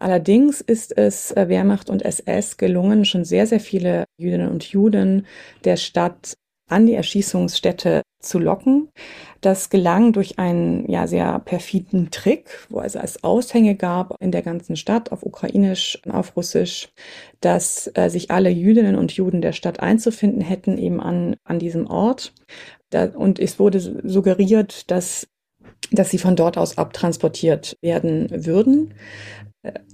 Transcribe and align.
Allerdings 0.00 0.60
ist 0.62 0.96
es 0.96 1.30
äh, 1.32 1.48
Wehrmacht 1.48 1.90
und 1.90 2.02
SS 2.02 2.56
gelungen, 2.56 3.04
schon 3.04 3.24
sehr, 3.24 3.46
sehr 3.46 3.60
viele 3.60 4.04
Jüdinnen 4.18 4.48
und 4.48 4.64
Juden 4.64 5.26
der 5.64 5.76
Stadt 5.76 6.34
an 6.68 6.86
die 6.86 6.94
Erschießungsstätte 6.94 8.02
zu 8.20 8.38
locken. 8.38 8.88
Das 9.40 9.70
gelang 9.70 10.12
durch 10.12 10.38
einen 10.38 10.90
ja 10.90 11.06
sehr 11.06 11.38
perfiden 11.40 12.10
Trick, 12.10 12.48
wo 12.70 12.80
es 12.80 12.96
als 12.96 13.24
Aushänge 13.24 13.74
gab 13.74 14.14
in 14.20 14.32
der 14.32 14.42
ganzen 14.42 14.76
Stadt 14.76 15.12
auf 15.12 15.22
Ukrainisch, 15.22 16.00
auf 16.08 16.36
Russisch, 16.36 16.88
dass 17.40 17.90
äh, 17.94 18.08
sich 18.08 18.30
alle 18.30 18.50
Jüdinnen 18.50 18.96
und 18.96 19.12
Juden 19.12 19.42
der 19.42 19.52
Stadt 19.52 19.80
einzufinden 19.80 20.40
hätten 20.40 20.78
eben 20.78 21.00
an, 21.00 21.36
an 21.44 21.58
diesem 21.58 21.86
Ort. 21.86 22.32
Da, 22.88 23.04
und 23.04 23.38
es 23.38 23.58
wurde 23.58 23.80
suggeriert, 23.80 24.90
dass 24.90 25.28
dass 25.90 26.10
sie 26.10 26.18
von 26.18 26.36
dort 26.36 26.56
aus 26.56 26.78
abtransportiert 26.78 27.76
werden 27.82 28.46
würden. 28.46 28.94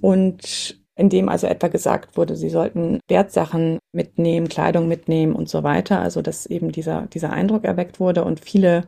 Und 0.01 0.79
indem 0.97 1.29
also 1.29 1.47
etwa 1.47 1.67
gesagt 1.67 2.17
wurde, 2.17 2.35
sie 2.35 2.49
sollten 2.49 2.99
Wertsachen 3.07 3.79
mitnehmen, 3.93 4.49
Kleidung 4.49 4.87
mitnehmen 4.87 5.33
und 5.33 5.47
so 5.47 5.63
weiter. 5.63 6.01
Also 6.01 6.21
dass 6.21 6.45
eben 6.47 6.71
dieser, 6.71 7.03
dieser 7.13 7.31
Eindruck 7.31 7.63
erweckt 7.63 7.99
wurde 7.99 8.23
und 8.25 8.39
viele 8.39 8.83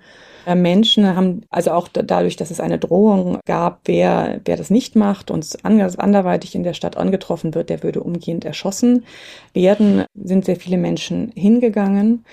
äh, 0.45 0.55
Menschen 0.55 1.15
haben, 1.15 1.43
also 1.49 1.71
auch 1.71 1.87
dadurch, 1.87 2.35
dass 2.35 2.49
es 2.49 2.59
eine 2.59 2.79
Drohung 2.79 3.39
gab, 3.45 3.81
wer, 3.85 4.41
wer 4.43 4.57
das 4.57 4.71
nicht 4.71 4.95
macht 4.95 5.29
und 5.29 5.57
anderweitig 5.63 6.55
in 6.55 6.63
der 6.63 6.73
Stadt 6.73 6.97
angetroffen 6.97 7.53
wird, 7.53 7.69
der 7.69 7.83
würde 7.83 8.01
umgehend 8.01 8.43
erschossen 8.43 9.05
werden, 9.53 10.03
sind 10.15 10.45
sehr 10.45 10.55
viele 10.55 10.77
Menschen 10.77 11.31
hingegangen. 11.35 12.25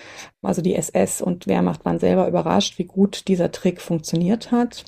Also 0.43 0.63
die 0.63 0.75
SS 0.75 1.21
und 1.21 1.47
Wehrmacht 1.47 1.85
waren 1.85 1.99
selber 1.99 2.27
überrascht, 2.27 2.79
wie 2.79 2.85
gut 2.85 3.29
dieser 3.29 3.53
Trick 3.53 3.81
funktioniert 3.83 4.53
hat. 4.53 4.85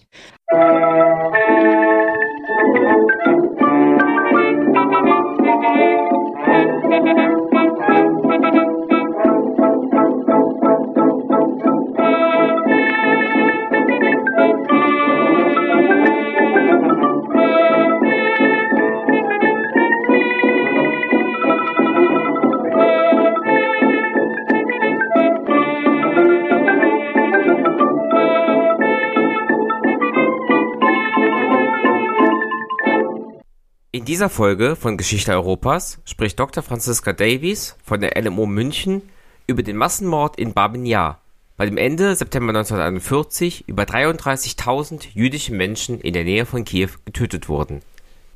In 33.99 34.05
dieser 34.05 34.31
Folge 34.31 34.77
von 34.77 34.97
Geschichte 34.97 35.33
Europas 35.33 35.99
spricht 36.05 36.39
Dr. 36.39 36.63
Franziska 36.63 37.13
Davies 37.13 37.75
von 37.83 38.01
der 38.01 38.13
LMO 38.17 38.47
München 38.47 39.03
über 39.49 39.65
den 39.65 39.77
Massenmord 39.77 40.39
in 40.39 40.55
Babin 40.55 40.87
Yar, 40.87 41.21
bei 41.57 41.67
dem 41.67 41.77
Ende 41.77 42.15
September 42.15 42.51
1941 42.51 43.65
über 43.67 43.83
33.000 43.83 45.09
jüdische 45.15 45.53
Menschen 45.53 46.01
in 46.01 46.13
der 46.13 46.23
Nähe 46.23 46.47
von 46.47 46.65
Kiew 46.65 46.91
getötet 47.07 47.49
wurden. 47.49 47.81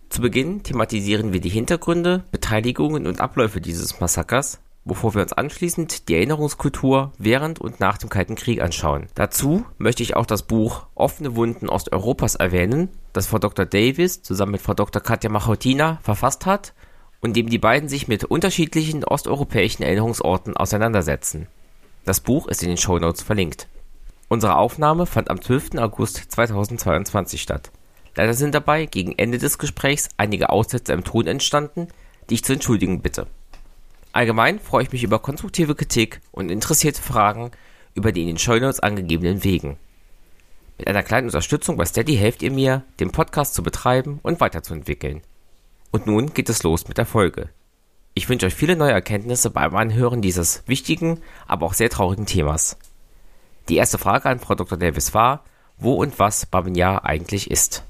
Zu 0.09 0.21
Beginn 0.21 0.65
thematisieren 0.65 1.33
wir 1.33 1.41
die 1.41 1.49
Hintergründe, 1.49 2.25
Beteiligungen 2.33 3.07
und 3.07 3.21
Abläufe 3.21 3.61
dieses 3.61 4.01
Massakers 4.01 4.59
bevor 4.85 5.15
wir 5.15 5.23
uns 5.23 5.33
anschließend 5.33 6.09
die 6.09 6.15
Erinnerungskultur 6.15 7.13
während 7.19 7.61
und 7.61 7.81
nach 7.81 7.99
dem 7.99 8.09
Kalten 8.09 8.35
Krieg 8.35 8.61
anschauen. 8.61 9.07
Dazu 9.15 9.65
möchte 9.79 10.03
ich 10.03 10.17
auch 10.17 10.27
das 10.27 10.43
Buch 10.43 10.87
Offene 10.95 11.37
Wunden 11.37 11.69
Osteuropas 11.69 12.35
erwähnen, 12.35 12.89
das 13.13 13.27
Frau 13.27 13.39
Dr. 13.39 13.65
Davis 13.65 14.23
zusammen 14.23 14.53
mit 14.53 14.63
Frau 14.63 14.75
Dr. 14.75 15.03
Katja 15.03 15.31
Machotina 15.31 15.99
verfasst 16.03 16.47
hat 16.47 16.75
und 17.21 17.37
dem 17.37 17.49
die 17.49 17.59
beiden 17.59 17.89
sich 17.89 18.09
mit 18.09 18.25
unterschiedlichen 18.25 19.05
osteuropäischen 19.05 19.85
Erinnerungsorten 19.85 20.57
auseinandersetzen. 20.57 21.47
Das 22.05 22.21
Buch 22.21 22.49
ist 22.49 22.63
in 22.63 22.69
den 22.69 22.79
Show 22.79 22.99
Notes 22.99 23.23
verlinkt. 23.23 23.69
Unsere 24.29 24.57
Aufnahme 24.57 25.07
fand 25.07 25.31
am 25.31 25.41
12. 25.41 25.77
August 25.77 26.17
2022 26.33 27.41
statt. 27.41 27.71
Leider 28.17 28.35
sind 28.35 28.55
dabei 28.55 28.87
gegen 28.87 29.17
Ende 29.17 29.39
des 29.39 29.59
Gesprächs 29.59 30.09
einige 30.17 30.51
Aussätze 30.51 30.93
im 30.93 31.05
Ton 31.05 31.27
entstanden, 31.27 31.89
die 32.29 32.35
ich 32.35 32.45
zu 32.45 32.53
entschuldigen 32.53 33.03
bitte. 33.03 33.27
Allgemein 34.13 34.61
freue 34.61 34.85
ich 34.85 34.93
mich 34.93 35.05
über 35.05 35.19
konstruktive 35.19 35.75
Kritik 35.75 36.21
und 36.33 36.51
interessierte 36.51 37.01
Fragen 37.01 37.51
über 37.95 38.13
die 38.13 38.23
in 38.23 38.27
den 38.29 38.39
Shownotes 38.39 38.81
angegebenen 38.81 39.43
Wegen. 39.43 39.79
Mit 40.79 40.89
einer 40.89 41.03
kleinen 41.03 41.29
Unterstützung 41.29 41.77
bei 41.77 41.85
Steady 41.85 42.17
helft 42.17 42.43
ihr 42.43 42.51
mir, 42.51 42.83
den 43.01 43.11
Podcast 43.11 43.55
zu 43.55 43.63
betreiben 43.63 44.21
und 44.23 44.41
weiterzuentwickeln. 44.41 45.23
Und 45.91 46.07
nun 46.07 46.35
geht 46.35 46.49
es 46.49 46.63
los 46.63 46.89
mit 46.89 46.99
der 46.99 47.07
Folge. 47.07 47.49
Ich 48.15 48.29
wünsche 48.29 48.47
euch 48.47 48.55
viele 48.55 48.77
neue 48.77 48.93
Erkenntnisse 48.93 49.51
beim 49.51 49.75
Anhören 49.75 50.21
dieses 50.21 50.63
wichtigen, 50.67 51.21
aber 51.47 51.67
auch 51.67 51.75
sehr 51.75 51.89
traurigen 51.89 52.27
Themas. 52.27 52.77
Die 53.69 53.77
erste 53.77 53.97
Frage 53.97 54.29
an 54.29 54.41
Frau 54.41 54.55
Dr. 54.55 54.77
Davis 54.77 55.15
war, 55.15 55.45
wo 55.79 55.95
und 55.95 56.19
was 56.19 56.45
Babinjar 56.47 57.05
eigentlich 57.05 57.51
ist. 57.51 57.85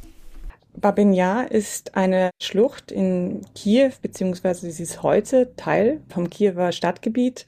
Babinja 0.75 1.43
ist 1.43 1.95
eine 1.97 2.31
Schlucht 2.41 2.91
in 2.91 3.43
Kiew, 3.55 3.93
beziehungsweise 4.01 4.71
sie 4.71 4.83
ist 4.83 5.03
heute 5.03 5.55
Teil 5.57 6.01
vom 6.09 6.31
Kiewer 6.31 6.73
Stadtgebiet. 6.73 7.47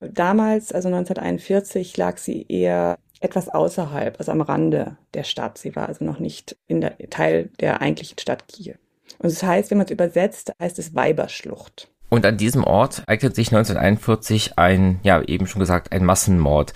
Damals, 0.00 0.72
also 0.72 0.88
1941, 0.88 1.96
lag 1.96 2.18
sie 2.18 2.46
eher 2.48 2.98
etwas 3.20 3.48
außerhalb, 3.48 4.18
also 4.18 4.32
am 4.32 4.40
Rande 4.40 4.96
der 5.14 5.24
Stadt. 5.24 5.58
Sie 5.58 5.76
war 5.76 5.88
also 5.88 6.04
noch 6.04 6.18
nicht 6.18 6.56
in 6.66 6.80
der, 6.80 6.96
Teil 7.10 7.50
der 7.60 7.80
eigentlichen 7.82 8.18
Stadt 8.18 8.48
Kiew. 8.48 8.74
Und 9.18 9.30
das 9.30 9.42
heißt, 9.42 9.70
wenn 9.70 9.78
man 9.78 9.86
es 9.86 9.90
übersetzt, 9.90 10.52
heißt 10.60 10.78
es 10.78 10.94
Weiberschlucht. 10.94 11.90
Und 12.08 12.26
an 12.26 12.36
diesem 12.36 12.64
Ort 12.64 13.04
eignet 13.06 13.36
sich 13.36 13.48
1941 13.48 14.58
ein, 14.58 14.98
ja, 15.04 15.22
eben 15.22 15.46
schon 15.46 15.60
gesagt, 15.60 15.92
ein 15.92 16.04
Massenmord. 16.04 16.72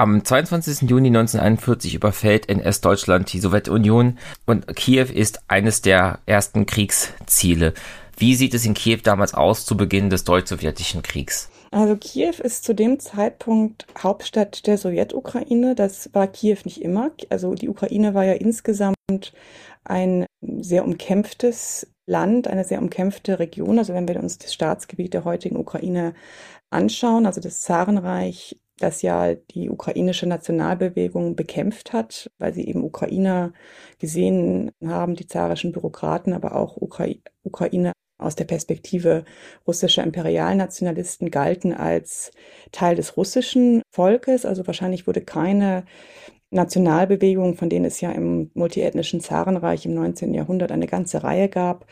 Am 0.00 0.24
22. 0.24 0.88
Juni 0.88 1.08
1941 1.08 1.96
überfällt 1.96 2.48
NS-Deutschland 2.48 3.32
die 3.32 3.40
Sowjetunion 3.40 4.16
und 4.46 4.64
Kiew 4.76 5.08
ist 5.12 5.40
eines 5.48 5.82
der 5.82 6.20
ersten 6.24 6.66
Kriegsziele. 6.66 7.74
Wie 8.16 8.36
sieht 8.36 8.54
es 8.54 8.64
in 8.64 8.74
Kiew 8.74 9.00
damals 9.02 9.34
aus 9.34 9.66
zu 9.66 9.76
Beginn 9.76 10.08
des 10.08 10.22
deutsch-sowjetischen 10.22 11.02
Kriegs? 11.02 11.50
Also 11.72 11.96
Kiew 11.96 12.34
ist 12.40 12.62
zu 12.62 12.76
dem 12.76 13.00
Zeitpunkt 13.00 13.88
Hauptstadt 14.00 14.68
der 14.68 14.78
Sowjetukraine. 14.78 15.74
Das 15.74 16.10
war 16.12 16.28
Kiew 16.28 16.58
nicht 16.64 16.80
immer. 16.80 17.10
Also 17.28 17.54
die 17.54 17.68
Ukraine 17.68 18.14
war 18.14 18.24
ja 18.24 18.34
insgesamt 18.34 18.94
ein 19.82 20.26
sehr 20.40 20.84
umkämpftes 20.84 21.88
Land, 22.06 22.46
eine 22.46 22.62
sehr 22.62 22.80
umkämpfte 22.80 23.40
Region. 23.40 23.80
Also 23.80 23.94
wenn 23.94 24.06
wir 24.06 24.22
uns 24.22 24.38
das 24.38 24.54
Staatsgebiet 24.54 25.12
der 25.12 25.24
heutigen 25.24 25.56
Ukraine 25.56 26.14
anschauen, 26.70 27.26
also 27.26 27.40
das 27.40 27.62
Zarenreich 27.62 28.60
das 28.78 29.02
ja 29.02 29.34
die 29.34 29.70
ukrainische 29.70 30.26
Nationalbewegung 30.26 31.36
bekämpft 31.36 31.92
hat, 31.92 32.30
weil 32.38 32.54
sie 32.54 32.66
eben 32.66 32.84
Ukrainer 32.84 33.52
gesehen 33.98 34.70
haben, 34.84 35.14
die 35.14 35.26
zarischen 35.26 35.72
Bürokraten, 35.72 36.32
aber 36.32 36.56
auch 36.56 36.76
Ukra 36.76 37.06
Ukraine 37.42 37.92
aus 38.18 38.34
der 38.34 38.44
Perspektive 38.44 39.24
russischer 39.66 40.02
Imperialnationalisten 40.02 41.30
galten 41.30 41.72
als 41.72 42.32
Teil 42.72 42.96
des 42.96 43.16
russischen 43.16 43.82
Volkes. 43.90 44.44
Also 44.44 44.66
wahrscheinlich 44.66 45.06
wurde 45.06 45.22
keine 45.22 45.84
Nationalbewegung, 46.50 47.54
von 47.56 47.68
denen 47.68 47.84
es 47.84 48.00
ja 48.00 48.10
im 48.10 48.50
multiethnischen 48.54 49.20
Zarenreich 49.20 49.84
im 49.84 49.94
19. 49.94 50.32
Jahrhundert 50.32 50.72
eine 50.72 50.86
ganze 50.86 51.22
Reihe 51.22 51.48
gab, 51.48 51.86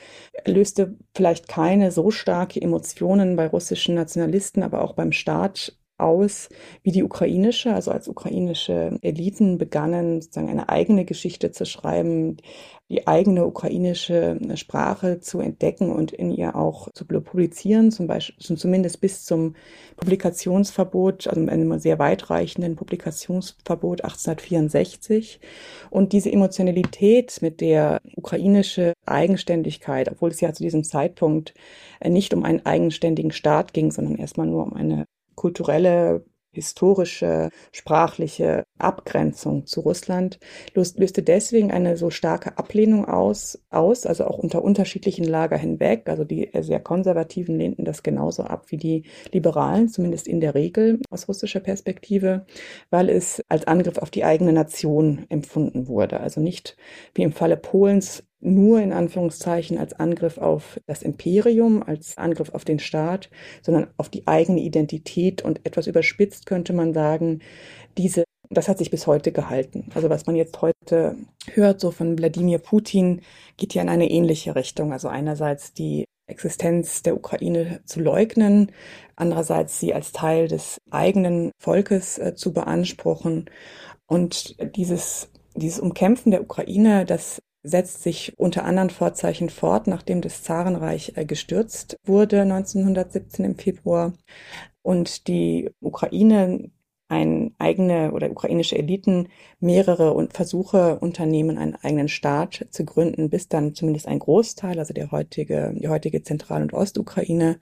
löste 0.46 0.96
vielleicht 1.14 1.46
keine 1.46 1.90
so 1.92 2.10
starke 2.10 2.60
Emotionen 2.60 3.36
bei 3.36 3.46
russischen 3.46 3.94
Nationalisten, 3.94 4.62
aber 4.62 4.82
auch 4.82 4.94
beim 4.94 5.12
Staat 5.12 5.76
aus 5.98 6.48
wie 6.82 6.92
die 6.92 7.02
ukrainische, 7.02 7.72
also 7.74 7.90
als 7.90 8.08
ukrainische 8.08 8.98
Eliten 9.02 9.58
begannen, 9.58 10.20
sozusagen 10.20 10.50
eine 10.50 10.68
eigene 10.68 11.04
Geschichte 11.04 11.52
zu 11.52 11.64
schreiben, 11.64 12.36
die 12.88 13.06
eigene 13.08 13.46
ukrainische 13.46 14.38
Sprache 14.54 15.18
zu 15.18 15.40
entdecken 15.40 15.90
und 15.90 16.12
in 16.12 16.30
ihr 16.30 16.54
auch 16.54 16.88
zu 16.92 17.04
publizieren, 17.04 17.90
zum 17.90 18.06
Beispiel 18.06 18.56
zumindest 18.56 19.00
bis 19.00 19.24
zum 19.24 19.56
Publikationsverbot, 19.96 21.26
also 21.26 21.40
einem 21.40 21.78
sehr 21.80 21.98
weitreichenden 21.98 22.76
Publikationsverbot 22.76 24.04
1864. 24.04 25.40
Und 25.90 26.12
diese 26.12 26.30
Emotionalität, 26.30 27.38
mit 27.40 27.60
der 27.60 28.00
ukrainische 28.14 28.92
Eigenständigkeit, 29.04 30.10
obwohl 30.10 30.30
es 30.30 30.40
ja 30.40 30.52
zu 30.52 30.62
diesem 30.62 30.84
Zeitpunkt 30.84 31.54
nicht 32.06 32.34
um 32.34 32.44
einen 32.44 32.64
eigenständigen 32.64 33.32
Staat 33.32 33.72
ging, 33.72 33.90
sondern 33.90 34.16
erstmal 34.16 34.46
nur 34.46 34.62
um 34.64 34.74
eine 34.74 35.06
kulturelle, 35.36 36.24
historische, 36.56 37.50
sprachliche 37.70 38.64
Abgrenzung 38.78 39.66
zu 39.66 39.80
Russland 39.80 40.40
löste 40.74 41.22
deswegen 41.22 41.70
eine 41.70 41.96
so 41.96 42.10
starke 42.10 42.56
Ablehnung 42.58 43.04
aus, 43.04 43.58
aus, 43.70 44.06
also 44.06 44.24
auch 44.24 44.38
unter 44.38 44.64
unterschiedlichen 44.64 45.24
Lager 45.24 45.58
hinweg. 45.58 46.08
Also 46.08 46.24
die 46.24 46.50
sehr 46.60 46.80
konservativen 46.80 47.58
lehnten 47.58 47.84
das 47.84 48.02
genauso 48.02 48.42
ab 48.44 48.66
wie 48.70 48.78
die 48.78 49.04
Liberalen, 49.32 49.88
zumindest 49.88 50.26
in 50.26 50.40
der 50.40 50.54
Regel 50.54 51.00
aus 51.10 51.28
russischer 51.28 51.60
Perspektive, 51.60 52.46
weil 52.90 53.10
es 53.10 53.42
als 53.48 53.66
Angriff 53.66 53.98
auf 53.98 54.10
die 54.10 54.24
eigene 54.24 54.52
Nation 54.52 55.26
empfunden 55.28 55.88
wurde. 55.88 56.20
Also 56.20 56.40
nicht 56.40 56.76
wie 57.14 57.22
im 57.22 57.32
Falle 57.32 57.58
Polens 57.58 58.24
nur 58.40 58.80
in 58.80 58.92
Anführungszeichen 58.92 59.78
als 59.78 59.94
Angriff 59.94 60.38
auf 60.38 60.78
das 60.86 61.02
Imperium, 61.02 61.82
als 61.82 62.18
Angriff 62.18 62.50
auf 62.50 62.64
den 62.64 62.78
Staat, 62.78 63.30
sondern 63.62 63.88
auf 63.96 64.08
die 64.08 64.26
eigene 64.26 64.60
Identität 64.60 65.42
und 65.42 65.64
etwas 65.64 65.86
überspitzt 65.86 66.46
könnte 66.46 66.72
man 66.72 66.92
sagen, 66.92 67.40
diese 67.96 68.24
das 68.50 68.68
hat 68.68 68.78
sich 68.78 68.90
bis 68.90 69.06
heute 69.06 69.32
gehalten. 69.32 69.90
Also 69.94 70.08
was 70.08 70.26
man 70.26 70.36
jetzt 70.36 70.60
heute 70.62 71.16
hört, 71.52 71.80
so 71.80 71.90
von 71.90 72.18
Wladimir 72.18 72.58
Putin, 72.58 73.22
geht 73.56 73.74
ja 73.74 73.82
in 73.82 73.88
eine 73.88 74.10
ähnliche 74.10 74.54
Richtung. 74.54 74.92
Also 74.92 75.08
einerseits 75.08 75.72
die 75.72 76.04
Existenz 76.28 77.02
der 77.02 77.16
Ukraine 77.16 77.80
zu 77.84 78.00
leugnen, 78.00 78.72
andererseits 79.14 79.78
sie 79.78 79.94
als 79.94 80.12
Teil 80.12 80.48
des 80.48 80.78
eigenen 80.90 81.52
Volkes 81.58 82.18
äh, 82.18 82.34
zu 82.34 82.52
beanspruchen. 82.52 83.48
Und 84.06 84.56
dieses, 84.76 85.28
dieses 85.54 85.80
Umkämpfen 85.80 86.30
der 86.30 86.42
Ukraine, 86.42 87.04
das 87.04 87.40
setzt 87.66 88.02
sich 88.02 88.38
unter 88.38 88.64
anderen 88.64 88.90
Vorzeichen 88.90 89.50
fort, 89.50 89.86
nachdem 89.86 90.20
das 90.20 90.42
Zarenreich 90.42 91.12
äh, 91.16 91.24
gestürzt 91.24 91.96
wurde 92.04 92.42
1917 92.42 93.44
im 93.44 93.56
Februar 93.56 94.12
und 94.82 95.26
die 95.26 95.70
Ukraine 95.80 96.70
ein 97.08 97.54
eigene 97.58 98.12
oder 98.12 98.30
ukrainische 98.30 98.76
Eliten 98.76 99.28
mehrere 99.60 100.12
und 100.12 100.32
Versuche 100.32 100.98
unternehmen, 100.98 101.56
einen 101.58 101.76
eigenen 101.76 102.08
Staat 102.08 102.66
zu 102.70 102.84
gründen, 102.84 103.30
bis 103.30 103.48
dann 103.48 103.74
zumindest 103.74 104.08
ein 104.08 104.18
Großteil, 104.18 104.78
also 104.78 104.92
der 104.92 105.12
heutige, 105.12 105.72
die 105.76 105.88
heutige 105.88 106.22
Zentral- 106.22 106.62
und 106.62 106.72
Ostukraine, 106.72 107.60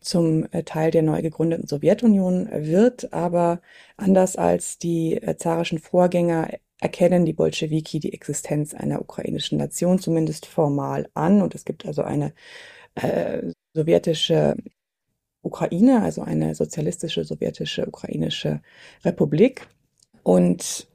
zum 0.00 0.46
äh, 0.52 0.62
Teil 0.64 0.90
der 0.90 1.02
neu 1.02 1.22
gegründeten 1.22 1.66
Sowjetunion 1.66 2.48
wird. 2.52 3.12
Aber 3.12 3.60
anders 3.96 4.36
als 4.36 4.78
die 4.78 5.14
äh, 5.14 5.36
zarischen 5.36 5.78
Vorgänger 5.78 6.48
erkennen 6.84 7.24
die 7.24 7.32
Bolschewiki 7.32 7.98
die 7.98 8.12
Existenz 8.12 8.74
einer 8.74 9.00
ukrainischen 9.00 9.56
Nation 9.56 9.98
zumindest 9.98 10.44
formal 10.44 11.08
an. 11.14 11.40
Und 11.40 11.54
es 11.54 11.64
gibt 11.64 11.86
also 11.86 12.02
eine 12.02 12.34
äh, 12.94 13.52
sowjetische 13.72 14.54
Ukraine, 15.40 16.02
also 16.02 16.20
eine 16.20 16.54
sozialistische 16.54 17.24
sowjetische 17.24 17.86
ukrainische 17.86 18.60
Republik. 19.02 19.66
Und 20.22 20.86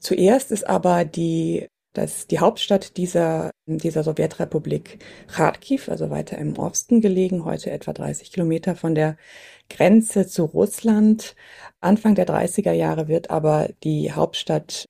zuerst 0.00 0.50
ist 0.50 0.66
aber 0.66 1.04
die, 1.04 1.68
das, 1.98 2.26
die 2.26 2.38
Hauptstadt 2.38 2.96
dieser, 2.96 3.50
dieser 3.66 4.02
Sowjetrepublik 4.02 5.04
Kharkiv, 5.26 5.88
also 5.88 6.10
weiter 6.10 6.38
im 6.38 6.58
Osten 6.58 7.00
gelegen, 7.00 7.44
heute 7.44 7.70
etwa 7.70 7.92
30 7.92 8.32
Kilometer 8.32 8.76
von 8.76 8.94
der 8.94 9.16
Grenze 9.68 10.26
zu 10.26 10.44
Russland. 10.44 11.34
Anfang 11.80 12.14
der 12.14 12.26
30er 12.26 12.72
Jahre 12.72 13.08
wird 13.08 13.30
aber 13.30 13.68
die 13.84 14.12
Hauptstadt 14.12 14.86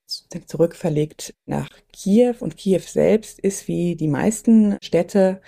zurückverlegt 0.46 1.34
nach 1.46 1.70
Kiew 1.92 2.34
und 2.40 2.56
Kiew 2.56 2.82
selbst 2.86 3.40
ist 3.40 3.66
wie 3.68 3.96
die 3.96 4.08
meisten 4.08 4.76
Städte 4.82 5.40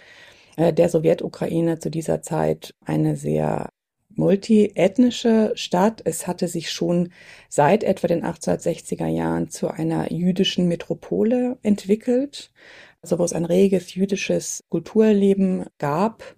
äh, 0.57 0.73
der 0.73 0.89
Sowjetukraine 0.89 1.79
zu 1.79 1.91
dieser 1.91 2.23
Zeit 2.23 2.75
eine 2.85 3.17
sehr 3.17 3.71
multiethnische 4.21 5.53
Stadt. 5.57 6.03
Es 6.05 6.27
hatte 6.27 6.47
sich 6.47 6.71
schon 6.71 7.11
seit 7.49 7.83
etwa 7.83 8.07
den 8.07 8.23
1860er 8.25 9.07
Jahren 9.07 9.49
zu 9.49 9.69
einer 9.69 10.13
jüdischen 10.13 10.69
Metropole 10.69 11.59
entwickelt, 11.63 12.53
also 13.03 13.19
wo 13.19 13.25
es 13.25 13.33
ein 13.33 13.47
reges 13.47 13.95
jüdisches 13.95 14.63
Kulturleben 14.69 15.65
gab. 15.79 16.37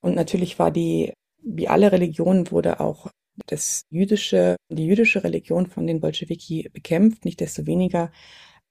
Und 0.00 0.14
natürlich 0.14 0.58
war 0.58 0.70
die, 0.70 1.12
wie 1.42 1.68
alle 1.68 1.92
Religionen, 1.92 2.50
wurde 2.50 2.80
auch 2.80 3.08
das 3.46 3.82
jüdische, 3.90 4.56
die 4.70 4.86
jüdische 4.86 5.24
Religion 5.24 5.66
von 5.66 5.86
den 5.86 6.00
Bolschewiki 6.00 6.70
bekämpft. 6.72 7.24
Nichtsdestoweniger 7.24 8.10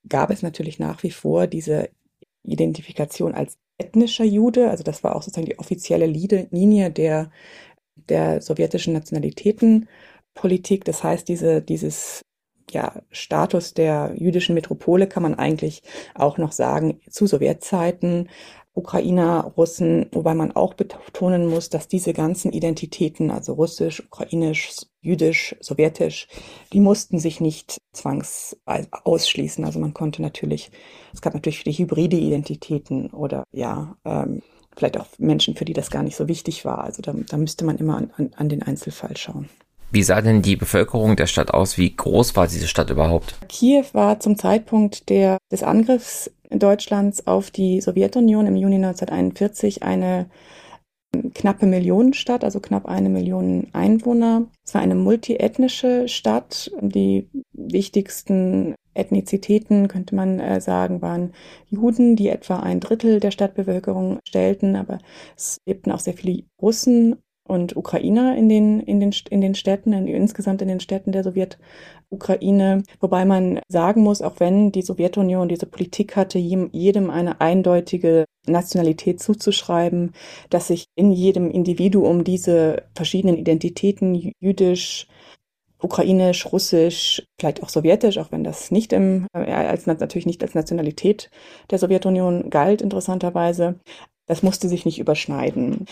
gab 0.07 0.31
es 0.31 0.41
natürlich 0.41 0.79
nach 0.79 1.03
wie 1.03 1.11
vor 1.11 1.45
diese 1.45 1.89
Identifikation 2.43 3.35
als 3.35 3.57
ethnischer 3.77 4.23
Jude, 4.23 4.69
also 4.69 4.83
das 4.83 5.03
war 5.03 5.15
auch 5.15 5.21
sozusagen 5.21 5.47
die 5.47 5.59
offizielle 5.59 6.05
Linie 6.05 6.91
der, 6.91 7.31
der 8.09 8.41
sowjetischen 8.41 8.93
Nationalitätenpolitik. 8.93 10.85
Das 10.85 11.03
heißt, 11.03 11.27
diese, 11.27 11.61
dieses 11.61 12.21
ja, 12.71 13.01
Status 13.11 13.73
der 13.73 14.13
jüdischen 14.15 14.55
Metropole 14.55 15.07
kann 15.07 15.23
man 15.23 15.35
eigentlich 15.35 15.83
auch 16.13 16.37
noch 16.37 16.51
sagen 16.51 16.99
zu 17.09 17.27
Sowjetzeiten. 17.27 18.29
Ukrainer, 18.75 19.53
Russen, 19.55 20.07
wobei 20.11 20.33
man 20.33 20.51
auch 20.51 20.73
betonen 20.73 21.47
muss, 21.47 21.69
dass 21.69 21.87
diese 21.87 22.11
ganzen 22.11 22.51
Identitäten, 22.51 23.31
also 23.31 23.53
russisch, 23.53 24.05
ukrainisch, 24.05 24.81
jüdisch, 25.01 25.55
sowjetisch, 25.61 26.27
die 26.73 26.81
mussten 26.81 27.17
sich 27.17 27.39
nicht 27.39 27.77
zwangs 27.93 28.57
ausschließen. 28.65 29.63
Also 29.63 29.79
man 29.79 29.93
konnte 29.93 30.21
natürlich, 30.21 30.71
es 31.13 31.21
gab 31.21 31.33
natürlich 31.33 31.59
viele 31.59 31.77
hybride 31.77 32.17
Identitäten 32.17 33.11
oder 33.11 33.45
ja, 33.53 33.95
ähm, 34.03 34.41
vielleicht 34.75 34.97
auch 34.97 35.07
Menschen, 35.17 35.55
für 35.55 35.65
die 35.65 35.73
das 35.73 35.89
gar 35.89 36.03
nicht 36.03 36.15
so 36.15 36.27
wichtig 36.27 36.65
war. 36.65 36.83
Also 36.83 37.01
da, 37.01 37.13
da 37.13 37.37
müsste 37.37 37.65
man 37.65 37.77
immer 37.77 37.97
an, 37.97 38.11
an, 38.17 38.31
an 38.35 38.49
den 38.49 38.61
Einzelfall 38.61 39.17
schauen. 39.17 39.49
Wie 39.91 40.03
sah 40.03 40.21
denn 40.21 40.41
die 40.41 40.55
Bevölkerung 40.55 41.15
der 41.15 41.27
Stadt 41.27 41.53
aus? 41.53 41.77
Wie 41.77 41.95
groß 41.95 42.35
war 42.35 42.47
diese 42.47 42.67
Stadt 42.67 42.89
überhaupt? 42.89 43.35
Kiew 43.47 43.85
war 43.93 44.19
zum 44.19 44.37
Zeitpunkt 44.37 45.09
der, 45.09 45.37
des 45.51 45.63
Angriffs 45.63 46.31
Deutschlands 46.49 47.27
auf 47.27 47.51
die 47.51 47.81
Sowjetunion 47.81 48.47
im 48.47 48.55
Juni 48.55 48.75
1941 48.75 49.83
eine 49.83 50.27
knappe 51.33 51.65
Millionenstadt, 51.65 52.43
also 52.43 52.59
knapp 52.59 52.85
eine 52.85 53.09
Million 53.09 53.67
Einwohner. 53.73 54.47
Es 54.65 54.73
war 54.73 54.81
eine 54.81 54.95
multiethnische 54.95 56.07
Stadt. 56.07 56.71
Die 56.81 57.29
wichtigsten 57.53 58.75
Ethnizitäten, 58.93 59.87
könnte 59.87 60.15
man 60.15 60.39
äh, 60.39 60.61
sagen, 60.61 61.01
waren 61.01 61.33
Juden, 61.69 62.15
die 62.15 62.29
etwa 62.29 62.59
ein 62.59 62.79
Drittel 62.79 63.19
der 63.19 63.31
Stadtbevölkerung 63.31 64.19
stellten, 64.27 64.75
aber 64.75 64.99
es 65.35 65.57
lebten 65.65 65.91
auch 65.91 65.99
sehr 65.99 66.13
viele 66.13 66.43
Russen 66.61 67.17
und 67.47 67.77
Ukrainer 67.77 68.35
in 68.35 68.49
den, 68.49 68.79
in 68.79 68.99
den, 68.99 69.13
in 69.29 69.41
den 69.41 69.55
Städten, 69.55 69.93
in, 69.93 70.07
insgesamt 70.07 70.61
in 70.61 70.67
den 70.67 70.79
Städten 70.79 71.11
der 71.11 71.23
Sowjetukraine. 71.23 72.83
Wobei 72.99 73.25
man 73.25 73.59
sagen 73.67 74.01
muss, 74.01 74.21
auch 74.21 74.39
wenn 74.39 74.71
die 74.71 74.81
Sowjetunion 74.81 75.47
diese 75.47 75.67
Politik 75.67 76.15
hatte, 76.15 76.39
jedem 76.39 77.09
eine 77.09 77.41
eindeutige 77.41 78.25
Nationalität 78.47 79.21
zuzuschreiben, 79.21 80.13
dass 80.49 80.67
sich 80.67 80.85
in 80.95 81.11
jedem 81.11 81.51
Individuum 81.51 82.23
diese 82.23 82.83
verschiedenen 82.95 83.37
Identitäten, 83.37 84.33
jüdisch, 84.39 85.07
ukrainisch, 85.79 86.51
russisch, 86.51 87.23
vielleicht 87.39 87.61
auch 87.61 87.69
sowjetisch, 87.69 88.17
auch 88.17 88.31
wenn 88.31 88.43
das 88.43 88.71
nicht 88.71 88.91
im, 88.91 89.27
äh, 89.33 89.51
als, 89.51 89.85
natürlich 89.85 90.25
nicht 90.25 90.41
als 90.41 90.55
Nationalität 90.55 91.29
der 91.69 91.77
Sowjetunion 91.77 92.49
galt, 92.49 92.81
interessanterweise. 92.81 93.79
Das 94.27 94.41
musste 94.41 94.67
sich 94.67 94.85
nicht 94.85 94.97
überschneiden. 94.97 95.85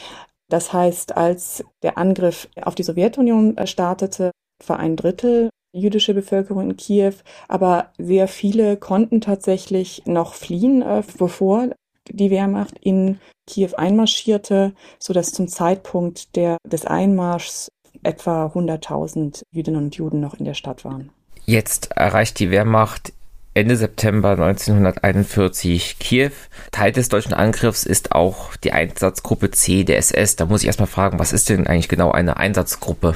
Das 0.50 0.74
heißt, 0.74 1.18
als 1.18 1.64
der 1.82 1.98
Angriff 1.98 2.48
auf 2.62 2.76
die 2.76 2.84
Sowjetunion 2.84 3.58
äh, 3.58 3.68
startete, 3.68 4.32
war 4.66 4.80
ein 4.80 4.96
Drittel 4.96 5.50
jüdische 5.76 6.14
Bevölkerung 6.14 6.70
in 6.70 6.78
Kiew, 6.78 7.16
aber 7.48 7.92
sehr 7.98 8.28
viele 8.28 8.78
konnten 8.78 9.22
tatsächlich 9.22 10.04
noch 10.06 10.36
fliehen, 10.36 10.82
äh, 10.82 11.04
bevor 11.18 11.70
die 12.10 12.30
Wehrmacht 12.30 12.78
in 12.80 13.20
Kiew 13.48 13.72
einmarschierte, 13.76 14.74
so 15.00 15.14
dass 15.14 15.32
zum 15.32 15.48
Zeitpunkt 15.48 16.36
der, 16.36 16.58
des 16.66 16.86
Einmarschs 16.86 17.70
etwa 18.04 18.48
100.000 18.48 19.44
Jüdinnen 19.52 19.86
und 19.86 19.96
Juden 19.96 20.20
noch 20.20 20.36
in 20.36 20.46
der 20.46 20.54
Stadt 20.54 20.86
waren. 20.86 21.12
Jetzt 21.46 21.92
erreicht 21.96 22.40
die 22.40 22.52
Wehrmacht 22.52 23.14
Ende 23.56 23.76
September 23.76 24.32
1941 24.32 26.00
Kiew. 26.00 26.32
Teil 26.72 26.92
des 26.92 27.10
deutschen 27.10 27.34
Angriffs 27.34 27.86
ist 27.86 28.12
auch 28.12 28.56
die 28.58 28.72
Einsatzgruppe 28.72 29.52
C 29.52 29.84
der 29.84 29.98
SS. 29.98 30.36
Da 30.36 30.46
muss 30.46 30.62
ich 30.62 30.68
erstmal 30.68 30.88
fragen, 30.88 31.20
was 31.20 31.34
ist 31.34 31.50
denn 31.50 31.68
eigentlich 31.68 31.90
genau 31.90 32.12
eine 32.12 32.38
Einsatzgruppe? 32.38 33.16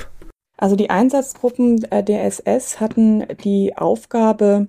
Also 0.57 0.75
die 0.75 0.89
Einsatzgruppen 0.89 1.83
äh, 1.91 2.03
der 2.03 2.23
SS 2.25 2.79
hatten 2.79 3.25
die 3.43 3.77
Aufgabe, 3.77 4.67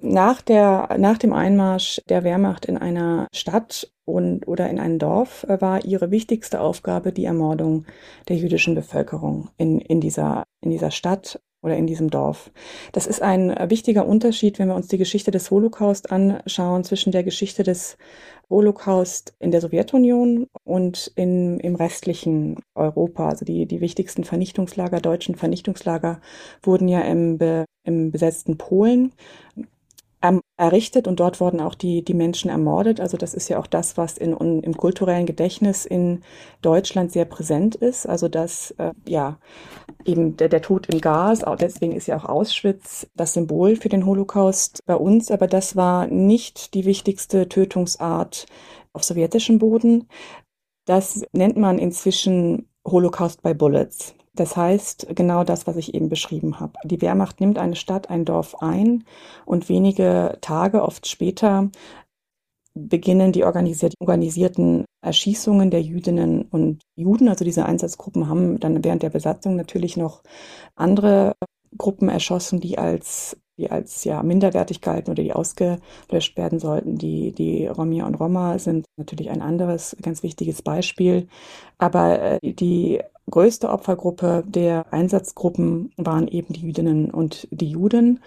nach, 0.00 0.40
der, 0.42 0.96
nach 0.98 1.18
dem 1.18 1.32
Einmarsch 1.32 2.00
der 2.08 2.24
Wehrmacht 2.24 2.66
in 2.66 2.78
einer 2.78 3.28
Stadt 3.34 3.90
und, 4.04 4.46
oder 4.46 4.70
in 4.70 4.78
ein 4.78 4.98
Dorf 4.98 5.44
äh, 5.44 5.60
war 5.60 5.84
ihre 5.84 6.10
wichtigste 6.10 6.60
Aufgabe 6.60 7.12
die 7.12 7.24
Ermordung 7.24 7.86
der 8.28 8.36
jüdischen 8.36 8.74
Bevölkerung 8.74 9.50
in, 9.56 9.80
in, 9.80 10.00
dieser, 10.00 10.44
in 10.60 10.70
dieser 10.70 10.90
Stadt 10.90 11.40
oder 11.62 11.76
in 11.76 11.86
diesem 11.86 12.10
Dorf. 12.10 12.50
Das 12.92 13.06
ist 13.06 13.22
ein 13.22 13.54
wichtiger 13.68 14.06
Unterschied, 14.06 14.58
wenn 14.58 14.68
wir 14.68 14.74
uns 14.74 14.88
die 14.88 14.98
Geschichte 14.98 15.30
des 15.30 15.50
Holocaust 15.50 16.12
anschauen, 16.12 16.84
zwischen 16.84 17.12
der 17.12 17.24
Geschichte 17.24 17.62
des 17.62 17.96
Holocaust 18.48 19.34
in 19.40 19.50
der 19.50 19.60
Sowjetunion 19.60 20.46
und 20.64 21.12
in, 21.16 21.58
im 21.60 21.74
restlichen 21.74 22.60
Europa. 22.74 23.28
Also 23.28 23.44
die, 23.44 23.66
die 23.66 23.80
wichtigsten 23.80 24.24
Vernichtungslager, 24.24 25.00
deutschen 25.00 25.34
Vernichtungslager 25.34 26.20
wurden 26.62 26.88
ja 26.88 27.00
im, 27.00 27.38
im 27.84 28.10
besetzten 28.10 28.56
Polen 28.58 29.12
errichtet 30.56 31.06
und 31.06 31.20
dort 31.20 31.40
wurden 31.40 31.60
auch 31.60 31.74
die, 31.74 32.02
die 32.02 32.14
Menschen 32.14 32.50
ermordet. 32.50 33.00
Also 33.00 33.16
das 33.16 33.34
ist 33.34 33.48
ja 33.48 33.58
auch 33.58 33.66
das, 33.66 33.96
was 33.96 34.16
in, 34.16 34.32
in 34.34 34.62
im 34.62 34.76
kulturellen 34.76 35.26
Gedächtnis 35.26 35.84
in 35.84 36.22
Deutschland 36.62 37.12
sehr 37.12 37.24
präsent 37.24 37.74
ist. 37.74 38.06
Also 38.06 38.28
dass 38.28 38.70
äh, 38.78 38.92
ja 39.06 39.38
eben 40.04 40.36
der, 40.36 40.48
der 40.48 40.62
Tod 40.62 40.86
im 40.86 41.00
Gas, 41.00 41.44
deswegen 41.60 41.92
ist 41.92 42.06
ja 42.06 42.16
auch 42.16 42.24
Auschwitz 42.24 43.06
das 43.14 43.34
Symbol 43.34 43.76
für 43.76 43.88
den 43.88 44.06
Holocaust 44.06 44.80
bei 44.86 44.96
uns, 44.96 45.30
aber 45.30 45.46
das 45.46 45.76
war 45.76 46.06
nicht 46.06 46.74
die 46.74 46.84
wichtigste 46.84 47.48
Tötungsart 47.48 48.46
auf 48.92 49.04
sowjetischem 49.04 49.58
Boden. 49.58 50.08
Das 50.86 51.24
nennt 51.32 51.56
man 51.56 51.78
inzwischen 51.78 52.68
Holocaust 52.86 53.42
by 53.42 53.54
Bullets. 53.54 54.14
Das 54.36 54.56
heißt, 54.56 55.08
genau 55.14 55.44
das, 55.44 55.66
was 55.66 55.76
ich 55.76 55.94
eben 55.94 56.08
beschrieben 56.08 56.60
habe. 56.60 56.74
Die 56.84 57.00
Wehrmacht 57.00 57.40
nimmt 57.40 57.58
eine 57.58 57.76
Stadt, 57.76 58.10
ein 58.10 58.24
Dorf 58.24 58.56
ein 58.62 59.04
und 59.44 59.68
wenige 59.68 60.38
Tage, 60.40 60.82
oft 60.82 61.08
später, 61.08 61.70
beginnen 62.74 63.32
die 63.32 63.44
organisierten 63.44 64.84
Erschießungen 65.02 65.70
der 65.70 65.82
Jüdinnen 65.82 66.42
und 66.42 66.82
Juden. 66.94 67.28
Also 67.28 67.44
diese 67.44 67.64
Einsatzgruppen 67.64 68.28
haben 68.28 68.60
dann 68.60 68.84
während 68.84 69.02
der 69.02 69.10
Besatzung 69.10 69.56
natürlich 69.56 69.96
noch 69.96 70.22
andere 70.74 71.32
Gruppen 71.78 72.08
erschossen, 72.10 72.60
die 72.60 72.78
als 72.78 73.36
die 73.58 73.70
als 73.70 74.04
ja 74.04 74.22
minderwertig 74.22 74.82
galten 74.82 75.10
oder 75.10 75.22
die 75.22 75.32
ausgelöscht 75.32 76.36
werden 76.36 76.58
sollten. 76.58 76.98
Die, 76.98 77.32
die 77.32 77.66
Romja 77.66 78.06
und 78.06 78.16
Roma 78.16 78.58
sind 78.58 78.86
natürlich 78.98 79.30
ein 79.30 79.40
anderes 79.42 79.96
ganz 80.02 80.22
wichtiges 80.22 80.62
Beispiel. 80.62 81.28
Aber 81.78 82.20
äh, 82.20 82.38
die 82.42 83.00
größte 83.30 83.70
Opfergruppe 83.70 84.44
der 84.46 84.86
Einsatzgruppen 84.92 85.92
waren 85.96 86.28
eben 86.28 86.52
die 86.52 86.60
Jüdinnen 86.60 87.10
und 87.10 87.48
die 87.50 87.68
Juden. 87.68 88.20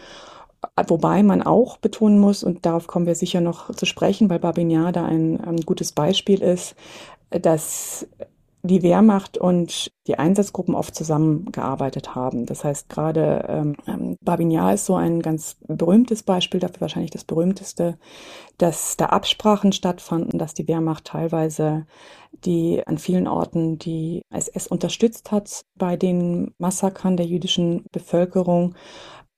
Wobei 0.87 1.23
man 1.23 1.41
auch 1.41 1.77
betonen 1.77 2.19
muss, 2.19 2.43
und 2.43 2.65
darauf 2.65 2.87
kommen 2.87 3.05
wir 3.05 3.15
sicher 3.15 3.39
noch 3.39 3.73
zu 3.73 3.85
sprechen, 3.85 4.29
weil 4.29 4.39
Babinjar 4.39 4.91
da 4.91 5.05
ein, 5.05 5.39
ein 5.39 5.61
gutes 5.61 5.93
Beispiel 5.93 6.41
ist, 6.41 6.75
dass 7.29 8.07
die 8.61 8.83
Wehrmacht 8.83 9.37
und 9.37 9.91
die 10.07 10.19
Einsatzgruppen 10.19 10.75
oft 10.75 10.93
zusammengearbeitet 10.93 12.15
haben. 12.15 12.45
Das 12.45 12.63
heißt, 12.63 12.89
gerade 12.89 13.45
ähm, 13.47 13.75
ähm 13.87 14.17
Babinjar 14.21 14.73
ist 14.73 14.85
so 14.85 14.95
ein 14.95 15.21
ganz 15.21 15.57
berühmtes 15.67 16.23
Beispiel, 16.23 16.59
dafür 16.59 16.81
wahrscheinlich 16.81 17.11
das 17.11 17.23
berühmteste, 17.23 17.97
dass 18.57 18.97
da 18.97 19.07
Absprachen 19.07 19.71
stattfanden, 19.71 20.39
dass 20.39 20.53
die 20.53 20.67
Wehrmacht 20.67 21.05
teilweise 21.05 21.85
die 22.45 22.85
an 22.85 22.97
vielen 22.97 23.27
Orten 23.27 23.79
die 23.79 24.21
SS 24.29 24.67
unterstützt 24.67 25.31
hat 25.31 25.61
bei 25.75 25.95
den 25.95 26.53
Massakern 26.57 27.17
der 27.17 27.25
jüdischen 27.25 27.85
Bevölkerung. 27.91 28.75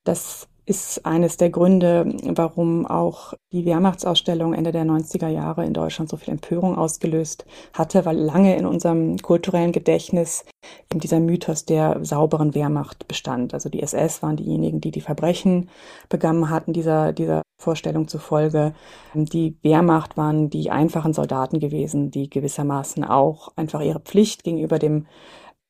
Das 0.04 0.48
ist 0.72 1.06
eines 1.06 1.36
der 1.36 1.50
Gründe, 1.50 2.16
warum 2.24 2.88
auch 2.88 3.34
die 3.52 3.66
Wehrmachtsausstellung 3.66 4.54
Ende 4.54 4.72
der 4.72 4.86
90er 4.86 5.28
Jahre 5.28 5.66
in 5.66 5.74
Deutschland 5.74 6.10
so 6.10 6.16
viel 6.16 6.32
Empörung 6.32 6.78
ausgelöst 6.78 7.46
hatte, 7.74 8.06
weil 8.06 8.16
lange 8.16 8.56
in 8.56 8.66
unserem 8.66 9.18
kulturellen 9.18 9.74
Gedächtnis 9.74 10.46
eben 10.90 11.02
dieser 11.02 11.20
Mythos 11.20 11.66
der 11.66 12.06
sauberen 12.06 12.56
Wehrmacht 12.56 13.06
bestand. 13.10 13.54
Also 13.54 13.68
die 13.68 13.82
SS 13.82 14.24
waren 14.24 14.38
diejenigen, 14.38 14.80
die 14.80 14.92
die 14.92 15.02
Verbrechen 15.02 15.70
begangen 16.08 16.50
hatten, 16.50 16.72
dieser, 16.72 17.12
dieser 17.12 17.42
Vorstellung 17.60 18.08
zufolge. 18.08 18.74
Die 19.14 19.58
Wehrmacht 19.64 20.16
waren 20.16 20.50
die 20.50 20.72
einfachen 20.72 21.12
Soldaten 21.12 21.60
gewesen, 21.60 22.12
die 22.12 22.30
gewissermaßen 22.30 23.04
auch 23.04 23.50
einfach 23.58 23.82
ihre 23.82 24.00
Pflicht 24.00 24.46
gegenüber 24.46 24.80
dem 24.80 25.06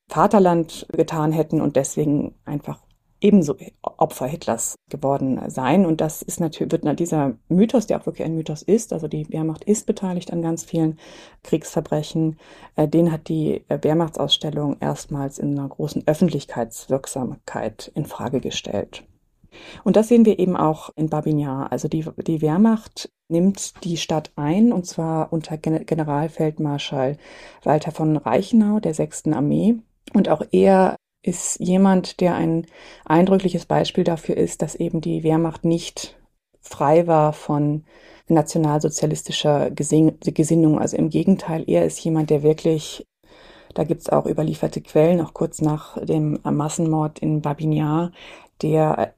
Vaterland 0.10 0.86
getan 0.92 1.32
hätten 1.32 1.60
und 1.60 1.76
deswegen 1.76 2.36
einfach 2.46 2.78
ebenso 3.22 3.56
Opfer 3.82 4.28
Hitlers 4.28 4.76
geworden 4.90 5.40
sein. 5.48 5.86
Und 5.86 6.02
das 6.02 6.22
ist 6.22 6.40
natürlich, 6.40 6.72
wird 6.72 7.00
dieser 7.00 7.38
Mythos, 7.48 7.88
der 7.88 8.00
auch 8.02 8.06
wirklich 8.06 8.26
ein 8.26 8.36
Mythos 8.36 8.62
ist, 8.64 8.92
also 8.92 9.08
die 9.08 9.30
Wehrmacht 9.30 9.64
ist 9.64 9.86
beteiligt 9.86 10.34
an 10.34 10.42
ganz 10.42 10.64
vielen 10.64 10.98
Kriegsverbrechen, 11.44 12.38
äh, 12.76 12.88
den 12.88 13.12
hat 13.12 13.30
die 13.30 13.64
äh, 13.70 13.80
Wehrmachtsausstellung 13.82 14.78
erstmals 14.80 15.40
in 15.40 15.58
einer 15.58 15.70
großen 15.70 16.08
Öffentlichkeitswirksamkeit 16.08 17.92
in 17.96 18.06
Frage 18.06 18.42
gestellt. 18.42 19.04
Und 19.84 19.96
das 19.96 20.08
sehen 20.08 20.26
wir 20.26 20.40
eben 20.40 20.56
auch 20.56 20.90
in 20.96 21.10
Babinjar. 21.10 21.72
Also 21.72 21.88
die, 21.88 22.06
die 22.26 22.42
Wehrmacht 22.42 23.10
nimmt 23.28 23.84
die 23.84 23.98
Stadt 23.98 24.32
ein, 24.36 24.72
und 24.72 24.86
zwar 24.86 25.32
unter 25.34 25.58
Generalfeldmarschall 25.58 27.18
Walter 27.64 27.92
von 27.92 28.18
Reichenau 28.18 28.80
der 28.80 28.94
6. 28.94 29.28
Armee. 29.28 29.76
Und 30.14 30.30
auch 30.30 30.42
er 30.52 30.96
ist 31.24 31.60
jemand, 31.60 32.20
der 32.20 32.36
ein 32.36 32.66
eindrückliches 33.06 33.66
Beispiel 33.66 34.04
dafür 34.04 34.38
ist, 34.38 34.62
dass 34.62 34.76
eben 34.76 35.02
die 35.02 35.24
Wehrmacht 35.24 35.66
nicht 35.66 36.18
frei 36.60 37.08
war 37.08 37.34
von 37.34 37.84
nationalsozialistischer 38.28 39.72
Gesinnung. 39.72 40.80
Also 40.80 40.98
im 40.98 41.10
Gegenteil, 41.10 41.64
er 41.68 41.86
ist 41.86 42.04
jemand, 42.04 42.30
der 42.30 42.44
wirklich, 42.44 43.06
da 43.74 43.84
gibt's 43.84 44.10
auch 44.10 44.26
überlieferte 44.26 44.82
Quellen, 44.82 45.22
auch 45.22 45.34
kurz 45.34 45.62
nach 45.62 45.98
dem 46.04 46.40
Massenmord 46.44 47.20
in 47.20 47.42
Babinjar, 47.42 48.12
der 48.62 49.14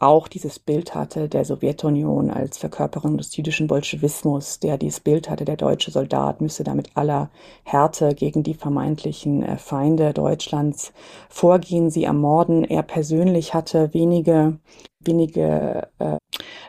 auch 0.00 0.28
dieses 0.28 0.58
Bild 0.58 0.94
hatte 0.94 1.28
der 1.28 1.44
Sowjetunion 1.44 2.30
als 2.30 2.56
Verkörperung 2.56 3.18
des 3.18 3.36
jüdischen 3.36 3.66
Bolschewismus, 3.66 4.58
der 4.58 4.78
dieses 4.78 5.00
Bild 5.00 5.28
hatte, 5.28 5.44
der 5.44 5.56
deutsche 5.56 5.90
Soldat 5.90 6.40
müsse 6.40 6.64
da 6.64 6.74
mit 6.74 6.96
aller 6.96 7.30
Härte 7.64 8.14
gegen 8.14 8.42
die 8.42 8.54
vermeintlichen 8.54 9.42
äh, 9.42 9.58
Feinde 9.58 10.14
Deutschlands 10.14 10.92
vorgehen, 11.28 11.90
sie 11.90 12.04
ermorden. 12.04 12.64
Er 12.64 12.82
persönlich 12.82 13.52
hatte 13.54 13.92
wenige 13.92 14.58
wenige 15.02 15.88
äh, 15.98 16.16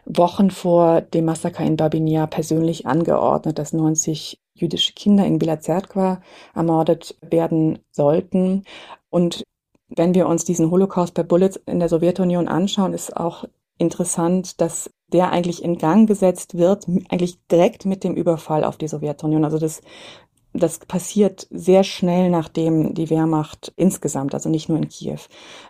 Wochen 0.05 0.51
vor 0.51 1.01
dem 1.01 1.25
Massaker 1.25 1.63
in 1.63 1.77
Babinja 1.77 2.27
persönlich 2.27 2.85
angeordnet, 2.85 3.59
dass 3.59 3.73
90 3.73 4.39
jüdische 4.53 4.93
Kinder 4.93 5.25
in 5.25 5.39
Bila 5.39 5.59
Zerkwa 5.59 6.21
ermordet 6.53 7.17
werden 7.21 7.79
sollten. 7.91 8.63
Und 9.09 9.43
wenn 9.95 10.13
wir 10.13 10.27
uns 10.27 10.45
diesen 10.45 10.71
Holocaust 10.71 11.13
per 11.13 11.23
Bullets 11.23 11.59
in 11.65 11.79
der 11.79 11.89
Sowjetunion 11.89 12.47
anschauen, 12.47 12.93
ist 12.93 13.15
auch 13.15 13.45
interessant, 13.77 14.61
dass 14.61 14.89
der 15.11 15.31
eigentlich 15.31 15.63
in 15.63 15.77
Gang 15.77 16.07
gesetzt 16.07 16.57
wird, 16.57 16.87
eigentlich 17.09 17.37
direkt 17.47 17.85
mit 17.85 18.03
dem 18.03 18.15
Überfall 18.15 18.63
auf 18.63 18.77
die 18.77 18.87
Sowjetunion. 18.87 19.43
Also 19.43 19.57
das, 19.57 19.81
das 20.53 20.79
passiert 20.79 21.47
sehr 21.49 21.83
schnell, 21.83 22.29
nachdem 22.29 22.93
die 22.93 23.09
Wehrmacht 23.09 23.73
insgesamt, 23.75 24.33
also 24.33 24.49
nicht 24.49 24.69
nur 24.69 24.77
in 24.77 24.87
Kiew, 24.87 25.19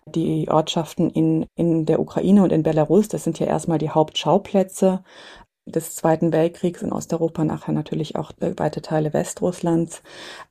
die 0.06 0.48
Ortschaften 0.50 1.10
in, 1.10 1.48
in 1.56 1.86
der 1.86 2.00
Ukraine 2.00 2.44
und 2.44 2.52
in 2.52 2.64
Belarus, 2.64 3.08
das 3.08 3.24
sind 3.24 3.40
ja 3.40 3.48
erstmal 3.48 3.80
die 3.80 3.90
Hauptschauplätze 3.90 5.04
des 5.66 5.96
Zweiten 5.96 6.32
Weltkriegs 6.32 6.82
in 6.82 6.92
Osteuropa, 6.92 7.44
nachher 7.44 7.72
natürlich 7.72 8.16
auch 8.16 8.32
äh, 8.40 8.54
weite 8.58 8.82
Teile 8.82 9.14
Westrusslands, 9.14 10.02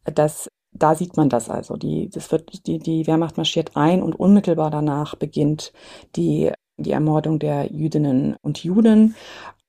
dass 0.05 0.49
da 0.73 0.95
sieht 0.95 1.17
man 1.17 1.29
das 1.29 1.49
also. 1.49 1.77
Die, 1.77 2.09
das 2.11 2.31
wird, 2.33 2.67
die, 2.67 2.79
die 2.79 3.07
Wehrmacht 3.07 3.37
marschiert 3.37 3.77
ein 3.77 4.03
und 4.03 4.15
unmittelbar 4.19 4.71
danach 4.71 5.15
beginnt 5.17 5.73
die, 6.17 6.53
die 6.77 6.93
Ermordung 6.93 7.39
der 7.39 7.73
Jüdinnen 7.73 8.37
und 8.43 8.63
Juden. 8.63 9.15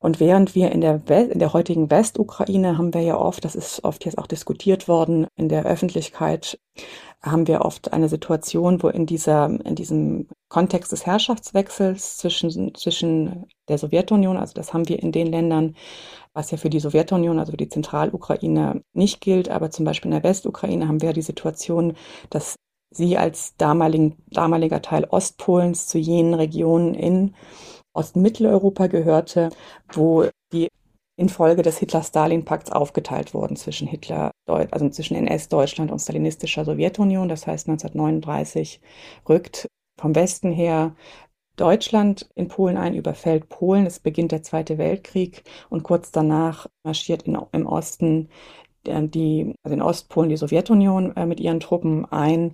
Und 0.02 0.20
während 0.20 0.56
wir 0.56 0.72
in 0.72 0.82
der, 0.82 1.08
West, 1.08 1.32
in 1.32 1.38
der 1.38 1.54
heutigen 1.54 1.92
Westukraine 1.92 2.78
haben 2.78 2.94
wir 2.94 3.02
ja 3.02 3.18
oft, 3.18 3.46
das 3.46 3.56
ist 3.56 3.84
oft 3.84 4.04
jetzt 4.04 4.18
auch 4.18 4.26
diskutiert 4.26 4.88
worden 4.88 5.28
in 5.36 5.48
der 5.48 5.64
Öffentlichkeit, 5.64 6.60
haben 7.22 7.48
wir 7.48 7.62
oft 7.62 7.94
eine 7.94 8.10
Situation, 8.10 8.82
wo 8.82 8.90
in 8.90 9.06
dieser, 9.06 9.46
in 9.46 9.76
diesem 9.76 10.28
Kontext 10.50 10.92
des 10.92 11.06
Herrschaftswechsels 11.06 12.18
zwischen, 12.18 12.74
zwischen 12.74 13.46
der 13.70 13.78
Sowjetunion, 13.78 14.38
also 14.38 14.56
das 14.56 14.74
haben 14.74 14.90
wir 14.90 15.02
in 15.02 15.12
den 15.12 15.28
Ländern, 15.28 15.76
was 16.34 16.50
ja 16.50 16.58
für 16.58 16.72
die 16.72 16.80
Sowjetunion, 16.80 17.38
also 17.38 17.52
für 17.52 17.58
die 17.58 17.70
Zentralukraine 17.70 18.82
nicht 18.94 19.22
gilt, 19.22 19.50
aber 19.50 19.70
zum 19.70 19.86
Beispiel 19.86 20.10
in 20.12 20.20
der 20.20 20.28
Westukraine 20.28 20.88
haben 20.88 21.04
wir 21.04 21.14
die 21.14 21.22
Situation, 21.22 21.96
dass 22.32 22.56
sie 22.90 23.20
als 23.20 23.56
damaligen, 23.58 24.18
damaliger 24.32 24.82
Teil 24.82 25.06
Ostpolens 25.06 25.86
zu 25.86 26.00
jenen 26.00 26.34
Regionen 26.34 26.96
in 26.96 27.36
Ostmitteleuropa 27.94 28.88
gehörte, 28.88 29.50
wo 29.94 30.26
die 30.54 30.70
infolge 31.18 31.62
des 31.62 31.78
Hitler-Stalin-Pakts 31.78 32.72
aufgeteilt 32.72 33.34
wurden 33.34 33.56
zwischen 33.56 33.88
Hitler, 33.88 34.32
also 34.48 34.90
zwischen 34.90 35.16
NS-Deutschland 35.16 35.92
und 35.92 36.00
stalinistischer 36.00 36.66
Sowjetunion. 36.66 37.30
Das 37.30 37.48
heißt, 37.48 37.70
1939 37.70 38.82
rückt 39.28 39.68
vom 40.00 40.16
Westen 40.16 40.52
her 40.52 40.96
Deutschland 41.58 42.30
in 42.34 42.48
Polen 42.48 42.78
ein, 42.78 42.96
überfällt 42.96 43.50
Polen. 43.50 43.86
Es 43.86 44.00
beginnt 44.00 44.32
der 44.32 44.42
Zweite 44.42 44.78
Weltkrieg 44.78 45.44
und 45.70 45.84
kurz 45.84 46.12
danach 46.12 46.68
marschiert 46.84 47.24
in, 47.24 47.38
im 47.52 47.68
Osten 47.68 48.30
die, 48.86 49.54
also 49.64 49.74
in 49.74 49.82
Ostpolen 49.82 50.30
die 50.30 50.38
Sowjetunion 50.38 51.16
äh, 51.16 51.26
mit 51.26 51.40
ihren 51.40 51.60
Truppen 51.60 52.06
ein. 52.06 52.52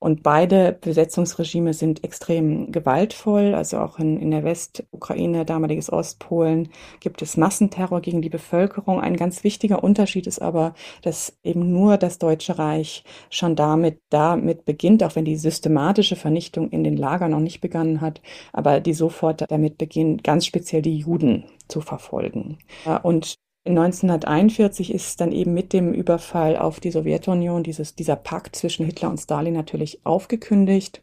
Und 0.00 0.22
beide 0.22 0.78
Besetzungsregime 0.80 1.74
sind 1.74 2.04
extrem 2.04 2.70
gewaltvoll. 2.70 3.54
Also 3.54 3.78
auch 3.78 3.98
in, 3.98 4.18
in 4.20 4.30
der 4.30 4.44
Westukraine, 4.44 5.44
damaliges 5.44 5.92
Ostpolen, 5.92 6.68
gibt 7.00 7.20
es 7.22 7.36
Massenterror 7.36 8.00
gegen 8.00 8.22
die 8.22 8.28
Bevölkerung. 8.28 9.00
Ein 9.00 9.16
ganz 9.16 9.42
wichtiger 9.42 9.82
Unterschied 9.82 10.26
ist 10.26 10.40
aber, 10.40 10.74
dass 11.02 11.36
eben 11.42 11.72
nur 11.72 11.96
das 11.96 12.18
Deutsche 12.18 12.58
Reich 12.58 13.04
schon 13.30 13.56
damit, 13.56 14.00
damit 14.10 14.64
beginnt, 14.64 15.02
auch 15.02 15.16
wenn 15.16 15.24
die 15.24 15.36
systematische 15.36 16.16
Vernichtung 16.16 16.70
in 16.70 16.84
den 16.84 16.96
Lagern 16.96 17.32
noch 17.32 17.40
nicht 17.40 17.60
begonnen 17.60 18.00
hat, 18.00 18.20
aber 18.52 18.80
die 18.80 18.94
sofort 18.94 19.44
damit 19.48 19.78
beginnt, 19.78 20.22
ganz 20.22 20.46
speziell 20.46 20.82
die 20.82 20.98
Juden 20.98 21.44
zu 21.68 21.80
verfolgen. 21.80 22.58
Und 23.02 23.38
1941 23.64 24.92
ist 24.92 25.20
dann 25.20 25.32
eben 25.32 25.52
mit 25.52 25.72
dem 25.72 25.92
Überfall 25.92 26.56
auf 26.56 26.80
die 26.80 26.90
Sowjetunion 26.90 27.62
dieses, 27.62 27.94
dieser 27.94 28.16
Pakt 28.16 28.56
zwischen 28.56 28.86
Hitler 28.86 29.10
und 29.10 29.18
Stalin 29.18 29.54
natürlich 29.54 30.04
aufgekündigt. 30.04 31.02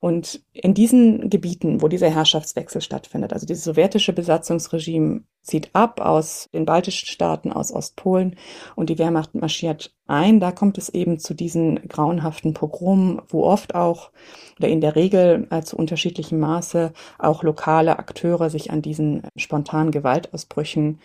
Und 0.00 0.44
in 0.52 0.74
diesen 0.74 1.28
Gebieten, 1.28 1.82
wo 1.82 1.88
dieser 1.88 2.08
Herrschaftswechsel 2.08 2.80
stattfindet, 2.80 3.32
also 3.32 3.46
dieses 3.46 3.64
sowjetische 3.64 4.12
Besatzungsregime 4.12 5.24
zieht 5.42 5.70
ab 5.72 6.00
aus 6.00 6.48
den 6.54 6.66
baltischen 6.66 7.08
Staaten, 7.08 7.52
aus 7.52 7.72
Ostpolen 7.72 8.36
und 8.76 8.90
die 8.90 8.98
Wehrmacht 8.98 9.34
marschiert 9.34 9.92
ein, 10.06 10.38
da 10.38 10.52
kommt 10.52 10.78
es 10.78 10.88
eben 10.88 11.18
zu 11.18 11.34
diesen 11.34 11.88
grauenhaften 11.88 12.54
Pogromen, 12.54 13.22
wo 13.28 13.42
oft 13.42 13.74
auch 13.74 14.12
oder 14.58 14.68
in 14.68 14.80
der 14.80 14.94
Regel 14.94 15.48
äh, 15.50 15.62
zu 15.62 15.76
unterschiedlichem 15.76 16.38
Maße 16.38 16.92
auch 17.18 17.42
lokale 17.42 17.98
Akteure 17.98 18.50
sich 18.50 18.70
an 18.70 18.82
diesen 18.82 19.22
spontanen 19.36 19.90
Gewaltausbrüchen 19.90 21.00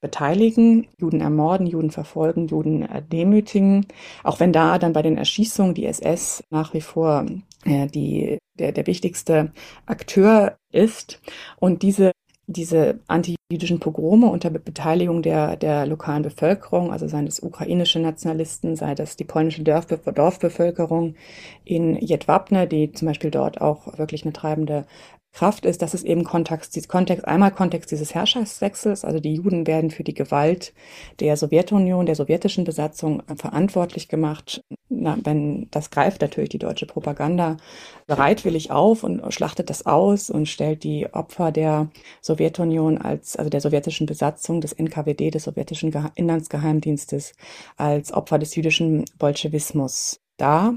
beteiligen, 0.00 0.86
Juden 0.98 1.20
ermorden, 1.20 1.66
Juden 1.66 1.90
verfolgen, 1.90 2.46
Juden 2.46 2.82
äh, 2.82 3.02
demütigen. 3.02 3.86
Auch 4.22 4.40
wenn 4.40 4.52
da 4.52 4.78
dann 4.78 4.92
bei 4.92 5.02
den 5.02 5.18
Erschießungen 5.18 5.74
die 5.74 5.86
SS 5.86 6.44
nach 6.50 6.74
wie 6.74 6.80
vor 6.80 7.26
äh, 7.64 7.86
die, 7.86 8.38
der, 8.58 8.72
der 8.72 8.86
wichtigste 8.86 9.52
Akteur 9.86 10.56
ist. 10.72 11.20
Und 11.58 11.82
diese 11.82 12.12
diese 12.50 13.00
antijüdischen 13.08 13.78
Pogrome 13.78 14.28
unter 14.28 14.48
Beteiligung 14.48 15.20
der, 15.22 15.56
der 15.56 15.84
lokalen 15.84 16.22
Bevölkerung, 16.22 16.90
also 16.90 17.06
seien 17.06 17.26
es 17.26 17.40
ukrainische 17.40 18.00
Nationalisten, 18.00 18.74
sei 18.74 18.94
das 18.94 19.16
die 19.16 19.24
polnische 19.24 19.62
Dorfbe 19.62 19.98
Dorfbevölkerung 20.12 21.14
in 21.64 21.94
Jedwabne, 21.96 22.66
die 22.66 22.90
zum 22.92 23.06
Beispiel 23.06 23.30
dort 23.30 23.60
auch 23.60 23.98
wirklich 23.98 24.24
eine 24.24 24.32
treibende 24.32 24.86
Kraft 25.32 25.64
ist, 25.64 25.82
dass 25.82 25.94
es 25.94 26.02
eben 26.02 26.24
Kontext, 26.24 26.88
Kontext, 26.88 27.26
einmal 27.26 27.52
Kontext 27.52 27.90
dieses 27.90 28.14
Herrschaftswechsels, 28.14 29.04
also 29.04 29.20
die 29.20 29.34
Juden 29.34 29.66
werden 29.66 29.90
für 29.90 30.02
die 30.02 30.14
Gewalt 30.14 30.72
der 31.20 31.36
Sowjetunion, 31.36 32.06
der 32.06 32.14
sowjetischen 32.14 32.64
Besatzung 32.64 33.22
verantwortlich 33.36 34.08
gemacht. 34.08 34.62
Na, 34.88 35.16
wenn 35.22 35.68
das 35.70 35.90
greift 35.90 36.22
natürlich 36.22 36.48
die 36.48 36.58
deutsche 36.58 36.86
Propaganda 36.86 37.56
bereitwillig 38.06 38.70
auf 38.70 39.04
und 39.04 39.32
schlachtet 39.32 39.70
das 39.70 39.86
aus 39.86 40.30
und 40.30 40.48
stellt 40.48 40.82
die 40.82 41.12
Opfer 41.12 41.52
der 41.52 41.88
Sowjetunion 42.20 42.98
als, 42.98 43.36
also 43.36 43.50
der 43.50 43.60
sowjetischen 43.60 44.06
Besatzung 44.06 44.60
des 44.60 44.72
NKWD, 44.72 45.34
des 45.34 45.44
sowjetischen 45.44 45.94
Inlandsgeheimdienstes, 46.14 47.34
als 47.76 48.12
Opfer 48.12 48.38
des 48.38 48.56
jüdischen 48.56 49.04
Bolschewismus 49.18 50.20
dar. 50.36 50.74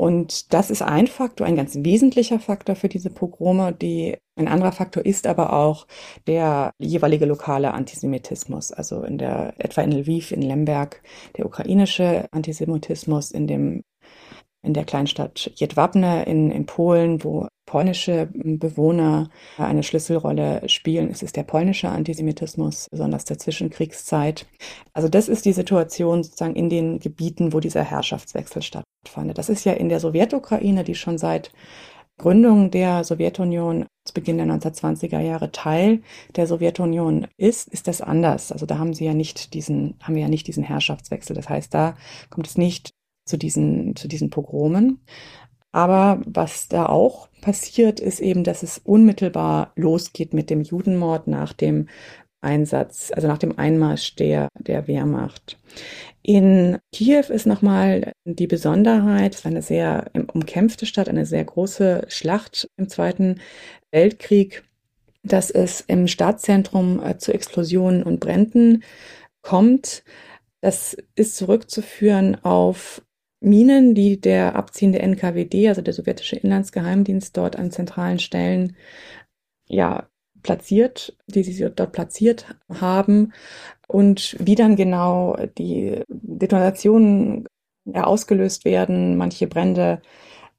Und 0.00 0.54
das 0.54 0.70
ist 0.70 0.80
ein 0.80 1.08
Faktor, 1.08 1.46
ein 1.46 1.56
ganz 1.56 1.76
wesentlicher 1.76 2.40
Faktor 2.40 2.74
für 2.74 2.88
diese 2.88 3.10
Pogrome. 3.10 3.74
Die, 3.74 4.16
ein 4.34 4.48
anderer 4.48 4.72
Faktor 4.72 5.04
ist 5.04 5.26
aber 5.26 5.52
auch 5.52 5.86
der 6.26 6.72
jeweilige 6.78 7.26
lokale 7.26 7.74
Antisemitismus. 7.74 8.72
Also 8.72 9.02
in 9.02 9.18
der, 9.18 9.52
etwa 9.58 9.82
in 9.82 9.92
Lviv, 9.92 10.32
in 10.32 10.40
Lemberg, 10.40 11.02
der 11.36 11.44
ukrainische 11.44 12.28
Antisemitismus, 12.30 13.30
in 13.30 13.46
dem 13.46 13.82
in 14.62 14.72
der 14.72 14.84
Kleinstadt 14.84 15.52
Jedwabne 15.56 16.24
in, 16.24 16.50
in 16.50 16.64
Polen, 16.64 17.22
wo 17.22 17.48
polnische 17.70 18.28
Bewohner 18.32 19.30
eine 19.56 19.84
Schlüsselrolle 19.84 20.68
spielen. 20.68 21.08
Es 21.08 21.22
ist 21.22 21.36
der 21.36 21.44
polnische 21.44 21.88
Antisemitismus, 21.88 22.88
besonders 22.90 23.24
der 23.26 23.38
Zwischenkriegszeit. 23.38 24.46
Also 24.92 25.08
das 25.08 25.28
ist 25.28 25.44
die 25.44 25.52
Situation 25.52 26.24
sozusagen 26.24 26.56
in 26.56 26.68
den 26.68 26.98
Gebieten, 26.98 27.52
wo 27.52 27.60
dieser 27.60 27.84
Herrschaftswechsel 27.84 28.62
stattfand. 28.62 29.38
Das 29.38 29.48
ist 29.48 29.64
ja 29.64 29.74
in 29.74 29.88
der 29.88 30.00
Sowjetukraine, 30.00 30.82
die 30.82 30.96
schon 30.96 31.16
seit 31.16 31.52
Gründung 32.18 32.72
der 32.72 33.04
Sowjetunion 33.04 33.86
zu 34.04 34.14
Beginn 34.14 34.38
der 34.38 34.46
1920er 34.46 35.20
Jahre 35.20 35.52
Teil 35.52 36.02
der 36.34 36.48
Sowjetunion 36.48 37.28
ist, 37.36 37.68
ist 37.68 37.86
das 37.86 38.00
anders. 38.00 38.50
Also 38.50 38.66
da 38.66 38.78
haben 38.78 38.94
sie 38.94 39.04
ja 39.04 39.14
nicht 39.14 39.54
diesen, 39.54 39.94
haben 40.02 40.16
wir 40.16 40.22
ja 40.22 40.28
nicht 40.28 40.48
diesen 40.48 40.64
Herrschaftswechsel. 40.64 41.36
Das 41.36 41.48
heißt, 41.48 41.72
da 41.72 41.96
kommt 42.30 42.48
es 42.48 42.58
nicht 42.58 42.90
zu 43.30 43.38
diesen, 43.38 43.94
zu 43.96 44.08
diesen 44.08 44.28
Pogromen. 44.28 45.00
Aber 45.72 46.20
was 46.26 46.68
da 46.68 46.86
auch 46.86 47.28
passiert, 47.40 48.00
ist 48.00 48.20
eben, 48.20 48.44
dass 48.44 48.62
es 48.62 48.78
unmittelbar 48.78 49.72
losgeht 49.76 50.34
mit 50.34 50.50
dem 50.50 50.62
Judenmord 50.62 51.28
nach 51.28 51.52
dem 51.52 51.88
Einsatz, 52.40 53.12
also 53.14 53.28
nach 53.28 53.38
dem 53.38 53.58
Einmarsch 53.58 54.16
der, 54.16 54.48
der 54.58 54.88
Wehrmacht. 54.88 55.58
In 56.22 56.78
Kiew 56.92 57.24
ist 57.28 57.46
nochmal 57.46 58.12
die 58.24 58.46
Besonderheit, 58.46 59.34
es 59.34 59.44
war 59.44 59.50
eine 59.50 59.62
sehr 59.62 60.10
umkämpfte 60.32 60.86
Stadt, 60.86 61.08
eine 61.08 61.26
sehr 61.26 61.44
große 61.44 62.06
Schlacht 62.08 62.68
im 62.76 62.88
Zweiten 62.88 63.40
Weltkrieg, 63.90 64.64
dass 65.22 65.50
es 65.50 65.82
im 65.82 66.08
Stadtzentrum 66.08 67.02
äh, 67.02 67.18
zu 67.18 67.32
Explosionen 67.32 68.02
und 68.02 68.20
Bränden 68.20 68.82
kommt. 69.42 70.02
Das 70.60 70.96
ist 71.14 71.36
zurückzuführen 71.36 72.42
auf 72.42 73.02
Minen, 73.40 73.94
die 73.94 74.20
der 74.20 74.54
abziehende 74.54 75.00
NKWD, 75.00 75.68
also 75.68 75.82
der 75.82 75.94
sowjetische 75.94 76.36
Inlandsgeheimdienst, 76.36 77.36
dort 77.36 77.56
an 77.56 77.70
zentralen 77.70 78.18
Stellen 78.18 78.76
ja 79.66 80.08
platziert, 80.42 81.16
die 81.26 81.42
sie 81.42 81.70
dort 81.70 81.92
platziert 81.92 82.46
haben 82.68 83.32
und 83.88 84.36
wie 84.38 84.54
dann 84.54 84.76
genau 84.76 85.36
die 85.58 86.02
Detonationen 86.08 87.46
ausgelöst 87.92 88.64
werden. 88.64 89.16
Manche 89.16 89.46
Brände 89.46 90.02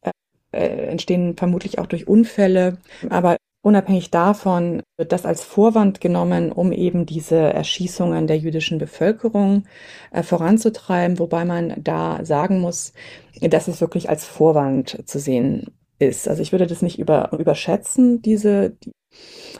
äh, 0.01 0.11
äh, 0.51 0.87
entstehen 0.87 1.37
vermutlich 1.37 1.79
auch 1.79 1.87
durch 1.87 2.07
Unfälle, 2.07 2.77
aber 3.09 3.37
Unabhängig 3.63 4.09
davon 4.09 4.81
wird 4.97 5.11
das 5.11 5.25
als 5.25 5.43
Vorwand 5.43 6.01
genommen, 6.01 6.51
um 6.51 6.71
eben 6.71 7.05
diese 7.05 7.37
Erschießungen 7.37 8.25
der 8.25 8.39
jüdischen 8.39 8.79
Bevölkerung 8.79 9.65
äh, 10.11 10.23
voranzutreiben, 10.23 11.19
wobei 11.19 11.45
man 11.45 11.75
da 11.77 12.25
sagen 12.25 12.59
muss, 12.59 12.93
dass 13.39 13.67
es 13.67 13.79
wirklich 13.79 14.09
als 14.09 14.25
Vorwand 14.25 15.03
zu 15.05 15.19
sehen 15.19 15.67
ist. 15.99 16.27
Also 16.27 16.41
ich 16.41 16.51
würde 16.51 16.65
das 16.65 16.81
nicht 16.81 16.97
über, 16.97 17.31
überschätzen, 17.37 18.23
diese, 18.23 18.71
die, 18.71 18.93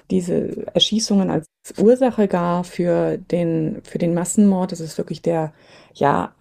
diese 0.10 0.66
Erschießungen 0.74 1.30
als 1.30 1.46
Ursache 1.78 2.28
gar 2.28 2.64
für 2.64 3.18
den, 3.18 3.82
für 3.84 4.00
den 4.00 4.16
Massenmord. 4.16 4.72
Das 4.72 4.80
ist 4.80 4.98
wirklich 4.98 5.22
der, 5.22 5.54
ja, 5.94 6.34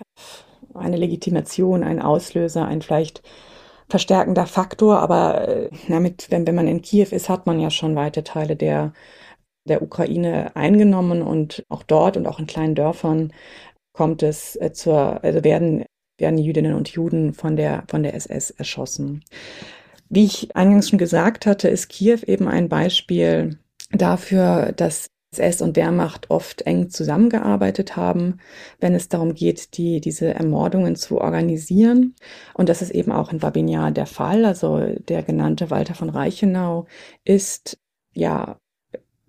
eine 0.73 0.97
Legitimation, 0.97 1.83
ein 1.83 2.01
Auslöser, 2.01 2.65
ein 2.65 2.81
vielleicht 2.81 3.23
verstärkender 3.91 4.47
Faktor, 4.47 5.01
aber 5.01 5.49
äh, 5.49 5.71
damit, 5.89 6.31
wenn, 6.31 6.47
wenn 6.47 6.55
man 6.55 6.69
in 6.69 6.83
Kiew 6.83 7.09
ist, 7.11 7.29
hat 7.29 7.47
man 7.47 7.61
ja 7.61 7.71
schon 7.71 7.97
weite 7.97 8.25
Teile 8.25 8.57
der, 8.57 8.93
der 9.69 9.83
Ukraine 9.83 10.55
eingenommen 10.57 11.23
und 11.23 11.65
auch 11.69 11.83
dort 11.83 12.17
und 12.17 12.27
auch 12.27 12.39
in 12.39 12.47
kleinen 12.47 12.75
Dörfern 12.75 13.33
kommt 13.93 14.23
es 14.23 14.57
äh, 14.57 14.73
zur, 14.73 15.23
also 15.23 15.45
werden, 15.45 15.85
werden 16.19 16.39
Jüdinnen 16.39 16.75
und 16.75 16.89
Juden 16.89 17.35
von 17.35 17.57
der, 17.57 17.85
von 17.89 18.03
der 18.03 18.15
SS 18.15 18.51
erschossen. 18.51 19.25
Wie 20.09 20.25
ich 20.25 20.57
eingangs 20.57 20.89
schon 20.89 20.99
gesagt 20.99 21.47
hatte, 21.47 21.69
ist 21.69 21.89
Kiew 21.89 22.21
eben 22.27 22.49
ein 22.49 22.69
Beispiel 22.69 23.59
dafür, 23.93 24.73
dass 24.73 25.09
SS 25.33 25.63
und 25.63 25.77
Wehrmacht 25.77 26.31
oft 26.31 26.63
eng 26.63 26.91
zusammengearbeitet 26.91 27.97
haben, 27.97 28.39
wenn 28.81 28.95
es 28.95 29.09
darum 29.09 29.35
geht, 29.35 29.77
die, 29.77 30.01
diese 30.01 30.35
Ermordungen 30.35 30.97
zu 30.97 31.21
organisieren. 31.21 32.15
Und 32.55 32.69
das 32.69 32.83
ist 32.83 32.91
eben 32.91 33.13
auch 33.13 33.33
in 33.33 33.39
Babinjar 33.39 33.93
der 33.93 34.07
Fall. 34.07 34.45
Also 34.45 34.81
der 35.09 35.23
genannte 35.23 35.71
Walter 35.71 35.95
von 35.95 36.11
Reichenau 36.11 36.87
ist 37.25 37.79
ja 38.13 38.59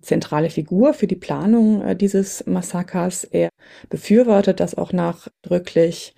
zentrale 0.02 0.50
Figur 0.50 0.94
für 0.94 1.08
die 1.08 1.16
Planung 1.16 1.84
äh, 1.84 1.96
dieses 1.96 2.46
Massakers. 2.48 3.24
Er 3.24 3.50
befürwortet 3.90 4.60
das 4.60 4.76
auch 4.76 4.94
nachdrücklich 4.94 6.16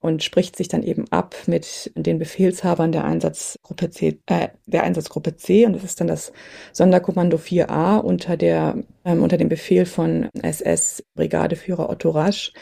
und 0.00 0.22
spricht 0.22 0.56
sich 0.56 0.68
dann 0.68 0.82
eben 0.82 1.10
ab 1.10 1.34
mit 1.46 1.90
den 1.96 2.18
Befehlshabern 2.18 2.92
der 2.92 3.04
Einsatzgruppe 3.04 3.90
C, 3.90 4.20
äh, 4.26 4.48
der 4.66 4.84
Einsatzgruppe 4.84 5.36
C 5.36 5.66
und 5.66 5.72
das 5.72 5.84
ist 5.84 6.00
dann 6.00 6.06
das 6.06 6.32
Sonderkommando 6.72 7.36
4a 7.36 7.98
unter 7.98 8.36
der 8.36 8.76
ähm, 9.04 9.22
unter 9.22 9.36
dem 9.36 9.48
Befehl 9.48 9.86
von 9.86 10.28
SS 10.40 11.02
Brigadeführer 11.14 11.90
Otto 11.90 12.10
Rasch, 12.10 12.52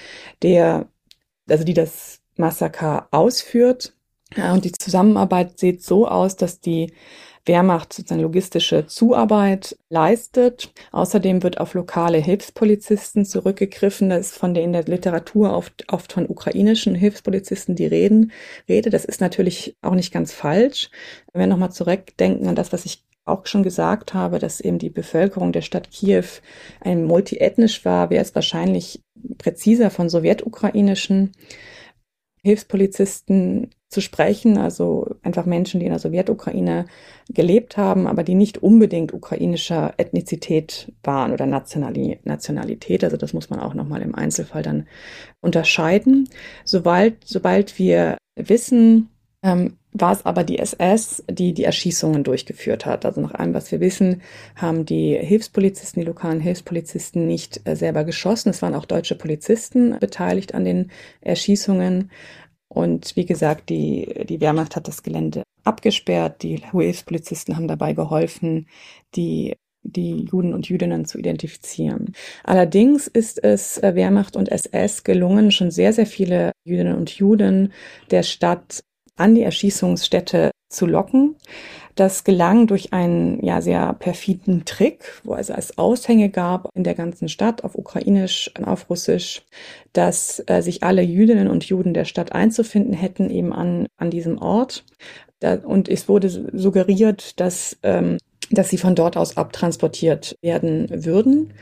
der 0.42 0.88
also 1.48 1.64
die 1.64 1.74
das 1.74 2.20
Massaker 2.36 3.08
ausführt. 3.10 3.94
Ja, 4.36 4.52
und 4.52 4.64
die 4.64 4.72
Zusammenarbeit 4.72 5.58
sieht 5.58 5.82
so 5.82 6.08
aus, 6.08 6.36
dass 6.36 6.60
die 6.60 6.92
Wehrmacht 7.46 7.92
sozusagen 7.92 8.22
logistische 8.22 8.86
Zuarbeit 8.86 9.76
leistet. 9.88 10.72
Außerdem 10.92 11.42
wird 11.42 11.58
auf 11.58 11.74
lokale 11.74 12.18
Hilfspolizisten 12.18 13.24
zurückgegriffen. 13.24 14.10
Das 14.10 14.28
ist 14.28 14.38
von 14.38 14.54
der 14.54 14.64
in 14.64 14.72
der 14.72 14.84
Literatur 14.84 15.56
oft, 15.56 15.92
oft 15.92 16.12
von 16.12 16.28
ukrainischen 16.28 16.94
Hilfspolizisten 16.94 17.76
die 17.76 17.86
Reden, 17.86 18.32
Rede. 18.68 18.90
Das 18.90 19.04
ist 19.04 19.20
natürlich 19.20 19.76
auch 19.82 19.94
nicht 19.94 20.12
ganz 20.12 20.32
falsch. 20.32 20.90
Wenn 21.32 21.40
wir 21.40 21.46
nochmal 21.46 21.72
zurückdenken 21.72 22.48
an 22.48 22.54
das, 22.54 22.72
was 22.72 22.84
ich 22.84 23.04
auch 23.24 23.46
schon 23.46 23.62
gesagt 23.64 24.14
habe, 24.14 24.38
dass 24.38 24.60
eben 24.60 24.78
die 24.78 24.90
Bevölkerung 24.90 25.52
der 25.52 25.62
Stadt 25.62 25.90
Kiew 25.90 26.24
ein 26.80 27.04
multiethnisch 27.04 27.84
war, 27.84 28.08
wäre 28.10 28.22
es 28.22 28.34
wahrscheinlich 28.34 29.02
präziser 29.38 29.90
von 29.90 30.08
sowjetukrainischen 30.08 31.32
Hilfspolizisten 32.46 33.70
zu 33.88 34.00
sprechen, 34.00 34.56
also 34.56 35.16
einfach 35.22 35.46
Menschen, 35.46 35.80
die 35.80 35.86
in 35.86 35.92
der 35.92 35.98
Sowjetukraine 35.98 36.86
gelebt 37.28 37.76
haben, 37.76 38.06
aber 38.06 38.22
die 38.22 38.36
nicht 38.36 38.62
unbedingt 38.62 39.12
ukrainischer 39.12 39.94
Ethnizität 39.96 40.92
waren 41.02 41.32
oder 41.32 41.46
Nationalität. 41.46 43.02
Also 43.02 43.16
das 43.16 43.32
muss 43.32 43.50
man 43.50 43.58
auch 43.58 43.74
nochmal 43.74 44.02
im 44.02 44.14
Einzelfall 44.14 44.62
dann 44.62 44.86
unterscheiden. 45.40 46.28
Sobald, 46.64 47.16
sobald 47.24 47.78
wir 47.80 48.16
wissen, 48.36 49.08
ähm, 49.42 49.76
war 50.00 50.12
es 50.12 50.24
aber 50.24 50.44
die 50.44 50.58
SS, 50.58 51.24
die 51.30 51.54
die 51.54 51.64
Erschießungen 51.64 52.24
durchgeführt 52.24 52.86
hat. 52.86 53.04
Also 53.04 53.20
nach 53.20 53.34
allem, 53.34 53.54
was 53.54 53.70
wir 53.72 53.80
wissen, 53.80 54.22
haben 54.54 54.84
die 54.84 55.16
Hilfspolizisten, 55.16 56.00
die 56.00 56.06
lokalen 56.06 56.40
Hilfspolizisten 56.40 57.26
nicht 57.26 57.60
äh, 57.64 57.76
selber 57.76 58.04
geschossen. 58.04 58.50
Es 58.50 58.62
waren 58.62 58.74
auch 58.74 58.84
deutsche 58.84 59.14
Polizisten 59.14 59.98
beteiligt 59.98 60.54
an 60.54 60.64
den 60.64 60.90
Erschießungen. 61.20 62.10
Und 62.68 63.16
wie 63.16 63.26
gesagt, 63.26 63.70
die, 63.70 64.26
die 64.28 64.40
Wehrmacht 64.40 64.76
hat 64.76 64.88
das 64.88 65.02
Gelände 65.02 65.42
abgesperrt. 65.64 66.42
Die 66.42 66.62
Hilfspolizisten 66.72 67.56
haben 67.56 67.68
dabei 67.68 67.92
geholfen, 67.92 68.66
die 69.14 69.54
die 69.88 70.26
Juden 70.30 70.52
und 70.52 70.68
Jüdinnen 70.68 71.04
zu 71.04 71.18
identifizieren. 71.18 72.12
Allerdings 72.44 73.06
ist 73.06 73.42
es 73.42 73.78
äh, 73.78 73.94
Wehrmacht 73.94 74.36
und 74.36 74.50
SS 74.50 75.04
gelungen, 75.04 75.52
schon 75.52 75.70
sehr, 75.70 75.92
sehr 75.92 76.06
viele 76.06 76.52
Jüdinnen 76.64 76.96
und 76.96 77.10
Juden 77.10 77.72
der 78.10 78.24
Stadt 78.24 78.82
an 79.16 79.34
die 79.34 79.42
Erschießungsstätte 79.42 80.50
zu 80.68 80.86
locken. 80.86 81.36
Das 81.94 82.24
gelang 82.24 82.66
durch 82.66 82.92
einen 82.92 83.42
ja 83.42 83.62
sehr 83.62 83.94
perfiden 83.94 84.64
Trick, 84.66 85.20
wo 85.24 85.34
es 85.34 85.50
als 85.50 85.78
Aushänge 85.78 86.28
gab 86.28 86.68
in 86.74 86.84
der 86.84 86.94
ganzen 86.94 87.28
Stadt 87.28 87.64
auf 87.64 87.74
Ukrainisch, 87.74 88.50
auf 88.62 88.90
Russisch, 88.90 89.42
dass 89.94 90.42
äh, 90.46 90.60
sich 90.60 90.82
alle 90.82 91.02
Jüdinnen 91.02 91.48
und 91.48 91.64
Juden 91.64 91.94
der 91.94 92.04
Stadt 92.04 92.32
einzufinden 92.32 92.92
hätten 92.92 93.30
eben 93.30 93.52
an 93.52 93.86
an 93.96 94.10
diesem 94.10 94.38
Ort. 94.38 94.84
Da, 95.40 95.54
und 95.54 95.88
es 95.88 96.08
wurde 96.08 96.28
suggeriert, 96.28 97.40
dass 97.40 97.78
ähm, 97.82 98.18
dass 98.50 98.70
sie 98.70 98.78
von 98.78 98.94
dort 98.94 99.16
aus 99.16 99.36
abtransportiert 99.36 100.36
werden 100.42 101.04
würden. 101.04 101.52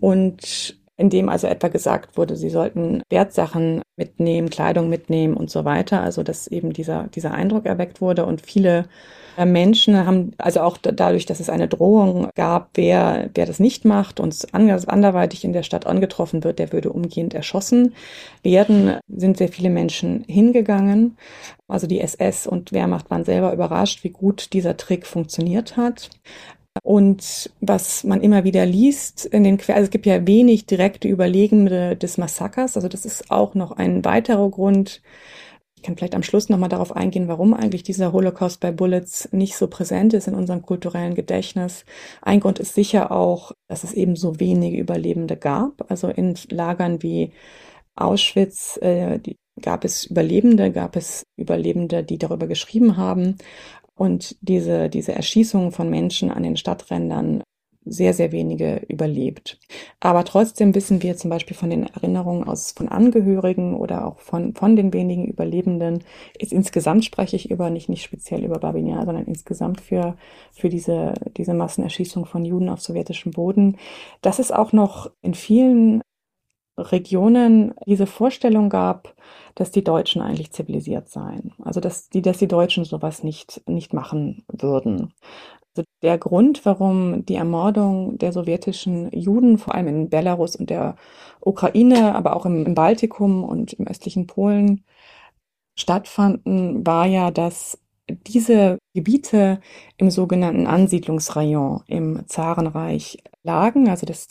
Und 0.00 0.78
in 0.96 1.10
dem 1.10 1.28
also 1.28 1.46
etwa 1.46 1.68
gesagt 1.68 2.16
wurde, 2.16 2.36
sie 2.36 2.50
sollten 2.50 3.02
Wertsachen 3.10 3.82
mitnehmen, 3.96 4.50
Kleidung 4.50 4.88
mitnehmen 4.88 5.36
und 5.36 5.50
so 5.50 5.64
weiter. 5.64 6.02
Also 6.02 6.22
dass 6.22 6.46
eben 6.46 6.72
dieser, 6.72 7.08
dieser 7.14 7.32
Eindruck 7.32 7.66
erweckt 7.66 8.00
wurde 8.00 8.24
und 8.26 8.40
viele 8.40 8.86
äh, 9.36 9.44
Menschen 9.44 9.96
haben, 10.06 10.32
also 10.38 10.60
auch 10.60 10.78
dadurch, 10.78 11.26
dass 11.26 11.40
es 11.40 11.50
eine 11.50 11.68
Drohung 11.68 12.28
gab, 12.36 12.70
wer, 12.74 13.30
wer 13.34 13.46
das 13.46 13.58
nicht 13.58 13.84
macht 13.84 14.20
und 14.20 14.46
anderweitig 14.52 15.44
in 15.44 15.52
der 15.52 15.64
Stadt 15.64 15.86
angetroffen 15.86 16.44
wird, 16.44 16.58
der 16.58 16.72
würde 16.72 16.92
umgehend 16.92 17.34
erschossen 17.34 17.94
werden, 18.42 18.98
sind 19.08 19.36
sehr 19.36 19.48
viele 19.48 19.70
Menschen 19.70 20.24
hingegangen. 20.28 21.16
Also 21.66 21.86
die 21.86 22.00
SS 22.00 22.46
und 22.46 22.72
Wehrmacht 22.72 23.10
waren 23.10 23.24
selber 23.24 23.52
überrascht, 23.52 24.04
wie 24.04 24.10
gut 24.10 24.52
dieser 24.52 24.76
Trick 24.76 25.06
funktioniert 25.06 25.76
hat. 25.76 26.10
Und 26.84 27.50
was 27.62 28.04
man 28.04 28.20
immer 28.20 28.44
wieder 28.44 28.66
liest 28.66 29.24
in 29.24 29.42
den 29.42 29.56
Quellen, 29.56 29.78
also 29.78 29.86
es 29.86 29.90
gibt 29.90 30.04
ja 30.04 30.26
wenig 30.26 30.66
direkte 30.66 31.08
Überlegende 31.08 31.96
des 31.96 32.18
Massakers, 32.18 32.76
also 32.76 32.88
das 32.88 33.06
ist 33.06 33.30
auch 33.30 33.54
noch 33.54 33.72
ein 33.72 34.04
weiterer 34.04 34.50
Grund. 34.50 35.00
Ich 35.76 35.82
kann 35.82 35.96
vielleicht 35.96 36.14
am 36.14 36.22
Schluss 36.22 36.50
nochmal 36.50 36.68
darauf 36.68 36.94
eingehen, 36.94 37.26
warum 37.26 37.54
eigentlich 37.54 37.84
dieser 37.84 38.12
Holocaust 38.12 38.60
bei 38.60 38.70
Bullets 38.70 39.30
nicht 39.32 39.56
so 39.56 39.66
präsent 39.66 40.12
ist 40.12 40.28
in 40.28 40.34
unserem 40.34 40.60
kulturellen 40.60 41.14
Gedächtnis. 41.14 41.86
Ein 42.20 42.40
Grund 42.40 42.58
ist 42.58 42.74
sicher 42.74 43.10
auch, 43.10 43.52
dass 43.66 43.82
es 43.82 43.94
eben 43.94 44.14
so 44.14 44.38
wenige 44.38 44.76
Überlebende 44.76 45.38
gab. 45.38 45.90
Also 45.90 46.08
in 46.08 46.34
Lagern 46.50 47.02
wie 47.02 47.32
Auschwitz 47.96 48.76
äh, 48.82 49.18
die, 49.20 49.38
gab 49.62 49.86
es 49.86 50.04
Überlebende, 50.04 50.70
gab 50.70 50.96
es 50.96 51.24
Überlebende, 51.38 52.04
die 52.04 52.18
darüber 52.18 52.46
geschrieben 52.46 52.98
haben 52.98 53.38
und 53.96 54.36
diese, 54.40 54.88
diese 54.88 55.12
Erschießungen 55.12 55.72
von 55.72 55.88
Menschen 55.90 56.30
an 56.30 56.42
den 56.42 56.56
Stadträndern 56.56 57.42
sehr, 57.86 58.14
sehr 58.14 58.32
wenige 58.32 58.82
überlebt. 58.88 59.58
Aber 60.00 60.24
trotzdem 60.24 60.74
wissen 60.74 61.02
wir 61.02 61.16
zum 61.16 61.30
Beispiel 61.30 61.56
von 61.56 61.70
den 61.70 61.84
Erinnerungen 61.84 62.44
aus 62.44 62.72
von 62.72 62.88
Angehörigen 62.88 63.74
oder 63.74 64.06
auch 64.06 64.18
von, 64.20 64.54
von 64.54 64.74
den 64.76 64.92
wenigen 64.92 65.26
Überlebenden, 65.26 66.02
ist 66.38 66.52
insgesamt 66.52 67.04
spreche 67.04 67.36
ich 67.36 67.50
über, 67.50 67.70
nicht, 67.70 67.88
nicht 67.88 68.02
speziell 68.02 68.44
über 68.44 68.58
Babinja, 68.58 69.04
sondern 69.04 69.26
insgesamt 69.26 69.80
für, 69.80 70.16
für 70.52 70.68
diese, 70.68 71.14
diese 71.36 71.54
Massenerschießung 71.54 72.24
von 72.24 72.44
Juden 72.44 72.70
auf 72.70 72.80
sowjetischem 72.80 73.32
Boden, 73.32 73.76
dass 74.22 74.38
es 74.38 74.50
auch 74.50 74.72
noch 74.72 75.10
in 75.20 75.34
vielen 75.34 76.00
Regionen 76.76 77.74
diese 77.86 78.06
Vorstellung 78.06 78.68
gab, 78.68 79.14
dass 79.54 79.70
die 79.70 79.84
Deutschen 79.84 80.22
eigentlich 80.22 80.52
zivilisiert 80.52 81.08
seien. 81.08 81.52
Also 81.62 81.80
dass 81.80 82.08
die, 82.08 82.22
dass 82.22 82.38
die 82.38 82.48
Deutschen 82.48 82.84
sowas 82.84 83.22
nicht, 83.22 83.62
nicht 83.68 83.92
machen 83.92 84.44
würden. 84.48 85.12
Also 85.76 85.86
der 86.02 86.18
Grund, 86.18 86.64
warum 86.64 87.24
die 87.26 87.34
Ermordung 87.34 88.18
der 88.18 88.32
sowjetischen 88.32 89.10
Juden, 89.12 89.58
vor 89.58 89.74
allem 89.74 89.88
in 89.88 90.08
Belarus 90.08 90.56
und 90.56 90.70
der 90.70 90.96
Ukraine, 91.40 92.14
aber 92.14 92.36
auch 92.36 92.46
im, 92.46 92.64
im 92.66 92.74
Baltikum 92.74 93.44
und 93.44 93.72
im 93.74 93.86
östlichen 93.86 94.26
Polen 94.26 94.84
stattfanden, 95.76 96.86
war 96.86 97.06
ja, 97.06 97.30
dass 97.30 97.78
diese 98.08 98.78
Gebiete 98.94 99.60
im 99.96 100.10
sogenannten 100.10 100.66
Ansiedlungsrayon 100.66 101.82
im 101.86 102.26
Zarenreich 102.28 103.18
lagen. 103.42 103.88
Also 103.88 104.06
das 104.06 104.28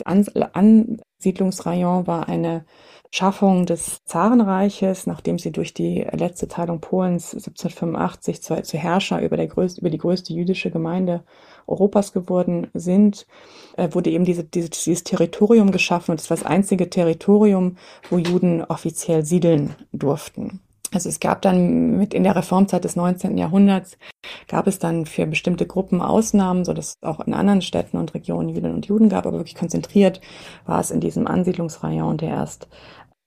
Ansiedlungsrayon 1.24 2.06
war 2.06 2.28
eine 2.28 2.66
Schaffung 3.10 3.66
des 3.66 4.04
Zarenreiches, 4.04 5.08
nachdem 5.08 5.40
sie 5.40 5.52
durch 5.52 5.74
die 5.74 6.06
letzte 6.12 6.50
Teilung 6.50 6.82
Polens 6.82 7.34
1785 7.34 8.42
zu, 8.42 8.62
zu 8.62 8.78
Herrscher 8.78 9.22
über, 9.22 9.38
der 9.38 9.48
größte, 9.48 9.80
über 9.80 9.90
die 9.90 10.00
größte 10.00 10.34
jüdische 10.34 10.70
Gemeinde 10.70 11.24
Europas 11.66 12.12
geworden 12.12 12.68
sind, 12.74 13.26
äh, 13.78 13.88
wurde 13.92 14.10
eben 14.10 14.26
diese, 14.26 14.44
diese, 14.44 14.70
dieses 14.70 15.06
Territorium 15.06 15.72
geschaffen 15.72 16.12
und 16.12 16.20
es 16.20 16.30
war 16.30 16.36
das 16.36 16.46
einzige 16.46 16.90
Territorium, 16.90 17.78
wo 18.10 18.18
Juden 18.18 18.66
offiziell 18.66 19.24
siedeln 19.24 19.76
durften. 19.94 20.60
Also 20.94 21.10
es 21.10 21.20
gab 21.20 21.42
dann 21.42 21.98
mit 21.98 22.14
in 22.14 22.24
der 22.24 22.36
Reformzeit 22.36 22.84
des 22.84 22.96
19. 22.96 23.38
Jahrhunderts 23.38 23.98
gab 24.48 24.68
es 24.68 24.80
dann 24.80 25.06
für 25.06 25.26
bestimmte 25.26 25.66
Gruppen 25.66 26.02
Ausnahmen, 26.02 26.66
so 26.66 26.74
dass 26.74 26.90
es 26.90 26.96
auch 27.02 27.20
in 27.22 27.34
anderen 27.34 27.62
Städten 27.62 27.98
und 27.98 28.14
Regionen 28.14 28.50
Juden 28.50 28.74
und 28.74 28.86
Juden 28.86 29.10
gab, 29.10 29.26
aber 29.26 29.38
wirklich 29.38 29.56
konzentriert 29.56 30.22
war 30.66 30.80
es 30.80 30.92
in 30.92 31.00
diesem 31.00 31.28
Ansiedlungsrayon, 31.28 32.18
der 32.18 32.30
erst 32.30 32.68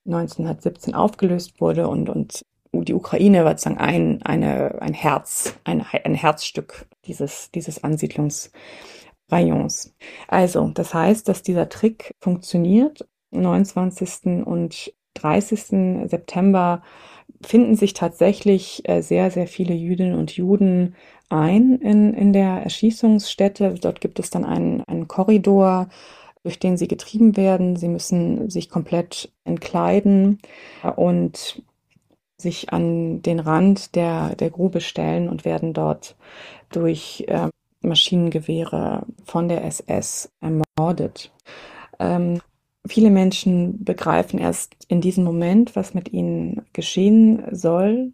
1917 0.07 0.95
aufgelöst 0.95 1.61
wurde 1.61 1.89
und, 1.89 2.09
und 2.09 2.43
die 2.73 2.95
Ukraine 2.95 3.45
war 3.45 3.53
sozusagen 3.53 3.79
ein, 3.79 4.23
eine, 4.23 4.81
ein 4.81 4.95
Herz, 4.95 5.55
ein, 5.65 5.85
ein 6.05 6.15
Herzstück 6.15 6.87
dieses, 7.07 7.51
dieses 7.51 7.83
Ansiedlungsrayons. 7.83 9.95
Also, 10.29 10.69
das 10.69 10.95
heißt, 10.95 11.29
dass 11.29 11.43
dieser 11.43 11.69
Trick 11.69 12.15
funktioniert. 12.21 13.09
29. 13.33 14.47
und 14.47 14.93
30. 15.15 16.09
September 16.09 16.83
finden 17.43 17.77
sich 17.77 17.95
tatsächlich 17.95 18.89
äh, 18.89 19.03
sehr, 19.03 19.31
sehr 19.31 19.47
viele 19.47 19.75
Jüdinnen 19.75 20.15
und 20.15 20.33
Juden 20.37 20.95
ein 21.29 21.77
in, 21.77 22.15
in 22.15 22.33
der 22.33 22.63
Erschießungsstätte. 22.63 23.75
Dort 23.81 24.01
gibt 24.01 24.19
es 24.19 24.31
dann 24.31 24.45
einen, 24.45 24.83
einen 24.85 25.09
Korridor, 25.09 25.89
durch 26.43 26.59
den 26.59 26.77
sie 26.77 26.89
getrieben 26.89 27.37
werden. 27.37 27.77
Sie 27.77 27.89
müssen 27.89 28.49
sich 28.51 28.71
komplett 28.71 29.33
entkleiden 29.45 30.39
und 30.95 31.63
sich 32.39 32.73
an 32.73 33.23
den 33.23 33.41
Rand 33.41 33.95
der, 33.95 34.37
der 34.37 34.51
Grube 34.51 34.81
stellen 34.81 35.29
und 35.29 35.45
werden 35.45 35.73
dort 35.73 36.17
durch 36.71 37.25
äh, 37.29 37.49
Maschinengewehre 37.81 39.05
von 39.25 39.49
der 39.49 39.65
SS 39.65 40.31
ermordet. 40.41 41.33
Ähm, 41.99 42.41
viele 42.89 43.11
Menschen 43.11 43.85
begreifen 43.85 44.39
erst 44.39 44.77
in 44.89 45.01
diesem 45.01 45.25
Moment, 45.25 45.77
was 45.77 45.95
mit 45.95 46.13
ihnen 46.13 46.67
geschehen 46.73 47.45
soll. 47.53 48.13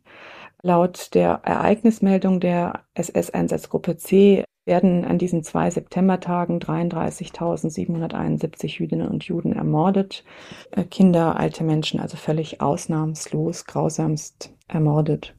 Laut 0.62 1.14
der 1.14 1.40
Ereignismeldung 1.44 2.40
der 2.40 2.84
SS-Einsatzgruppe 2.94 3.96
C 3.96 4.44
werden 4.64 5.04
an 5.04 5.18
diesen 5.18 5.42
zwei 5.42 5.68
Septembertagen 5.70 6.60
33.771 6.60 8.78
Jüdinnen 8.78 9.08
und 9.08 9.24
Juden 9.24 9.54
ermordet. 9.54 10.22
Äh, 10.70 10.84
Kinder, 10.84 11.36
alte 11.38 11.64
Menschen, 11.64 11.98
also 11.98 12.16
völlig 12.16 12.60
ausnahmslos, 12.60 13.64
grausamst 13.64 14.54
ermordet. 14.68 15.34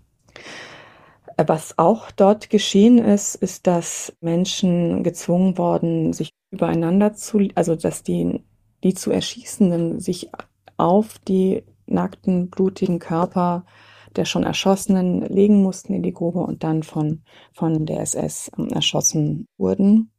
Was 1.38 1.78
auch 1.78 2.12
dort 2.12 2.50
geschehen 2.50 3.00
ist, 3.00 3.36
ist, 3.36 3.66
dass 3.66 4.16
Menschen 4.22 5.04
gezwungen 5.04 5.58
worden, 5.58 6.14
sich 6.14 6.30
übereinander 6.52 7.14
zu, 7.14 7.48
also 7.56 7.76
dass 7.76 8.04
die, 8.04 8.44
die 8.84 8.94
zu 8.94 9.12
Erschießenden 9.12 10.00
sich 10.00 10.30
auf 10.78 11.18
die 11.20 11.64
nackten, 11.86 12.50
blutigen 12.50 13.00
Körper 13.00 13.66
der 14.16 14.26
schon 14.26 14.44
Erschossenen 14.44 15.22
legen 15.22 15.64
mussten 15.64 15.94
in 15.94 16.04
die 16.04 16.14
Grube 16.14 16.42
und 16.42 16.64
dann 16.64 16.84
von, 16.84 17.24
von 17.52 17.86
der 17.86 18.02
SS 18.02 18.52
erschossen 18.70 19.48
wurden. 19.58 20.12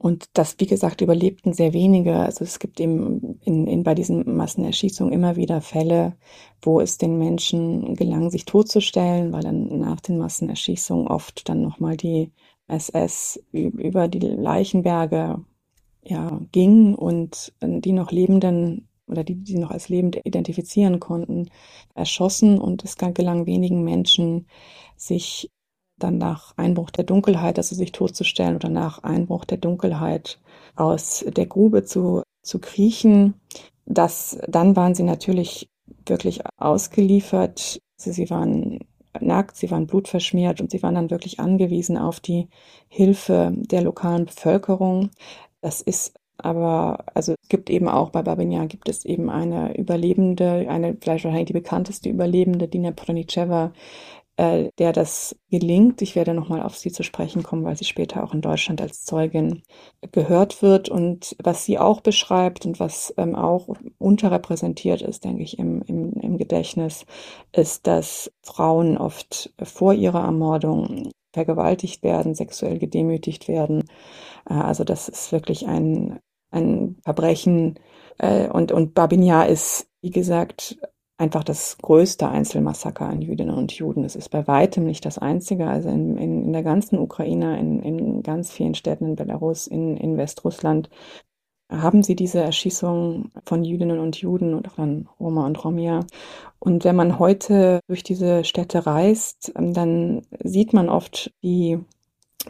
Und 0.00 0.26
das, 0.34 0.54
wie 0.58 0.66
gesagt, 0.66 1.00
überlebten 1.00 1.52
sehr 1.52 1.72
wenige. 1.72 2.16
Also 2.16 2.44
es 2.44 2.60
gibt 2.60 2.78
eben 2.78 3.40
in, 3.42 3.66
in, 3.66 3.82
bei 3.82 3.96
diesen 3.96 4.36
Massenerschießungen 4.36 5.12
immer 5.12 5.34
wieder 5.34 5.60
Fälle, 5.60 6.16
wo 6.62 6.80
es 6.80 6.98
den 6.98 7.18
Menschen 7.18 7.96
gelang, 7.96 8.30
sich 8.30 8.44
totzustellen, 8.44 9.32
weil 9.32 9.42
dann 9.42 9.80
nach 9.80 10.00
den 10.00 10.18
Massenerschießungen 10.18 11.08
oft 11.08 11.48
dann 11.48 11.62
nochmal 11.62 11.96
die 11.96 12.32
SS 12.68 13.42
über 13.50 14.06
die 14.06 14.20
Leichenberge 14.20 15.44
ja, 16.08 16.40
ging 16.52 16.94
und 16.94 17.52
die 17.60 17.92
noch 17.92 18.10
Lebenden 18.10 18.88
oder 19.06 19.24
die, 19.24 19.36
die 19.36 19.58
noch 19.58 19.70
als 19.70 19.88
lebend 19.88 20.20
identifizieren 20.24 21.00
konnten, 21.00 21.50
erschossen. 21.94 22.58
Und 22.58 22.84
es 22.84 22.96
gelang 22.96 23.46
wenigen 23.46 23.82
Menschen, 23.82 24.46
sich 24.96 25.50
dann 25.98 26.18
nach 26.18 26.56
Einbruch 26.56 26.90
der 26.90 27.04
Dunkelheit, 27.04 27.58
also 27.58 27.74
sich 27.74 27.92
totzustellen 27.92 28.56
oder 28.56 28.68
nach 28.68 29.02
Einbruch 29.02 29.44
der 29.44 29.58
Dunkelheit 29.58 30.38
aus 30.76 31.24
der 31.26 31.46
Grube 31.46 31.84
zu, 31.84 32.22
zu 32.42 32.58
kriechen. 32.60 33.34
Das, 33.84 34.38
dann 34.46 34.76
waren 34.76 34.94
sie 34.94 35.02
natürlich 35.02 35.68
wirklich 36.06 36.40
ausgeliefert. 36.56 37.80
Also 37.98 38.12
sie 38.12 38.30
waren 38.30 38.78
nackt, 39.20 39.56
sie 39.56 39.70
waren 39.70 39.86
blutverschmiert 39.86 40.60
und 40.60 40.70
sie 40.70 40.82
waren 40.82 40.94
dann 40.94 41.10
wirklich 41.10 41.40
angewiesen 41.40 41.96
auf 41.98 42.20
die 42.20 42.48
Hilfe 42.88 43.52
der 43.56 43.82
lokalen 43.82 44.26
Bevölkerung. 44.26 45.10
Das 45.60 45.80
ist 45.80 46.14
aber, 46.38 47.04
also 47.14 47.34
es 47.40 47.48
gibt 47.48 47.68
eben 47.68 47.88
auch 47.88 48.10
bei 48.10 48.22
Babinja 48.22 48.64
gibt 48.66 48.88
es 48.88 49.04
eben 49.04 49.28
eine 49.28 49.76
Überlebende, 49.76 50.66
eine 50.68 50.96
vielleicht 51.00 51.24
wahrscheinlich 51.24 51.48
die 51.48 51.52
bekannteste 51.52 52.08
Überlebende, 52.08 52.68
Dina 52.68 52.92
Pronicheva, 52.92 53.72
äh, 54.36 54.70
der 54.78 54.92
das 54.92 55.36
gelingt. 55.50 56.00
Ich 56.00 56.14
werde 56.14 56.34
nochmal 56.34 56.62
auf 56.62 56.76
sie 56.76 56.92
zu 56.92 57.02
sprechen 57.02 57.42
kommen, 57.42 57.64
weil 57.64 57.76
sie 57.76 57.84
später 57.84 58.22
auch 58.22 58.34
in 58.34 58.40
Deutschland 58.40 58.80
als 58.80 59.04
Zeugin 59.04 59.62
gehört 60.12 60.62
wird. 60.62 60.88
Und 60.88 61.36
was 61.42 61.64
sie 61.64 61.78
auch 61.78 62.00
beschreibt 62.02 62.64
und 62.64 62.78
was 62.78 63.12
ähm, 63.16 63.34
auch 63.34 63.68
unterrepräsentiert 63.98 65.02
ist, 65.02 65.24
denke 65.24 65.42
ich, 65.42 65.58
im, 65.58 65.82
im, 65.82 66.12
im 66.12 66.38
Gedächtnis, 66.38 67.04
ist, 67.52 67.88
dass 67.88 68.30
Frauen 68.44 68.96
oft 68.96 69.52
vor 69.60 69.92
ihrer 69.92 70.22
Ermordung 70.22 71.10
vergewaltigt 71.32 72.02
werden, 72.04 72.34
sexuell 72.34 72.78
gedemütigt 72.78 73.48
werden. 73.48 73.84
Also 74.48 74.84
das 74.84 75.08
ist 75.08 75.32
wirklich 75.32 75.66
ein, 75.66 76.18
ein 76.50 76.96
Verbrechen. 77.02 77.78
Äh, 78.18 78.48
und, 78.48 78.72
und 78.72 78.94
Babinja 78.94 79.44
ist, 79.44 79.88
wie 80.00 80.10
gesagt, 80.10 80.78
einfach 81.18 81.44
das 81.44 81.78
größte 81.78 82.28
Einzelmassaker 82.28 83.06
an 83.06 83.20
Jüdinnen 83.20 83.54
und 83.54 83.72
Juden. 83.72 84.04
Es 84.04 84.16
ist 84.16 84.30
bei 84.30 84.46
weitem 84.46 84.84
nicht 84.84 85.04
das 85.04 85.18
einzige. 85.18 85.66
Also 85.66 85.88
in, 85.88 86.16
in, 86.16 86.44
in 86.44 86.52
der 86.52 86.62
ganzen 86.62 86.98
Ukraine, 86.98 87.58
in, 87.58 87.80
in 87.80 88.22
ganz 88.22 88.50
vielen 88.50 88.74
Städten 88.74 89.06
in 89.06 89.16
Belarus, 89.16 89.66
in, 89.66 89.96
in 89.96 90.16
Westrussland 90.16 90.88
haben 91.70 92.02
sie 92.02 92.16
diese 92.16 92.40
Erschießung 92.40 93.30
von 93.44 93.62
Jüdinnen 93.62 93.98
und 93.98 94.16
Juden 94.16 94.54
und 94.54 94.68
auch 94.68 94.76
dann 94.76 95.08
Roma 95.20 95.44
und 95.44 95.62
Romja. 95.62 96.00
Und 96.58 96.84
wenn 96.84 96.96
man 96.96 97.18
heute 97.18 97.80
durch 97.88 98.02
diese 98.02 98.44
Städte 98.44 98.86
reist, 98.86 99.52
dann 99.54 100.22
sieht 100.42 100.72
man 100.72 100.88
oft 100.88 101.30
die 101.42 101.78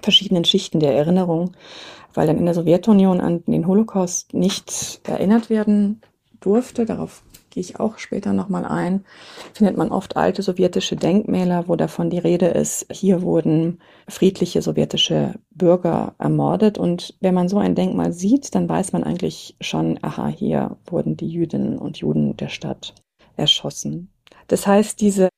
verschiedenen 0.03 0.45
Schichten 0.45 0.81
der 0.81 0.95
Erinnerung, 0.95 1.53
weil 2.15 2.27
dann 2.27 2.39
in 2.39 2.45
der 2.45 2.55
Sowjetunion 2.55 3.21
an 3.21 3.45
den 3.47 3.67
Holocaust 3.67 4.35
nicht 4.35 5.01
erinnert 5.05 5.51
werden 5.51 6.01
durfte. 6.41 6.87
Darauf 6.87 7.23
gehe 7.51 7.61
ich 7.61 7.81
auch 7.81 7.99
später 7.99 8.33
nochmal 8.33 8.65
ein, 8.65 9.05
findet 9.53 9.77
man 9.77 9.91
oft 9.91 10.17
alte 10.17 10.43
sowjetische 10.43 10.97
Denkmäler, 10.97 11.67
wo 11.67 11.77
davon 11.77 12.11
die 12.11 12.19
Rede 12.19 12.47
ist, 12.47 12.87
hier 12.91 13.23
wurden 13.23 13.81
friedliche 14.09 14.63
sowjetische 14.63 15.35
Bürger 15.51 16.15
ermordet. 16.19 16.79
Und 16.79 17.17
wenn 17.21 17.35
man 17.35 17.49
so 17.49 17.59
ein 17.59 17.75
Denkmal 17.75 18.13
sieht, 18.13 18.55
dann 18.55 18.69
weiß 18.69 18.93
man 18.93 19.05
eigentlich 19.05 19.57
schon, 19.61 19.99
aha, 20.03 20.29
hier 20.29 20.77
wurden 20.87 21.17
die 21.17 21.29
Jüdinnen 21.29 21.79
und 21.79 21.99
Juden 21.99 22.37
der 22.37 22.49
Stadt 22.49 22.95
erschossen. 23.37 24.13
Das 24.47 24.67
heißt, 24.67 25.01
diese, 25.01 25.29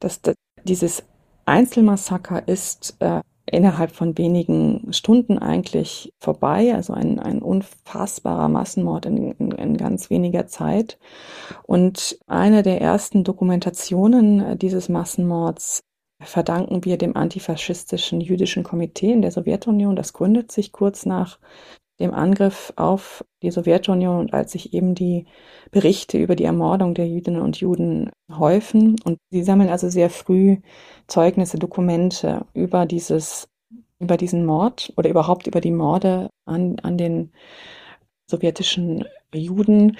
das, 0.00 0.20
das, 0.20 0.34
dieses 0.64 1.04
Einzelmassaker 1.46 2.46
ist 2.48 2.96
äh, 3.00 3.20
innerhalb 3.46 3.92
von 3.92 4.16
wenigen 4.18 4.92
Stunden 4.92 5.38
eigentlich 5.38 6.12
vorbei. 6.18 6.74
Also 6.74 6.92
ein, 6.92 7.18
ein 7.18 7.42
unfassbarer 7.42 8.48
Massenmord 8.48 9.06
in, 9.06 9.32
in, 9.32 9.52
in 9.52 9.76
ganz 9.76 10.10
weniger 10.10 10.46
Zeit. 10.46 10.98
Und 11.64 12.18
eine 12.26 12.62
der 12.62 12.80
ersten 12.80 13.24
Dokumentationen 13.24 14.58
dieses 14.58 14.88
Massenmords 14.88 15.82
verdanken 16.20 16.84
wir 16.84 16.98
dem 16.98 17.16
antifaschistischen 17.16 18.20
jüdischen 18.20 18.62
Komitee 18.62 19.12
in 19.12 19.22
der 19.22 19.32
Sowjetunion. 19.32 19.96
Das 19.96 20.12
gründet 20.12 20.52
sich 20.52 20.72
kurz 20.72 21.04
nach 21.04 21.38
dem 22.02 22.12
Angriff 22.12 22.72
auf 22.76 23.24
die 23.42 23.50
Sowjetunion 23.50 24.18
und 24.18 24.34
als 24.34 24.52
sich 24.52 24.74
eben 24.74 24.94
die 24.94 25.26
Berichte 25.70 26.18
über 26.18 26.36
die 26.36 26.44
Ermordung 26.44 26.94
der 26.94 27.08
Jüdinnen 27.08 27.40
und 27.40 27.58
Juden 27.58 28.10
häufen. 28.30 28.96
Und 29.04 29.18
sie 29.30 29.42
sammeln 29.42 29.70
also 29.70 29.88
sehr 29.88 30.10
früh 30.10 30.58
Zeugnisse, 31.06 31.58
Dokumente 31.58 32.44
über 32.52 32.84
dieses, 32.86 33.48
über 33.98 34.16
diesen 34.16 34.44
Mord 34.44 34.92
oder 34.96 35.08
überhaupt 35.08 35.46
über 35.46 35.60
die 35.60 35.70
Morde 35.70 36.28
an, 36.44 36.78
an 36.82 36.98
den 36.98 37.32
sowjetischen 38.26 39.06
Juden. 39.34 39.96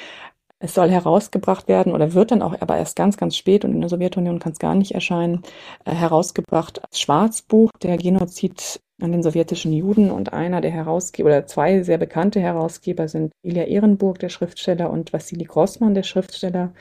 Es 0.65 0.75
soll 0.75 0.91
herausgebracht 0.91 1.67
werden 1.67 1.93
oder 1.93 2.15
wird 2.15 2.31
dann 2.31 2.41
auch 2.41 2.55
aber 2.61 2.77
erst 2.77 2.95
ganz, 2.95 3.17
ganz 3.17 3.37
spät 3.37 3.65
und 3.65 3.73
in 3.73 3.81
der 3.81 3.91
Sowjetunion 3.91 4.39
kann 4.39 4.53
es 4.53 4.61
gar 4.61 4.77
nicht 4.77 4.93
erscheinen, 4.93 5.43
äh, 5.85 5.91
herausgebracht 5.91 6.81
als 6.85 7.01
Schwarzbuch, 7.01 7.71
der 7.83 7.97
Genozid 7.97 8.81
an 9.01 9.11
den 9.11 9.25
sowjetischen 9.25 9.73
Juden 9.73 10.13
und 10.13 10.33
einer 10.33 10.61
der 10.61 10.71
Herausgeber 10.71 11.31
oder 11.31 11.47
zwei 11.49 11.83
sehr 11.83 11.99
bekannte 11.99 12.39
Herausgeber 12.39 13.09
sind 13.09 13.33
Ilya 13.43 13.65
Ehrenburg, 13.65 14.21
der 14.21 14.29
Schriftsteller, 14.29 14.89
und 14.91 15.13
Wassili 15.13 15.45
Grossmann, 15.45 15.95
der 15.95 16.05
Schriftsteller. 16.05 16.73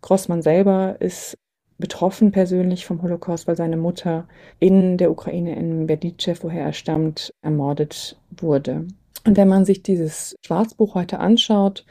Grossmann 0.00 0.40
selber 0.40 0.96
ist 1.00 1.36
betroffen 1.76 2.32
persönlich 2.32 2.86
vom 2.86 3.02
Holocaust, 3.02 3.46
weil 3.46 3.56
seine 3.56 3.76
Mutter 3.76 4.26
in 4.60 4.96
der 4.96 5.10
Ukraine 5.10 5.56
in 5.56 5.86
Berdichev, 5.86 6.42
woher 6.42 6.64
er 6.64 6.72
stammt, 6.72 7.34
ermordet 7.42 8.18
wurde. 8.30 8.86
Und 9.26 9.36
wenn 9.36 9.48
man 9.48 9.64
sich 9.64 9.82
dieses 9.82 10.36
Schwarzbuch 10.44 10.94
heute 10.94 11.18
anschaut, 11.18 11.84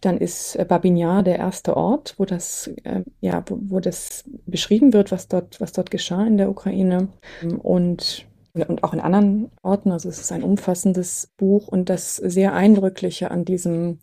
dann 0.00 0.18
ist 0.18 0.56
äh, 0.56 0.64
Babinjar 0.64 1.22
der 1.22 1.38
erste 1.38 1.76
Ort, 1.76 2.14
wo 2.18 2.24
das, 2.24 2.68
äh, 2.84 3.02
ja, 3.20 3.42
wo, 3.46 3.58
wo, 3.62 3.80
das 3.80 4.24
beschrieben 4.46 4.92
wird, 4.92 5.12
was 5.12 5.28
dort, 5.28 5.60
was 5.60 5.72
dort 5.72 5.90
geschah 5.90 6.26
in 6.26 6.36
der 6.36 6.50
Ukraine. 6.50 7.08
Und 7.62 8.26
und 8.54 8.84
auch 8.84 8.92
in 8.92 9.00
anderen 9.00 9.50
Orten. 9.62 9.90
Also 9.90 10.08
es 10.08 10.20
ist 10.20 10.32
ein 10.32 10.44
umfassendes 10.44 11.28
Buch 11.36 11.68
und 11.68 11.88
das 11.90 12.16
sehr 12.16 12.54
eindrückliche 12.54 13.30
an 13.30 13.44
diesem, 13.44 13.98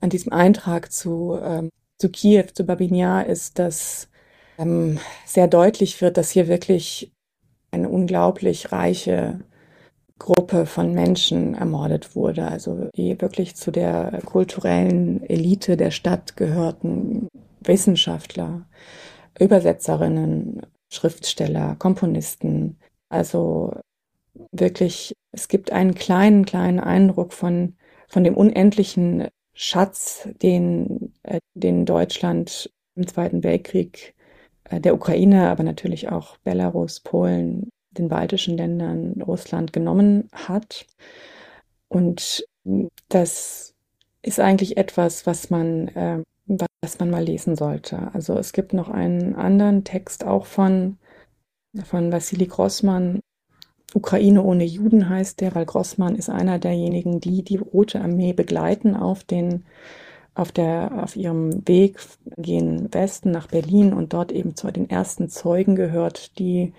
an 0.00 0.10
diesem 0.10 0.32
Eintrag 0.32 0.92
zu, 0.92 1.38
ähm, 1.42 1.70
zu 1.98 2.10
Kiew, 2.10 2.44
zu 2.52 2.64
Babinjar 2.64 3.26
ist, 3.26 3.58
dass 3.58 4.08
ähm, 4.58 4.98
sehr 5.24 5.48
deutlich 5.48 6.00
wird, 6.02 6.16
dass 6.18 6.30
hier 6.30 6.48
wirklich 6.48 7.12
eine 7.70 7.88
unglaublich 7.88 8.72
reiche 8.72 9.40
Gruppe 10.24 10.64
von 10.64 10.94
Menschen 10.94 11.52
ermordet 11.52 12.16
wurde, 12.16 12.48
also 12.48 12.88
die 12.96 13.20
wirklich 13.20 13.56
zu 13.56 13.70
der 13.70 14.22
kulturellen 14.24 15.22
Elite 15.28 15.76
der 15.76 15.90
Stadt 15.90 16.34
gehörten, 16.38 17.28
Wissenschaftler, 17.60 18.66
Übersetzerinnen, 19.38 20.62
Schriftsteller, 20.90 21.76
Komponisten, 21.78 22.78
also 23.10 23.74
wirklich, 24.50 25.12
es 25.30 25.48
gibt 25.48 25.72
einen 25.72 25.94
kleinen, 25.94 26.46
kleinen 26.46 26.80
Eindruck 26.80 27.34
von, 27.34 27.76
von 28.08 28.24
dem 28.24 28.34
unendlichen 28.34 29.28
Schatz, 29.52 30.26
den, 30.40 31.12
äh, 31.24 31.40
den 31.52 31.84
Deutschland 31.84 32.72
im 32.94 33.06
Zweiten 33.06 33.44
Weltkrieg 33.44 34.14
äh, 34.70 34.80
der 34.80 34.94
Ukraine, 34.94 35.50
aber 35.50 35.64
natürlich 35.64 36.08
auch 36.08 36.38
Belarus, 36.38 37.00
Polen, 37.00 37.68
den 37.98 38.08
baltischen 38.08 38.56
Ländern, 38.56 39.20
Russland 39.22 39.72
genommen 39.72 40.28
hat. 40.32 40.86
Und 41.88 42.46
das 43.08 43.74
ist 44.22 44.40
eigentlich 44.40 44.76
etwas, 44.76 45.26
was 45.26 45.50
man, 45.50 45.88
äh, 45.88 46.22
was 46.82 46.98
man 46.98 47.10
mal 47.10 47.24
lesen 47.24 47.56
sollte. 47.56 48.10
Also 48.12 48.38
es 48.38 48.52
gibt 48.52 48.72
noch 48.72 48.88
einen 48.88 49.34
anderen 49.34 49.84
Text 49.84 50.24
auch 50.24 50.46
von, 50.46 50.98
von 51.84 52.12
Wassili 52.12 52.46
Grossmann. 52.46 53.20
Ukraine 53.94 54.42
ohne 54.42 54.64
Juden 54.64 55.08
heißt 55.08 55.40
der, 55.40 55.54
weil 55.54 55.66
Grossmann 55.66 56.16
ist 56.16 56.30
einer 56.30 56.58
derjenigen, 56.58 57.20
die 57.20 57.42
die 57.42 57.58
Rote 57.58 58.00
Armee 58.00 58.32
begleiten 58.32 58.96
auf 58.96 59.22
den 59.22 59.64
auf 60.34 60.50
der, 60.50 61.02
auf 61.02 61.16
ihrem 61.16 61.66
Weg 61.68 61.98
gehen 62.36 62.92
Westen 62.92 63.30
nach 63.30 63.46
Berlin 63.46 63.92
und 63.92 64.12
dort 64.12 64.32
eben 64.32 64.56
zu 64.56 64.70
den 64.70 64.90
ersten 64.90 65.28
Zeugen 65.28 65.76
gehört, 65.76 66.38
die 66.38 66.72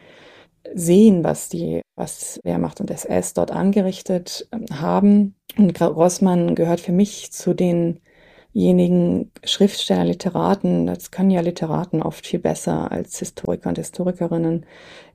sehen, 0.74 1.24
was 1.24 1.50
die, 1.50 1.82
was 1.96 2.40
Wehrmacht 2.44 2.82
und 2.82 2.92
SS 2.92 3.34
dort 3.34 3.52
angerichtet 3.52 4.48
ähm, 4.52 4.66
haben. 4.80 5.36
Und 5.58 5.74
Grossmann 5.74 6.56
gehört 6.56 6.80
für 6.80 6.92
mich 6.92 7.32
zu 7.32 7.54
denjenigen 7.54 9.32
Schriftsteller, 9.44 10.06
Literaten, 10.06 10.88
das 10.88 11.12
können 11.12 11.32
ja 11.32 11.42
Literaten 11.42 12.02
oft 12.02 12.26
viel 12.26 12.40
besser 12.40 12.92
als 12.92 13.20
Historiker 13.20 13.70
und 13.70 13.78
Historikerinnen, 13.78 14.66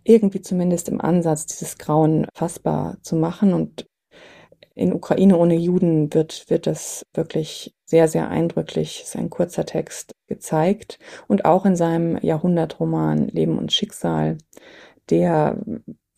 irgendwie 0.04 0.40
zumindest 0.40 0.88
im 0.88 1.00
Ansatz 1.00 1.46
dieses 1.46 1.78
Grauen 1.78 2.26
fassbar 2.34 2.96
zu 3.02 3.16
machen. 3.16 3.52
Und 3.52 3.86
in 4.74 4.94
Ukraine 4.94 5.36
ohne 5.36 5.56
Juden 5.56 6.14
wird, 6.14 6.48
wird 6.48 6.66
das 6.66 7.04
wirklich 7.12 7.74
sehr, 7.84 8.08
sehr 8.08 8.28
eindrücklich, 8.28 9.02
ist 9.02 9.16
ein 9.16 9.28
kurzer 9.28 9.66
Text, 9.66 10.12
gezeigt. 10.30 10.98
Und 11.28 11.44
auch 11.44 11.66
in 11.66 11.76
seinem 11.76 12.16
Jahrhundertroman 12.22 13.28
Leben 13.28 13.58
und 13.58 13.72
Schicksal, 13.72 14.38
der 15.10 15.58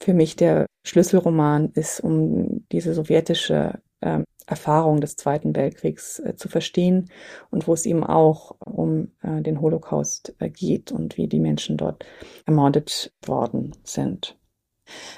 für 0.00 0.14
mich 0.14 0.36
der 0.36 0.66
Schlüsselroman 0.84 1.70
ist, 1.74 2.00
um 2.00 2.66
diese 2.72 2.92
sowjetische 2.92 3.80
äh, 4.00 4.20
Erfahrung 4.46 5.00
des 5.00 5.16
Zweiten 5.16 5.54
Weltkriegs 5.54 6.18
äh, 6.18 6.34
zu 6.36 6.48
verstehen 6.48 7.10
und 7.50 7.68
wo 7.68 7.74
es 7.74 7.86
eben 7.86 8.04
auch 8.04 8.56
um 8.58 9.12
äh, 9.22 9.40
den 9.42 9.60
Holocaust 9.60 10.34
äh, 10.40 10.48
geht 10.50 10.90
und 10.90 11.16
wie 11.16 11.28
die 11.28 11.40
Menschen 11.40 11.76
dort 11.76 12.04
ermordet 12.44 13.12
worden 13.24 13.72
sind. 13.84 14.36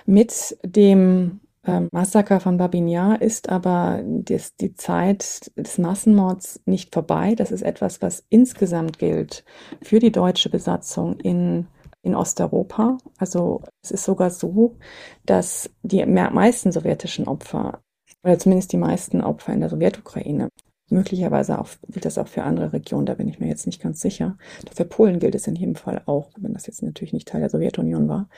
Mit 0.04 0.58
dem 0.62 1.40
ähm, 1.66 1.88
Massaker 1.90 2.40
von 2.40 2.58
Babin 2.58 2.88
Yar 2.88 3.22
ist 3.22 3.48
aber 3.48 4.02
das, 4.04 4.54
die 4.56 4.74
Zeit 4.74 5.50
des 5.56 5.78
Massenmords 5.78 6.60
nicht 6.66 6.92
vorbei. 6.92 7.34
Das 7.34 7.50
ist 7.50 7.62
etwas, 7.62 8.02
was 8.02 8.24
insgesamt 8.28 8.98
gilt 8.98 9.44
für 9.80 9.98
die 9.98 10.12
deutsche 10.12 10.50
Besatzung 10.50 11.18
in, 11.20 11.66
in 12.04 12.14
Osteuropa. 12.14 12.98
Also 13.18 13.62
es 13.82 13.90
ist 13.90 14.04
sogar 14.04 14.30
so, 14.30 14.76
dass 15.24 15.70
die 15.82 16.04
meisten 16.04 16.70
sowjetischen 16.70 17.26
Opfer, 17.26 17.80
oder 18.22 18.38
zumindest 18.38 18.72
die 18.72 18.78
meisten 18.78 19.22
Opfer 19.22 19.52
in 19.54 19.60
der 19.60 19.70
Sowjetukraine, 19.70 20.50
möglicherweise 20.90 21.58
auch, 21.58 21.68
gilt 21.88 22.04
das 22.04 22.18
auch 22.18 22.28
für 22.28 22.42
andere 22.42 22.74
Regionen, 22.74 23.06
da 23.06 23.14
bin 23.14 23.28
ich 23.28 23.40
mir 23.40 23.48
jetzt 23.48 23.66
nicht 23.66 23.82
ganz 23.82 24.00
sicher. 24.00 24.36
Für 24.74 24.84
Polen 24.84 25.18
gilt 25.18 25.34
es 25.34 25.46
in 25.46 25.56
jedem 25.56 25.76
Fall 25.76 26.02
auch, 26.04 26.30
wenn 26.38 26.52
das 26.52 26.66
jetzt 26.66 26.82
natürlich 26.82 27.14
nicht 27.14 27.26
Teil 27.26 27.40
der 27.40 27.50
Sowjetunion 27.50 28.06
war. 28.08 28.28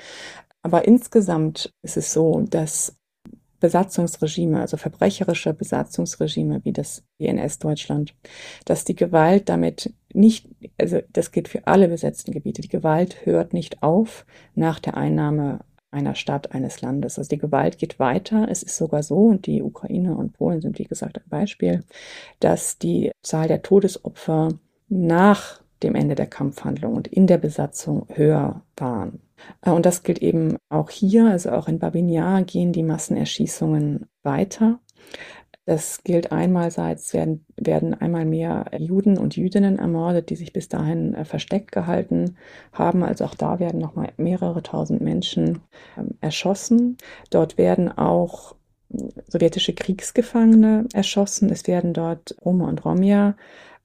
Aber 0.62 0.86
insgesamt 0.86 1.72
ist 1.82 1.96
es 1.96 2.12
so, 2.12 2.42
dass 2.48 2.96
Besatzungsregime, 3.66 4.60
also 4.60 4.76
verbrecherische 4.76 5.52
Besatzungsregime 5.52 6.60
wie 6.64 6.72
das 6.72 7.02
NS-Deutschland, 7.18 8.14
dass 8.64 8.84
die 8.84 8.94
Gewalt 8.94 9.48
damit 9.48 9.92
nicht, 10.14 10.48
also 10.78 11.00
das 11.12 11.32
gilt 11.32 11.48
für 11.48 11.66
alle 11.66 11.88
besetzten 11.88 12.30
Gebiete, 12.30 12.62
die 12.62 12.68
Gewalt 12.68 13.26
hört 13.26 13.52
nicht 13.52 13.82
auf 13.82 14.24
nach 14.54 14.78
der 14.78 14.96
Einnahme 14.96 15.64
einer 15.90 16.14
Stadt, 16.14 16.52
eines 16.52 16.80
Landes. 16.80 17.18
Also 17.18 17.28
die 17.28 17.38
Gewalt 17.38 17.78
geht 17.78 17.98
weiter. 17.98 18.46
Es 18.48 18.62
ist 18.62 18.76
sogar 18.76 19.02
so, 19.02 19.16
und 19.16 19.46
die 19.46 19.62
Ukraine 19.62 20.16
und 20.16 20.32
Polen 20.34 20.60
sind 20.60 20.78
wie 20.78 20.84
gesagt 20.84 21.18
ein 21.18 21.28
Beispiel, 21.28 21.82
dass 22.38 22.78
die 22.78 23.10
Zahl 23.22 23.48
der 23.48 23.62
Todesopfer 23.62 24.50
nach 24.88 25.60
dem 25.82 25.94
Ende 25.94 26.14
der 26.14 26.26
Kampfhandlung 26.26 26.94
und 26.94 27.08
in 27.08 27.26
der 27.26 27.38
Besatzung 27.38 28.06
höher 28.12 28.62
waren. 28.76 29.20
Äh, 29.62 29.70
und 29.70 29.86
das 29.86 30.02
gilt 30.02 30.18
eben 30.18 30.56
auch 30.68 30.90
hier, 30.90 31.26
also 31.26 31.50
auch 31.50 31.68
in 31.68 31.78
Babinjar 31.78 32.42
gehen 32.42 32.72
die 32.72 32.82
Massenerschießungen 32.82 34.06
weiter. 34.22 34.80
Das 35.66 36.04
gilt 36.04 36.30
einmalseits, 36.30 37.12
werden, 37.12 37.44
werden 37.56 37.92
einmal 37.92 38.24
mehr 38.24 38.70
Juden 38.78 39.18
und 39.18 39.36
Jüdinnen 39.36 39.80
ermordet, 39.80 40.30
die 40.30 40.36
sich 40.36 40.52
bis 40.52 40.68
dahin 40.68 41.14
äh, 41.14 41.24
versteckt 41.24 41.72
gehalten 41.72 42.36
haben. 42.72 43.02
Also 43.02 43.24
auch 43.24 43.34
da 43.34 43.58
werden 43.58 43.80
nochmal 43.80 44.12
mehrere 44.16 44.62
tausend 44.62 45.00
Menschen 45.00 45.60
ähm, 45.98 46.10
erschossen. 46.20 46.96
Dort 47.30 47.58
werden 47.58 47.90
auch 47.90 48.54
sowjetische 49.26 49.74
Kriegsgefangene 49.74 50.86
erschossen. 50.92 51.50
Es 51.50 51.66
werden 51.66 51.92
dort 51.92 52.36
Roma 52.44 52.68
und 52.68 52.84
Romja 52.84 53.30
äh, 53.30 53.32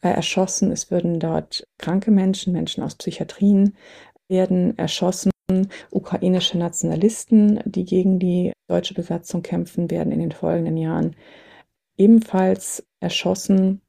erschossen. 0.10 0.72
Es 0.72 0.92
würden 0.92 1.20
dort 1.20 1.68
kranke 1.78 2.12
Menschen, 2.12 2.54
Menschen 2.54 2.84
aus 2.84 2.96
Psychiatrien 2.96 3.76
werden 4.28 4.78
erschossen. 4.78 5.32
Ukrainische 5.92 6.58
Nationalisten, 6.58 7.60
die 7.66 7.84
gegen 7.84 8.20
die 8.20 8.54
deutsche 8.68 8.94
Besatzung 8.94 9.42
kämpfen, 9.42 9.92
werden 9.92 10.12
in 10.12 10.20
den 10.20 10.32
folgenden 10.32 10.78
Jahren 10.78 11.16
ebenfalls 11.98 12.86
erschossen. 13.02 13.82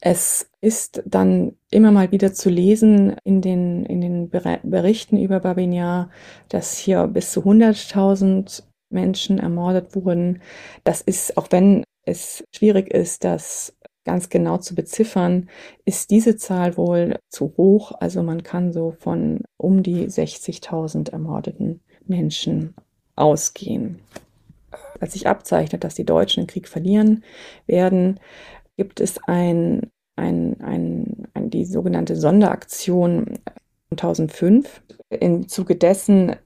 Es 0.00 0.50
ist 0.60 1.02
dann 1.06 1.56
immer 1.70 1.92
mal 1.92 2.10
wieder 2.10 2.32
zu 2.32 2.50
lesen 2.50 3.16
in 3.24 3.40
den, 3.40 3.86
in 3.86 4.00
den 4.00 4.28
Berichten 4.28 5.18
über 5.18 5.40
Babinjar, 5.40 6.10
dass 6.48 6.76
hier 6.76 7.06
bis 7.06 7.32
zu 7.32 7.40
100.000 7.40 8.62
Menschen 8.90 9.38
ermordet 9.38 9.94
wurden. 9.94 10.42
Das 10.84 11.00
ist, 11.00 11.36
auch 11.36 11.48
wenn 11.50 11.84
es 12.04 12.44
schwierig 12.54 12.92
ist, 12.92 13.24
das 13.24 13.74
ganz 14.04 14.28
genau 14.28 14.58
zu 14.58 14.74
beziffern, 14.74 15.48
ist 15.84 16.10
diese 16.10 16.36
Zahl 16.36 16.76
wohl 16.76 17.18
zu 17.28 17.54
hoch. 17.56 17.92
Also 18.00 18.22
man 18.22 18.42
kann 18.42 18.72
so 18.72 18.92
von 18.92 19.40
um 19.56 19.82
die 19.82 20.06
60.000 20.06 21.10
ermordeten 21.10 21.80
Menschen 22.06 22.74
ausgehen. 23.16 24.00
Als 25.00 25.12
sich 25.12 25.26
abzeichnet, 25.26 25.84
dass 25.84 25.94
die 25.94 26.04
Deutschen 26.04 26.42
den 26.42 26.46
Krieg 26.48 26.68
verlieren 26.68 27.24
werden, 27.66 28.20
gibt 28.76 29.00
es 29.00 29.18
ein, 29.26 29.90
ein, 30.16 30.60
ein, 30.60 31.28
ein 31.34 31.50
die 31.50 31.64
sogenannte 31.64 32.16
Sonderaktion 32.16 33.38
2005. 33.90 34.82
Im 35.10 35.48
Zuge 35.48 35.76
dessen 35.76 36.36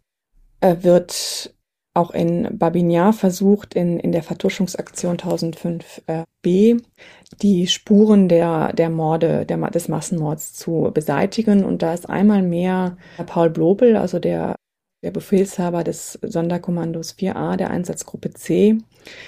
äh, 0.61 0.77
wird 0.83 1.55
auch 1.99 2.13
in 2.13 2.49
Babinjar 2.57 3.13
versucht, 3.13 3.75
in, 3.75 3.99
in 3.99 4.13
der 4.13 4.23
Vertuschungsaktion 4.23 5.17
1005b 5.17 6.81
die 7.43 7.67
Spuren 7.67 8.29
der, 8.29 8.73
der 8.73 8.89
Morde, 8.89 9.45
der, 9.45 9.59
des 9.71 9.89
Massenmords 9.89 10.55
zu 10.55 10.91
beseitigen. 10.95 11.65
Und 11.65 11.83
da 11.83 11.93
ist 11.93 12.09
einmal 12.09 12.43
mehr 12.43 12.97
Paul 13.27 13.51
Blobel, 13.51 13.97
also 13.97 14.19
der, 14.19 14.55
der 15.03 15.11
Befehlshaber 15.11 15.85
des 15.85 16.19
Sonderkommandos 16.23 17.17
4a 17.17 17.57
der 17.57 17.71
Einsatzgruppe 17.71 18.31
C. 18.31 18.79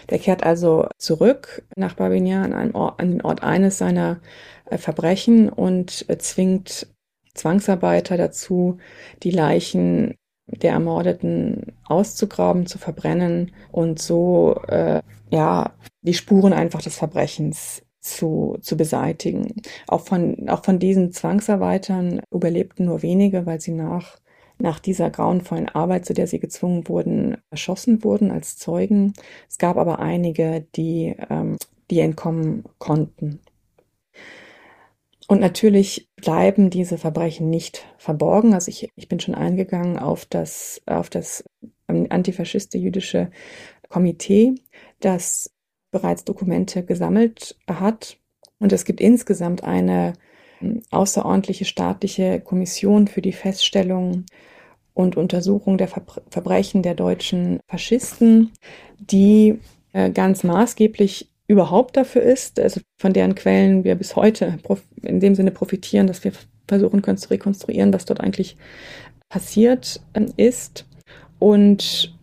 Der 0.09 0.18
kehrt 0.18 0.44
also 0.44 0.87
zurück 0.96 1.64
nach 1.76 1.94
Babinjar 1.94 2.44
an, 2.44 2.72
Ort, 2.72 3.00
an 3.00 3.11
den 3.11 3.22
Ort 3.22 3.42
eines 3.42 3.78
seiner 3.78 4.20
äh, 4.66 4.78
Verbrechen 4.78 5.48
und 5.48 6.04
äh, 6.09 6.18
zwingt 6.18 6.87
Zwangsarbeiter 7.35 8.16
dazu, 8.16 8.78
die 9.22 9.30
Leichen 9.30 10.14
der 10.50 10.72
Ermordeten 10.72 11.72
auszugraben, 11.84 12.66
zu 12.66 12.78
verbrennen 12.78 13.52
und 13.72 13.98
so 13.98 14.60
äh, 14.68 15.02
ja 15.30 15.72
die 16.02 16.14
Spuren 16.14 16.52
einfach 16.52 16.82
des 16.82 16.96
Verbrechens 16.96 17.82
zu, 18.00 18.56
zu 18.62 18.76
beseitigen. 18.76 19.62
Auch 19.86 20.00
von, 20.00 20.48
auch 20.48 20.64
von 20.64 20.78
diesen 20.78 21.12
Zwangsarbeitern 21.12 22.22
überlebten 22.32 22.86
nur 22.86 23.02
wenige, 23.02 23.46
weil 23.46 23.60
sie 23.60 23.72
nach, 23.72 24.18
nach 24.58 24.78
dieser 24.78 25.10
grauenvollen 25.10 25.68
Arbeit, 25.68 26.06
zu 26.06 26.14
der 26.14 26.26
sie 26.26 26.40
gezwungen 26.40 26.88
wurden, 26.88 27.36
erschossen 27.50 28.02
wurden 28.02 28.30
als 28.30 28.56
Zeugen. 28.56 29.12
Es 29.48 29.58
gab 29.58 29.76
aber 29.76 29.98
einige, 29.98 30.66
die, 30.76 31.14
ähm, 31.28 31.56
die 31.90 32.00
entkommen 32.00 32.64
konnten. 32.78 33.40
Und 35.28 35.40
natürlich 35.40 36.10
bleiben 36.20 36.70
diese 36.70 36.98
Verbrechen 36.98 37.50
nicht 37.50 37.87
verborgen. 37.98 38.54
Also 38.54 38.68
ich, 38.68 38.90
ich 38.96 39.09
bin 39.09 39.20
schon 39.20 39.35
eingegangen 39.35 39.98
auf 39.98 40.24
das, 40.24 40.83
auf 40.87 41.11
das 41.11 41.44
antifaschiste-jüdische 41.87 43.30
Komitee, 43.88 44.54
das 45.00 45.50
bereits 45.90 46.24
Dokumente 46.24 46.85
gesammelt 46.85 47.56
hat. 47.68 48.16
Und 48.59 48.72
es 48.72 48.85
gibt 48.85 49.00
insgesamt 49.00 49.64
eine 49.64 50.12
hm, 50.59 50.83
außerordentliche 50.90 51.64
staatliche 51.64 52.40
Kommission 52.40 53.09
für 53.09 53.22
die 53.22 53.33
Feststellung 53.33 54.24
und 54.94 55.16
Untersuchung 55.16 55.78
der 55.78 55.88
Verbrechen 55.88 56.83
der 56.83 56.94
deutschen 56.94 57.61
Faschisten, 57.66 58.52
die 58.98 59.59
äh, 59.92 60.11
ganz 60.11 60.44
maßgeblich 60.44 61.30
überhaupt 61.50 61.96
dafür 61.96 62.22
ist, 62.22 62.60
also 62.60 62.80
von 63.00 63.12
deren 63.12 63.34
Quellen 63.34 63.82
wir 63.82 63.96
bis 63.96 64.14
heute 64.14 64.58
in 65.02 65.18
dem 65.18 65.34
Sinne 65.34 65.50
profitieren, 65.50 66.06
dass 66.06 66.22
wir 66.22 66.32
versuchen 66.68 67.02
können 67.02 67.18
zu 67.18 67.28
rekonstruieren, 67.30 67.92
was 67.92 68.04
dort 68.04 68.20
eigentlich 68.20 68.56
passiert 69.28 70.00
ähm, 70.14 70.32
ist. 70.36 70.86
Und 71.40 72.14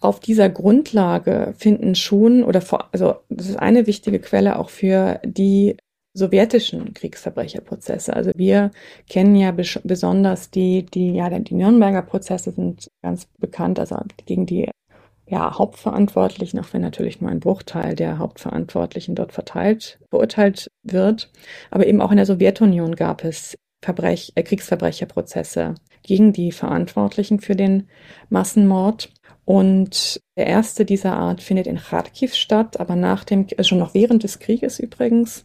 auf 0.00 0.20
dieser 0.20 0.48
Grundlage 0.48 1.54
finden 1.58 1.96
schon, 1.96 2.44
oder 2.44 2.60
vor, 2.60 2.88
also 2.92 3.16
das 3.28 3.48
ist 3.48 3.56
eine 3.58 3.88
wichtige 3.88 4.20
Quelle 4.20 4.56
auch 4.56 4.70
für 4.70 5.20
die 5.24 5.76
sowjetischen 6.14 6.94
Kriegsverbrecherprozesse. 6.94 8.14
Also 8.14 8.30
wir 8.36 8.70
kennen 9.08 9.34
ja 9.34 9.50
besonders 9.50 10.50
die, 10.50 10.86
die, 10.86 11.12
ja, 11.12 11.28
die 11.28 11.54
Nürnberger 11.54 12.02
Prozesse 12.02 12.52
sind 12.52 12.88
ganz 13.02 13.26
bekannt, 13.38 13.80
also 13.80 13.98
gegen 14.26 14.46
die 14.46 14.70
ja, 15.28 15.58
Hauptverantwortlichen, 15.58 16.60
auch 16.60 16.72
wenn 16.72 16.82
natürlich 16.82 17.20
nur 17.20 17.30
ein 17.30 17.40
Bruchteil 17.40 17.96
der 17.96 18.18
Hauptverantwortlichen 18.18 19.14
dort 19.14 19.32
verteilt, 19.32 19.98
beurteilt 20.10 20.68
wird. 20.82 21.30
Aber 21.70 21.86
eben 21.86 22.00
auch 22.00 22.10
in 22.12 22.16
der 22.16 22.26
Sowjetunion 22.26 22.94
gab 22.94 23.24
es 23.24 23.56
Verbrech 23.82 24.32
äh, 24.36 24.42
Kriegsverbrecherprozesse 24.42 25.74
gegen 26.02 26.32
die 26.32 26.52
Verantwortlichen 26.52 27.40
für 27.40 27.56
den 27.56 27.88
Massenmord. 28.30 29.12
Und 29.44 30.20
der 30.36 30.46
erste 30.46 30.84
dieser 30.84 31.16
Art 31.16 31.40
findet 31.40 31.66
in 31.66 31.76
Kharkiv 31.76 32.34
statt, 32.34 32.80
aber 32.80 32.96
nach 32.96 33.24
dem, 33.24 33.46
also 33.56 33.68
schon 33.68 33.78
noch 33.78 33.94
während 33.94 34.24
des 34.24 34.38
Krieges 34.38 34.78
übrigens. 34.78 35.44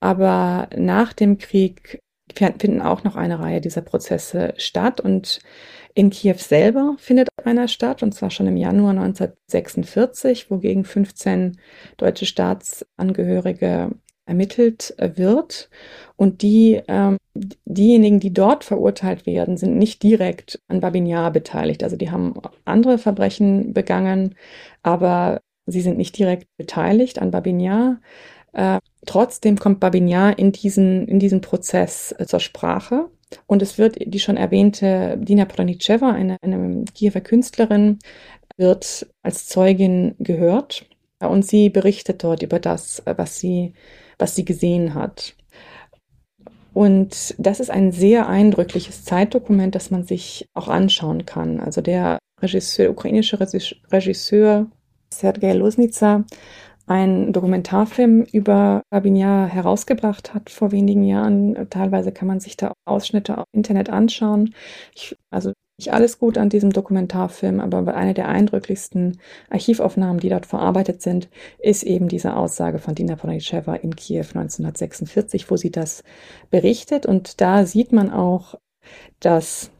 Aber 0.00 0.68
nach 0.76 1.12
dem 1.12 1.38
Krieg 1.38 2.00
finden 2.34 2.82
auch 2.82 3.04
noch 3.04 3.16
eine 3.16 3.38
Reihe 3.40 3.60
dieser 3.60 3.82
Prozesse 3.82 4.54
statt 4.56 5.00
und 5.00 5.40
in 5.94 6.10
Kiew 6.10 6.38
selber 6.38 6.96
findet 6.98 7.28
einer 7.44 7.68
statt, 7.68 8.02
und 8.02 8.12
zwar 8.12 8.30
schon 8.30 8.48
im 8.48 8.56
Januar 8.56 8.90
1946, 8.90 10.50
wogegen 10.50 10.84
15 10.84 11.58
deutsche 11.96 12.26
Staatsangehörige 12.26 13.92
ermittelt 14.26 14.94
wird. 14.98 15.70
Und 16.16 16.42
die, 16.42 16.80
ähm, 16.88 17.18
diejenigen, 17.64 18.20
die 18.20 18.32
dort 18.32 18.64
verurteilt 18.64 19.26
werden, 19.26 19.56
sind 19.56 19.76
nicht 19.76 20.02
direkt 20.02 20.60
an 20.68 20.80
Babinjar 20.80 21.30
beteiligt. 21.30 21.84
Also 21.84 21.96
die 21.96 22.10
haben 22.10 22.34
andere 22.64 22.98
Verbrechen 22.98 23.72
begangen, 23.72 24.34
aber 24.82 25.40
sie 25.66 25.80
sind 25.80 25.98
nicht 25.98 26.18
direkt 26.18 26.48
beteiligt 26.56 27.20
an 27.20 27.30
Babinjar. 27.30 28.00
Äh, 28.54 28.78
trotzdem 29.04 29.58
kommt 29.58 29.80
Babinjar 29.80 30.38
in 30.38 30.52
diesen, 30.52 31.06
in 31.08 31.18
diesen 31.18 31.40
Prozess 31.40 32.14
äh, 32.18 32.26
zur 32.26 32.40
Sprache. 32.40 33.10
Und 33.46 33.62
es 33.62 33.78
wird 33.78 33.96
die 34.00 34.20
schon 34.20 34.36
erwähnte 34.36 35.18
Dina 35.18 35.44
Pranicheva, 35.44 36.12
eine, 36.12 36.36
eine 36.40 36.84
Kiewer 36.94 37.20
Künstlerin, 37.20 37.98
wird 38.56 39.06
als 39.22 39.48
Zeugin 39.48 40.14
gehört. 40.18 40.86
Und 41.18 41.44
sie 41.44 41.68
berichtet 41.68 42.22
dort 42.22 42.42
über 42.42 42.60
das, 42.60 43.02
was 43.04 43.38
sie, 43.38 43.72
was 44.18 44.36
sie 44.36 44.44
gesehen 44.44 44.94
hat. 44.94 45.34
Und 46.72 47.34
das 47.38 47.60
ist 47.60 47.70
ein 47.70 47.92
sehr 47.92 48.28
eindrückliches 48.28 49.04
Zeitdokument, 49.04 49.74
das 49.74 49.90
man 49.90 50.04
sich 50.04 50.48
auch 50.54 50.68
anschauen 50.68 51.24
kann. 51.24 51.60
Also 51.60 51.80
der 51.80 52.18
Regisseur, 52.42 52.90
ukrainische 52.90 53.38
Regisseur 53.40 54.66
Sergei 55.12 55.52
Losnitsa 55.52 56.24
einen 56.86 57.32
Dokumentarfilm 57.32 58.22
über 58.22 58.82
Babinjar 58.90 59.46
herausgebracht 59.48 60.34
hat 60.34 60.50
vor 60.50 60.70
wenigen 60.70 61.04
Jahren. 61.04 61.68
Teilweise 61.70 62.12
kann 62.12 62.28
man 62.28 62.40
sich 62.40 62.56
da 62.56 62.72
Ausschnitte 62.84 63.38
auf 63.38 63.46
Internet 63.52 63.88
anschauen. 63.88 64.54
Ich, 64.94 65.16
also 65.30 65.52
nicht 65.78 65.92
alles 65.92 66.18
gut 66.18 66.38
an 66.38 66.50
diesem 66.50 66.72
Dokumentarfilm, 66.72 67.58
aber 67.58 67.94
eine 67.96 68.14
der 68.14 68.28
eindrücklichsten 68.28 69.18
Archivaufnahmen, 69.50 70.20
die 70.20 70.28
dort 70.28 70.46
verarbeitet 70.46 71.02
sind, 71.02 71.28
ist 71.58 71.82
eben 71.82 72.06
diese 72.08 72.36
Aussage 72.36 72.78
von 72.78 72.94
Dina 72.94 73.16
Ponicheva 73.16 73.74
in 73.74 73.96
Kiew 73.96 74.26
1946, 74.34 75.50
wo 75.50 75.56
sie 75.56 75.70
das 75.70 76.04
berichtet. 76.50 77.06
Und 77.06 77.40
da 77.40 77.66
sieht 77.66 77.92
man 77.92 78.10
auch, 78.10 78.54
dass 79.18 79.72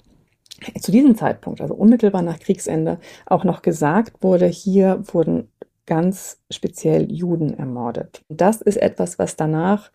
zu 0.80 0.90
diesem 0.90 1.16
Zeitpunkt, 1.16 1.61
also 1.61 1.74
unmittelbar 1.74 2.22
nach 2.22 2.38
Kriegsende, 2.38 2.98
auch 3.26 3.44
noch 3.44 3.62
gesagt 3.62 4.22
wurde, 4.22 4.46
hier 4.46 5.02
wurden 5.12 5.48
ganz 5.87 6.39
speziell 6.51 7.11
Juden 7.12 7.59
ermordet. 7.59 8.22
Das 8.28 8.61
ist 8.61 8.76
etwas, 8.76 9.18
was 9.18 9.37
danach 9.37 9.91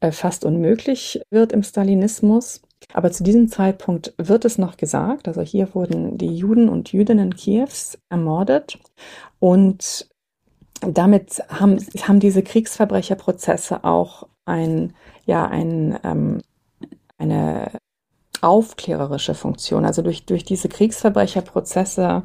äh, 0.00 0.12
fast 0.12 0.44
unmöglich 0.44 1.20
wird 1.30 1.52
im 1.52 1.62
Stalinismus. 1.62 2.62
Aber 2.92 3.10
zu 3.10 3.24
diesem 3.24 3.48
Zeitpunkt 3.48 4.14
wird 4.18 4.44
es 4.44 4.58
noch 4.58 4.76
gesagt, 4.76 5.28
also 5.28 5.40
hier 5.40 5.74
wurden 5.74 6.18
die 6.18 6.34
Juden 6.34 6.68
und 6.68 6.92
Jüdinnen 6.92 7.34
Kiews 7.34 7.98
ermordet 8.10 8.78
und 9.38 10.08
damit 10.80 11.42
haben, 11.48 11.78
haben 12.02 12.20
diese 12.20 12.42
Kriegsverbrecherprozesse 12.42 13.84
auch 13.84 14.28
ein, 14.44 14.92
ja, 15.24 15.46
ein, 15.46 15.98
ähm, 16.04 16.40
eine 17.16 17.70
aufklärerische 18.42 19.34
Funktion. 19.34 19.84
Also 19.84 20.02
durch, 20.02 20.26
durch 20.26 20.44
diese 20.44 20.68
Kriegsverbrecherprozesse 20.68 22.24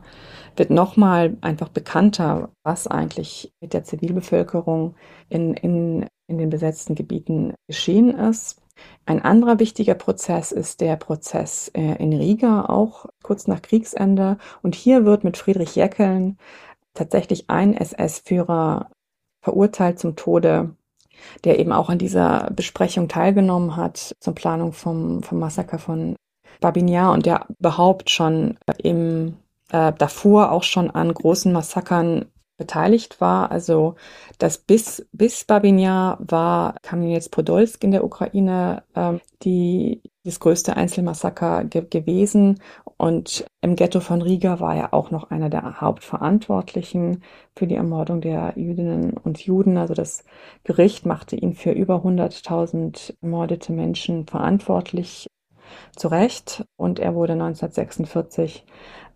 wird 0.60 0.70
nochmal 0.70 1.38
einfach 1.42 1.70
bekannter, 1.70 2.52
was 2.64 2.88
eigentlich 2.88 3.52
mit 3.62 3.74
der 3.74 3.84
Zivilbevölkerung 3.84 4.96
in, 5.30 5.54
in, 5.54 6.06
in 6.28 6.38
den 6.38 6.50
besetzten 6.50 6.96
Gebieten 6.96 7.54
geschehen 7.68 8.12
ist. 8.12 8.62
Ein 9.06 9.22
anderer 9.22 9.60
wichtiger 9.60 9.96
Prozess 9.96 10.52
ist 10.52 10.82
der 10.82 10.96
Prozess 10.96 11.70
äh, 11.74 11.96
in 12.02 12.14
Riga, 12.14 12.66
auch 12.66 13.08
kurz 13.24 13.48
nach 13.48 13.62
Kriegsende. 13.62 14.38
Und 14.62 14.76
hier 14.76 15.06
wird 15.06 15.24
mit 15.24 15.38
Friedrich 15.38 15.76
Jeckeln 15.76 16.38
tatsächlich 16.94 17.50
ein 17.50 17.74
SS-Führer 17.74 18.90
verurteilt 19.42 20.00
zum 20.00 20.16
Tode, 20.16 20.76
der 21.44 21.60
eben 21.60 21.72
auch 21.72 21.90
an 21.90 21.98
dieser 21.98 22.50
Besprechung 22.52 23.08
teilgenommen 23.08 23.76
hat 23.76 24.16
zur 24.20 24.36
Planung 24.36 24.74
vom, 24.74 25.24
vom 25.24 25.40
Massaker 25.40 25.80
von 25.80 26.16
Babinjar 26.60 27.14
und 27.14 27.26
der 27.26 27.48
überhaupt 27.60 28.10
schon 28.10 28.58
im 28.78 29.38
äh, 29.72 29.94
davor 29.98 30.52
auch 30.52 30.64
schon 30.64 30.92
an 30.92 31.14
großen 31.14 31.52
Massakern 31.52 32.26
beteiligt 32.60 33.20
war. 33.22 33.52
Also 33.52 33.96
das 34.38 34.60
bis, 34.60 35.08
bis 35.12 35.46
Babinja 35.46 36.18
war 36.20 36.76
Kamenets 36.84 37.30
Podolsk 37.30 37.84
in 37.84 37.92
der 37.92 38.04
Ukraine 38.04 38.84
äh, 38.94 39.14
die, 39.42 40.04
das 40.24 40.40
größte 40.40 40.76
Einzelmassaker 40.76 41.64
ge 41.64 41.86
gewesen. 41.90 42.60
Und 42.98 43.46
im 43.62 43.76
Ghetto 43.76 44.02
von 44.02 44.22
Riga 44.22 44.60
war 44.60 44.76
er 44.76 44.94
auch 44.94 45.10
noch 45.10 45.32
einer 45.32 45.50
der 45.50 45.82
Hauptverantwortlichen 45.82 47.24
für 47.56 47.66
die 47.66 47.76
Ermordung 47.76 48.22
der 48.22 48.54
Jüdinnen 48.58 49.14
und 49.14 49.40
Juden. 49.40 49.78
Also 49.78 49.94
das 49.94 50.26
Gericht 50.66 51.06
machte 51.06 51.38
ihn 51.38 51.54
für 51.54 51.72
über 51.72 52.04
100.000 52.04 53.16
ermordete 53.22 53.72
Menschen 53.72 54.28
verantwortlich 54.28 55.28
zu 55.96 56.08
Recht 56.08 56.66
und 56.78 57.00
er 57.00 57.16
wurde 57.16 57.34
1946 57.34 58.66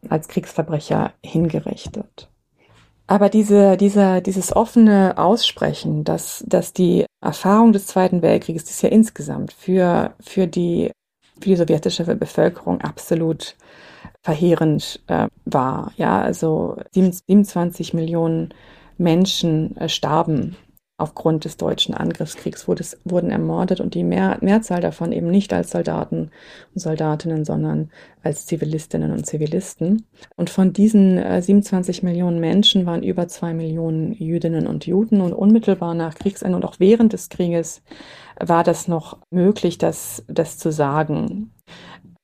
als 0.09 0.27
Kriegsverbrecher 0.27 1.13
hingerichtet. 1.23 2.29
Aber 3.07 3.29
diese, 3.29 3.77
diese, 3.77 4.21
dieses 4.21 4.55
offene 4.55 5.17
Aussprechen, 5.17 6.03
dass, 6.03 6.43
dass 6.47 6.73
die 6.73 7.05
Erfahrung 7.21 7.73
des 7.73 7.87
Zweiten 7.87 8.21
Weltkrieges, 8.21 8.63
ist 8.63 8.81
ja 8.81 8.89
insgesamt 8.89 9.51
für, 9.53 10.13
für, 10.19 10.47
die, 10.47 10.91
für 11.39 11.49
die 11.49 11.55
sowjetische 11.55 12.03
Bevölkerung 12.15 12.81
absolut 12.81 13.55
verheerend 14.21 15.01
äh, 15.07 15.27
war. 15.45 15.91
Ja, 15.97 16.21
also 16.21 16.77
27 16.93 17.93
Millionen 17.93 18.53
Menschen 18.97 19.75
äh, 19.77 19.89
starben 19.89 20.55
aufgrund 20.97 21.45
des 21.45 21.57
deutschen 21.57 21.95
Angriffskriegs 21.95 22.67
wurde 22.67 22.85
wurden 23.03 23.31
ermordet 23.31 23.81
und 23.81 23.95
die 23.95 24.03
Mehr, 24.03 24.37
Mehrzahl 24.41 24.79
davon 24.79 25.11
eben 25.11 25.29
nicht 25.29 25.51
als 25.51 25.71
Soldaten 25.71 26.29
und 26.73 26.79
Soldatinnen, 26.79 27.45
sondern 27.45 27.89
als 28.21 28.45
Zivilistinnen 28.45 29.11
und 29.11 29.25
Zivilisten. 29.25 30.05
Und 30.35 30.49
von 30.51 30.71
diesen 30.71 31.17
äh, 31.17 31.41
27 31.41 32.03
Millionen 32.03 32.39
Menschen 32.39 32.85
waren 32.85 33.01
über 33.01 33.27
zwei 33.27 33.53
Millionen 33.53 34.13
Jüdinnen 34.13 34.67
und 34.67 34.85
Juden 34.85 35.21
und 35.21 35.33
unmittelbar 35.33 35.95
nach 35.95 36.15
Kriegsende 36.15 36.55
und 36.55 36.65
auch 36.65 36.75
während 36.79 37.13
des 37.13 37.29
Krieges 37.29 37.81
war 38.39 38.63
das 38.63 38.87
noch 38.87 39.17
möglich, 39.31 39.77
das, 39.77 40.23
das 40.27 40.57
zu 40.57 40.71
sagen. 40.71 41.51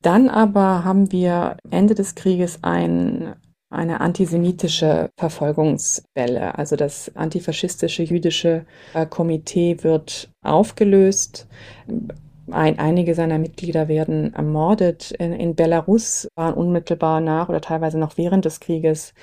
Dann 0.01 0.29
aber 0.29 0.83
haben 0.85 1.11
wir 1.11 1.57
Ende 1.69 1.95
des 1.95 2.15
Krieges 2.15 2.59
ein 2.61 3.35
eine 3.69 4.01
antisemitische 4.01 5.11
Verfolgungswelle. 5.17 6.57
Also 6.57 6.75
das 6.75 7.15
antifaschistische 7.15 8.03
jüdische 8.03 8.65
äh, 8.93 9.05
Komitee 9.05 9.83
wird 9.83 10.29
aufgelöst. 10.41 11.47
Ein, 12.51 12.79
einige 12.79 13.13
seiner 13.13 13.37
Mitglieder 13.37 13.87
werden 13.87 14.33
ermordet. 14.33 15.11
In, 15.11 15.33
in, 15.33 15.55
Belarus 15.55 16.27
waren 16.35 16.55
unmittelbar 16.55 17.21
nach 17.21 17.47
oder 17.47 17.61
teilweise 17.61 17.99
noch 17.99 18.17
während 18.17 18.45
des 18.45 18.59
Krieges 18.59 19.13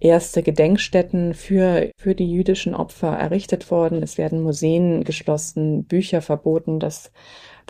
erste 0.00 0.42
Gedenkstätten 0.42 1.32
für, 1.32 1.90
für 1.96 2.14
die 2.14 2.30
jüdischen 2.30 2.74
Opfer 2.74 3.16
errichtet 3.16 3.70
worden. 3.70 4.02
Es 4.02 4.18
werden 4.18 4.42
Museen 4.42 5.04
geschlossen, 5.04 5.84
Bücher 5.84 6.20
verboten. 6.20 6.78
Das 6.78 7.10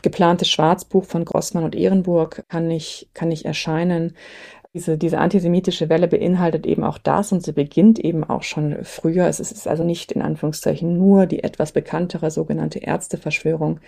geplante 0.02 0.44
Schwarzbuch 0.44 1.04
von 1.04 1.24
Grossmann 1.24 1.64
und 1.64 1.74
Ehrenburg 1.74 2.44
kann 2.48 2.66
nicht, 2.66 3.08
kann 3.14 3.28
nicht 3.28 3.44
erscheinen. 3.44 4.14
Diese, 4.74 4.98
diese 4.98 5.18
antisemitische 5.18 5.88
Welle 5.88 6.08
beinhaltet 6.08 6.66
eben 6.66 6.82
auch 6.82 6.98
das 6.98 7.30
und 7.30 7.44
sie 7.44 7.52
beginnt 7.52 8.00
eben 8.00 8.24
auch 8.24 8.42
schon 8.42 8.82
früher. 8.82 9.28
Es 9.28 9.38
ist 9.38 9.68
also 9.68 9.84
nicht 9.84 10.10
in 10.10 10.20
Anführungszeichen 10.20 10.98
nur 10.98 11.26
die 11.26 11.44
etwas 11.44 11.70
bekanntere 11.70 12.32
sogenannte 12.32 12.80
Ärzteverschwörung, 12.80 13.78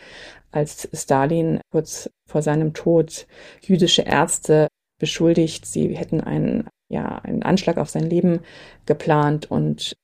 als 0.53 0.89
Stalin 0.93 1.61
kurz 1.73 2.09
vor 2.29 2.41
seinem 2.41 2.73
Tod 2.73 3.27
jüdische 3.63 4.03
Ärzte 4.03 4.69
beschuldigt, 4.99 5.67
sie 5.67 5.97
hätten 5.97 6.21
einen, 6.21 6.69
ja, 6.89 7.19
einen 7.19 7.43
Anschlag 7.43 7.79
auf 7.79 7.91
sein 7.91 8.09
Leben 8.09 8.41
geplant 8.87 9.51
und 9.51 9.97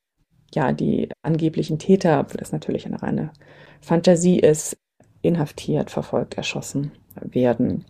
ja, 0.52 0.72
die 0.72 1.08
angeblichen 1.22 1.78
Täter, 1.78 2.20
obwohl 2.20 2.38
das 2.38 2.50
natürlich 2.50 2.86
eine 2.86 3.00
reine 3.00 3.30
Fantasie 3.80 4.40
ist, 4.40 4.76
inhaftiert, 5.22 5.90
verfolgt, 5.90 6.34
erschossen 6.34 6.90
werden. 7.20 7.84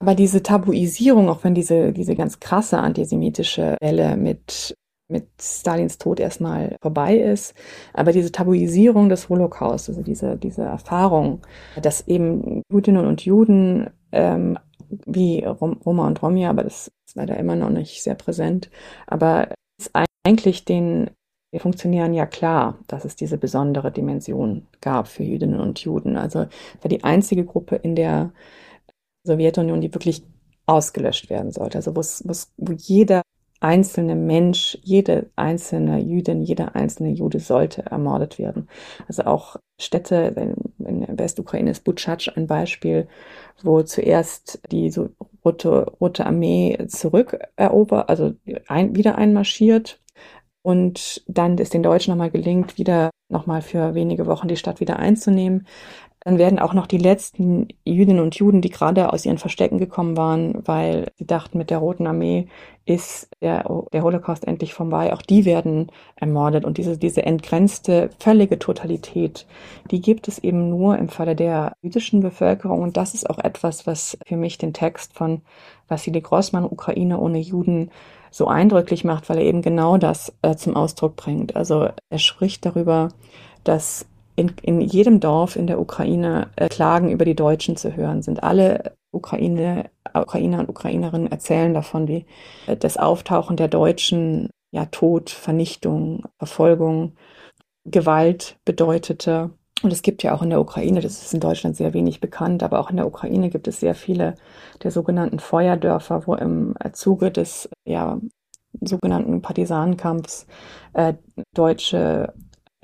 Aber 0.00 0.14
diese 0.14 0.42
Tabuisierung, 0.42 1.28
auch 1.28 1.44
wenn 1.44 1.54
diese, 1.54 1.92
diese 1.92 2.14
ganz 2.14 2.40
krasse 2.40 2.78
antisemitische 2.78 3.76
Welle 3.80 4.16
mit, 4.16 4.74
mit 5.10 5.26
Stalins 5.40 5.98
Tod 5.98 6.20
erstmal 6.20 6.76
vorbei 6.82 7.16
ist, 7.16 7.54
aber 7.92 8.12
diese 8.12 8.32
Tabuisierung 8.32 9.08
des 9.08 9.28
Holocaust, 9.28 9.88
also 9.88 10.02
diese, 10.02 10.36
diese 10.36 10.62
Erfahrung, 10.62 11.40
dass 11.80 12.06
eben 12.08 12.62
Judinnen 12.70 13.06
und 13.06 13.24
Juden 13.24 13.90
ähm, 14.12 14.58
wie 15.06 15.44
Roma 15.44 16.06
und 16.06 16.22
Romja, 16.22 16.50
aber 16.50 16.62
das 16.62 16.90
ist 17.08 17.16
leider 17.16 17.36
immer 17.36 17.56
noch 17.56 17.70
nicht 17.70 18.02
sehr 18.02 18.14
präsent. 18.14 18.70
Aber 19.06 19.48
ist 19.78 19.90
eigentlich 20.24 20.64
den 20.64 21.10
Funktionären 21.58 22.12
ja 22.12 22.26
klar, 22.26 22.78
dass 22.86 23.04
es 23.04 23.16
diese 23.16 23.38
besondere 23.38 23.90
Dimension 23.90 24.66
gab 24.80 25.08
für 25.08 25.22
Jüdinnen 25.22 25.60
und 25.60 25.78
Juden. 25.80 26.16
Also 26.16 26.40
war 26.40 26.88
die 26.88 27.04
einzige 27.04 27.44
Gruppe 27.44 27.76
in 27.76 27.96
der 27.96 28.32
Sowjetunion, 29.26 29.80
die 29.80 29.92
wirklich 29.92 30.22
ausgelöscht 30.66 31.30
werden 31.30 31.52
sollte. 31.52 31.78
Also 31.78 31.94
wo, 31.96 32.02
wo 32.56 32.72
jeder 32.72 33.22
einzelne 33.60 34.14
Mensch, 34.14 34.78
jede 34.82 35.30
einzelne 35.36 35.98
Jüdin, 35.98 36.42
jeder 36.42 36.74
einzelne 36.76 37.10
Jude 37.10 37.40
sollte 37.40 37.86
ermordet 37.86 38.38
werden. 38.38 38.68
Also 39.08 39.24
auch 39.24 39.56
Städte 39.80 40.34
in, 40.78 41.06
in 41.06 41.18
Westukraine 41.18 41.70
ist 41.70 41.84
Butschatsch 41.84 42.28
ein 42.36 42.46
Beispiel, 42.46 43.08
wo 43.62 43.82
zuerst 43.82 44.60
die 44.70 44.90
so 44.90 45.08
rote, 45.44 45.92
rote 46.00 46.26
Armee 46.26 46.78
zurückerobert, 46.88 48.08
also 48.08 48.34
ein, 48.68 48.94
wieder 48.94 49.16
einmarschiert 49.16 50.00
und 50.62 51.22
dann 51.28 51.56
ist 51.58 51.74
den 51.74 51.82
Deutschen 51.82 52.10
nochmal 52.10 52.30
gelingt, 52.30 52.76
wieder 52.76 53.10
nochmal 53.28 53.62
für 53.62 53.94
wenige 53.94 54.26
Wochen 54.26 54.48
die 54.48 54.56
Stadt 54.56 54.80
wieder 54.80 54.98
einzunehmen. 54.98 55.66
Dann 56.26 56.38
werden 56.38 56.58
auch 56.58 56.74
noch 56.74 56.88
die 56.88 56.98
letzten 56.98 57.68
Jüdinnen 57.84 58.18
und 58.18 58.34
Juden, 58.34 58.60
die 58.60 58.68
gerade 58.68 59.12
aus 59.12 59.24
ihren 59.24 59.38
Verstecken 59.38 59.78
gekommen 59.78 60.16
waren, 60.16 60.60
weil 60.66 61.12
sie 61.14 61.24
dachten, 61.24 61.56
mit 61.56 61.70
der 61.70 61.78
Roten 61.78 62.08
Armee 62.08 62.48
ist 62.84 63.28
der, 63.40 63.64
der 63.92 64.02
Holocaust 64.02 64.44
endlich 64.44 64.74
vorbei, 64.74 65.12
auch 65.12 65.22
die 65.22 65.44
werden 65.44 65.86
ermordet. 66.16 66.64
Und 66.64 66.78
diese, 66.78 66.98
diese 66.98 67.22
entgrenzte, 67.22 68.10
völlige 68.18 68.58
Totalität, 68.58 69.46
die 69.92 70.00
gibt 70.00 70.26
es 70.26 70.40
eben 70.40 70.68
nur 70.68 70.98
im 70.98 71.08
Falle 71.08 71.36
der 71.36 71.74
jüdischen 71.80 72.18
Bevölkerung. 72.22 72.82
Und 72.82 72.96
das 72.96 73.14
ist 73.14 73.30
auch 73.30 73.38
etwas, 73.38 73.86
was 73.86 74.18
für 74.26 74.36
mich 74.36 74.58
den 74.58 74.72
Text 74.72 75.12
von 75.12 75.42
Vassili 75.86 76.22
Grossmann, 76.22 76.64
Ukraine 76.64 77.20
ohne 77.20 77.38
Juden, 77.38 77.92
so 78.32 78.48
eindrücklich 78.48 79.04
macht, 79.04 79.28
weil 79.28 79.38
er 79.38 79.44
eben 79.44 79.62
genau 79.62 79.96
das 79.96 80.32
äh, 80.42 80.56
zum 80.56 80.74
Ausdruck 80.74 81.14
bringt. 81.14 81.54
Also 81.54 81.88
er 82.10 82.18
spricht 82.18 82.66
darüber, 82.66 83.10
dass 83.62 84.06
in, 84.36 84.52
in 84.62 84.80
jedem 84.80 85.18
Dorf 85.20 85.56
in 85.56 85.66
der 85.66 85.80
Ukraine 85.80 86.50
äh, 86.56 86.68
Klagen 86.68 87.10
über 87.10 87.24
die 87.24 87.34
Deutschen 87.34 87.76
zu 87.76 87.96
hören 87.96 88.22
sind. 88.22 88.42
Alle 88.42 88.96
Ukraine, 89.10 89.90
Ukrainer 90.14 90.60
und 90.60 90.68
Ukrainerinnen 90.68 91.30
erzählen 91.30 91.72
davon, 91.72 92.06
wie 92.06 92.26
äh, 92.66 92.76
das 92.76 92.98
Auftauchen 92.98 93.56
der 93.56 93.68
Deutschen 93.68 94.50
ja 94.70 94.84
Tod, 94.86 95.30
Vernichtung, 95.30 96.24
Verfolgung, 96.38 97.16
Gewalt 97.86 98.58
bedeutete. 98.64 99.50
Und 99.82 99.92
es 99.92 100.02
gibt 100.02 100.22
ja 100.22 100.34
auch 100.34 100.42
in 100.42 100.50
der 100.50 100.60
Ukraine, 100.60 101.00
das 101.00 101.22
ist 101.22 101.34
in 101.34 101.40
Deutschland 101.40 101.76
sehr 101.76 101.94
wenig 101.94 102.20
bekannt, 102.20 102.62
aber 102.62 102.80
auch 102.80 102.90
in 102.90 102.96
der 102.96 103.06
Ukraine 103.06 103.50
gibt 103.50 103.68
es 103.68 103.80
sehr 103.80 103.94
viele 103.94 104.34
der 104.82 104.90
sogenannten 104.90 105.38
Feuerdörfer, 105.38 106.26
wo 106.26 106.34
im 106.34 106.74
Zuge 106.92 107.30
des 107.30 107.68
ja, 107.84 108.18
sogenannten 108.80 109.42
Partisanenkampfs 109.42 110.46
äh, 110.94 111.14
deutsche 111.54 112.32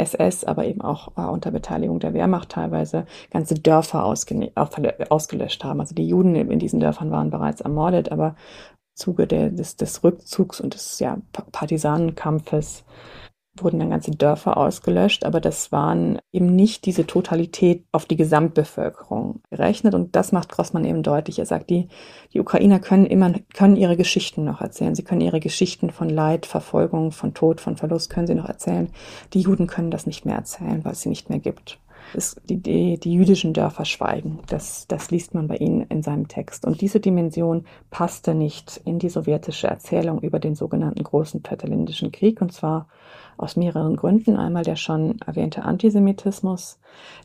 SS, 0.02 0.44
aber 0.44 0.64
eben 0.66 0.80
auch 0.80 1.16
äh, 1.16 1.22
unter 1.22 1.50
Beteiligung 1.50 2.00
der 2.00 2.14
Wehrmacht 2.14 2.50
teilweise 2.50 3.06
ganze 3.30 3.54
Dörfer 3.54 4.04
ausgelöscht 4.04 5.64
haben. 5.64 5.80
Also 5.80 5.94
die 5.94 6.08
Juden 6.08 6.34
in 6.34 6.58
diesen 6.58 6.80
Dörfern 6.80 7.10
waren 7.10 7.30
bereits 7.30 7.60
ermordet, 7.60 8.10
aber 8.12 8.28
im 8.28 8.96
Zuge 8.96 9.26
der, 9.26 9.50
des, 9.50 9.76
des 9.76 10.04
Rückzugs 10.04 10.60
und 10.60 10.74
des 10.74 10.98
ja, 10.98 11.18
Partisanenkampfes 11.52 12.84
wurden 13.56 13.78
dann 13.78 13.90
ganze 13.90 14.12
Dörfer 14.12 14.56
ausgelöscht, 14.56 15.24
aber 15.24 15.40
das 15.40 15.72
waren 15.72 16.18
eben 16.32 16.54
nicht 16.56 16.86
diese 16.86 17.06
Totalität 17.06 17.84
auf 17.92 18.06
die 18.06 18.16
Gesamtbevölkerung 18.16 19.42
gerechnet 19.50 19.94
und 19.94 20.16
das 20.16 20.32
macht 20.32 20.48
Grossmann 20.48 20.86
eben 20.86 21.02
deutlich. 21.02 21.38
Er 21.38 21.46
sagt, 21.46 21.68
die, 21.68 21.88
die 22.32 22.40
Ukrainer 22.40 22.80
können 22.80 23.04
immer, 23.04 23.34
können 23.52 23.76
ihre 23.76 23.96
Geschichten 23.96 24.44
noch 24.44 24.62
erzählen. 24.62 24.94
Sie 24.94 25.04
können 25.04 25.20
ihre 25.20 25.40
Geschichten 25.40 25.90
von 25.90 26.08
Leid, 26.08 26.46
Verfolgung, 26.46 27.12
von 27.12 27.34
Tod, 27.34 27.60
von 27.60 27.76
Verlust 27.76 28.08
können 28.08 28.26
sie 28.26 28.34
noch 28.34 28.48
erzählen. 28.48 28.88
Die 29.34 29.40
Juden 29.40 29.66
können 29.66 29.90
das 29.90 30.06
nicht 30.06 30.24
mehr 30.24 30.36
erzählen, 30.36 30.82
weil 30.84 30.92
es 30.92 31.02
sie 31.02 31.10
nicht 31.10 31.28
mehr 31.28 31.38
gibt. 31.38 31.78
Es, 32.14 32.36
die, 32.48 32.56
die, 32.58 32.98
die 32.98 33.12
jüdischen 33.12 33.52
Dörfer 33.52 33.84
schweigen. 33.84 34.40
Das, 34.48 34.86
das 34.86 35.10
liest 35.10 35.34
man 35.34 35.48
bei 35.48 35.56
Ihnen 35.56 35.82
in 35.82 36.02
seinem 36.02 36.28
Text. 36.28 36.66
Und 36.66 36.80
diese 36.80 37.00
Dimension 37.00 37.64
passte 37.90 38.34
nicht 38.34 38.80
in 38.84 38.98
die 38.98 39.08
sowjetische 39.08 39.68
Erzählung 39.68 40.20
über 40.20 40.38
den 40.38 40.54
sogenannten 40.54 41.02
Großen 41.04 41.42
Vaterländischen 41.42 42.12
Krieg. 42.12 42.40
Und 42.42 42.52
zwar 42.52 42.88
aus 43.36 43.56
mehreren 43.56 43.96
Gründen. 43.96 44.36
Einmal 44.36 44.64
der 44.64 44.76
schon 44.76 45.20
erwähnte 45.26 45.64
Antisemitismus, 45.64 46.78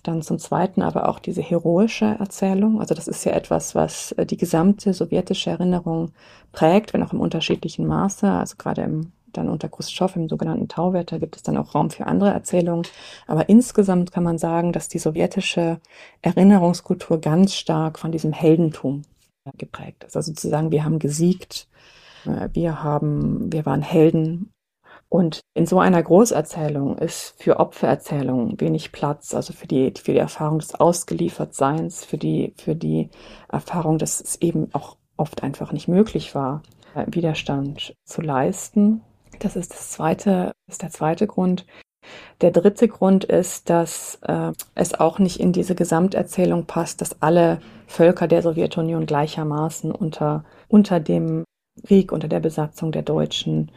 dann 0.03 0.22
zum 0.22 0.39
Zweiten 0.39 0.82
aber 0.82 1.10
auch 1.10 1.20
diese 1.20 1.41
heroische 1.41 2.18
Erzählung. 2.20 2.80
Also 2.80 2.93
das 2.93 3.08
ist 3.08 3.24
ja 3.26 3.34
etwas, 3.34 3.76
was 3.76 4.12
äh, 4.14 4.26
die 4.26 4.38
gesamte 4.38 4.93
sowjetische 4.93 5.49
Erinnerung 5.49 6.12
prägt, 6.51 6.93
wenn 6.93 7.03
auch 7.03 7.14
im 7.14 7.20
unterschiedlichen 7.22 7.86
Maße. 7.88 8.30
Also 8.30 8.55
gerade 8.58 8.82
im 8.84 9.12
dann 9.34 9.49
unter 9.49 9.70
Khrushchev 9.70 10.16
im 10.16 10.30
sogenannten 10.30 10.68
Tauwetter 10.68 11.20
gibt 11.20 11.36
es 11.36 11.43
dann 11.43 11.58
auch 11.58 11.76
Raum 11.76 11.89
für 11.89 12.08
andere 12.08 12.32
Erzählungen. 12.32 12.86
Aber 13.28 13.49
insgesamt 13.49 14.12
kann 14.12 14.24
man 14.24 14.38
sagen, 14.38 14.74
dass 14.74 14.89
die 14.89 14.99
sowjetische 14.99 15.80
Erinnerungskultur 16.22 17.22
ganz 17.22 17.53
stark 17.53 17.99
von 17.99 18.12
diesem 18.12 18.34
Heldentum 18.34 19.03
geprägt 19.58 20.03
ist. 20.03 20.16
Also 20.16 20.32
sozusagen, 20.32 20.72
wir 20.72 20.84
haben 20.84 20.99
gesiegt, 20.99 21.68
äh, 22.26 22.49
wir 22.53 22.84
haben, 22.84 23.51
wir 23.51 23.66
waren 23.66 23.82
Helden 23.82 24.51
und 25.10 25.41
in 25.53 25.66
so 25.66 25.80
einer 25.80 26.03
Großerzählung 26.03 26.97
ist 26.97 27.36
für 27.41 27.60
Opfererzählungen 27.60 28.60
wenig 28.60 28.91
Platz, 28.91 29.34
also 29.34 29.53
für 29.53 29.68
die, 29.68 29.93
für 29.95 30.12
die 30.12 30.20
Erfahrung 30.20 30.60
des 30.60 30.76
Ausgeliefertseins, 30.76 32.03
für 32.03 32.18
die, 32.18 32.53
für 32.58 32.76
die 32.76 33.10
Erfahrung, 33.47 33.97
dass 33.97 34.20
es 34.20 34.41
eben 34.41 34.70
auch 34.74 34.97
oft 35.16 35.43
einfach 35.43 35.72
nicht 35.72 35.88
möglich 35.88 36.36
war, 36.36 36.62
äh, 36.93 37.05
Widerstand 37.08 37.95
zu 38.03 38.22
leisten. 38.22 39.01
Das 39.39 39.55
ist 39.55 39.72
das 39.74 39.91
zweite, 39.91 40.51
ist 40.68 40.82
der 40.82 40.89
zweite 40.89 41.26
Grund. 41.26 41.66
Der 42.41 42.51
dritte 42.51 42.88
Grund 42.88 43.24
ist, 43.24 43.70
dass 43.70 44.20
äh, 44.24 44.51
es 44.76 44.93
auch 44.93 45.20
nicht 45.20 45.39
in 45.39 45.53
diese 45.53 45.76
Gesamterzählung 45.76 46.66
passt, 46.66 47.01
dass 47.01 47.22
alle 47.22 47.60
Völker 47.88 48.28
der 48.28 48.41
Sowjetunion 48.41 49.05
gleichermaßen 49.05 49.91
unter, 49.91 50.43
unter 50.68 50.99
dem 50.99 51.45
Krieg, 51.86 52.12
unter 52.12 52.28
der 52.28 52.39
Besatzung 52.39 52.91
der 52.91 53.03
Deutschen 53.03 53.72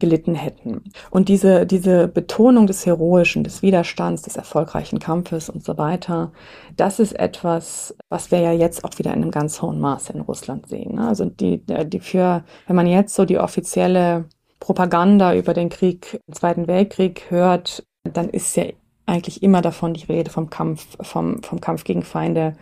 gelitten 0.00 0.34
hätten. 0.34 0.82
Und 1.10 1.28
diese, 1.28 1.66
diese 1.66 2.08
Betonung 2.08 2.66
des 2.66 2.84
Heroischen, 2.84 3.44
des 3.44 3.62
Widerstands, 3.62 4.22
des 4.22 4.36
erfolgreichen 4.36 4.98
Kampfes 4.98 5.48
und 5.48 5.64
so 5.64 5.78
weiter, 5.78 6.32
das 6.76 6.98
ist 6.98 7.12
etwas, 7.12 7.94
was 8.08 8.30
wir 8.30 8.40
ja 8.40 8.52
jetzt 8.52 8.84
auch 8.84 8.98
wieder 8.98 9.12
in 9.14 9.22
einem 9.22 9.30
ganz 9.30 9.62
hohen 9.62 9.80
Maße 9.80 10.12
in 10.12 10.20
Russland 10.20 10.68
sehen. 10.68 10.96
Ne? 10.96 11.06
Also 11.06 11.26
die, 11.26 11.62
die 11.64 12.00
für, 12.00 12.44
wenn 12.66 12.76
man 12.76 12.86
jetzt 12.86 13.14
so 13.14 13.24
die 13.24 13.38
offizielle 13.38 14.24
Propaganda 14.58 15.34
über 15.34 15.54
den 15.54 15.68
Krieg, 15.68 16.20
den 16.26 16.34
Zweiten 16.34 16.66
Weltkrieg 16.66 17.30
hört, 17.30 17.84
dann 18.02 18.28
ist 18.30 18.56
ja 18.56 18.64
eigentlich 19.06 19.42
immer 19.42 19.62
davon 19.62 19.94
die 19.94 20.06
Rede 20.06 20.30
vom 20.30 20.50
Kampf, 20.50 20.96
vom, 21.02 21.42
vom 21.42 21.60
Kampf 21.60 21.84
gegen 21.84 22.02
Feinde 22.02 22.56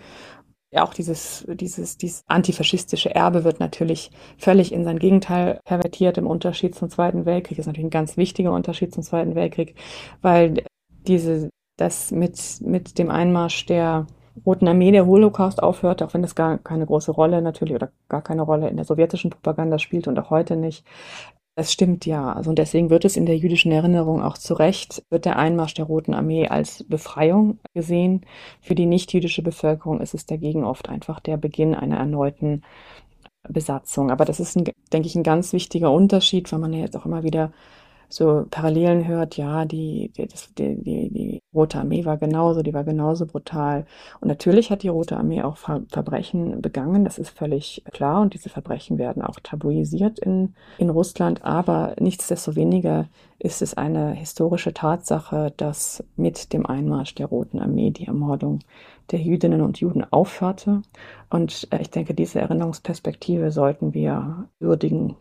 ja, 0.72 0.84
auch 0.84 0.94
dieses, 0.94 1.46
dieses, 1.48 1.98
dieses 1.98 2.24
antifaschistische 2.28 3.14
Erbe 3.14 3.44
wird 3.44 3.60
natürlich 3.60 4.10
völlig 4.38 4.72
in 4.72 4.84
sein 4.84 4.98
Gegenteil 4.98 5.60
pervertiert 5.64 6.16
im 6.16 6.26
Unterschied 6.26 6.74
zum 6.74 6.88
Zweiten 6.88 7.26
Weltkrieg. 7.26 7.58
Das 7.58 7.64
ist 7.64 7.66
natürlich 7.68 7.88
ein 7.88 7.90
ganz 7.90 8.16
wichtiger 8.16 8.52
Unterschied 8.52 8.94
zum 8.94 9.02
Zweiten 9.02 9.34
Weltkrieg, 9.34 9.74
weil 10.22 10.64
diese, 11.06 11.50
das 11.76 12.10
mit, 12.10 12.40
mit 12.62 12.98
dem 12.98 13.10
Einmarsch 13.10 13.66
der 13.66 14.06
Roten 14.46 14.66
Armee 14.66 14.92
der 14.92 15.06
Holocaust 15.06 15.62
aufhörte, 15.62 16.06
auch 16.06 16.14
wenn 16.14 16.22
das 16.22 16.34
gar 16.34 16.56
keine 16.56 16.86
große 16.86 17.10
Rolle 17.10 17.42
natürlich 17.42 17.74
oder 17.74 17.90
gar 18.08 18.22
keine 18.22 18.40
Rolle 18.40 18.70
in 18.70 18.76
der 18.76 18.86
sowjetischen 18.86 19.30
Propaganda 19.30 19.78
spielt 19.78 20.08
und 20.08 20.18
auch 20.18 20.30
heute 20.30 20.56
nicht. 20.56 20.86
Es 21.55 21.70
stimmt 21.72 22.07
ja. 22.07 22.32
Also 22.32 22.50
und 22.50 22.59
deswegen 22.59 22.88
wird 22.88 23.05
es 23.05 23.16
in 23.16 23.26
der 23.26 23.36
jüdischen 23.36 23.72
Erinnerung 23.72 24.22
auch 24.22 24.38
zu 24.38 24.55
Recht, 24.55 25.03
wird 25.11 25.26
der 25.26 25.38
Einmarsch 25.38 25.74
der 25.74 25.84
Roten 25.84 26.14
Armee 26.14 26.48
als 26.48 26.84
Befreiung 26.88 27.59
gesehen. 27.74 28.24
Für 28.62 28.74
die 28.74 28.86
nicht-jüdische 28.86 29.42
Bevölkerung 29.42 30.00
ist 30.00 30.14
es 30.14 30.24
dagegen 30.24 30.64
oft 30.64 30.88
einfach 30.88 31.20
der 31.20 31.36
Beginn 31.36 31.74
einer 31.74 31.98
erneuten 31.98 32.62
Besatzung. 33.48 34.11
Aber 34.11 34.24
das 34.24 34.40
ist, 34.40 34.57
ein, 34.57 34.64
denke 34.92 35.09
ich, 35.09 35.14
ein 35.16 35.22
ganz 35.24 35.53
wichtiger 35.53 35.92
Unterschied, 35.92 36.50
weil 36.53 36.59
man 36.61 36.72
ja 36.72 36.80
jetzt 36.80 36.96
auch 36.96 37.07
immer 37.07 37.22
wieder 37.22 37.53
so 38.12 38.46
Parallelen 38.50 39.06
hört, 39.06 39.36
ja, 39.36 39.64
die, 39.64 40.12
die, 40.16 40.28
die, 40.58 40.82
die, 40.82 41.10
die 41.10 41.42
Rote 41.54 41.78
Armee 41.78 42.04
war 42.04 42.18
genauso, 42.18 42.62
die 42.62 42.74
war 42.74 42.84
genauso 42.84 43.26
brutal. 43.26 43.86
Und 44.20 44.28
natürlich 44.28 44.70
hat 44.70 44.82
die 44.82 44.88
Rote 44.88 45.16
Armee 45.16 45.42
auch 45.42 45.56
Ver 45.56 45.82
Verbrechen 45.88 46.60
begangen, 46.60 47.04
das 47.04 47.18
ist 47.18 47.30
völlig 47.30 47.82
klar. 47.92 48.20
Und 48.20 48.34
diese 48.34 48.48
Verbrechen 48.48 48.98
werden 48.98 49.22
auch 49.22 49.40
tabuisiert 49.40 50.18
in, 50.18 50.54
in 50.78 50.90
Russland. 50.90 51.44
Aber 51.44 51.94
nichtsdestoweniger 51.98 53.08
ist 53.38 53.62
es 53.62 53.74
eine 53.74 54.12
historische 54.12 54.74
Tatsache, 54.74 55.52
dass 55.56 56.04
mit 56.16 56.52
dem 56.52 56.66
Einmarsch 56.66 57.14
der 57.14 57.26
Roten 57.26 57.58
Armee 57.58 57.90
die 57.90 58.06
Ermordung 58.06 58.60
der 59.10 59.20
Jüdinnen 59.20 59.62
und 59.62 59.80
Juden 59.80 60.04
aufhörte. 60.10 60.82
Und 61.30 61.66
äh, 61.70 61.80
ich 61.80 61.90
denke, 61.90 62.14
diese 62.14 62.40
Erinnerungsperspektive 62.40 63.50
sollten 63.50 63.94
wir 63.94 64.48
würdigen, 64.60 65.16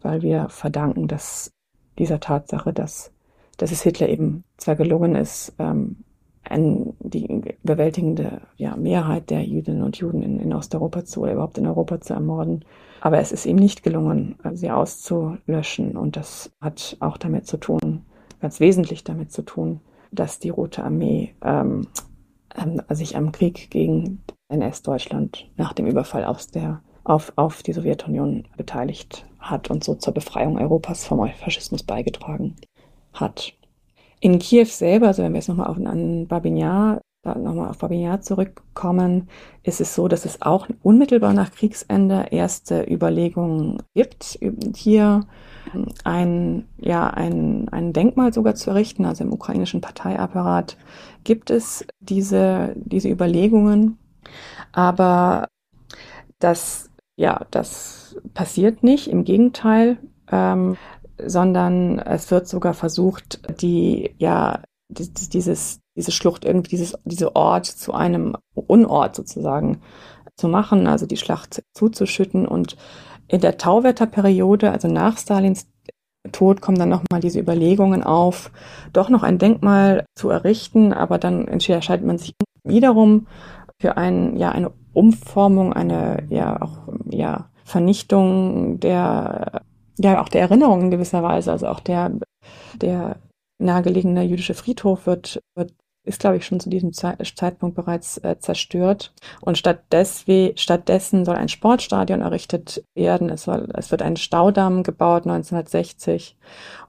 weil 0.00 0.22
wir 0.22 0.48
verdanken, 0.48 1.08
dass 1.08 1.50
dieser 1.98 2.20
Tatsache, 2.20 2.72
dass, 2.72 3.12
dass 3.56 3.72
es 3.72 3.82
Hitler 3.82 4.08
eben 4.08 4.44
zwar 4.56 4.76
gelungen 4.76 5.14
ist, 5.14 5.54
ähm, 5.58 6.04
ein, 6.44 6.94
die 7.00 7.26
überwältigende 7.62 8.42
ja, 8.56 8.76
Mehrheit 8.76 9.30
der 9.30 9.44
Jüdinnen 9.44 9.82
und 9.82 9.96
Juden 9.96 10.22
in, 10.22 10.40
in 10.40 10.52
Osteuropa 10.52 11.04
zu 11.04 11.22
oder 11.22 11.32
überhaupt 11.32 11.58
in 11.58 11.66
Europa 11.66 12.00
zu 12.00 12.12
ermorden. 12.12 12.64
Aber 13.00 13.18
es 13.18 13.32
ist 13.32 13.46
ihm 13.46 13.56
nicht 13.56 13.82
gelungen, 13.82 14.36
sie 14.52 14.70
auszulöschen. 14.70 15.96
Und 15.96 16.16
das 16.16 16.50
hat 16.60 16.96
auch 17.00 17.16
damit 17.16 17.46
zu 17.46 17.56
tun, 17.56 18.04
ganz 18.40 18.60
wesentlich 18.60 19.04
damit 19.04 19.32
zu 19.32 19.42
tun, 19.42 19.80
dass 20.10 20.38
die 20.38 20.50
Rote 20.50 20.84
Armee 20.84 21.34
ähm, 21.42 21.88
ähm, 22.56 22.82
sich 22.90 23.16
am 23.16 23.32
Krieg 23.32 23.70
gegen 23.70 24.22
NS-Deutschland 24.48 25.50
nach 25.56 25.72
dem 25.72 25.86
Überfall 25.86 26.24
aus 26.24 26.48
der, 26.48 26.82
auf, 27.04 27.32
auf 27.36 27.62
die 27.62 27.72
Sowjetunion 27.72 28.44
beteiligt 28.56 29.24
hat 29.38 29.70
und 29.70 29.84
so 29.84 29.94
zur 29.94 30.14
Befreiung 30.14 30.58
Europas 30.58 31.04
vom 31.04 31.28
Faschismus 31.28 31.82
beigetragen 31.82 32.56
hat. 33.12 33.52
In 34.20 34.38
Kiew 34.38 34.64
selber, 34.64 35.08
also 35.08 35.22
wenn 35.22 35.32
wir 35.32 35.38
jetzt 35.38 35.48
nochmal 35.48 35.66
auf, 35.66 35.76
an 35.76 36.26
Babinjar, 36.26 37.00
nochmal 37.24 37.68
auf 37.68 37.78
Babinjar 37.78 38.20
zurückkommen, 38.20 39.28
ist 39.62 39.80
es 39.80 39.94
so, 39.94 40.08
dass 40.08 40.24
es 40.24 40.42
auch 40.42 40.66
unmittelbar 40.82 41.32
nach 41.34 41.52
Kriegsende 41.52 42.26
erste 42.30 42.90
Überlegungen 42.90 43.82
gibt, 43.94 44.38
hier 44.74 45.26
ein, 46.04 46.66
ja, 46.78 47.08
ein, 47.08 47.68
ein 47.70 47.92
Denkmal 47.92 48.32
sogar 48.32 48.54
zu 48.54 48.70
errichten. 48.70 49.04
Also 49.04 49.24
im 49.24 49.32
ukrainischen 49.32 49.80
Parteiapparat 49.80 50.76
gibt 51.24 51.50
es 51.50 51.86
diese, 52.00 52.74
diese 52.76 53.08
Überlegungen. 53.08 53.98
Aber 54.72 55.48
das, 56.38 56.90
ja, 57.16 57.46
das 57.50 58.16
passiert 58.34 58.82
nicht. 58.82 59.08
Im 59.08 59.24
Gegenteil, 59.24 59.98
ähm, 60.30 60.76
sondern 61.18 61.98
es 61.98 62.30
wird 62.30 62.48
sogar 62.48 62.74
versucht, 62.74 63.40
die, 63.60 64.14
ja, 64.18 64.62
dieses, 64.88 65.80
diese 65.96 66.12
Schlucht 66.12 66.44
irgendwie, 66.44 66.70
dieses, 66.70 66.94
diese 67.04 67.36
Ort 67.36 67.66
zu 67.66 67.94
einem 67.94 68.36
Unort 68.54 69.14
sozusagen 69.14 69.80
zu 70.36 70.48
machen, 70.48 70.86
also 70.86 71.06
die 71.06 71.16
Schlacht 71.16 71.62
zuzuschütten 71.74 72.46
und 72.46 72.76
in 73.28 73.40
der 73.40 73.56
Tauwetterperiode, 73.56 74.70
also 74.70 74.88
nach 74.88 75.16
Stalins 75.18 75.66
Tod, 76.32 76.60
kommen 76.60 76.78
dann 76.78 76.88
nochmal 76.88 77.20
diese 77.20 77.38
Überlegungen 77.38 78.02
auf, 78.02 78.50
doch 78.92 79.10
noch 79.10 79.22
ein 79.22 79.38
Denkmal 79.38 80.06
zu 80.14 80.30
errichten, 80.30 80.92
aber 80.92 81.18
dann 81.18 81.46
entscheidet 81.48 82.04
man 82.04 82.18
sich 82.18 82.32
wiederum 82.64 83.26
für 83.78 83.96
ein, 83.98 84.36
ja, 84.36 84.50
eine 84.50 84.72
Umformung, 84.94 85.72
eine, 85.72 86.24
ja, 86.30 86.60
auch, 86.62 86.88
ja, 87.10 87.50
Vernichtung 87.64 88.80
der 88.80 89.62
ja 89.98 90.20
auch 90.20 90.28
der 90.28 90.42
Erinnerung 90.42 90.82
in 90.82 90.90
gewisser 90.90 91.22
Weise, 91.22 91.52
also 91.52 91.68
auch 91.68 91.80
der, 91.80 92.12
der 92.74 93.16
nahegelegene 93.58 94.22
jüdische 94.24 94.54
Friedhof 94.54 95.06
wird, 95.06 95.40
wird 95.54 95.72
ist, 96.06 96.20
glaube 96.20 96.36
ich, 96.36 96.44
schon 96.44 96.60
zu 96.60 96.68
diesem 96.68 96.92
Zeitpunkt 96.92 97.74
bereits 97.74 98.18
äh, 98.18 98.38
zerstört. 98.38 99.14
Und 99.40 99.56
stattdessen, 99.56 101.24
soll 101.24 101.36
ein 101.36 101.48
Sportstadion 101.48 102.20
errichtet 102.20 102.84
werden. 102.94 103.30
Es, 103.30 103.44
soll, 103.44 103.70
es 103.72 103.90
wird 103.90 104.02
ein 104.02 104.18
Staudamm 104.18 104.82
gebaut 104.82 105.22
1960 105.26 106.36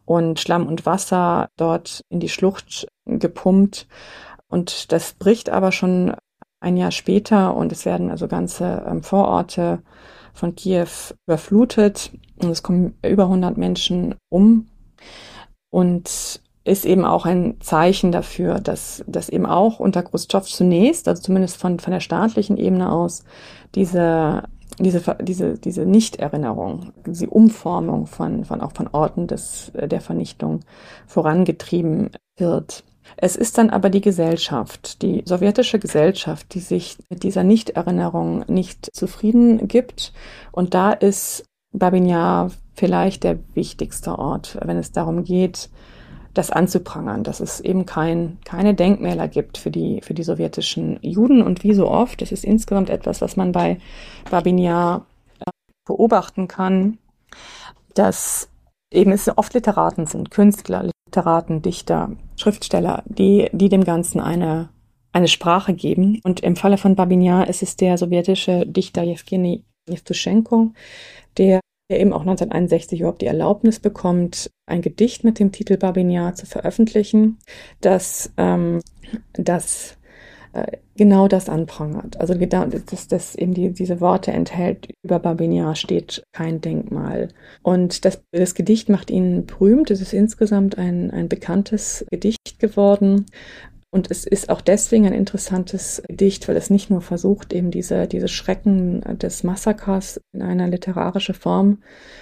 und 0.03 0.41
Schlamm 0.41 0.67
und 0.67 0.85
Wasser 0.85 1.47
dort 1.55 2.01
in 2.09 2.19
die 2.19 2.27
Schlucht 2.27 2.87
gepumpt. 3.05 3.87
Und 4.49 4.91
das 4.91 5.13
bricht 5.13 5.49
aber 5.49 5.71
schon 5.71 6.13
ein 6.65 6.77
Jahr 6.77 6.91
später 6.91 7.55
und 7.55 7.71
es 7.71 7.85
werden 7.85 8.09
also 8.09 8.27
ganze 8.27 8.83
ähm, 8.87 9.03
Vororte 9.03 9.79
von 10.33 10.55
Kiew 10.55 10.87
überflutet 11.27 12.11
und 12.41 12.49
es 12.49 12.63
kommen 12.63 12.95
über 13.03 13.23
100 13.23 13.57
Menschen 13.57 14.15
um 14.29 14.67
und 15.69 16.41
ist 16.63 16.85
eben 16.85 17.05
auch 17.05 17.25
ein 17.25 17.61
Zeichen 17.61 18.11
dafür, 18.11 18.59
dass, 18.59 19.03
dass 19.07 19.29
eben 19.29 19.45
auch 19.45 19.79
unter 19.79 20.01
Khrushchev 20.01 20.47
zunächst, 20.47 21.07
also 21.07 21.21
zumindest 21.21 21.57
von, 21.57 21.79
von 21.79 21.93
der 21.93 21.99
staatlichen 21.99 22.57
Ebene 22.57 22.91
aus, 22.91 23.23
diese, 23.75 24.43
diese, 24.79 25.15
diese, 25.21 25.59
diese 25.59 25.85
Nichterinnerung, 25.85 26.91
diese 27.05 27.29
Umformung 27.29 28.07
von, 28.07 28.43
von 28.45 28.61
auch 28.61 28.71
von 28.71 28.87
Orten 28.91 29.27
des, 29.27 29.71
der 29.75 30.01
Vernichtung 30.01 30.61
vorangetrieben 31.05 32.09
wird. 32.37 32.83
Es 33.17 33.35
ist 33.35 33.57
dann 33.57 33.69
aber 33.69 33.89
die 33.89 34.01
Gesellschaft, 34.01 35.01
die 35.01 35.23
sowjetische 35.25 35.79
Gesellschaft, 35.79 36.53
die 36.53 36.59
sich 36.59 36.97
mit 37.09 37.23
dieser 37.23 37.43
Nichterinnerung 37.43 38.45
nicht 38.47 38.89
zufrieden 38.93 39.67
gibt. 39.67 40.13
Und 40.51 40.73
da 40.73 40.91
ist 40.91 41.45
Babinjar 41.71 42.51
vielleicht 42.73 43.23
der 43.23 43.39
wichtigste 43.53 44.17
Ort, 44.17 44.57
wenn 44.61 44.77
es 44.77 44.91
darum 44.91 45.23
geht, 45.23 45.69
das 46.33 46.51
anzuprangern, 46.51 47.23
dass 47.23 47.39
es 47.39 47.61
eben 47.61 47.85
kein, 47.85 48.37
keine 48.43 48.73
Denkmäler 48.73 49.27
gibt 49.27 49.57
für 49.57 49.71
die, 49.71 50.01
für 50.01 50.13
die 50.13 50.23
sowjetischen 50.23 50.99
Juden. 51.01 51.41
Und 51.41 51.63
wie 51.63 51.73
so 51.73 51.89
oft, 51.89 52.21
das 52.21 52.31
ist 52.31 52.43
insgesamt 52.43 52.89
etwas, 52.89 53.21
was 53.21 53.37
man 53.37 53.53
bei 53.53 53.79
Babinjar 54.29 55.05
äh, 55.39 55.49
beobachten 55.87 56.49
kann, 56.49 56.97
dass 57.93 58.49
eben 58.91 59.13
es 59.13 59.29
oft 59.37 59.53
Literaten 59.53 60.05
sind, 60.05 60.29
Künstler, 60.29 60.89
Literaten, 61.15 61.61
Dichter, 61.61 62.11
Schriftsteller, 62.35 63.03
die, 63.05 63.49
die 63.53 63.69
dem 63.69 63.85
Ganzen 63.85 64.19
eine, 64.19 64.69
eine 65.13 65.29
Sprache 65.29 65.73
geben. 65.73 66.19
Und 66.23 66.41
im 66.41 66.57
Falle 66.57 66.77
von 66.77 66.95
Babinjar 66.95 67.47
ist 67.47 67.63
es 67.63 67.77
der 67.77 67.97
sowjetische 67.97 68.65
Dichter 68.65 69.03
Jewgeni 69.03 69.63
Jewtuschenko, 69.87 70.73
der, 71.37 71.61
der 71.89 72.01
eben 72.01 72.11
auch 72.11 72.21
1961 72.21 72.99
überhaupt 72.99 73.21
die 73.21 73.27
Erlaubnis 73.27 73.79
bekommt, 73.79 74.51
ein 74.65 74.81
Gedicht 74.81 75.23
mit 75.23 75.39
dem 75.39 75.53
Titel 75.53 75.77
Babinjar 75.77 76.35
zu 76.35 76.45
veröffentlichen, 76.45 77.37
das, 77.79 78.33
ähm, 78.35 78.81
das 79.33 79.97
genau 80.95 81.27
das 81.27 81.49
anprangert. 81.49 82.19
Also 82.19 82.37
genau, 82.37 82.65
dass 82.65 83.07
das 83.07 83.35
eben 83.35 83.53
die, 83.53 83.71
diese 83.71 83.99
Worte 83.99 84.31
enthält, 84.31 84.87
über 85.03 85.19
Babinjar 85.19 85.75
steht 85.75 86.23
kein 86.31 86.61
Denkmal. 86.61 87.29
Und 87.61 88.05
das, 88.05 88.23
das 88.31 88.55
Gedicht 88.55 88.89
macht 88.89 89.09
ihn 89.11 89.45
berühmt. 89.45 89.91
Es 89.91 90.01
ist 90.01 90.13
insgesamt 90.13 90.77
ein, 90.77 91.11
ein 91.11 91.27
bekanntes 91.29 92.05
Gedicht 92.09 92.59
geworden. 92.59 93.25
Und 93.91 94.11
es 94.11 94.25
ist 94.25 94.49
auch 94.49 94.59
deswegen 94.59 95.05
ein 95.05 95.13
interessantes 95.13 96.03
Gedicht, 96.05 96.47
weil 96.47 96.57
es 96.57 96.69
nicht 96.69 96.89
nur 96.89 97.01
versucht, 97.01 97.53
eben 97.53 97.71
diese, 97.71 98.07
diese 98.07 98.27
Schrecken 98.27 99.01
des 99.19 99.43
Massakers 99.43 100.19
in 100.33 100.41
eine 100.41 100.67
literarische 100.67 101.33
Form 101.33 101.79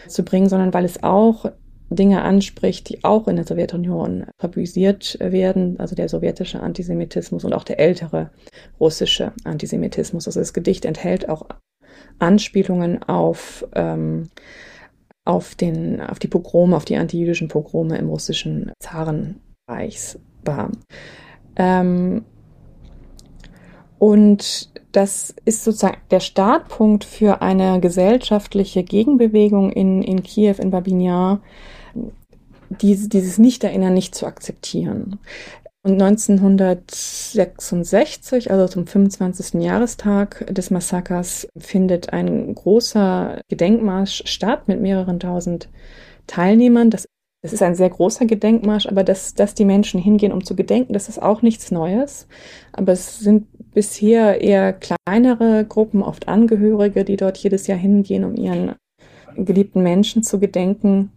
zu 0.07 0.23
bringen, 0.23 0.49
sondern 0.49 0.73
weil 0.73 0.85
es 0.85 1.01
auch 1.01 1.51
Dinge 1.93 2.21
anspricht, 2.21 2.89
die 2.89 3.03
auch 3.03 3.27
in 3.27 3.35
der 3.35 3.45
Sowjetunion 3.45 4.25
tabuisiert 4.37 5.17
werden, 5.19 5.79
also 5.79 5.95
der 5.95 6.09
sowjetische 6.09 6.61
Antisemitismus 6.61 7.43
und 7.43 7.53
auch 7.53 7.63
der 7.63 7.79
ältere 7.79 8.31
russische 8.79 9.33
Antisemitismus. 9.43 10.27
Also 10.27 10.39
das 10.39 10.53
Gedicht 10.53 10.85
enthält 10.85 11.29
auch 11.29 11.47
Anspielungen 12.19 13.03
auf, 13.03 13.65
ähm, 13.73 14.29
auf, 15.25 15.55
den, 15.55 16.01
auf 16.01 16.19
die 16.19 16.27
Pogrome, 16.27 16.75
auf 16.75 16.85
die 16.85 16.97
antijüdischen 16.97 17.47
Pogrome 17.47 17.97
im 17.97 18.09
russischen 18.09 18.71
Zarenreichs 18.79 20.19
war. 20.43 20.71
Ähm, 21.55 22.25
und 23.99 24.69
das 24.91 25.33
ist 25.45 25.63
sozusagen 25.63 25.97
der 26.11 26.19
Startpunkt 26.19 27.03
für 27.03 27.41
eine 27.41 27.79
gesellschaftliche 27.79 28.83
Gegenbewegung 28.83 29.71
in, 29.71 30.01
in 30.03 30.23
Kiew, 30.23 30.55
in 30.59 30.71
Babinjar, 30.71 31.41
diese, 32.81 33.09
dieses 33.09 33.37
Nicht-Erinnern 33.37 33.93
nicht 33.93 34.15
zu 34.15 34.25
akzeptieren. 34.25 35.19
Und 35.85 36.01
1966, 36.01 38.49
also 38.49 38.69
zum 38.69 38.87
25. 38.87 39.61
Jahrestag 39.61 40.47
des 40.49 40.71
Massakers, 40.71 41.49
findet 41.57 42.13
ein 42.13 42.55
großer 42.55 43.41
Gedenkmarsch 43.49 44.23
statt 44.25 44.69
mit 44.69 44.79
mehreren 44.79 45.19
tausend 45.19 45.67
Teilnehmern. 46.25 46.89
Das, 46.89 47.05
das 47.41 47.51
ist 47.51 47.61
ein 47.61 47.75
sehr 47.75 47.89
großer 47.89 48.25
Gedenkmarsch, 48.25 48.85
aber 48.85 49.03
dass, 49.03 49.33
dass 49.33 49.55
die 49.55 49.65
Menschen 49.65 49.99
hingehen, 49.99 50.31
um 50.31 50.45
zu 50.45 50.55
gedenken, 50.55 50.93
das 50.93 51.09
ist 51.09 51.21
auch 51.21 51.41
nichts 51.41 51.69
Neues. 51.69 52.29
Aber 52.71 52.93
es 52.93 53.19
sind 53.19 53.47
bisher 53.73 54.39
eher 54.39 54.71
kleinere 54.71 55.65
Gruppen, 55.65 56.01
oft 56.01 56.29
Angehörige, 56.29 57.03
die 57.03 57.17
dort 57.17 57.37
jedes 57.39 57.67
Jahr 57.67 57.77
hingehen, 57.77 58.23
um 58.23 58.35
ihren 58.35 58.75
geliebten 59.35 59.83
Menschen 59.83 60.23
zu 60.23 60.39
gedenken. 60.39 61.11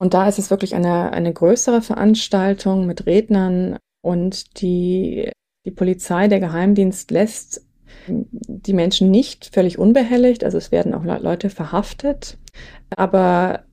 Und 0.00 0.14
da 0.14 0.26
ist 0.26 0.38
es 0.38 0.50
wirklich 0.50 0.74
eine, 0.74 1.12
eine 1.12 1.32
größere 1.32 1.82
Veranstaltung 1.82 2.86
mit 2.86 3.06
Rednern 3.06 3.76
und 4.02 4.60
die, 4.62 5.30
die 5.66 5.70
Polizei, 5.70 6.26
der 6.26 6.40
Geheimdienst 6.40 7.10
lässt 7.10 7.66
die 8.08 8.72
Menschen 8.72 9.10
nicht 9.10 9.50
völlig 9.52 9.78
unbehelligt. 9.78 10.42
Also 10.42 10.56
es 10.56 10.72
werden 10.72 10.94
auch 10.94 11.04
Leute 11.04 11.50
verhaftet. 11.50 12.38
Aber 12.96 13.64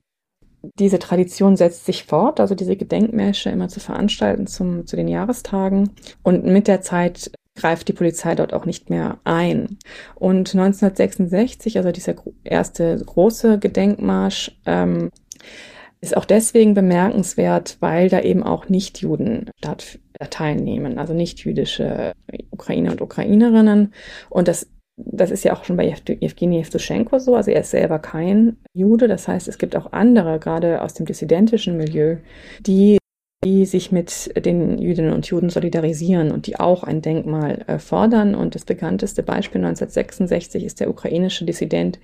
diese 0.77 0.99
Tradition 0.99 1.55
setzt 1.55 1.85
sich 1.85 2.03
fort, 2.03 2.41
also 2.41 2.55
diese 2.55 2.75
Gedenkmärsche 2.75 3.49
immer 3.49 3.69
zu 3.69 3.79
veranstalten 3.79 4.47
zum, 4.47 4.85
zu 4.85 4.97
den 4.97 5.07
Jahrestagen. 5.07 5.91
Und 6.23 6.45
mit 6.45 6.67
der 6.67 6.81
Zeit 6.81 7.31
greift 7.55 7.87
die 7.87 7.93
Polizei 7.93 8.35
dort 8.35 8.53
auch 8.53 8.65
nicht 8.65 8.89
mehr 8.89 9.19
ein. 9.23 9.77
Und 10.15 10.53
1966, 10.53 11.77
also 11.77 11.91
dieser 11.91 12.15
erste 12.43 12.97
große 12.97 13.59
Gedenkmarsch, 13.59 14.59
ähm, 14.65 15.09
ist 16.01 16.15
auch 16.15 16.25
deswegen 16.25 16.73
bemerkenswert, 16.73 17.77
weil 17.79 18.09
da 18.09 18.21
eben 18.21 18.43
auch 18.43 18.69
Nichtjuden 18.69 19.49
statt 19.57 19.99
teilnehmen, 20.29 20.97
also 20.97 21.13
nicht-jüdische 21.13 22.13
Ukrainer 22.51 22.91
und 22.91 23.01
Ukrainerinnen. 23.01 23.93
Und 24.29 24.47
das, 24.47 24.67
das 24.95 25.31
ist 25.31 25.43
ja 25.43 25.53
auch 25.53 25.63
schon 25.63 25.77
bei 25.77 25.87
Evgeny 25.87 26.59
Evtuschenko 26.59 27.19
so. 27.19 27.35
Also 27.35 27.51
er 27.51 27.61
ist 27.61 27.71
selber 27.71 27.99
kein 27.99 28.57
Jude. 28.73 29.07
Das 29.07 29.27
heißt, 29.27 29.47
es 29.47 29.57
gibt 29.57 29.75
auch 29.75 29.91
andere, 29.91 30.39
gerade 30.39 30.81
aus 30.81 30.93
dem 30.93 31.05
dissidentischen 31.05 31.77
Milieu, 31.77 32.17
die 32.59 32.97
die 33.43 33.65
sich 33.65 33.91
mit 33.91 34.31
den 34.45 34.79
Jüdinnen 34.79 35.13
und 35.13 35.27
Juden 35.27 35.51
solidarisieren 35.51 36.31
und 36.31 36.47
die 36.47 36.59
auch 36.59 36.83
ein 36.83 37.03
Denkmal 37.03 37.63
äh, 37.67 37.77
fordern. 37.77 38.33
Und 38.33 38.55
das 38.55 38.65
bekannteste 38.65 39.21
Beispiel 39.21 39.63
1966 39.63 40.63
ist 40.63 40.79
der 40.79 40.89
ukrainische 40.89 41.45
Dissident 41.45 41.99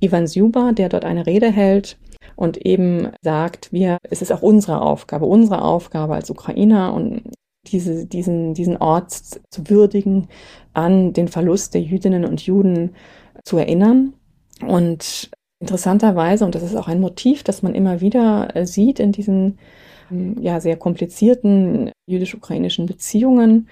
Ivan 0.00 0.26
Zyuba, 0.26 0.72
der 0.72 0.88
dort 0.88 1.04
eine 1.04 1.24
Rede 1.24 1.52
hält 1.52 1.96
und 2.42 2.56
eben 2.66 3.12
sagt, 3.22 3.72
wir, 3.72 3.98
es 4.10 4.20
ist 4.20 4.32
auch 4.32 4.42
unsere 4.42 4.82
Aufgabe, 4.82 5.26
unsere 5.26 5.62
Aufgabe 5.62 6.16
als 6.16 6.28
Ukrainer 6.28 6.92
und 6.92 7.22
diese, 7.68 8.04
diesen, 8.04 8.52
diesen 8.52 8.78
Ort 8.78 9.12
zu 9.12 9.70
würdigen, 9.70 10.26
an 10.72 11.12
den 11.12 11.28
Verlust 11.28 11.72
der 11.72 11.82
Jüdinnen 11.82 12.24
und 12.24 12.44
Juden 12.44 12.96
zu 13.44 13.58
erinnern. 13.58 14.14
Und 14.66 15.30
interessanterweise, 15.60 16.44
und 16.44 16.56
das 16.56 16.64
ist 16.64 16.74
auch 16.74 16.88
ein 16.88 17.00
Motiv, 17.00 17.44
das 17.44 17.62
man 17.62 17.76
immer 17.76 18.00
wieder 18.00 18.56
äh, 18.56 18.66
sieht 18.66 18.98
in 18.98 19.12
diesen 19.12 19.60
ja, 20.40 20.58
sehr 20.58 20.76
komplizierten 20.76 21.92
jüdisch-ukrainischen 22.06 22.86
Beziehungen, 22.86 23.68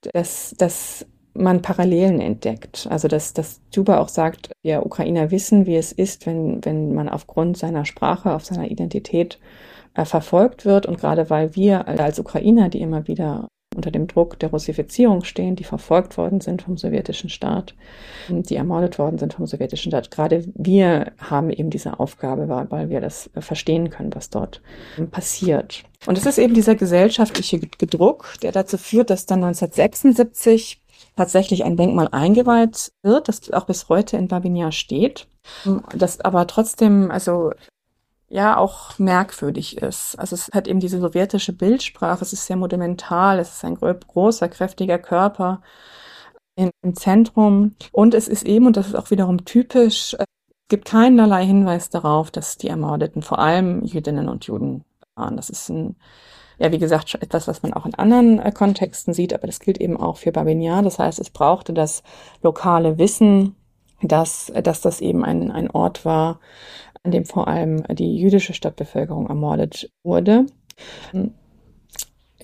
dass, 0.00 0.54
dass 0.56 1.04
man 1.34 1.62
Parallelen 1.62 2.20
entdeckt. 2.20 2.86
Also 2.90 3.08
dass, 3.08 3.32
dass 3.32 3.60
Juba 3.72 3.98
auch 3.98 4.08
sagt, 4.08 4.50
ja, 4.62 4.82
Ukrainer 4.82 5.30
wissen, 5.30 5.66
wie 5.66 5.76
es 5.76 5.92
ist, 5.92 6.26
wenn, 6.26 6.64
wenn 6.64 6.94
man 6.94 7.08
aufgrund 7.08 7.56
seiner 7.56 7.84
Sprache, 7.84 8.34
auf 8.34 8.44
seiner 8.44 8.70
Identität 8.70 9.38
äh, 9.94 10.04
verfolgt 10.04 10.64
wird. 10.64 10.86
Und 10.86 10.98
gerade 10.98 11.30
weil 11.30 11.54
wir 11.54 11.86
als 11.88 12.18
Ukrainer, 12.18 12.68
die 12.68 12.80
immer 12.80 13.06
wieder 13.06 13.48
unter 13.78 13.90
dem 13.90 14.06
Druck 14.08 14.38
der 14.40 14.50
Russifizierung 14.50 15.24
stehen, 15.24 15.54
die 15.54 15.64
verfolgt 15.64 16.16
worden 16.18 16.40
sind 16.40 16.62
vom 16.62 16.76
sowjetischen 16.76 17.30
Staat, 17.30 17.74
die 18.28 18.56
ermordet 18.56 18.98
worden 18.98 19.18
sind 19.18 19.34
vom 19.34 19.46
sowjetischen 19.46 19.92
Staat. 19.92 20.10
Gerade 20.10 20.44
wir 20.54 21.12
haben 21.18 21.50
eben 21.50 21.70
diese 21.70 22.00
Aufgabe, 22.00 22.48
weil 22.48 22.90
wir 22.90 23.00
das 23.00 23.30
verstehen 23.38 23.90
können, 23.90 24.14
was 24.14 24.30
dort 24.30 24.62
passiert. 25.10 25.84
Und 26.06 26.18
es 26.18 26.26
ist 26.26 26.38
eben 26.38 26.54
dieser 26.54 26.74
gesellschaftliche 26.74 27.60
Gedruck, 27.60 28.34
der 28.42 28.52
dazu 28.52 28.78
führt, 28.78 29.10
dass 29.10 29.26
dann 29.26 29.44
1976 29.44 30.80
tatsächlich 31.16 31.64
ein 31.64 31.76
Denkmal 31.76 32.08
eingeweiht 32.12 32.92
wird, 33.02 33.28
das 33.28 33.50
auch 33.52 33.64
bis 33.64 33.88
heute 33.88 34.16
in 34.16 34.28
Babinja 34.28 34.72
steht, 34.72 35.28
das 35.94 36.20
aber 36.20 36.46
trotzdem, 36.46 37.10
also 37.10 37.52
ja 38.28 38.56
auch 38.56 38.98
merkwürdig 38.98 39.78
ist. 39.78 40.18
Also 40.18 40.34
es 40.34 40.50
hat 40.52 40.68
eben 40.68 40.80
diese 40.80 41.00
sowjetische 41.00 41.52
Bildsprache, 41.52 42.22
es 42.22 42.32
ist 42.32 42.46
sehr 42.46 42.56
monumental, 42.56 43.38
es 43.38 43.56
ist 43.56 43.64
ein 43.64 43.76
großer, 43.76 44.48
kräftiger 44.48 44.98
Körper 44.98 45.62
im 46.56 46.94
Zentrum 46.94 47.74
und 47.92 48.14
es 48.14 48.28
ist 48.28 48.44
eben, 48.44 48.66
und 48.66 48.76
das 48.76 48.88
ist 48.88 48.94
auch 48.94 49.10
wiederum 49.10 49.44
typisch, 49.44 50.14
es 50.14 50.26
gibt 50.68 50.84
keinerlei 50.86 51.46
Hinweis 51.46 51.88
darauf, 51.88 52.30
dass 52.30 52.58
die 52.58 52.68
Ermordeten 52.68 53.22
vor 53.22 53.38
allem 53.38 53.84
Jüdinnen 53.84 54.28
und 54.28 54.44
Juden 54.44 54.84
waren. 55.14 55.36
Das 55.36 55.48
ist 55.48 55.70
ein, 55.70 55.96
ja, 56.58 56.72
wie 56.72 56.78
gesagt, 56.78 57.16
etwas, 57.20 57.46
was 57.48 57.62
man 57.62 57.72
auch 57.72 57.86
in 57.86 57.94
anderen 57.94 58.40
äh, 58.40 58.52
Kontexten 58.52 59.14
sieht, 59.14 59.32
aber 59.32 59.46
das 59.46 59.60
gilt 59.60 59.80
eben 59.80 59.96
auch 59.96 60.16
für 60.16 60.32
Babinjar. 60.32 60.82
Das 60.82 60.98
heißt, 60.98 61.18
es 61.18 61.30
brauchte 61.30 61.72
das 61.72 62.02
lokale 62.42 62.98
Wissen, 62.98 63.54
dass, 64.02 64.52
dass 64.62 64.80
das 64.80 65.00
eben 65.00 65.24
ein, 65.24 65.50
ein 65.50 65.70
Ort 65.70 66.04
war, 66.04 66.40
an 67.02 67.10
dem 67.12 67.24
vor 67.24 67.48
allem 67.48 67.84
die 67.94 68.16
jüdische 68.18 68.54
Stadtbevölkerung 68.54 69.28
ermordet 69.28 69.90
wurde. 70.02 70.46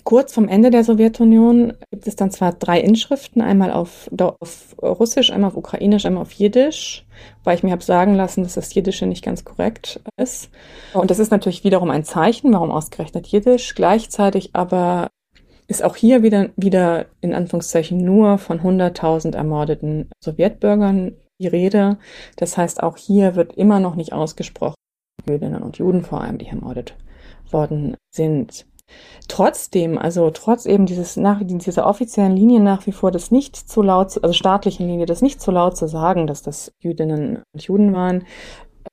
Kurz 0.05 0.35
vom 0.35 0.47
Ende 0.47 0.69
der 0.69 0.83
Sowjetunion 0.83 1.73
gibt 1.89 2.05
es 2.05 2.15
dann 2.15 2.29
zwar 2.29 2.53
drei 2.53 2.79
Inschriften, 2.79 3.41
einmal 3.41 3.71
auf, 3.71 4.07
auf 4.19 4.75
Russisch, 4.79 5.31
einmal 5.31 5.49
auf 5.49 5.57
Ukrainisch, 5.57 6.05
einmal 6.05 6.21
auf 6.21 6.31
Jiddisch, 6.31 7.07
weil 7.43 7.57
ich 7.57 7.63
mir 7.63 7.71
habe 7.71 7.83
sagen 7.83 8.13
lassen, 8.13 8.43
dass 8.43 8.53
das 8.53 8.71
Jiddische 8.71 9.07
nicht 9.07 9.25
ganz 9.25 9.43
korrekt 9.45 9.99
ist. 10.15 10.51
Und 10.93 11.09
das 11.09 11.17
ist 11.17 11.31
natürlich 11.31 11.63
wiederum 11.63 11.89
ein 11.89 12.03
Zeichen, 12.03 12.53
warum 12.53 12.69
ausgerechnet 12.69 13.25
Jiddisch. 13.25 13.73
Gleichzeitig 13.73 14.51
aber 14.53 15.09
ist 15.67 15.83
auch 15.83 15.95
hier 15.95 16.21
wieder, 16.21 16.49
wieder 16.55 17.07
in 17.21 17.33
Anführungszeichen 17.33 17.97
nur 17.97 18.37
von 18.37 18.59
100.000 18.59 19.35
ermordeten 19.35 20.11
Sowjetbürgern 20.23 21.15
die 21.39 21.47
Rede. 21.47 21.97
Das 22.35 22.57
heißt, 22.57 22.83
auch 22.83 22.97
hier 22.97 23.35
wird 23.35 23.53
immer 23.53 23.79
noch 23.79 23.95
nicht 23.95 24.13
ausgesprochen, 24.13 24.75
Jüdinnen 25.27 25.63
und 25.63 25.79
Juden 25.79 26.03
vor 26.03 26.21
allem, 26.21 26.37
die 26.37 26.45
ermordet 26.45 26.95
worden 27.49 27.97
sind. 28.13 28.67
Trotzdem, 29.27 29.97
also 29.97 30.29
trotz 30.29 30.65
eben 30.65 30.85
dieses 30.85 31.17
nach 31.17 31.41
dieser 31.43 31.87
offiziellen 31.87 32.35
Linie 32.35 32.59
nach 32.59 32.85
wie 32.85 32.91
vor 32.91 33.11
das 33.11 33.31
nicht 33.31 33.55
zu 33.55 33.81
laut, 33.81 34.23
also 34.23 34.33
staatlichen 34.33 34.87
Linie, 34.87 35.05
das 35.05 35.21
nicht 35.21 35.41
zu 35.41 35.51
laut 35.51 35.75
zu 35.75 35.87
sagen, 35.87 36.27
dass 36.27 36.41
das 36.41 36.71
Jüdinnen 36.79 37.41
und 37.53 37.63
Juden 37.63 37.93
waren, 37.93 38.25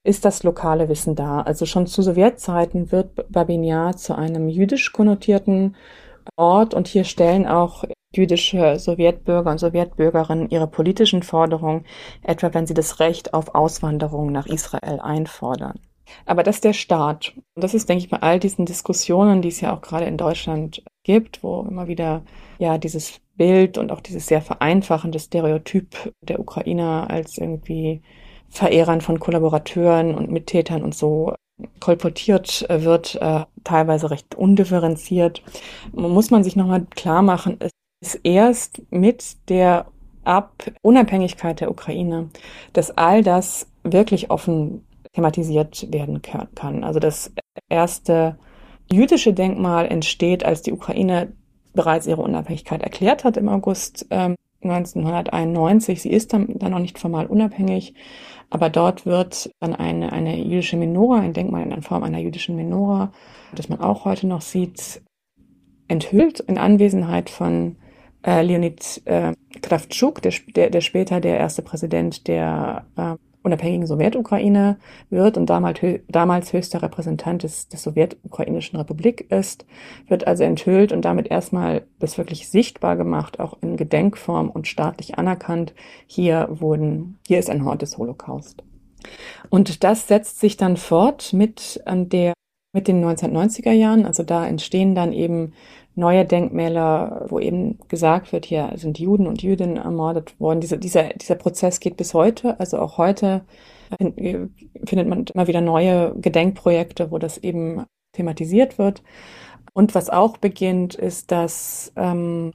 ist 0.04 0.24
das 0.24 0.42
lokale 0.42 0.88
Wissen 0.88 1.14
da. 1.14 1.42
Also 1.42 1.66
schon 1.66 1.86
zu 1.86 2.02
Sowjetzeiten 2.02 2.90
wird 2.92 3.30
Babinjar 3.30 3.96
zu 3.96 4.16
einem 4.16 4.48
jüdisch 4.48 4.92
konnotierten 4.92 5.76
Ort 6.36 6.72
und 6.74 6.88
hier 6.88 7.04
stellen 7.04 7.46
auch 7.46 7.84
jüdische 8.14 8.78
Sowjetbürger 8.78 9.50
und 9.50 9.58
Sowjetbürgerinnen 9.58 10.50
ihre 10.50 10.66
politischen 10.66 11.22
Forderungen, 11.22 11.84
etwa 12.22 12.52
wenn 12.54 12.66
sie 12.66 12.74
das 12.74 13.00
Recht 13.00 13.34
auf 13.34 13.54
Auswanderung 13.54 14.32
nach 14.32 14.46
Israel 14.46 15.00
einfordern. 15.00 15.78
Aber 16.26 16.42
das 16.42 16.56
ist 16.56 16.64
der 16.64 16.72
Staat. 16.72 17.32
Und 17.54 17.62
das 17.64 17.74
ist, 17.74 17.88
denke 17.88 18.04
ich, 18.04 18.10
bei 18.10 18.18
all 18.18 18.38
diesen 18.38 18.66
Diskussionen, 18.66 19.42
die 19.42 19.48
es 19.48 19.60
ja 19.60 19.74
auch 19.74 19.80
gerade 19.80 20.06
in 20.06 20.16
Deutschland 20.16 20.82
gibt, 21.02 21.42
wo 21.42 21.62
immer 21.62 21.88
wieder 21.88 22.22
ja 22.58 22.78
dieses 22.78 23.20
Bild 23.36 23.78
und 23.78 23.90
auch 23.90 24.00
dieses 24.00 24.26
sehr 24.26 24.42
vereinfachende 24.42 25.18
Stereotyp 25.18 26.12
der 26.20 26.38
Ukrainer 26.38 27.06
als 27.08 27.38
irgendwie 27.38 28.02
Verehrern 28.48 29.00
von 29.00 29.18
Kollaborateuren 29.18 30.14
und 30.14 30.30
Mittätern 30.30 30.82
und 30.82 30.94
so 30.94 31.34
kolportiert 31.80 32.66
wird, 32.68 33.16
äh, 33.20 33.44
teilweise 33.64 34.10
recht 34.10 34.34
undifferenziert. 34.34 35.42
Muss 35.92 36.30
man 36.30 36.44
sich 36.44 36.56
nochmal 36.56 36.86
klar 36.90 37.22
machen, 37.22 37.56
es 37.60 37.70
ist 38.14 38.20
erst 38.24 38.82
mit 38.90 39.48
der 39.48 39.86
Ab 40.24 40.70
Unabhängigkeit 40.82 41.60
der 41.60 41.70
Ukraine, 41.70 42.30
dass 42.74 42.96
all 42.96 43.24
das 43.24 43.66
wirklich 43.82 44.30
offen 44.30 44.84
thematisiert 45.12 45.92
werden 45.92 46.22
kann. 46.22 46.84
Also 46.84 47.00
das 47.00 47.32
erste 47.68 48.38
jüdische 48.90 49.32
Denkmal 49.32 49.86
entsteht, 49.86 50.44
als 50.44 50.62
die 50.62 50.72
Ukraine 50.72 51.32
bereits 51.74 52.06
ihre 52.06 52.22
Unabhängigkeit 52.22 52.82
erklärt 52.82 53.24
hat 53.24 53.36
im 53.36 53.48
August 53.48 54.06
ähm, 54.10 54.36
1991. 54.62 56.02
Sie 56.02 56.10
ist 56.10 56.32
dann, 56.32 56.58
dann 56.58 56.72
noch 56.72 56.78
nicht 56.78 56.98
formal 56.98 57.26
unabhängig, 57.26 57.94
aber 58.50 58.70
dort 58.70 59.06
wird 59.06 59.50
dann 59.60 59.74
eine, 59.74 60.12
eine 60.12 60.36
jüdische 60.36 60.76
Menora, 60.76 61.20
ein 61.20 61.32
Denkmal 61.32 61.70
in 61.70 61.82
Form 61.82 62.02
einer 62.02 62.18
jüdischen 62.18 62.56
Menora, 62.56 63.12
das 63.54 63.68
man 63.68 63.80
auch 63.80 64.04
heute 64.04 64.26
noch 64.26 64.42
sieht, 64.42 65.02
enthüllt 65.88 66.40
in 66.40 66.58
Anwesenheit 66.58 67.28
von 67.30 67.76
äh, 68.24 68.42
Leonid 68.42 69.02
äh, 69.04 69.32
Kravtschuk, 69.60 70.22
der, 70.22 70.32
der, 70.54 70.70
der 70.70 70.80
später 70.80 71.20
der 71.20 71.38
erste 71.38 71.62
Präsident 71.62 72.28
der 72.28 72.86
äh, 72.96 73.16
unabhängigen 73.42 73.86
Sowjetukraine 73.86 74.78
wird 75.10 75.36
und 75.36 75.46
damals, 75.46 75.80
damals 76.08 76.52
höchster 76.52 76.82
Repräsentant 76.82 77.42
des, 77.42 77.68
des 77.68 77.82
Sowjetukrainischen 77.82 78.78
Republik 78.78 79.30
ist, 79.30 79.66
wird 80.08 80.26
also 80.26 80.44
enthüllt 80.44 80.92
und 80.92 81.04
damit 81.04 81.28
erstmal 81.28 81.82
das 81.98 82.18
wirklich 82.18 82.48
sichtbar 82.48 82.96
gemacht, 82.96 83.40
auch 83.40 83.58
in 83.60 83.76
Gedenkform 83.76 84.50
und 84.50 84.68
staatlich 84.68 85.18
anerkannt. 85.18 85.74
Hier 86.06 86.48
wurden, 86.50 87.18
hier 87.26 87.38
ist 87.38 87.50
ein 87.50 87.64
Hort 87.64 87.82
des 87.82 87.98
Holocaust. 87.98 88.62
Und 89.50 89.82
das 89.82 90.06
setzt 90.06 90.38
sich 90.40 90.56
dann 90.56 90.76
fort 90.76 91.32
mit 91.32 91.82
der 91.86 92.32
mit 92.74 92.88
den 92.88 93.04
1990er 93.04 93.72
Jahren. 93.72 94.06
Also 94.06 94.22
da 94.22 94.46
entstehen 94.46 94.94
dann 94.94 95.12
eben 95.12 95.52
neue 95.94 96.24
Denkmäler, 96.24 97.26
wo 97.28 97.38
eben 97.38 97.78
gesagt 97.88 98.32
wird, 98.32 98.46
hier 98.46 98.72
sind 98.76 98.98
Juden 98.98 99.26
und 99.26 99.42
Jüdinnen 99.42 99.76
ermordet 99.76 100.38
worden. 100.40 100.60
Dieser, 100.60 100.78
dieser, 100.78 101.10
dieser 101.14 101.34
Prozess 101.34 101.80
geht 101.80 101.96
bis 101.96 102.14
heute. 102.14 102.58
Also 102.60 102.78
auch 102.78 102.98
heute 102.98 103.44
findet 103.98 105.08
man 105.08 105.24
immer 105.34 105.46
wieder 105.46 105.60
neue 105.60 106.14
Gedenkprojekte, 106.16 107.10
wo 107.10 107.18
das 107.18 107.38
eben 107.38 107.84
thematisiert 108.12 108.78
wird. 108.78 109.02
Und 109.74 109.94
was 109.94 110.10
auch 110.10 110.36
beginnt, 110.36 110.94
ist, 110.94 111.30
dass, 111.30 111.92
ähm, 111.96 112.52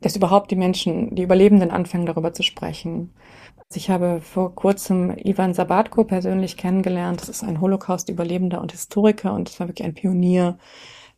dass 0.00 0.16
überhaupt 0.16 0.50
die 0.50 0.56
Menschen, 0.56 1.14
die 1.14 1.22
Überlebenden 1.22 1.70
anfangen, 1.70 2.06
darüber 2.06 2.32
zu 2.32 2.42
sprechen. 2.42 3.14
Also 3.56 3.78
ich 3.78 3.90
habe 3.90 4.20
vor 4.20 4.54
kurzem 4.54 5.16
Ivan 5.16 5.54
Sabatko 5.54 6.04
persönlich 6.04 6.56
kennengelernt. 6.56 7.20
Das 7.20 7.28
ist 7.28 7.42
ein 7.42 7.60
Holocaust-Überlebender 7.60 8.60
und 8.60 8.72
Historiker 8.72 9.32
und 9.32 9.48
das 9.48 9.58
war 9.58 9.68
wirklich 9.68 9.86
ein 9.86 9.94
Pionier, 9.94 10.58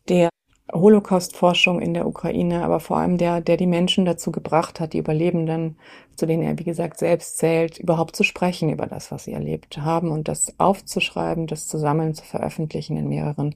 der 0.09 0.31
Holocaust-Forschung 0.73 1.81
in 1.81 1.95
der 1.95 2.07
Ukraine, 2.07 2.65
aber 2.65 2.81
vor 2.81 2.99
allem 2.99 3.17
der, 3.19 3.41
der 3.41 3.57
die 3.57 3.67
Menschen 3.67 4.05
dazu 4.05 4.33
gebracht 4.33 4.81
hat, 4.81 4.93
die 4.93 4.99
Überlebenden, 4.99 5.79
zu 6.17 6.27
denen 6.27 6.43
er, 6.43 6.59
wie 6.59 6.65
gesagt, 6.65 6.99
selbst 6.99 7.39
zählt, 7.39 7.79
überhaupt 7.79 8.17
zu 8.17 8.25
sprechen 8.25 8.69
über 8.69 8.87
das, 8.87 9.11
was 9.11 9.25
sie 9.25 9.33
erlebt 9.33 9.79
haben 9.79 10.11
und 10.11 10.29
das 10.29 10.59
aufzuschreiben, 10.59 11.47
das 11.47 11.67
zu 11.67 11.79
sammeln, 11.79 12.15
zu 12.15 12.25
veröffentlichen 12.25 12.97
in 12.97 13.09
mehreren 13.09 13.55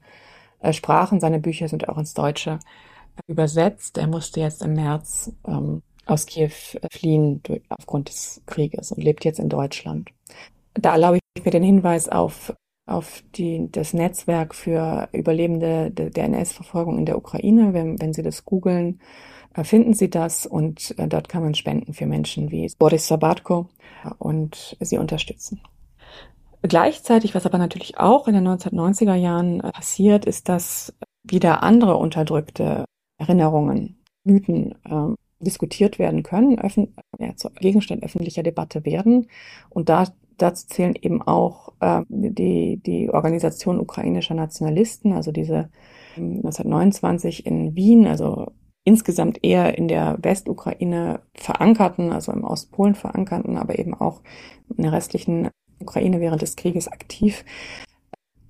äh, 0.60 0.72
Sprachen. 0.72 1.20
Seine 1.20 1.40
Bücher 1.40 1.68
sind 1.68 1.88
auch 1.88 1.98
ins 1.98 2.14
Deutsche 2.14 2.60
übersetzt. 3.26 3.98
Er 3.98 4.06
musste 4.06 4.40
jetzt 4.40 4.62
im 4.62 4.74
März 4.74 5.32
ähm, 5.46 5.82
aus 6.06 6.26
Kiew 6.26 6.50
fliehen 6.90 7.42
durch, 7.42 7.62
aufgrund 7.68 8.08
des 8.08 8.42
Krieges 8.46 8.92
und 8.92 9.02
lebt 9.02 9.24
jetzt 9.24 9.38
in 9.38 9.48
Deutschland. 9.48 10.10
Da 10.74 10.92
erlaube 10.92 11.18
ich 11.34 11.44
mir 11.44 11.50
den 11.50 11.62
Hinweis 11.62 12.08
auf 12.08 12.54
auf 12.92 13.22
die, 13.34 13.68
das 13.70 13.94
Netzwerk 13.94 14.54
für 14.54 15.08
Überlebende 15.12 15.90
der 15.90 16.24
NS-Verfolgung 16.24 16.98
in 16.98 17.06
der 17.06 17.16
Ukraine. 17.16 17.72
Wenn, 17.72 18.00
wenn 18.00 18.12
Sie 18.12 18.22
das 18.22 18.44
googeln, 18.44 19.00
äh, 19.54 19.64
finden 19.64 19.94
Sie 19.94 20.10
das 20.10 20.46
und 20.46 20.94
äh, 20.98 21.08
dort 21.08 21.28
kann 21.28 21.42
man 21.42 21.54
spenden 21.54 21.94
für 21.94 22.06
Menschen 22.06 22.50
wie 22.50 22.70
Boris 22.78 23.06
Sabatko 23.06 23.68
und 24.18 24.76
sie 24.80 24.98
unterstützen. 24.98 25.60
Gleichzeitig, 26.62 27.34
was 27.34 27.44
aber 27.44 27.58
natürlich 27.58 27.98
auch 27.98 28.28
in 28.28 28.34
den 28.34 28.46
1990er 28.46 29.14
Jahren 29.14 29.60
äh, 29.60 29.72
passiert, 29.72 30.24
ist, 30.24 30.48
dass 30.48 30.94
wieder 31.24 31.62
andere 31.62 31.96
unterdrückte 31.96 32.84
Erinnerungen, 33.18 34.00
Mythen 34.24 34.74
äh, 34.84 35.44
diskutiert 35.44 35.98
werden 35.98 36.22
können, 36.22 36.58
öffn 36.60 36.94
ja, 37.18 37.32
Gegenstand 37.60 38.04
öffentlicher 38.04 38.44
Debatte 38.44 38.84
werden. 38.84 39.26
Und 39.70 39.88
da 39.88 40.06
dazu 40.38 40.66
zählen 40.66 40.94
eben 41.00 41.22
auch 41.22 41.72
äh, 41.80 42.02
die, 42.08 42.80
die 42.84 43.10
Organisation 43.10 43.80
ukrainischer 43.80 44.34
Nationalisten, 44.34 45.12
also 45.12 45.32
diese 45.32 45.70
1929 46.16 47.46
ähm, 47.46 47.52
in 47.52 47.76
Wien, 47.76 48.06
also 48.06 48.52
insgesamt 48.84 49.44
eher 49.44 49.78
in 49.78 49.88
der 49.88 50.18
Westukraine 50.22 51.20
verankerten, 51.34 52.12
also 52.12 52.32
im 52.32 52.44
Ostpolen 52.44 52.94
verankerten, 52.94 53.56
aber 53.56 53.78
eben 53.78 53.94
auch 53.94 54.22
in 54.76 54.82
der 54.82 54.92
restlichen 54.92 55.48
Ukraine 55.78 56.20
während 56.20 56.42
des 56.42 56.56
Krieges 56.56 56.88
aktiv. 56.88 57.44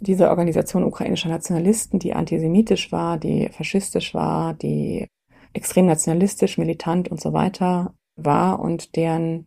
Diese 0.00 0.30
Organisation 0.30 0.84
ukrainischer 0.84 1.28
Nationalisten, 1.28 1.98
die 1.98 2.14
antisemitisch 2.14 2.90
war, 2.92 3.18
die 3.18 3.48
faschistisch 3.50 4.14
war, 4.14 4.54
die 4.54 5.06
extrem 5.52 5.86
nationalistisch, 5.86 6.58
militant 6.58 7.08
und 7.08 7.20
so 7.20 7.32
weiter 7.32 7.94
war 8.16 8.58
und 8.60 8.96
deren 8.96 9.46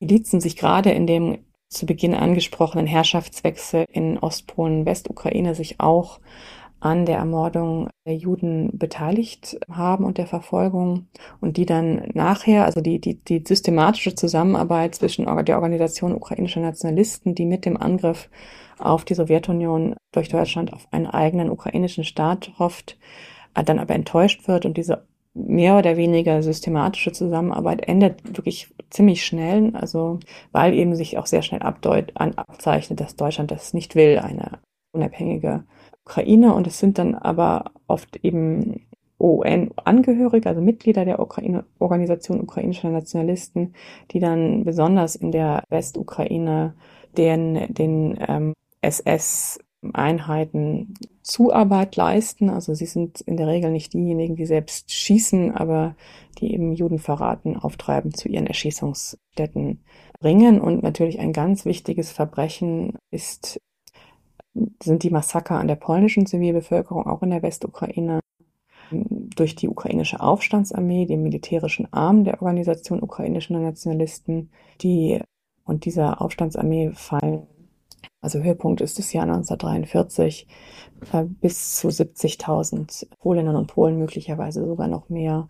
Milizen 0.00 0.40
sich 0.40 0.56
gerade 0.56 0.90
in 0.90 1.06
dem 1.06 1.38
zu 1.68 1.86
Beginn 1.86 2.14
angesprochenen 2.14 2.86
Herrschaftswechsel 2.86 3.84
in 3.90 4.18
Ostpolen, 4.18 4.86
Westukraine 4.86 5.54
sich 5.54 5.80
auch 5.80 6.20
an 6.80 7.06
der 7.06 7.18
Ermordung 7.18 7.88
der 8.06 8.14
Juden 8.14 8.70
beteiligt 8.78 9.58
haben 9.70 10.04
und 10.04 10.18
der 10.18 10.26
Verfolgung 10.26 11.08
und 11.40 11.56
die 11.56 11.66
dann 11.66 12.10
nachher, 12.14 12.64
also 12.64 12.80
die, 12.80 13.00
die, 13.00 13.14
die 13.14 13.42
systematische 13.46 14.14
Zusammenarbeit 14.14 14.94
zwischen 14.94 15.24
der 15.44 15.56
Organisation 15.56 16.14
ukrainischer 16.14 16.60
Nationalisten, 16.60 17.34
die 17.34 17.46
mit 17.46 17.64
dem 17.64 17.76
Angriff 17.76 18.28
auf 18.78 19.04
die 19.04 19.14
Sowjetunion 19.14 19.96
durch 20.12 20.28
Deutschland 20.28 20.72
auf 20.72 20.86
einen 20.90 21.06
eigenen 21.06 21.50
ukrainischen 21.50 22.04
Staat 22.04 22.52
hofft, 22.58 22.98
dann 23.54 23.78
aber 23.78 23.94
enttäuscht 23.94 24.46
wird 24.46 24.66
und 24.66 24.76
diese 24.76 25.06
mehr 25.36 25.76
oder 25.76 25.96
weniger 25.96 26.42
systematische 26.42 27.12
Zusammenarbeit 27.12 27.86
endet 27.86 28.36
wirklich 28.36 28.74
ziemlich 28.90 29.24
schnell, 29.24 29.74
also 29.74 30.18
weil 30.52 30.74
eben 30.74 30.94
sich 30.94 31.18
auch 31.18 31.26
sehr 31.26 31.42
schnell 31.42 31.62
abdeut 31.62 32.12
abzeichnet, 32.14 33.00
dass 33.00 33.16
Deutschland 33.16 33.50
das 33.50 33.74
nicht 33.74 33.94
will, 33.94 34.18
eine 34.18 34.58
unabhängige 34.92 35.64
Ukraine. 36.04 36.54
Und 36.54 36.66
es 36.66 36.78
sind 36.78 36.98
dann 36.98 37.14
aber 37.14 37.72
oft 37.86 38.16
eben 38.24 38.86
UN-Angehörige, 39.20 40.48
also 40.48 40.60
Mitglieder 40.60 41.04
der 41.04 41.20
Ukraine, 41.20 41.64
Organisation 41.78 42.40
ukrainischer 42.40 42.90
Nationalisten, 42.90 43.74
die 44.10 44.20
dann 44.20 44.64
besonders 44.64 45.16
in 45.16 45.32
der 45.32 45.64
Westukraine 45.68 46.74
den, 47.16 47.72
den 47.72 48.18
ähm, 48.26 48.54
SS 48.80 49.58
Einheiten 49.92 50.94
Zuarbeit 51.26 51.96
leisten. 51.96 52.50
Also 52.50 52.72
sie 52.74 52.86
sind 52.86 53.20
in 53.20 53.36
der 53.36 53.48
Regel 53.48 53.72
nicht 53.72 53.92
diejenigen, 53.92 54.36
die 54.36 54.46
selbst 54.46 54.92
schießen, 54.92 55.52
aber 55.52 55.96
die 56.38 56.54
eben 56.54 56.72
Juden 56.72 57.00
verraten, 57.00 57.56
auftreiben, 57.56 58.14
zu 58.14 58.28
ihren 58.28 58.46
Erschießungsstätten 58.46 59.80
bringen. 60.20 60.60
Und 60.60 60.84
natürlich 60.84 61.18
ein 61.18 61.32
ganz 61.32 61.64
wichtiges 61.64 62.12
Verbrechen 62.12 62.96
ist, 63.10 63.60
sind 64.82 65.02
die 65.02 65.10
Massaker 65.10 65.58
an 65.58 65.66
der 65.66 65.74
polnischen 65.74 66.26
Zivilbevölkerung, 66.26 67.06
auch 67.06 67.22
in 67.22 67.30
der 67.30 67.42
Westukraine, 67.42 68.20
durch 68.92 69.56
die 69.56 69.68
ukrainische 69.68 70.20
Aufstandsarmee, 70.20 71.06
den 71.06 71.24
militärischen 71.24 71.92
Arm 71.92 72.22
der 72.22 72.40
Organisation 72.40 73.02
ukrainischer 73.02 73.58
Nationalisten, 73.58 74.50
die 74.80 75.20
und 75.64 75.84
dieser 75.86 76.22
Aufstandsarmee 76.22 76.92
fallen 76.94 77.48
also 78.20 78.40
Höhepunkt 78.40 78.80
ist 78.80 78.98
das 78.98 79.12
Jahr 79.12 79.24
1943, 79.24 80.46
äh, 81.12 81.24
bis 81.24 81.76
zu 81.76 81.88
70.000 81.88 83.06
Polinnen 83.18 83.56
und 83.56 83.68
Polen, 83.68 83.98
möglicherweise 83.98 84.66
sogar 84.66 84.88
noch 84.88 85.08
mehr, 85.08 85.48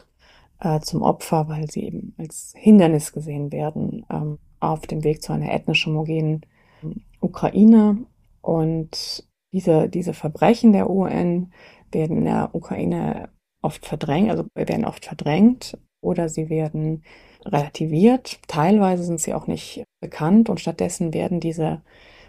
äh, 0.60 0.80
zum 0.80 1.02
Opfer, 1.02 1.48
weil 1.48 1.70
sie 1.70 1.84
eben 1.84 2.14
als 2.18 2.52
Hindernis 2.56 3.12
gesehen 3.12 3.52
werden 3.52 4.04
ähm, 4.10 4.38
auf 4.60 4.86
dem 4.86 5.04
Weg 5.04 5.22
zu 5.22 5.32
einer 5.32 5.52
ethnisch 5.52 5.86
homogenen 5.86 6.42
ähm, 6.82 7.02
Ukraine. 7.20 7.98
Und 8.42 9.26
diese, 9.52 9.88
diese 9.88 10.14
Verbrechen 10.14 10.72
der 10.72 10.90
UN 10.90 11.52
werden 11.92 12.18
in 12.18 12.24
der 12.24 12.50
Ukraine 12.52 13.30
oft 13.62 13.86
verdrängt, 13.86 14.30
also 14.30 14.44
werden 14.54 14.84
oft 14.84 15.04
verdrängt 15.04 15.78
oder 16.02 16.28
sie 16.28 16.48
werden 16.48 17.02
relativiert. 17.44 18.38
Teilweise 18.48 19.02
sind 19.02 19.20
sie 19.20 19.34
auch 19.34 19.46
nicht 19.46 19.84
bekannt 20.00 20.48
und 20.48 20.60
stattdessen 20.60 21.14
werden 21.14 21.40
diese 21.40 21.82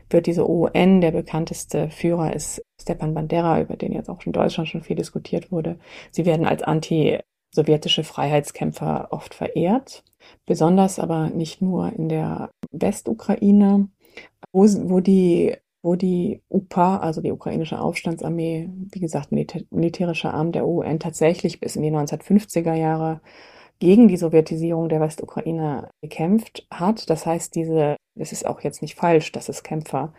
wird 0.10 0.28
diese 0.28 0.49
UN, 0.49 1.01
der 1.01 1.12
bekannteste 1.12 1.89
Führer 1.89 2.34
ist 2.34 2.62
Stepan 2.82 3.14
Bandera, 3.14 3.62
über 3.62 3.76
den 3.76 3.91
jetzt 3.91 4.10
auch 4.10 4.26
in 4.26 4.32
Deutschland 4.32 4.70
schon 4.70 4.84
viel 4.84 4.95
diskutiert 4.95 5.51
wurde. 5.51 5.80
Sie 6.12 6.26
werden 6.26 6.45
als 6.45 6.64
anti-sowjetische 6.64 8.03
Freiheitskämpfer 8.03 9.08
oft 9.12 9.34
verehrt, 9.34 10.03
besonders 10.45 10.99
aber 10.99 11.30
nicht 11.30 11.62
nur 11.62 11.91
in 11.93 12.10
der 12.10 12.51
Westukraine, 12.72 13.89
wo, 14.51 14.64
wo 14.64 14.99
die 14.99 15.55
wo 15.84 15.95
die 15.95 16.41
UPA, 16.49 16.97
also 16.97 17.22
die 17.22 17.32
ukrainische 17.32 17.80
Aufstandsarmee, 17.80 18.70
wie 18.91 18.99
gesagt, 18.99 19.32
militä 19.32 19.62
militärischer 19.70 20.34
Arm 20.34 20.51
der 20.51 20.68
UN, 20.68 20.99
tatsächlich 20.99 21.62
bis 21.62 21.78
in 21.78 21.84
die 21.84 21.91
1950er 21.91 22.74
Jahre 22.74 23.22
gegen 23.80 24.08
die 24.08 24.18
Sowjetisierung 24.18 24.90
der 24.90 25.02
Westukraine 25.02 25.90
gekämpft 26.02 26.68
hat. 26.72 27.10
Das 27.10 27.26
heißt, 27.26 27.56
diese, 27.56 27.96
es 28.16 28.32
ist 28.32 28.46
auch 28.46 28.62
jetzt 28.62 28.82
nicht 28.82 28.96
falsch, 28.96 29.32
dass 29.32 29.50
es 29.50 29.64
Kämpfer 29.64 30.14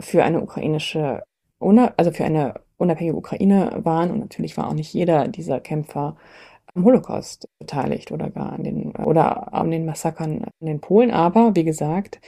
für 0.00 0.24
eine 0.24 0.40
ukrainische, 0.40 1.22
also 1.60 2.10
für 2.10 2.24
eine 2.24 2.54
unabhängige 2.76 3.16
Ukraine 3.16 3.80
waren. 3.84 4.10
Und 4.10 4.20
natürlich 4.20 4.56
war 4.56 4.68
auch 4.68 4.74
nicht 4.74 4.92
jeder 4.92 5.28
dieser 5.28 5.60
Kämpfer 5.60 6.16
am 6.74 6.84
Holocaust 6.84 7.48
beteiligt 7.58 8.10
oder 8.10 8.30
gar 8.30 8.52
an 8.52 8.64
den, 8.64 8.96
oder 8.96 9.52
an 9.54 9.70
den 9.70 9.84
Massakern 9.86 10.46
in 10.60 10.66
den 10.66 10.80
Polen. 10.80 11.10
Aber 11.10 11.54
wie 11.54 11.64
gesagt, 11.64 12.20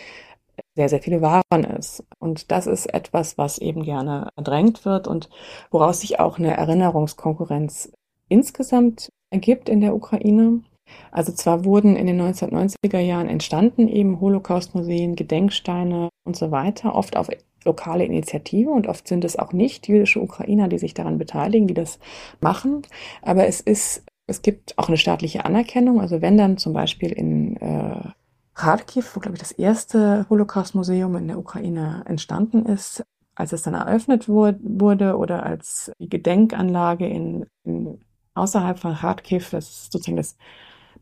sehr, 0.75 0.89
sehr 0.89 1.01
viele 1.01 1.23
waren 1.23 1.65
es. 1.65 2.05
Und 2.19 2.51
das 2.51 2.67
ist 2.67 2.87
etwas, 2.87 3.39
was 3.39 3.59
eben 3.59 3.83
gerne 3.83 4.29
verdrängt 4.35 4.85
wird 4.85 5.09
und 5.09 5.31
woraus 5.71 6.01
sich 6.01 6.21
auch 6.21 6.39
eine 6.39 6.57
Erinnerungskonkurrenz 6.57 7.93
insgesamt 8.29 9.11
ergibt 9.31 9.69
in 9.69 9.81
der 9.81 9.95
Ukraine. 9.95 10.63
Also 11.11 11.33
zwar 11.33 11.65
wurden 11.65 11.97
in 11.97 12.07
den 12.07 12.21
1990er 12.21 13.01
Jahren 13.01 13.29
entstanden 13.29 13.89
eben 13.89 14.21
Holocaust-Museen, 14.21 15.17
Gedenksteine 15.17 16.11
und 16.25 16.37
so 16.37 16.51
weiter, 16.51 16.95
oft 16.95 17.17
auf 17.17 17.29
lokale 17.65 18.05
Initiative 18.05 18.71
und 18.71 18.87
oft 18.87 19.09
sind 19.09 19.25
es 19.25 19.37
auch 19.37 19.53
nicht 19.53 19.89
jüdische 19.89 20.21
Ukrainer, 20.21 20.69
die 20.69 20.79
sich 20.79 20.95
daran 20.95 21.19
beteiligen, 21.19 21.67
die 21.67 21.75
das 21.75 21.99
machen. 22.41 22.83
Aber 23.23 23.47
es 23.47 23.61
ist, 23.61 24.05
es 24.29 24.41
gibt 24.43 24.79
auch 24.79 24.89
eine 24.89 24.97
staatliche 24.97 25.45
Anerkennung. 25.45 26.01
Also 26.01 26.23
wenn 26.23 26.39
dann 26.39 26.57
zum 26.59 26.73
Beispiel 26.73 27.13
in 27.13 27.57
äh, 27.57 28.11
Kharkiv, 28.55 29.15
wo 29.15 29.21
glaube 29.21 29.37
ich 29.37 29.43
das 29.43 29.53
erste 29.53 30.27
Holocaust-Museum 30.31 31.17
in 31.17 31.29
der 31.29 31.39
Ukraine 31.39 32.05
entstanden 32.07 32.65
ist, 32.65 33.03
als 33.35 33.53
es 33.53 33.63
dann 33.63 33.75
eröffnet 33.75 34.29
wurde 34.29 35.19
oder 35.19 35.45
als 35.45 35.93
Gedenkanlage 35.99 37.07
in, 37.07 37.47
in 37.65 38.01
außerhalb 38.37 38.79
von 38.79 38.97
Kharkiv, 38.97 39.51
das 39.51 39.69
ist 39.69 39.93
sozusagen 39.93 40.17
das 40.17 40.37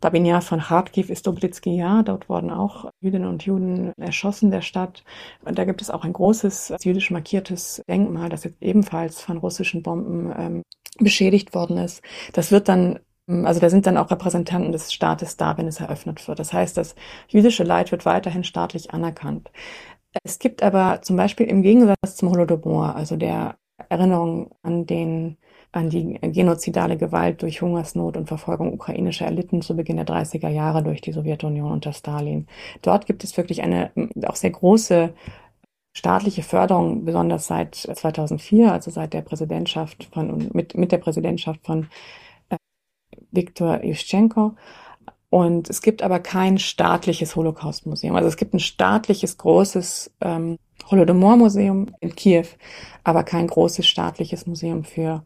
Babinjar 0.00 0.42
von 0.42 0.60
Kharkiv 0.60 1.08
ist 1.08 1.26
Doblitzky 1.26 1.76
Jahr. 1.76 2.02
Dort 2.02 2.28
wurden 2.28 2.50
auch 2.50 2.90
Jüdinnen 3.00 3.28
und 3.28 3.44
Juden 3.44 3.92
erschossen 3.96 4.50
der 4.50 4.60
Stadt. 4.60 5.02
Und 5.44 5.58
da 5.58 5.64
gibt 5.64 5.80
es 5.80 5.90
auch 5.90 6.04
ein 6.04 6.12
großes 6.12 6.74
jüdisch 6.82 7.10
markiertes 7.10 7.82
Denkmal, 7.88 8.28
das 8.28 8.44
jetzt 8.44 8.60
ebenfalls 8.60 9.20
von 9.22 9.38
russischen 9.38 9.82
Bomben 9.82 10.32
ähm, 10.36 10.62
beschädigt 10.98 11.54
worden 11.54 11.78
ist. 11.78 12.02
Das 12.32 12.52
wird 12.52 12.68
dann 12.68 13.00
also 13.26 13.58
da 13.58 13.70
sind 13.70 13.86
dann 13.86 13.96
auch 13.96 14.10
Repräsentanten 14.10 14.70
des 14.72 14.92
Staates 14.92 15.38
da, 15.38 15.56
wenn 15.56 15.66
es 15.66 15.80
eröffnet 15.80 16.28
wird. 16.28 16.38
Das 16.38 16.52
heißt, 16.52 16.76
das 16.76 16.94
jüdische 17.28 17.64
Leid 17.64 17.90
wird 17.90 18.04
weiterhin 18.04 18.44
staatlich 18.44 18.92
anerkannt. 18.92 19.50
Es 20.22 20.38
gibt 20.38 20.62
aber 20.62 21.00
zum 21.00 21.16
Beispiel 21.16 21.46
im 21.46 21.62
Gegensatz 21.62 22.16
zum 22.16 22.30
Holodomor, 22.30 22.94
also 22.94 23.16
der 23.16 23.56
Erinnerung 23.88 24.50
an 24.62 24.84
den 24.86 25.38
an 25.74 25.90
die 25.90 26.18
genozidale 26.20 26.96
Gewalt 26.96 27.42
durch 27.42 27.60
Hungersnot 27.60 28.16
und 28.16 28.28
Verfolgung 28.28 28.72
ukrainischer 28.72 29.26
Eliten 29.26 29.60
zu 29.60 29.74
Beginn 29.74 29.96
der 29.96 30.06
30er 30.06 30.48
Jahre 30.48 30.82
durch 30.84 31.00
die 31.00 31.12
Sowjetunion 31.12 31.72
unter 31.72 31.92
Stalin. 31.92 32.46
Dort 32.82 33.06
gibt 33.06 33.24
es 33.24 33.36
wirklich 33.36 33.62
eine 33.62 33.90
auch 34.26 34.36
sehr 34.36 34.50
große 34.50 35.12
staatliche 35.92 36.42
Förderung, 36.42 37.04
besonders 37.04 37.46
seit 37.46 37.74
2004, 37.74 38.72
also 38.72 38.90
seit 38.90 39.12
der 39.14 39.22
Präsidentschaft 39.22 40.04
von, 40.12 40.48
mit, 40.52 40.76
mit 40.76 40.92
der 40.92 40.98
Präsidentschaft 40.98 41.64
von 41.64 41.88
äh, 42.50 42.56
Viktor 43.32 43.82
Yushchenko. 43.84 44.54
Und 45.30 45.68
es 45.68 45.82
gibt 45.82 46.02
aber 46.02 46.20
kein 46.20 46.58
staatliches 46.58 47.34
Holocaust-Museum. 47.34 48.14
Also 48.14 48.28
es 48.28 48.36
gibt 48.36 48.54
ein 48.54 48.60
staatliches 48.60 49.38
großes 49.38 50.12
ähm, 50.20 50.58
Holodomor-Museum 50.88 51.88
in 51.98 52.14
Kiew, 52.14 52.46
aber 53.02 53.24
kein 53.24 53.48
großes 53.48 53.86
staatliches 53.86 54.46
Museum 54.46 54.84
für 54.84 55.24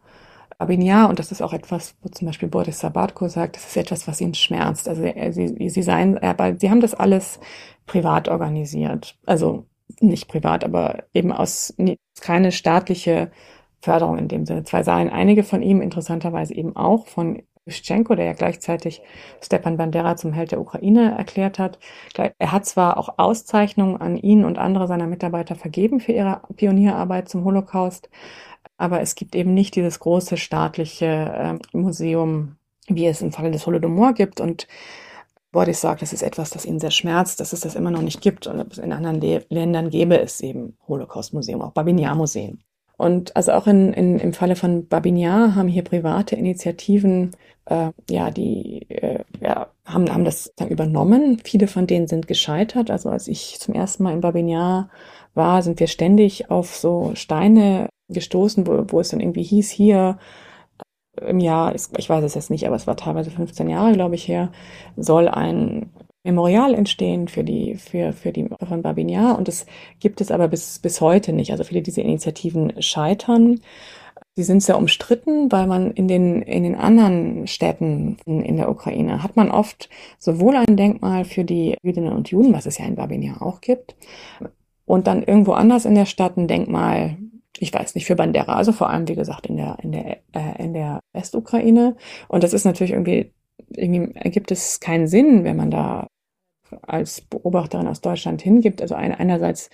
Babinjar. 0.59 1.09
Und 1.09 1.19
das 1.19 1.33
ist 1.33 1.41
auch 1.43 1.53
etwas, 1.53 1.97
wo 2.03 2.09
zum 2.09 2.27
Beispiel 2.27 2.49
Boris 2.49 2.81
Sabatko 2.81 3.29
sagt, 3.29 3.57
das 3.57 3.67
ist 3.67 3.77
etwas, 3.77 4.09
was 4.09 4.21
ihn 4.21 4.35
schmerzt. 4.35 4.89
Also 4.89 5.03
sie, 5.31 5.69
sie 5.69 5.83
seien, 5.83 6.19
aber 6.19 6.57
sie 6.59 6.71
haben 6.71 6.81
das 6.81 6.95
alles 6.95 7.41
privat 7.87 8.29
organisiert. 8.29 9.17
Also 9.25 9.67
nicht 10.01 10.29
privat, 10.29 10.65
aber 10.65 11.05
eben 11.15 11.33
aus 11.33 11.75
keine 12.21 12.53
staatliche 12.53 13.31
Förderung 13.81 14.19
in 14.19 14.29
dem 14.29 14.45
Sinne. 14.45 14.65
Zwei 14.65 14.83
seien 14.83 15.09
einige 15.09 15.45
von 15.45 15.63
ihm 15.63 15.81
interessanterweise 15.81 16.55
eben 16.55 16.77
auch 16.77 17.07
von 17.07 17.43
Juschenko, 17.69 18.15
der 18.15 18.25
ja 18.25 18.33
gleichzeitig 18.33 19.03
Stepan 19.43 19.77
Bandera 19.77 20.17
zum 20.17 20.33
Held 20.33 20.53
der 20.53 20.61
Ukraine 20.61 21.15
erklärt 21.17 21.59
hat. 21.59 21.79
Er 22.17 22.53
hat 22.53 22.67
zwar 22.67 22.97
auch 22.97 23.19
Auszeichnungen 23.19 24.01
an 24.01 24.17
ihn 24.17 24.45
und 24.45 24.59
andere 24.59 24.89
seiner 24.89 25.07
Mitarbeiter 25.07 25.55
vergeben 25.55 26.01
für 26.01 26.13
ihre 26.13 26.41
Pionierarbeit 26.57 27.29
zum 27.29 27.45
Holocaust, 27.45 28.09
aber 28.79 29.01
es 29.03 29.15
gibt 29.15 29.35
eben 29.35 29.53
nicht 29.53 29.77
dieses 29.77 29.99
große 29.99 30.37
staatliche 30.37 31.07
äh, 31.07 31.77
Museum, 31.77 32.57
wie 32.87 33.07
es 33.07 33.21
im 33.21 33.33
Falle 33.33 33.51
des 33.51 33.67
Holodomor 33.67 34.15
gibt 34.15 34.41
und 34.41 34.67
Boris 35.51 35.81
sagt, 35.81 36.03
das 36.03 36.13
ist 36.13 36.23
etwas, 36.23 36.51
das 36.51 36.65
ihn 36.65 36.79
sehr 36.79 36.91
schmerzt, 36.91 37.41
dass 37.41 37.53
es 37.53 37.61
das 37.61 37.75
immer 37.75 37.91
noch 37.91 38.03
nicht 38.03 38.21
gibt 38.21 38.47
und 38.47 38.79
in 38.79 38.93
anderen 38.93 39.21
Le 39.21 39.45
Ländern 39.49 39.91
gäbe 39.91 40.19
es 40.21 40.41
eben 40.41 40.77
Holocaust-Museum, 40.87 41.63
auch 41.63 41.73
Babinjar-Museen. 41.73 42.63
Und 42.99 43.35
also 43.37 43.53
auch 43.53 43.67
in, 43.67 43.93
in, 43.93 44.19
im 44.19 44.33
Falle 44.33 44.57
von 44.57 44.89
Babinjar 44.89 45.55
haben 45.55 45.69
hier 45.69 45.85
private 45.85 46.35
Initiativen, 46.35 47.31
äh, 47.67 47.93
ja, 48.11 48.31
die 48.31 48.91
äh, 48.91 49.23
ja, 49.41 49.69
haben, 49.85 50.13
haben 50.13 50.25
das 50.25 50.53
dann 50.57 50.69
übernommen. 50.69 51.41
Viele 51.45 51.69
von 51.69 51.87
denen 51.87 52.09
sind 52.09 52.27
gescheitert. 52.27 52.91
Also 52.91 53.09
als 53.09 53.29
ich 53.29 53.59
zum 53.61 53.75
ersten 53.75 54.03
Mal 54.03 54.15
in 54.15 54.21
Babinjar 54.21 54.91
war, 55.35 55.63
sind 55.63 55.79
wir 55.79 55.87
ständig 55.87 56.51
auf 56.51 56.75
so 56.75 57.13
Steine 57.15 57.89
gestoßen, 58.09 58.67
wo, 58.67 58.85
wo 58.89 59.01
es 59.01 59.11
dann 59.11 59.21
irgendwie 59.21 59.43
hieß, 59.43 59.71
hier 59.71 60.19
im 61.27 61.41
Jahr, 61.41 61.75
ich 61.75 62.09
weiß 62.09 62.25
es 62.25 62.35
jetzt 62.35 62.51
nicht, 62.51 62.67
aber 62.67 62.77
es 62.77 62.87
war 62.87 62.97
teilweise 62.97 63.31
15 63.31 63.69
Jahre, 63.69 63.93
glaube 63.93 64.15
ich, 64.15 64.29
her, 64.29 64.53
soll 64.97 65.29
ein 65.29 65.91
Memorial 66.25 66.75
entstehen 66.75 67.29
für 67.29 67.45
die, 67.45 67.77
für, 67.77 68.13
für 68.13 68.33
die 68.33 68.49
von 68.67 68.83
Babinjar 68.83 69.39
und 69.39 69.49
das 69.49 69.67
gibt 70.01 70.21
es 70.21 70.31
aber 70.31 70.49
bis, 70.49 70.79
bis 70.79 71.01
heute 71.01 71.33
nicht. 71.33 71.53
Also 71.53 71.65
viele 71.65 71.83
dieser 71.83 72.03
Initiativen 72.03 72.83
scheitern. 72.83 73.61
Sie 74.35 74.43
sind 74.43 74.63
sehr 74.63 74.79
umstritten, 74.79 75.51
weil 75.51 75.67
man 75.67 75.91
in 75.93 76.07
den, 76.07 76.43
in 76.43 76.65
den 76.65 76.75
anderen 76.75 77.47
Städten 77.47 78.19
in, 78.27 78.43
in 78.43 78.57
der 78.57 78.71
Ukraine 78.71 79.23
hat 79.23 79.37
man 79.37 79.51
oft 79.51 79.89
sowohl 80.19 80.57
ein 80.57 80.77
Denkmal 80.77 81.25
für 81.25 81.45
die 81.45 81.77
Jüdinnen 81.83 82.13
und 82.13 82.31
Juden, 82.31 82.53
was 82.53 82.67
es 82.67 82.79
ja 82.79 82.85
in 82.85 82.97
Babinjar 82.97 83.43
auch 83.43 83.61
gibt, 83.61 83.97
und 84.85 85.07
dann 85.07 85.23
irgendwo 85.23 85.53
anders 85.53 85.85
in 85.85 85.95
der 85.95 86.07
Stadt 86.07 86.37
ein 86.37 86.49
Denkmal 86.49 87.17
ich 87.61 87.73
weiß 87.73 87.95
nicht, 87.95 88.07
für 88.07 88.17
Bandera, 88.17 88.57
also 88.57 88.73
vor 88.73 88.91
allem, 88.91 89.09
wie 89.09 89.15
gesagt, 89.15 89.47
in 89.47 89.57
der, 89.57 89.79
in 89.83 89.93
der, 89.93 90.19
äh, 90.33 90.63
in 90.63 90.73
der 90.73 91.01
Westukraine. 91.13 91.97
Und 92.29 92.45
das 92.45 92.53
ist 92.53 92.65
natürlich 92.65 92.93
irgendwie, 92.93 93.33
irgendwie 93.71 94.15
ergibt 94.15 94.51
es 94.51 94.81
keinen 94.81 95.09
Sinn, 95.09 95.45
wenn 95.45 95.57
man 95.57 95.71
da 95.71 96.07
als 96.83 97.23
Beobachterin 97.23 97.89
aus 97.89 98.01
Deutschland 98.01 98.43
hingibt. 98.43 98.83
Also 98.83 98.95
ein, 98.95 99.15
einerseits 99.15 99.71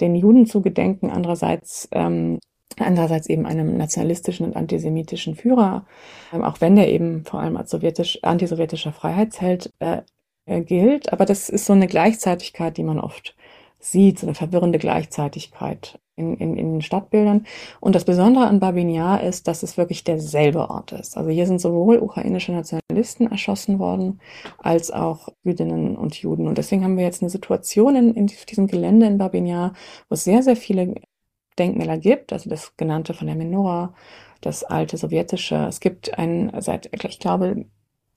den 0.00 0.14
Juden 0.14 0.46
zu 0.46 0.60
gedenken, 0.62 1.10
andererseits, 1.10 1.88
ähm, 1.92 2.38
andererseits 2.78 3.28
eben 3.28 3.46
einem 3.46 3.76
nationalistischen 3.76 4.46
und 4.46 4.56
antisemitischen 4.56 5.36
Führer, 5.36 5.86
ähm, 6.32 6.42
auch 6.42 6.60
wenn 6.60 6.76
der 6.76 6.90
eben 6.90 7.24
vor 7.24 7.40
allem 7.40 7.56
als 7.56 7.70
sowjetisch, 7.70 8.22
antisowjetischer 8.22 8.92
Freiheitsheld 8.92 9.72
äh, 9.78 10.02
äh, 10.46 10.60
gilt. 10.60 11.12
Aber 11.12 11.24
das 11.24 11.48
ist 11.48 11.66
so 11.66 11.72
eine 11.72 11.86
Gleichzeitigkeit, 11.86 12.76
die 12.76 12.82
man 12.82 12.98
oft 12.98 13.36
sieht, 13.78 14.18
so 14.18 14.26
eine 14.26 14.34
verwirrende 14.34 14.78
Gleichzeitigkeit 14.78 16.00
in, 16.16 16.36
in, 16.36 16.56
in 16.56 16.72
den 16.72 16.82
Stadtbildern. 16.82 17.46
Und 17.80 17.94
das 17.94 18.04
Besondere 18.04 18.46
an 18.46 18.60
Babinjar 18.60 19.22
ist, 19.22 19.48
dass 19.48 19.62
es 19.62 19.76
wirklich 19.76 20.04
derselbe 20.04 20.70
Ort 20.70 20.92
ist. 20.92 21.16
Also 21.16 21.30
hier 21.30 21.46
sind 21.46 21.60
sowohl 21.60 21.98
ukrainische 21.98 22.52
Nationalisten 22.52 23.30
erschossen 23.30 23.78
worden, 23.78 24.20
als 24.58 24.90
auch 24.90 25.28
Jüdinnen 25.42 25.96
und 25.96 26.14
Juden. 26.16 26.46
Und 26.48 26.58
deswegen 26.58 26.84
haben 26.84 26.96
wir 26.96 27.04
jetzt 27.04 27.22
eine 27.22 27.30
Situation 27.30 27.96
in, 27.96 28.14
in 28.14 28.26
diesem 28.26 28.66
Gelände 28.66 29.06
in 29.06 29.18
Babinjar, 29.18 29.72
wo 30.08 30.14
es 30.14 30.24
sehr, 30.24 30.42
sehr 30.42 30.56
viele 30.56 30.94
Denkmäler 31.58 31.98
gibt, 31.98 32.32
also 32.32 32.50
das 32.50 32.76
genannte 32.76 33.14
von 33.14 33.26
der 33.26 33.36
Menora, 33.36 33.94
das 34.40 34.64
alte 34.64 34.96
sowjetische. 34.96 35.66
Es 35.68 35.80
gibt 35.80 36.18
ein, 36.18 36.52
seit, 36.60 36.90
ich 36.92 37.18
glaube, 37.18 37.66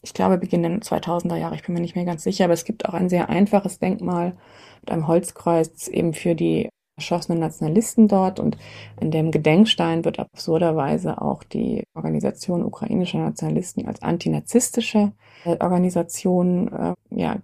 ich 0.01 0.13
glaube, 0.13 0.37
Beginn 0.37 0.63
der 0.63 0.71
2000er 0.79 1.37
Jahre, 1.37 1.55
ich 1.55 1.63
bin 1.63 1.73
mir 1.73 1.81
nicht 1.81 1.95
mehr 1.95 2.05
ganz 2.05 2.23
sicher, 2.23 2.45
aber 2.45 2.53
es 2.53 2.65
gibt 2.65 2.87
auch 2.87 2.93
ein 2.93 3.09
sehr 3.09 3.29
einfaches 3.29 3.79
Denkmal 3.79 4.37
mit 4.81 4.91
einem 4.91 5.07
Holzkreuz 5.07 5.87
eben 5.87 6.13
für 6.13 6.35
die 6.35 6.69
erschossenen 6.97 7.39
Nationalisten 7.39 8.07
dort 8.07 8.39
und 8.39 8.57
in 8.99 9.11
dem 9.11 9.31
Gedenkstein 9.31 10.03
wird 10.03 10.19
absurderweise 10.19 11.21
auch 11.21 11.43
die 11.43 11.83
Organisation 11.93 12.65
ukrainischer 12.65 13.19
Nationalisten 13.19 13.87
als 13.87 14.01
antinazistische 14.01 15.13
äh, 15.45 15.57
Organisation 15.59 16.67
äh, 16.73 16.93
ja, 17.11 17.37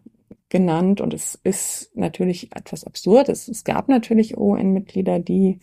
genannt 0.49 1.01
und 1.01 1.13
es 1.13 1.39
ist 1.43 1.91
natürlich 1.95 2.55
etwas 2.55 2.83
absurd. 2.83 3.29
Es, 3.29 3.47
es 3.47 3.63
gab 3.63 3.89
natürlich 3.89 4.37
UN-Mitglieder, 4.37 5.19
die 5.19 5.59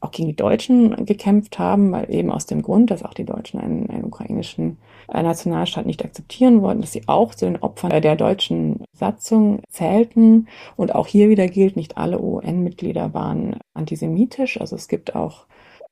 auch 0.00 0.10
gegen 0.10 0.28
die 0.28 0.36
Deutschen 0.36 1.04
gekämpft 1.06 1.58
haben, 1.58 1.92
weil 1.92 2.12
eben 2.12 2.30
aus 2.30 2.46
dem 2.46 2.62
Grund, 2.62 2.90
dass 2.90 3.02
auch 3.02 3.14
die 3.14 3.24
Deutschen 3.24 3.60
einen, 3.60 3.90
einen 3.90 4.04
ukrainischen 4.04 4.78
Nationalstaat 5.12 5.86
nicht 5.86 6.04
akzeptieren 6.04 6.62
wollten, 6.62 6.80
dass 6.80 6.92
sie 6.92 7.06
auch 7.06 7.34
zu 7.34 7.46
den 7.46 7.56
Opfern 7.62 8.02
der 8.02 8.16
deutschen 8.16 8.84
Satzung 8.92 9.62
zählten. 9.68 10.48
Und 10.76 10.94
auch 10.94 11.06
hier 11.06 11.28
wieder 11.28 11.48
gilt, 11.48 11.76
nicht 11.76 11.96
alle 11.96 12.20
UN-Mitglieder 12.20 13.14
waren 13.14 13.56
antisemitisch. 13.74 14.60
Also 14.60 14.76
es 14.76 14.88
gibt 14.88 15.14
auch 15.14 15.46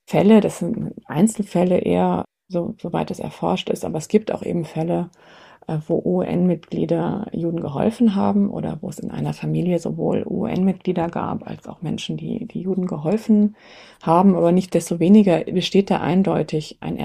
Fälle, 0.06 0.40
das 0.40 0.58
sind 0.58 0.94
Einzelfälle 1.06 1.78
eher, 1.78 2.24
so, 2.48 2.74
soweit 2.80 3.10
es 3.10 3.18
erforscht 3.18 3.70
ist, 3.70 3.84
aber 3.84 3.98
es 3.98 4.08
gibt 4.08 4.32
auch 4.32 4.42
eben 4.42 4.64
Fälle, 4.64 5.10
äh, 5.66 5.78
wo 5.88 6.00
UN-Mitglieder 6.04 7.26
Juden 7.32 7.60
geholfen 7.60 8.14
haben 8.14 8.50
oder 8.50 8.78
wo 8.82 8.88
es 8.88 9.00
in 9.00 9.10
einer 9.10 9.32
Familie 9.32 9.80
sowohl 9.80 10.24
UN-Mitglieder 10.24 11.08
gab 11.08 11.46
als 11.48 11.66
auch 11.66 11.82
Menschen, 11.82 12.16
die, 12.16 12.46
die 12.46 12.60
Juden 12.60 12.86
geholfen 12.86 13.56
haben. 14.02 14.36
Aber 14.36 14.52
nicht 14.52 14.74
desto 14.74 15.00
weniger 15.00 15.40
besteht 15.40 15.90
da 15.90 16.00
eindeutig 16.00 16.78
ein 16.80 16.96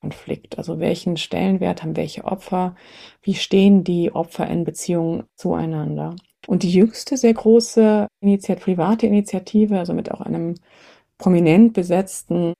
Erinnerungskonflikt. 0.00 0.58
Also 0.58 0.78
welchen 0.78 1.16
Stellenwert 1.16 1.82
haben 1.82 1.96
welche 1.96 2.24
Opfer? 2.24 2.74
Wie 3.22 3.34
stehen 3.34 3.84
die 3.84 4.12
Opfer 4.12 4.46
in 4.48 4.64
Beziehung 4.64 5.24
zueinander? 5.36 6.16
Und 6.46 6.62
die 6.62 6.72
jüngste 6.72 7.16
sehr 7.16 7.34
große 7.34 8.06
Initiative, 8.20 8.64
private 8.64 9.06
Initiative, 9.06 9.78
also 9.78 9.92
mit 9.92 10.10
auch 10.10 10.20
einem 10.20 10.54
prominent 11.18 11.74
besetzten 11.74 12.54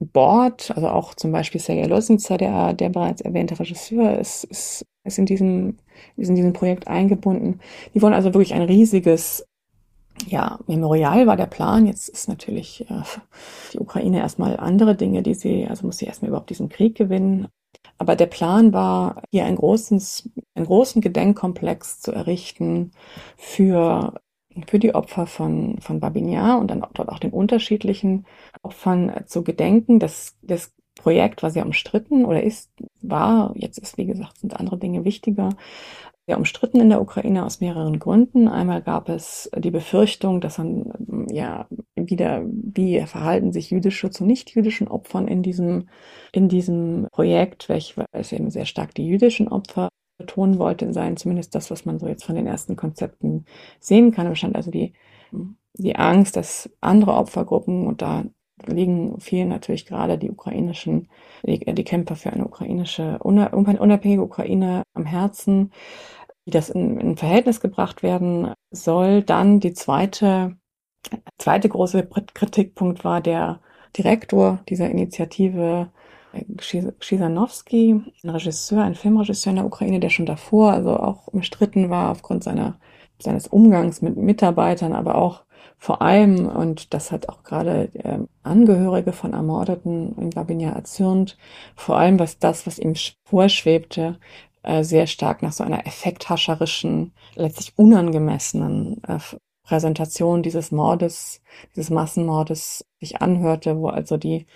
Board, 0.00 0.70
also 0.76 0.88
auch 0.88 1.14
zum 1.14 1.32
Beispiel 1.32 1.60
Sergei 1.60 1.86
Losnitzer, 1.86 2.38
der, 2.38 2.72
der 2.72 2.88
bereits 2.90 3.20
erwähnte 3.20 3.58
Regisseur, 3.58 4.16
ist, 4.16 4.44
ist, 4.44 4.84
ist, 5.02 5.18
in 5.18 5.26
diesem, 5.26 5.78
ist 6.16 6.28
in 6.28 6.36
diesem 6.36 6.52
Projekt 6.52 6.86
eingebunden. 6.86 7.58
Die 7.94 8.00
wollen 8.00 8.14
also 8.14 8.32
wirklich 8.32 8.54
ein 8.54 8.62
riesiges 8.62 9.47
ja, 10.26 10.58
Memorial 10.66 11.26
war 11.26 11.36
der 11.36 11.46
Plan. 11.46 11.86
Jetzt 11.86 12.08
ist 12.08 12.28
natürlich 12.28 12.88
äh, 12.90 13.02
die 13.72 13.78
Ukraine 13.78 14.18
erstmal 14.18 14.56
andere 14.56 14.94
Dinge, 14.94 15.22
die 15.22 15.34
sie, 15.34 15.66
also 15.66 15.86
muss 15.86 15.98
sie 15.98 16.06
erstmal 16.06 16.30
überhaupt 16.30 16.50
diesen 16.50 16.68
Krieg 16.68 16.96
gewinnen. 16.96 17.48
Aber 17.98 18.16
der 18.16 18.26
Plan 18.26 18.72
war, 18.72 19.22
hier 19.30 19.44
ein 19.44 19.56
großes, 19.56 20.30
einen 20.54 20.66
großen 20.66 21.02
Gedenkkomplex 21.02 22.00
zu 22.00 22.12
errichten 22.12 22.92
für 23.36 24.14
für 24.66 24.78
die 24.78 24.94
Opfer 24.94 25.26
von, 25.26 25.78
von 25.80 26.00
Babinjar 26.00 26.58
und 26.58 26.70
dann 26.70 26.84
dort 26.94 27.08
auch 27.08 27.18
den 27.18 27.30
unterschiedlichen 27.30 28.26
Opfern 28.62 29.12
zu 29.26 29.44
gedenken. 29.44 30.00
Das, 30.00 30.36
das 30.42 30.72
Projekt 30.96 31.42
war 31.42 31.50
sehr 31.50 31.64
umstritten 31.64 32.24
oder 32.24 32.42
ist, 32.42 32.70
war, 33.00 33.52
jetzt 33.54 33.78
ist, 33.78 33.98
wie 33.98 34.06
gesagt, 34.06 34.38
sind 34.38 34.58
andere 34.58 34.78
Dinge 34.78 35.04
wichtiger, 35.04 35.50
sehr 36.28 36.36
umstritten 36.36 36.78
in 36.78 36.90
der 36.90 37.00
Ukraine 37.00 37.46
aus 37.46 37.60
mehreren 37.60 37.98
Gründen. 37.98 38.48
Einmal 38.48 38.82
gab 38.82 39.08
es 39.08 39.50
die 39.56 39.70
Befürchtung, 39.70 40.42
dass 40.42 40.58
man 40.58 41.26
ja 41.30 41.66
wieder, 41.96 42.42
wie 42.44 43.00
verhalten 43.06 43.50
sich 43.50 43.70
jüdische 43.70 44.10
zu 44.10 44.26
nicht-jüdischen 44.26 44.88
Opfern 44.88 45.26
in 45.26 45.42
diesem, 45.42 45.88
in 46.32 46.50
diesem 46.50 47.06
Projekt, 47.12 47.70
welches 47.70 48.32
eben 48.32 48.50
sehr 48.50 48.66
stark 48.66 48.94
die 48.94 49.06
jüdischen 49.06 49.48
Opfer 49.48 49.88
betonen 50.18 50.58
wollte, 50.58 50.92
sein 50.92 51.16
zumindest 51.16 51.54
das, 51.54 51.70
was 51.70 51.86
man 51.86 51.98
so 51.98 52.06
jetzt 52.06 52.24
von 52.24 52.34
den 52.34 52.46
ersten 52.46 52.76
Konzepten 52.76 53.46
sehen 53.80 54.12
kann. 54.12 54.28
Bestand 54.28 54.54
also 54.54 54.70
die, 54.70 54.92
die 55.78 55.96
Angst, 55.96 56.36
dass 56.36 56.68
andere 56.82 57.14
Opfergruppen 57.14 57.86
und 57.86 58.02
da 58.02 58.24
liegen 58.66 59.20
vielen 59.20 59.48
natürlich 59.48 59.86
gerade 59.86 60.18
die 60.18 60.30
ukrainischen, 60.30 61.08
die, 61.46 61.58
die 61.58 61.84
Kämpfer 61.84 62.16
für 62.16 62.32
eine 62.32 62.44
ukrainische, 62.44 63.18
unabhängige 63.20 64.22
Ukraine 64.22 64.82
am 64.94 65.06
Herzen, 65.06 65.72
wie 66.48 66.50
das 66.50 66.70
in, 66.70 66.98
in 66.98 67.16
Verhältnis 67.18 67.60
gebracht 67.60 68.02
werden 68.02 68.54
soll. 68.70 69.22
Dann 69.22 69.60
die 69.60 69.74
zweite, 69.74 70.56
zweite 71.36 71.68
große 71.68 72.08
Kritikpunkt 72.32 73.04
war 73.04 73.20
der 73.20 73.60
Direktor 73.94 74.60
dieser 74.66 74.88
Initiative, 74.88 75.90
Schisanowski, 76.58 78.00
ein 78.24 78.30
Regisseur, 78.30 78.82
ein 78.82 78.94
Filmregisseur 78.94 79.50
in 79.50 79.56
der 79.56 79.66
Ukraine, 79.66 80.00
der 80.00 80.08
schon 80.08 80.24
davor 80.24 80.72
also 80.72 80.96
auch 80.96 81.26
umstritten 81.26 81.90
war 81.90 82.10
aufgrund 82.10 82.44
seiner, 82.44 82.80
seines 83.18 83.46
Umgangs 83.46 84.00
mit 84.00 84.16
Mitarbeitern, 84.16 84.94
aber 84.94 85.16
auch 85.16 85.44
vor 85.76 86.00
allem, 86.02 86.46
und 86.46 86.92
das 86.92 87.12
hat 87.12 87.28
auch 87.28 87.44
gerade 87.44 87.90
äh, 87.94 88.18
Angehörige 88.42 89.12
von 89.12 89.32
Ermordeten 89.32 90.16
in 90.18 90.30
Babinja 90.30 90.70
erzürnt, 90.70 91.36
vor 91.76 91.98
allem 91.98 92.18
was 92.18 92.38
das, 92.38 92.66
was 92.66 92.78
ihm 92.78 92.94
vorschwebte, 93.24 94.18
äh, 94.68 94.84
sehr 94.84 95.06
stark 95.06 95.42
nach 95.42 95.52
so 95.52 95.64
einer 95.64 95.86
effekthascherischen, 95.86 97.12
letztlich 97.34 97.72
unangemessenen 97.76 99.02
äh, 99.08 99.18
Präsentation 99.62 100.42
dieses 100.42 100.72
Mordes, 100.72 101.42
dieses 101.74 101.90
Massenmordes 101.90 102.84
sich 103.00 103.22
anhörte, 103.22 103.78
wo 103.78 103.88
also 103.88 104.16
die 104.18 104.46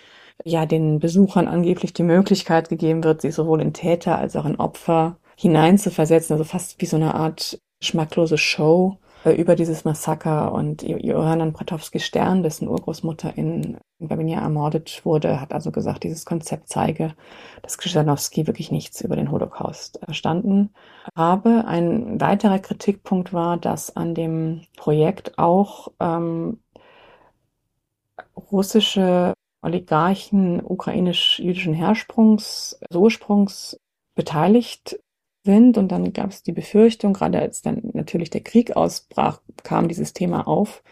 ja 0.44 0.66
den 0.66 0.98
Besuchern 0.98 1.48
angeblich 1.48 1.94
die 1.94 2.02
Möglichkeit 2.02 2.68
gegeben 2.68 3.04
wird, 3.04 3.22
sich 3.22 3.34
sowohl 3.34 3.62
in 3.62 3.72
Täter 3.72 4.18
als 4.18 4.36
auch 4.36 4.44
in 4.44 4.56
Opfer 4.56 5.18
hineinzuversetzen, 5.36 6.34
also 6.34 6.44
fast 6.44 6.80
wie 6.80 6.86
so 6.86 6.96
eine 6.96 7.14
Art 7.14 7.58
schmacklose 7.80 8.38
Show 8.38 8.98
über 9.24 9.54
dieses 9.54 9.84
Massaker 9.84 10.52
und 10.52 10.82
Johannan 10.82 11.52
Bratowski-Stern, 11.52 12.42
dessen 12.42 12.66
Urgroßmutter 12.68 13.36
in, 13.36 13.78
in 13.98 14.08
Babinja 14.08 14.40
ermordet 14.40 15.02
wurde, 15.04 15.40
hat 15.40 15.52
also 15.52 15.70
gesagt, 15.70 16.02
dieses 16.02 16.24
Konzept 16.24 16.68
zeige, 16.68 17.14
dass 17.62 17.78
Krzyżanowski 17.78 18.46
wirklich 18.46 18.72
nichts 18.72 19.00
über 19.00 19.14
den 19.14 19.30
Holocaust 19.30 20.00
verstanden 20.04 20.70
habe. 21.16 21.64
Ein 21.66 22.20
weiterer 22.20 22.58
Kritikpunkt 22.58 23.32
war, 23.32 23.56
dass 23.56 23.94
an 23.94 24.14
dem 24.14 24.62
Projekt 24.76 25.38
auch 25.38 25.88
ähm, 26.00 26.58
russische 28.50 29.34
Oligarchen 29.62 30.60
ukrainisch-jüdischen 30.60 31.74
Hersprungs, 31.74 32.80
Ursprungs 32.92 33.78
beteiligt 34.16 34.98
sind. 35.45 35.78
Und 35.78 35.88
dann 35.93 36.12
gab 36.12 36.30
es 36.30 36.43
die 36.43 36.53
Befürchtung, 36.53 37.12
gerade 37.12 37.40
als 37.40 37.62
dann 37.62 37.90
natürlich 37.93 38.30
der 38.30 38.43
Krieg 38.43 38.76
ausbrach, 38.76 39.40
kam 39.62 39.88
dieses 39.88 40.12
Thema 40.12 40.47
auf. 40.47 40.82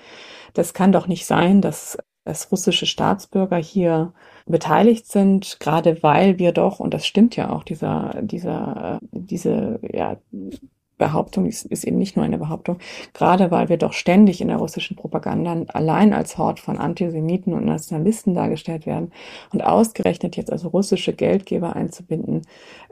Das 0.55 0.75
kann 0.75 0.93
doch 0.93 1.07
nicht 1.07 1.27
sein, 1.27 1.61
dass, 1.61 1.99
dass 2.25 2.51
russische 2.51 2.87
Staatsbürger 2.87 3.57
hier 3.57 4.13
beteiligt 4.47 5.07
sind, 5.07 5.59
gerade 5.61 6.03
weil 6.03 6.39
wir 6.39 6.53
doch, 6.53 6.81
und 6.81 6.93
das 6.95 7.07
stimmt 7.07 7.37
ja 7.37 7.51
auch, 7.51 7.63
dieser, 7.65 8.21
dieser, 8.23 8.99
diese, 9.13 9.81
ja, 9.93 10.17
Behauptung 11.01 11.47
ist, 11.47 11.65
ist 11.65 11.83
eben 11.83 11.99
nicht 11.99 12.15
nur 12.15 12.25
eine 12.25 12.39
Behauptung, 12.39 12.79
gerade 13.15 13.51
weil 13.51 13.69
wir 13.69 13.79
doch 13.79 13.93
ständig 13.93 14.41
in 14.41 14.49
der 14.49 14.59
russischen 14.59 14.97
Propaganda 14.97 15.65
allein 15.75 16.13
als 16.13 16.39
Hort 16.39 16.61
von 16.61 16.79
Antisemiten 16.79 17.53
und 17.55 17.65
Nationalisten 17.65 18.35
dargestellt 18.35 18.87
werden 18.87 19.11
und 19.53 19.65
ausgerechnet 19.65 20.37
jetzt 20.37 20.53
also 20.53 20.69
russische 20.69 21.13
Geldgeber 21.13 21.75
einzubinden, 21.75 22.43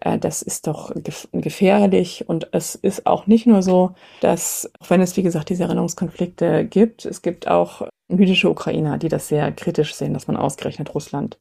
äh, 0.01 0.19
das 0.19 0.43
ist 0.43 0.67
doch 0.67 0.93
gef 0.97 1.29
gefährlich 1.33 2.29
und 2.29 2.49
es 2.53 2.75
ist 2.75 3.07
auch 3.07 3.27
nicht 3.27 3.47
nur 3.47 3.63
so, 3.63 3.93
dass, 4.21 4.71
auch 4.81 4.91
wenn 4.91 5.01
es 5.01 5.17
wie 5.17 5.23
gesagt 5.23 5.51
diese 5.51 5.65
Erinnerungskonflikte 5.65 6.65
gibt, 6.65 7.05
es 7.05 7.23
gibt 7.23 7.47
auch 7.47 7.83
jüdische 8.09 8.51
Ukrainer, 8.51 8.99
die 8.99 9.09
das 9.09 9.29
sehr 9.29 9.53
kritisch 9.53 9.95
sehen, 9.95 10.15
dass 10.15 10.27
man 10.27 10.37
ausgerechnet 10.37 10.95
Russland 10.95 11.39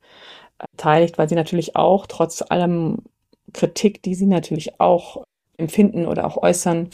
beteiligt, 0.72 1.18
weil 1.18 1.30
sie 1.30 1.36
natürlich 1.36 1.76
auch 1.78 2.08
trotz 2.08 2.44
allem 2.48 2.98
Kritik, 3.54 4.04
die 4.04 4.16
sie 4.16 4.26
natürlich 4.26 4.82
auch 4.82 5.24
empfinden 5.58 6.06
oder 6.06 6.26
auch 6.26 6.38
äußern 6.38 6.90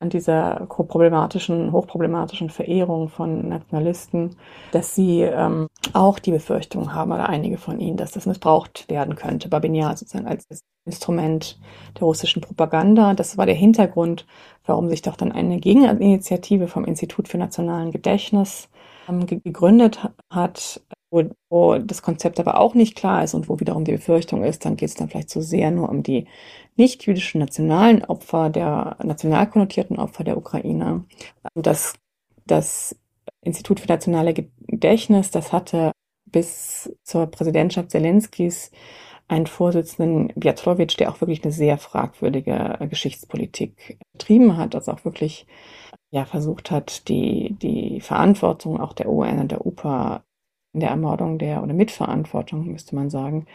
an 0.00 0.10
dieser 0.10 0.66
problematischen, 0.66 1.72
hochproblematischen 1.72 2.50
Verehrung 2.50 3.08
von 3.08 3.48
Nationalisten, 3.48 4.36
dass 4.70 4.94
sie 4.94 5.22
ähm, 5.22 5.66
auch 5.92 6.18
die 6.18 6.30
Befürchtung 6.30 6.94
haben, 6.94 7.12
oder 7.12 7.28
einige 7.28 7.58
von 7.58 7.80
ihnen, 7.80 7.96
dass 7.96 8.12
das 8.12 8.26
missbraucht 8.26 8.88
werden 8.88 9.16
könnte, 9.16 9.48
Babinja 9.48 9.96
sozusagen 9.96 10.28
als 10.28 10.46
Instrument 10.84 11.58
der 11.96 12.04
russischen 12.04 12.42
Propaganda. 12.42 13.14
Das 13.14 13.38
war 13.38 13.46
der 13.46 13.54
Hintergrund, 13.54 14.26
warum 14.64 14.88
sich 14.88 15.02
doch 15.02 15.16
dann 15.16 15.32
eine 15.32 15.58
Gegeninitiative 15.58 16.68
vom 16.68 16.84
Institut 16.84 17.28
für 17.28 17.38
nationalen 17.38 17.90
Gedächtnis 17.90 18.68
ähm, 19.08 19.26
gegründet 19.26 20.08
hat, 20.30 20.80
wo, 21.10 21.24
wo 21.48 21.78
das 21.78 22.02
Konzept 22.02 22.38
aber 22.40 22.58
auch 22.58 22.74
nicht 22.74 22.96
klar 22.96 23.24
ist 23.24 23.34
und 23.34 23.48
wo 23.48 23.60
wiederum 23.60 23.84
die 23.84 23.92
Befürchtung 23.92 24.44
ist, 24.44 24.64
dann 24.64 24.76
geht 24.76 24.90
es 24.90 24.94
dann 24.94 25.08
vielleicht 25.08 25.30
zu 25.30 25.40
sehr 25.40 25.70
nur 25.70 25.88
um 25.88 26.02
die 26.02 26.26
nicht-jüdischen 26.76 27.40
nationalen 27.40 28.04
Opfer, 28.04 28.50
der 28.50 28.96
national 29.02 29.48
konnotierten 29.48 29.98
Opfer 29.98 30.24
der 30.24 30.36
Ukraine. 30.36 31.04
Das, 31.54 31.94
das 32.46 32.96
Institut 33.42 33.80
für 33.80 33.88
nationale 33.88 34.34
Gedächtnis, 34.34 35.30
das 35.30 35.52
hatte 35.52 35.92
bis 36.26 36.94
zur 37.02 37.26
Präsidentschaft 37.26 37.90
Zelenskis 37.90 38.70
einen 39.28 39.46
Vorsitzenden 39.46 40.32
Biatlowitsch, 40.36 40.98
der 40.98 41.10
auch 41.10 41.20
wirklich 41.20 41.42
eine 41.42 41.52
sehr 41.52 41.78
fragwürdige 41.78 42.78
Geschichtspolitik 42.88 43.98
betrieben 44.12 44.56
hat, 44.56 44.74
also 44.74 44.92
auch 44.92 45.04
wirklich 45.04 45.46
ja 46.10 46.24
versucht 46.24 46.70
hat, 46.70 47.08
die, 47.08 47.54
die 47.60 48.00
Verantwortung 48.00 48.80
auch 48.80 48.94
der 48.94 49.10
UN 49.10 49.40
und 49.40 49.52
der 49.52 49.66
UPA 49.66 50.24
in 50.78 50.80
der 50.80 50.90
Ermordung 50.90 51.38
der, 51.38 51.60
oder 51.64 51.74
Mitverantwortung, 51.74 52.70
müsste 52.70 52.94
man 52.94 53.10
sagen, 53.10 53.46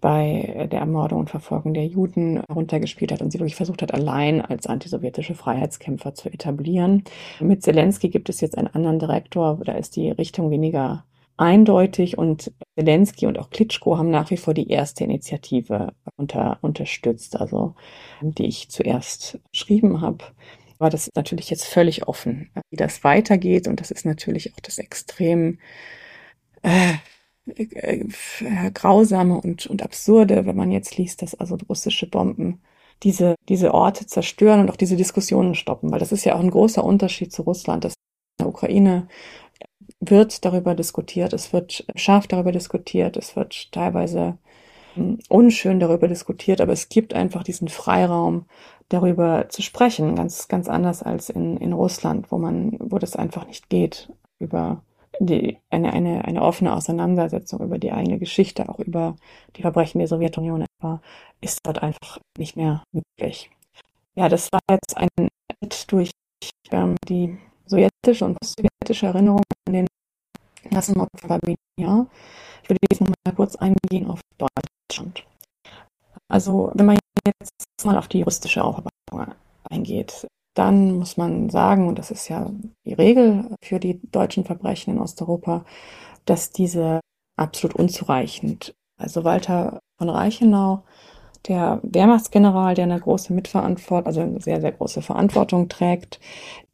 bei 0.00 0.68
der 0.70 0.78
Ermordung 0.78 1.18
und 1.20 1.30
Verfolgung 1.30 1.74
der 1.74 1.86
Juden 1.86 2.40
heruntergespielt 2.48 3.10
hat 3.10 3.20
und 3.20 3.32
sie 3.32 3.40
wirklich 3.40 3.56
versucht 3.56 3.82
hat, 3.82 3.92
allein 3.92 4.40
als 4.40 4.68
antisowjetische 4.68 5.34
Freiheitskämpfer 5.34 6.14
zu 6.14 6.28
etablieren. 6.28 7.02
Mit 7.40 7.64
Zelensky 7.64 8.10
gibt 8.10 8.28
es 8.28 8.40
jetzt 8.40 8.56
einen 8.56 8.68
anderen 8.68 9.00
Direktor, 9.00 9.58
da 9.64 9.72
ist 9.72 9.96
die 9.96 10.10
Richtung 10.10 10.52
weniger 10.52 11.04
eindeutig 11.36 12.16
und 12.16 12.52
Zelensky 12.78 13.26
und 13.26 13.40
auch 13.40 13.50
Klitschko 13.50 13.98
haben 13.98 14.10
nach 14.10 14.30
wie 14.30 14.36
vor 14.36 14.54
die 14.54 14.68
erste 14.68 15.02
Initiative 15.02 15.92
unter, 16.16 16.58
unterstützt, 16.60 17.40
also 17.40 17.74
die 18.20 18.46
ich 18.46 18.68
zuerst 18.70 19.40
geschrieben 19.50 20.00
habe 20.00 20.24
war 20.82 20.90
das 20.90 21.08
natürlich 21.14 21.48
jetzt 21.48 21.64
völlig 21.64 22.08
offen, 22.08 22.50
wie 22.70 22.76
das 22.76 23.04
weitergeht. 23.04 23.68
Und 23.68 23.80
das 23.80 23.92
ist 23.92 24.04
natürlich 24.04 24.52
auch 24.52 24.60
das 24.60 24.78
extrem 24.78 25.58
äh, 26.62 26.94
äh, 27.46 28.04
grausame 28.72 29.40
und, 29.40 29.66
und 29.66 29.82
absurde, 29.82 30.46
wenn 30.46 30.56
man 30.56 30.70
jetzt 30.70 30.96
liest, 30.96 31.22
dass 31.22 31.34
also 31.34 31.58
russische 31.68 32.08
Bomben 32.08 32.60
diese, 33.02 33.34
diese 33.48 33.74
Orte 33.74 34.06
zerstören 34.06 34.60
und 34.60 34.70
auch 34.70 34.76
diese 34.76 34.96
Diskussionen 34.96 35.54
stoppen, 35.54 35.90
weil 35.90 35.98
das 35.98 36.12
ist 36.12 36.24
ja 36.24 36.34
auch 36.34 36.40
ein 36.40 36.50
großer 36.50 36.84
Unterschied 36.84 37.32
zu 37.32 37.42
Russland. 37.42 37.84
Das 37.84 37.94
in 37.94 38.44
der 38.44 38.48
Ukraine 38.48 39.08
wird 40.00 40.44
darüber 40.44 40.74
diskutiert, 40.74 41.32
es 41.32 41.52
wird 41.52 41.84
scharf 41.96 42.26
darüber 42.26 42.52
diskutiert, 42.52 43.16
es 43.16 43.34
wird 43.36 43.72
teilweise 43.72 44.38
hm, 44.94 45.18
unschön 45.28 45.80
darüber 45.80 46.08
diskutiert, 46.08 46.60
aber 46.60 46.72
es 46.72 46.88
gibt 46.88 47.14
einfach 47.14 47.42
diesen 47.42 47.68
Freiraum, 47.68 48.46
darüber 48.88 49.48
zu 49.48 49.62
sprechen, 49.62 50.14
ganz, 50.16 50.48
ganz 50.48 50.68
anders 50.68 51.02
als 51.02 51.30
in, 51.30 51.56
in 51.56 51.72
Russland, 51.72 52.30
wo 52.30 52.38
man, 52.38 52.76
wo 52.78 52.98
das 52.98 53.16
einfach 53.16 53.46
nicht 53.46 53.70
geht, 53.70 54.12
über 54.38 54.82
die, 55.20 55.58
eine, 55.70 55.92
eine, 55.92 56.24
eine 56.24 56.42
offene 56.42 56.74
Auseinandersetzung 56.74 57.60
über 57.60 57.78
die 57.78 57.92
eigene 57.92 58.18
Geschichte, 58.18 58.68
auch 58.68 58.78
über 58.78 59.16
die 59.56 59.62
Verbrechen 59.62 59.98
der 59.98 60.08
Sowjetunion 60.08 60.62
etwa, 60.62 61.00
ist 61.40 61.60
dort 61.64 61.82
einfach 61.82 62.18
nicht 62.38 62.56
mehr 62.56 62.82
möglich. 62.92 63.50
Ja, 64.14 64.28
das 64.28 64.50
war 64.52 64.60
jetzt 64.70 64.96
ein 64.96 65.08
Schritt 65.18 65.92
durch 65.92 66.10
ähm, 66.70 66.96
die 67.08 67.38
sowjetische 67.66 68.24
und 68.24 68.38
post-sowjetische 68.40 69.06
Erinnerung 69.06 69.42
an 69.66 69.72
den 69.72 69.86
Massenmord 70.70 71.08
von 71.18 71.28
Babinja. 71.28 72.06
Ich 72.62 72.68
würde 72.68 72.78
jetzt 72.90 73.00
noch 73.00 73.08
mal 73.24 73.34
kurz 73.34 73.56
eingehen 73.56 74.08
auf 74.08 74.20
Deutschland. 74.38 75.24
Also, 76.28 76.70
wenn 76.74 76.86
man 76.86 76.98
jetzt 77.26 77.84
mal 77.84 77.98
auf 77.98 78.08
die 78.08 78.20
juristische 78.20 78.62
Aufarbeitung 78.62 79.34
eingeht, 79.68 80.26
dann 80.54 80.92
muss 80.92 81.16
man 81.16 81.50
sagen, 81.50 81.88
und 81.88 81.98
das 81.98 82.10
ist 82.10 82.28
ja 82.28 82.50
die 82.84 82.92
Regel 82.92 83.56
für 83.62 83.80
die 83.80 84.00
deutschen 84.10 84.44
Verbrechen 84.44 84.94
in 84.94 85.00
Osteuropa, 85.00 85.64
dass 86.24 86.50
diese 86.50 87.00
absolut 87.36 87.76
unzureichend. 87.76 88.74
Also 88.98 89.24
Walter 89.24 89.80
von 89.98 90.08
Reichenau, 90.08 90.84
der 91.48 91.80
Wehrmachtsgeneral, 91.82 92.74
der 92.74 92.84
eine 92.84 93.00
große 93.00 93.32
Mitverantwortung, 93.32 94.06
also 94.06 94.20
eine 94.20 94.40
sehr, 94.40 94.60
sehr 94.60 94.72
große 94.72 95.02
Verantwortung 95.02 95.68
trägt, 95.68 96.20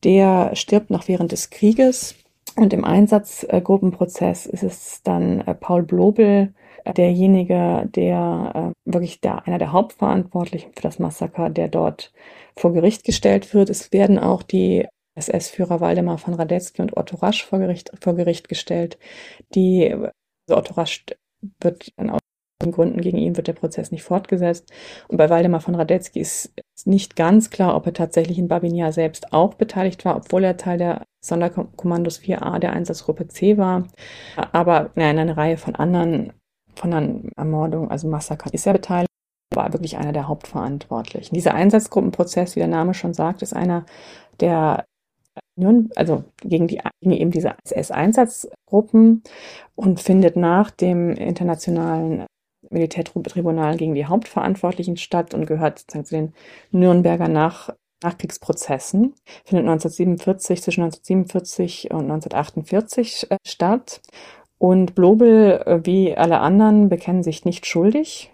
der 0.05 0.55
stirbt 0.55 0.91
noch 0.91 1.09
während 1.09 1.33
des 1.33 1.51
Krieges. 1.51 2.17
Und 2.57 2.73
im 2.73 2.85
Einsatzgruppenprozess 2.85 4.47
ist 4.47 4.65
es 4.65 5.03
dann 5.05 5.41
äh, 5.43 5.55
Paul 5.55 5.85
Blobel, 5.85 6.53
derjenige, 6.97 7.89
der 7.95 8.75
äh, 8.87 8.91
wirklich 8.91 9.21
der, 9.21 9.47
einer 9.47 9.59
der 9.59 9.73
Hauptverantwortlichen 9.73 10.73
für 10.75 10.83
das 10.83 10.99
Massaker, 10.99 11.51
der 11.51 11.69
dort 11.69 12.13
vor 12.59 12.73
Gericht 12.73 13.05
gestellt 13.05 13.55
wird. 13.55 13.71
Es 13.71 13.93
werden 13.93 14.19
auch 14.19 14.43
die 14.43 14.87
SS-Führer 15.15 15.81
Waldemar 15.81 16.19
von 16.19 16.35
Radetzky 16.35 16.83
und 16.83 16.97
Otto 16.97 17.17
Rasch 17.17 17.45
vor 17.45 17.59
Gericht, 17.59 17.91
vor 18.01 18.15
Gericht 18.15 18.49
gestellt, 18.49 18.99
die 19.55 19.93
Also 19.93 20.59
Otto 20.59 20.75
Rasch 20.75 21.05
wird 21.61 21.93
aus 21.97 22.21
Gründen 22.61 23.01
gegen 23.01 23.19
ihn 23.19 23.37
wird 23.37 23.47
der 23.47 23.53
Prozess 23.53 23.93
nicht 23.93 24.03
fortgesetzt. 24.03 24.73
Und 25.07 25.17
bei 25.17 25.31
Waldemar 25.31 25.61
von 25.61 25.77
Radetzky 25.77 26.21
ist 26.21 26.53
nicht 26.85 27.15
ganz 27.15 27.51
klar, 27.51 27.77
ob 27.77 27.87
er 27.87 27.93
tatsächlich 27.93 28.39
in 28.39 28.49
Babinja 28.49 28.91
selbst 28.93 29.33
auch 29.33 29.55
beteiligt 29.55 30.05
war, 30.05 30.17
obwohl 30.17 30.45
er 30.45 30.57
Teil 30.57 30.79
der 30.79 31.05
Sonderkommandos 31.25 32.21
4a 32.21 32.59
der 32.59 32.73
Einsatzgruppe 32.73 33.29
C 33.29 33.59
war. 33.59 33.87
Aber 34.53 34.91
in 34.97 35.03
einer 35.03 35.37
Reihe 35.37 35.57
von 35.57 35.77
anderen, 35.77 36.33
von 36.75 36.93
anderen 36.93 37.33
Ermordungen, 37.37 37.91
also 37.91 38.09
Massakern, 38.09 38.53
ist 38.53 38.67
er 38.67 38.73
beteiligt 38.73 39.08
war 39.59 39.75
wirklich 39.75 39.99
einer 39.99 40.13
der 40.13 40.29
Hauptverantwortlichen. 40.29 41.35
Dieser 41.35 41.53
Einsatzgruppenprozess, 41.55 42.57
wie 42.57 42.61
der 42.61 42.69
Name 42.69 42.95
schon 42.95 43.13
sagt, 43.13 43.43
ist 43.43 43.55
einer 43.55 43.85
der 44.41 44.85
also 45.97 46.25
gegen, 46.41 46.69
die, 46.69 46.81
gegen 47.01 47.13
eben 47.13 47.31
diese 47.31 47.57
SS-Einsatzgruppen 47.65 49.23
und 49.75 50.01
findet 50.01 50.37
nach 50.37 50.71
dem 50.71 51.11
internationalen 51.11 52.27
Militärtribunal 52.71 53.77
gegen 53.77 53.95
die 53.95 54.07
Hauptverantwortlichen 54.07 54.97
statt 54.97 55.35
und 55.35 55.47
gehört 55.47 55.81
sozusagen 55.81 56.05
zu 56.05 56.15
den 56.15 56.33
Nürnberger 56.71 57.29
Nach 57.29 57.71
Nachkriegsprozessen. 58.03 59.15
Findet 59.45 59.67
1947, 59.67 60.63
zwischen 60.63 60.83
1947 60.85 61.91
und 61.91 62.03
1948 62.03 63.27
äh, 63.31 63.37
statt. 63.45 64.01
Und 64.59 64.95
Blobel, 64.95 65.63
äh, 65.67 65.81
wie 65.85 66.17
alle 66.17 66.39
anderen, 66.39 66.89
bekennen 66.89 67.25
sich 67.25 67.45
nicht 67.45 67.67
schuldig, 67.67 68.31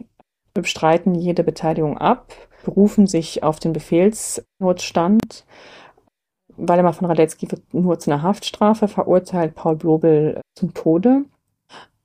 bestreiten 0.62 1.14
jede 1.14 1.44
Beteiligung 1.44 1.98
ab, 1.98 2.32
berufen 2.64 3.06
sich 3.06 3.42
auf 3.42 3.58
den 3.58 3.72
Befehlsnotstand. 3.72 5.44
Waldemar 6.56 6.92
von 6.92 7.06
Radetzky 7.06 7.50
wird 7.50 7.74
nur 7.74 7.98
zu 7.98 8.10
einer 8.10 8.22
Haftstrafe 8.22 8.88
verurteilt, 8.88 9.54
Paul 9.54 9.76
Blobel 9.76 10.40
zum 10.54 10.72
Tode. 10.72 11.24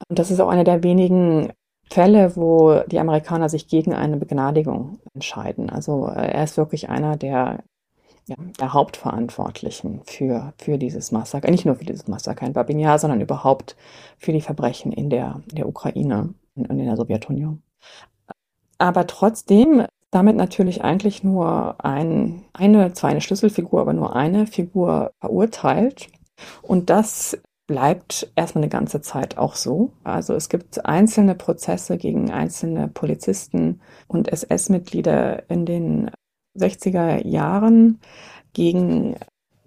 Und 0.07 0.19
das 0.19 0.31
ist 0.31 0.39
auch 0.39 0.49
einer 0.49 0.63
der 0.63 0.83
wenigen 0.83 1.53
Fälle, 1.91 2.35
wo 2.35 2.81
die 2.87 2.99
Amerikaner 2.99 3.49
sich 3.49 3.67
gegen 3.67 3.93
eine 3.93 4.17
Begnadigung 4.17 4.99
entscheiden. 5.13 5.69
Also 5.69 6.07
äh, 6.07 6.31
er 6.31 6.43
ist 6.43 6.57
wirklich 6.57 6.89
einer 6.89 7.17
der, 7.17 7.63
ja, 8.27 8.35
der 8.59 8.73
Hauptverantwortlichen 8.73 10.01
für, 10.05 10.53
für 10.57 10.77
dieses 10.77 11.11
Massaker, 11.11 11.49
nicht 11.49 11.65
nur 11.65 11.75
für 11.75 11.85
dieses 11.85 12.07
Massaker 12.07 12.45
in 12.45 12.53
Babinja, 12.53 12.97
sondern 12.97 13.21
überhaupt 13.21 13.75
für 14.17 14.31
die 14.31 14.41
Verbrechen 14.41 14.91
in 14.91 15.09
der, 15.09 15.41
der 15.51 15.67
Ukraine 15.67 16.33
und 16.55 16.69
in 16.69 16.85
der 16.85 16.95
Sowjetunion. 16.95 17.63
Aber 18.79 19.05
trotzdem 19.07 19.85
damit 20.11 20.35
natürlich 20.35 20.83
eigentlich 20.83 21.23
nur 21.23 21.75
ein, 21.83 22.45
eine, 22.53 22.93
zwar 22.93 23.11
eine 23.11 23.21
Schlüsselfigur, 23.21 23.81
aber 23.81 23.93
nur 23.93 24.15
eine 24.15 24.47
Figur 24.47 25.11
verurteilt. 25.21 26.07
Und 26.63 26.89
das 26.89 27.37
bleibt 27.67 28.31
erstmal 28.35 28.63
eine 28.63 28.71
ganze 28.71 29.01
Zeit 29.01 29.37
auch 29.37 29.53
so. 29.53 29.91
Also 30.03 30.33
es 30.33 30.49
gibt 30.49 30.83
einzelne 30.85 31.35
Prozesse 31.35 31.97
gegen 31.97 32.31
einzelne 32.31 32.87
Polizisten 32.87 33.81
und 34.07 34.27
SS-Mitglieder 34.29 35.47
in 35.51 35.67
den 35.67 36.09
60er 36.57 37.27
Jahren 37.27 37.99
gegen 38.53 39.15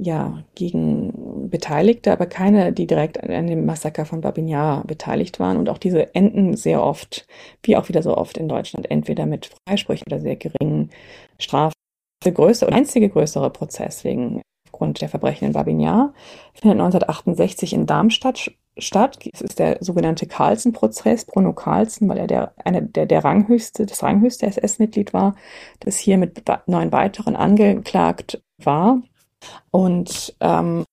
ja, 0.03 0.43
gegen 0.55 1.49
Beteiligte, 1.49 2.13
aber 2.13 2.27
keine, 2.27 2.73
die 2.73 2.87
direkt 2.87 3.23
an 3.23 3.47
dem 3.47 3.65
Massaker 3.67 4.05
von 4.05 4.21
Babinjar 4.21 4.85
beteiligt 4.85 5.39
waren. 5.39 5.57
Und 5.57 5.69
auch 5.69 5.79
diese 5.79 6.15
enden 6.15 6.57
sehr 6.57 6.83
oft, 6.83 7.27
wie 7.63 7.77
auch 7.77 7.89
wieder 7.89 8.03
so 8.03 8.17
oft 8.17 8.37
in 8.37 8.49
Deutschland, 8.49 8.91
entweder 8.91 9.27
mit 9.27 9.51
Freisprüchen 9.67 10.07
oder 10.07 10.21
sehr 10.21 10.37
geringen 10.37 10.91
Strafen. 11.39 11.75
Der 12.25 12.35
einzige 12.73 13.09
größere 13.09 13.51
Prozess 13.51 14.05
wegen 14.05 14.43
aufgrund 14.67 15.01
der 15.01 15.09
Verbrechen 15.09 15.47
in 15.47 15.53
Babinjar 15.53 16.15
findet 16.55 16.81
1968 16.81 17.73
in 17.73 17.87
Darmstadt 17.87 18.51
statt. 18.79 19.19
Es 19.33 19.41
ist 19.41 19.59
der 19.59 19.79
sogenannte 19.81 20.27
Carlsen-Prozess, 20.27 21.27
Bruno 21.27 21.53
Carlsen, 21.53 22.09
weil 22.09 22.19
er 22.19 22.27
der, 22.27 22.55
eine, 22.65 22.83
der, 22.83 23.07
der 23.07 23.25
ranghöchste, 23.25 23.87
das 23.87 24.03
ranghöchste 24.03 24.47
SS-Mitglied 24.47 25.13
war, 25.13 25.35
das 25.81 25.97
hier 25.97 26.17
mit 26.17 26.43
neun 26.67 26.93
weiteren 26.93 27.37
angeklagt 27.37 28.43
war. 28.59 29.03
Und 29.71 30.35
ähm, 30.41 30.85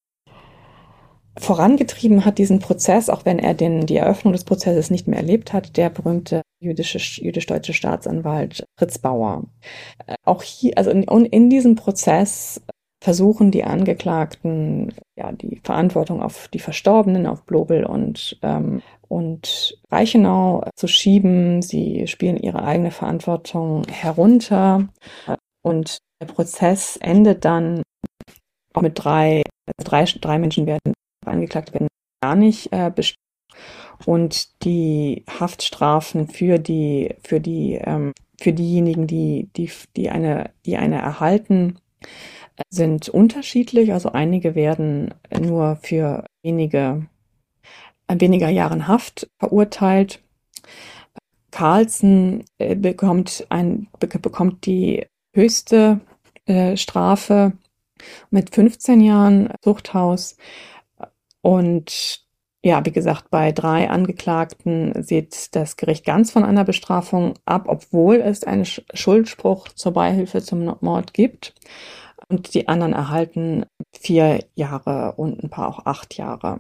vorangetrieben 1.37 2.25
hat 2.25 2.37
diesen 2.37 2.59
Prozess, 2.59 3.09
auch 3.09 3.25
wenn 3.25 3.39
er 3.39 3.53
den, 3.53 3.85
die 3.85 3.97
Eröffnung 3.97 4.33
des 4.33 4.43
Prozesses 4.43 4.89
nicht 4.89 5.07
mehr 5.07 5.19
erlebt 5.19 5.53
hat, 5.53 5.77
der 5.77 5.89
berühmte 5.89 6.41
jüdisch-deutsche 6.61 7.73
Staatsanwalt 7.73 8.65
Fritz 8.77 8.97
Bauer. 8.97 9.43
Äh, 10.05 10.15
auch 10.25 10.43
hier, 10.43 10.77
also 10.77 10.91
in, 10.91 11.03
in 11.03 11.49
diesem 11.49 11.75
Prozess 11.75 12.61
versuchen 13.01 13.51
die 13.51 13.63
Angeklagten 13.63 14.93
ja 15.17 15.31
die 15.31 15.61
Verantwortung 15.63 16.21
auf 16.21 16.49
die 16.49 16.59
Verstorbenen, 16.59 17.27
auf 17.27 17.45
Blobel 17.45 17.85
und 17.85 18.37
ähm, 18.41 18.81
und 19.07 19.77
Reichenau 19.89 20.63
zu 20.75 20.87
schieben. 20.87 21.61
Sie 21.61 22.07
spielen 22.07 22.37
ihre 22.37 22.63
eigene 22.63 22.91
Verantwortung 22.91 23.83
herunter 23.89 24.87
und 25.61 25.99
der 26.21 26.27
Prozess 26.27 26.97
endet 26.97 27.43
dann 27.43 27.81
auch 28.79 28.81
mit 28.81 29.03
drei, 29.03 29.43
also 29.65 29.89
drei, 29.89 30.05
drei 30.05 30.39
Menschen 30.39 30.65
werden 30.65 30.93
angeklagt 31.25 31.73
werden 31.73 31.87
gar 32.21 32.35
nicht 32.35 32.71
äh, 32.71 32.91
bestimmt. 32.93 33.19
Und 34.05 34.63
die 34.63 35.25
Haftstrafen 35.39 36.27
für 36.27 36.59
die, 36.59 37.15
für 37.23 37.39
die, 37.39 37.73
ähm, 37.83 38.13
für 38.39 38.53
diejenigen, 38.53 39.07
die, 39.07 39.49
die, 39.57 39.69
die 39.97 40.09
eine, 40.09 40.51
die 40.65 40.77
eine 40.77 40.99
erhalten, 40.99 41.77
sind 42.69 43.09
unterschiedlich. 43.09 43.91
Also 43.91 44.11
einige 44.13 44.55
werden 44.55 45.13
nur 45.37 45.77
für 45.81 46.25
wenige, 46.41 47.05
weniger 48.07 48.49
Jahren 48.49 48.87
Haft 48.87 49.29
verurteilt. 49.39 50.21
Carlsen 51.51 52.45
äh, 52.59 52.75
bekommt 52.75 53.45
ein, 53.49 53.87
bekommt 53.99 54.65
die 54.65 55.05
höchste 55.33 55.99
äh, 56.45 56.77
Strafe 56.77 57.53
mit 58.29 58.53
15 58.53 59.01
Jahren 59.01 59.51
Zuchthaus. 59.61 60.37
Und 61.41 62.27
ja, 62.63 62.85
wie 62.85 62.91
gesagt, 62.91 63.29
bei 63.29 63.51
drei 63.53 63.89
Angeklagten 63.89 65.01
sieht 65.01 65.55
das 65.55 65.77
Gericht 65.77 66.05
ganz 66.05 66.31
von 66.31 66.43
einer 66.43 66.65
Bestrafung 66.65 67.35
ab, 67.45 67.65
obwohl 67.67 68.17
es 68.17 68.43
einen 68.43 68.65
Schuldspruch 68.65 69.69
zur 69.69 69.93
Beihilfe 69.93 70.41
zum 70.41 70.75
Mord 70.81 71.13
gibt. 71.13 71.53
Und 72.27 72.53
die 72.53 72.67
anderen 72.67 72.93
erhalten 72.93 73.65
vier 73.97 74.43
Jahre 74.55 75.13
und 75.15 75.41
ein 75.43 75.49
paar 75.49 75.69
auch 75.69 75.85
acht 75.85 76.17
Jahre. 76.17 76.59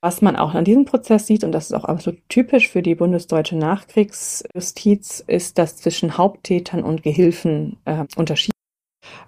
Was 0.00 0.22
man 0.22 0.36
auch 0.36 0.54
an 0.54 0.64
diesem 0.64 0.84
Prozess 0.84 1.26
sieht, 1.26 1.42
und 1.42 1.50
das 1.52 1.66
ist 1.66 1.72
auch 1.72 1.84
absolut 1.84 2.20
typisch 2.28 2.68
für 2.68 2.82
die 2.82 2.94
bundesdeutsche 2.94 3.56
Nachkriegsjustiz, 3.56 5.24
ist, 5.26 5.58
dass 5.58 5.76
zwischen 5.76 6.16
Haupttätern 6.16 6.84
und 6.84 7.02
Gehilfen 7.02 7.78
äh, 7.84 8.04
unterschieden 8.16 8.52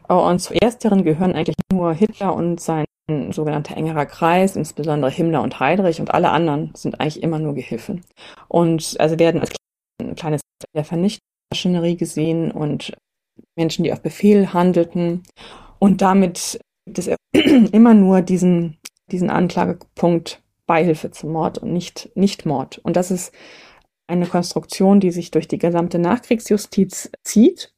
und 0.09 0.39
zu 0.41 0.55
ersteren 0.55 1.05
gehören 1.05 1.35
eigentlich 1.35 1.57
nur 1.73 1.93
Hitler 1.93 2.35
und 2.35 2.61
sein 2.61 2.87
sogenannter 3.31 3.77
engerer 3.77 4.07
Kreis, 4.07 4.57
insbesondere 4.57 5.11
Himmler 5.11 5.43
und 5.43 5.61
Heydrich 5.61 6.01
und 6.01 6.13
alle 6.13 6.31
anderen 6.31 6.73
sind 6.75 7.01
eigentlich 7.01 7.23
immer 7.23 7.39
nur 7.39 7.55
Gehilfen. 7.55 8.05
Und 8.49 8.97
also 8.99 9.19
werden 9.19 9.41
als 9.41 9.55
kleines 10.17 10.43
der 10.75 10.85
Vernichtungsmaschinerie 10.85 11.97
gesehen 11.97 12.51
und 12.51 12.93
Menschen, 13.57 13.85
die 13.85 13.93
auf 13.93 14.03
Befehl 14.03 14.53
handelten. 14.53 15.23
Und 15.79 16.03
damit 16.03 16.61
gibt 16.87 16.99
es 16.99 17.11
immer 17.73 17.95
nur 17.95 18.21
diesen, 18.21 18.77
diesen 19.11 19.31
Anklagepunkt 19.31 20.43
Beihilfe 20.67 21.11
zum 21.11 21.33
Mord 21.33 21.59
und 21.59 21.73
nicht, 21.73 22.11
nicht 22.15 22.45
Mord. 22.45 22.79
Und 22.79 22.97
das 22.97 23.11
ist 23.11 23.33
eine 24.07 24.27
Konstruktion, 24.27 25.01
die 25.01 25.11
sich 25.11 25.31
durch 25.31 25.49
die 25.49 25.59
gesamte 25.59 25.99
Nachkriegsjustiz 25.99 27.11
zieht 27.23 27.73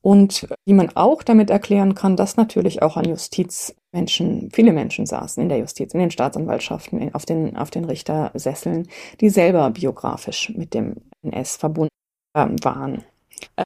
und 0.00 0.48
wie 0.64 0.74
man 0.74 0.90
auch 0.96 1.22
damit 1.22 1.50
erklären 1.50 1.94
kann, 1.94 2.16
dass 2.16 2.36
natürlich 2.36 2.82
auch 2.82 2.96
an 2.96 3.04
Justizmenschen, 3.06 4.50
viele 4.52 4.72
Menschen 4.72 5.06
saßen 5.06 5.42
in 5.42 5.48
der 5.48 5.58
Justiz, 5.58 5.92
in 5.92 6.00
den 6.00 6.10
Staatsanwaltschaften, 6.10 7.14
auf 7.14 7.26
den, 7.26 7.56
auf 7.56 7.70
den 7.70 7.84
Richtersesseln, 7.84 8.88
die 9.20 9.28
selber 9.28 9.70
biografisch 9.70 10.52
mit 10.56 10.74
dem 10.74 10.96
NS 11.22 11.56
verbunden 11.56 11.92
ähm, 12.36 12.56
waren. 12.62 13.04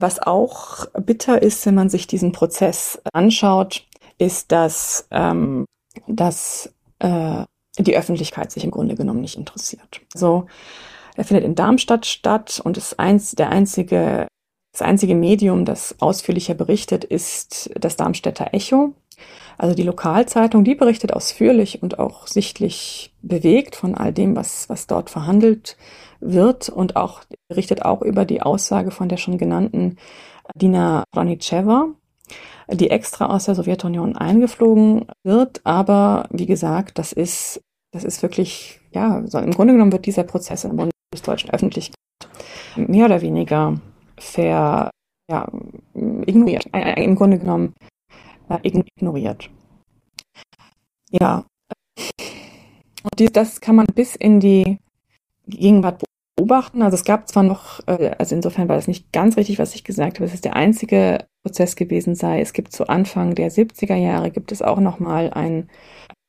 Was 0.00 0.20
auch 0.20 0.86
bitter 1.00 1.42
ist, 1.42 1.64
wenn 1.66 1.74
man 1.74 1.88
sich 1.88 2.06
diesen 2.06 2.32
Prozess 2.32 3.00
anschaut, 3.12 3.86
ist, 4.18 4.52
dass, 4.52 5.06
ähm, 5.10 5.64
dass 6.06 6.72
äh, 6.98 7.44
die 7.78 7.96
Öffentlichkeit 7.96 8.52
sich 8.52 8.64
im 8.64 8.70
Grunde 8.70 8.94
genommen 8.94 9.20
nicht 9.20 9.36
interessiert. 9.36 10.00
So, 10.14 10.46
er 11.14 11.24
findet 11.24 11.44
in 11.44 11.54
Darmstadt 11.54 12.06
statt 12.06 12.60
und 12.62 12.76
ist 12.76 12.98
eins, 12.98 13.32
der 13.32 13.50
einzige 13.50 14.28
das 14.72 14.82
einzige 14.82 15.14
Medium, 15.14 15.64
das 15.64 15.96
ausführlicher 16.00 16.54
berichtet, 16.54 17.04
ist 17.04 17.70
das 17.78 17.96
Darmstädter 17.96 18.48
Echo. 18.52 18.94
Also 19.58 19.74
die 19.74 19.82
Lokalzeitung, 19.82 20.64
die 20.64 20.74
berichtet 20.74 21.12
ausführlich 21.12 21.82
und 21.82 21.98
auch 21.98 22.26
sichtlich 22.26 23.12
bewegt 23.22 23.76
von 23.76 23.94
all 23.94 24.12
dem, 24.12 24.34
was, 24.34 24.68
was 24.68 24.86
dort 24.86 25.10
verhandelt 25.10 25.76
wird 26.20 26.68
und 26.68 26.96
auch 26.96 27.20
berichtet 27.48 27.84
auch 27.84 28.02
über 28.02 28.24
die 28.24 28.42
Aussage 28.42 28.90
von 28.90 29.08
der 29.08 29.18
schon 29.18 29.38
genannten 29.38 29.96
Dina 30.54 31.04
Branicheva, 31.12 31.88
die 32.70 32.90
extra 32.90 33.26
aus 33.26 33.44
der 33.44 33.54
Sowjetunion 33.54 34.16
eingeflogen 34.16 35.06
wird. 35.22 35.60
Aber 35.64 36.26
wie 36.30 36.46
gesagt, 36.46 36.98
das 36.98 37.12
ist 37.12 37.60
das 37.92 38.04
ist 38.04 38.22
wirklich, 38.22 38.80
ja, 38.92 39.22
so 39.26 39.38
im 39.38 39.52
Grunde 39.52 39.74
genommen 39.74 39.92
wird 39.92 40.06
dieser 40.06 40.24
Prozess 40.24 40.64
in 40.64 40.76
der 40.76 40.88
bundesdeutschen 41.10 41.50
Öffentlichkeit 41.50 41.94
mehr 42.76 43.04
oder 43.04 43.20
weniger 43.20 43.78
ver, 44.18 44.90
ja, 45.30 45.48
ignoriert, 45.94 46.66
äh, 46.72 46.94
äh, 46.94 47.04
im 47.04 47.14
Grunde 47.14 47.38
genommen 47.38 47.74
äh, 48.48 48.58
ignoriert. 48.62 49.50
Ja, 51.10 51.44
und 53.02 53.36
das 53.36 53.60
kann 53.60 53.76
man 53.76 53.86
bis 53.94 54.16
in 54.16 54.40
die 54.40 54.78
Gegenwart 55.46 56.02
beobachten. 56.36 56.82
Also 56.82 56.94
es 56.94 57.04
gab 57.04 57.28
zwar 57.28 57.42
noch, 57.42 57.80
also 57.86 58.34
insofern 58.34 58.68
war 58.68 58.76
das 58.76 58.88
nicht 58.88 59.12
ganz 59.12 59.36
richtig, 59.36 59.58
was 59.58 59.74
ich 59.74 59.84
gesagt 59.84 60.18
habe, 60.18 60.24
es 60.24 60.34
ist 60.34 60.44
der 60.44 60.56
einzige 60.56 61.26
Prozess 61.44 61.76
gewesen 61.76 62.14
sei. 62.14 62.40
Es 62.40 62.52
gibt 62.52 62.72
zu 62.72 62.88
Anfang 62.88 63.34
der 63.34 63.50
70er 63.50 63.96
Jahre 63.96 64.30
gibt 64.30 64.52
es 64.52 64.62
auch 64.62 64.78
noch 64.78 65.00
mal 65.00 65.30
einen, 65.30 65.68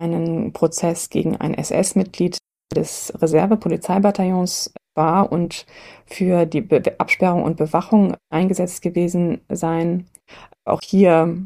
einen 0.02 0.52
Prozess 0.52 1.10
gegen 1.10 1.38
ein 1.38 1.54
SS-Mitglied 1.54 2.38
des 2.76 3.14
Reserve-Polizeibataillons 3.22 4.74
war 4.95 5.32
und 5.32 5.65
für 6.06 6.45
die 6.45 6.61
Be 6.61 6.82
Absperrung 6.98 7.44
und 7.44 7.57
Bewachung 7.57 8.15
eingesetzt 8.30 8.82
gewesen 8.82 9.41
sein. 9.49 10.07
Auch 10.65 10.82
hier 10.82 11.38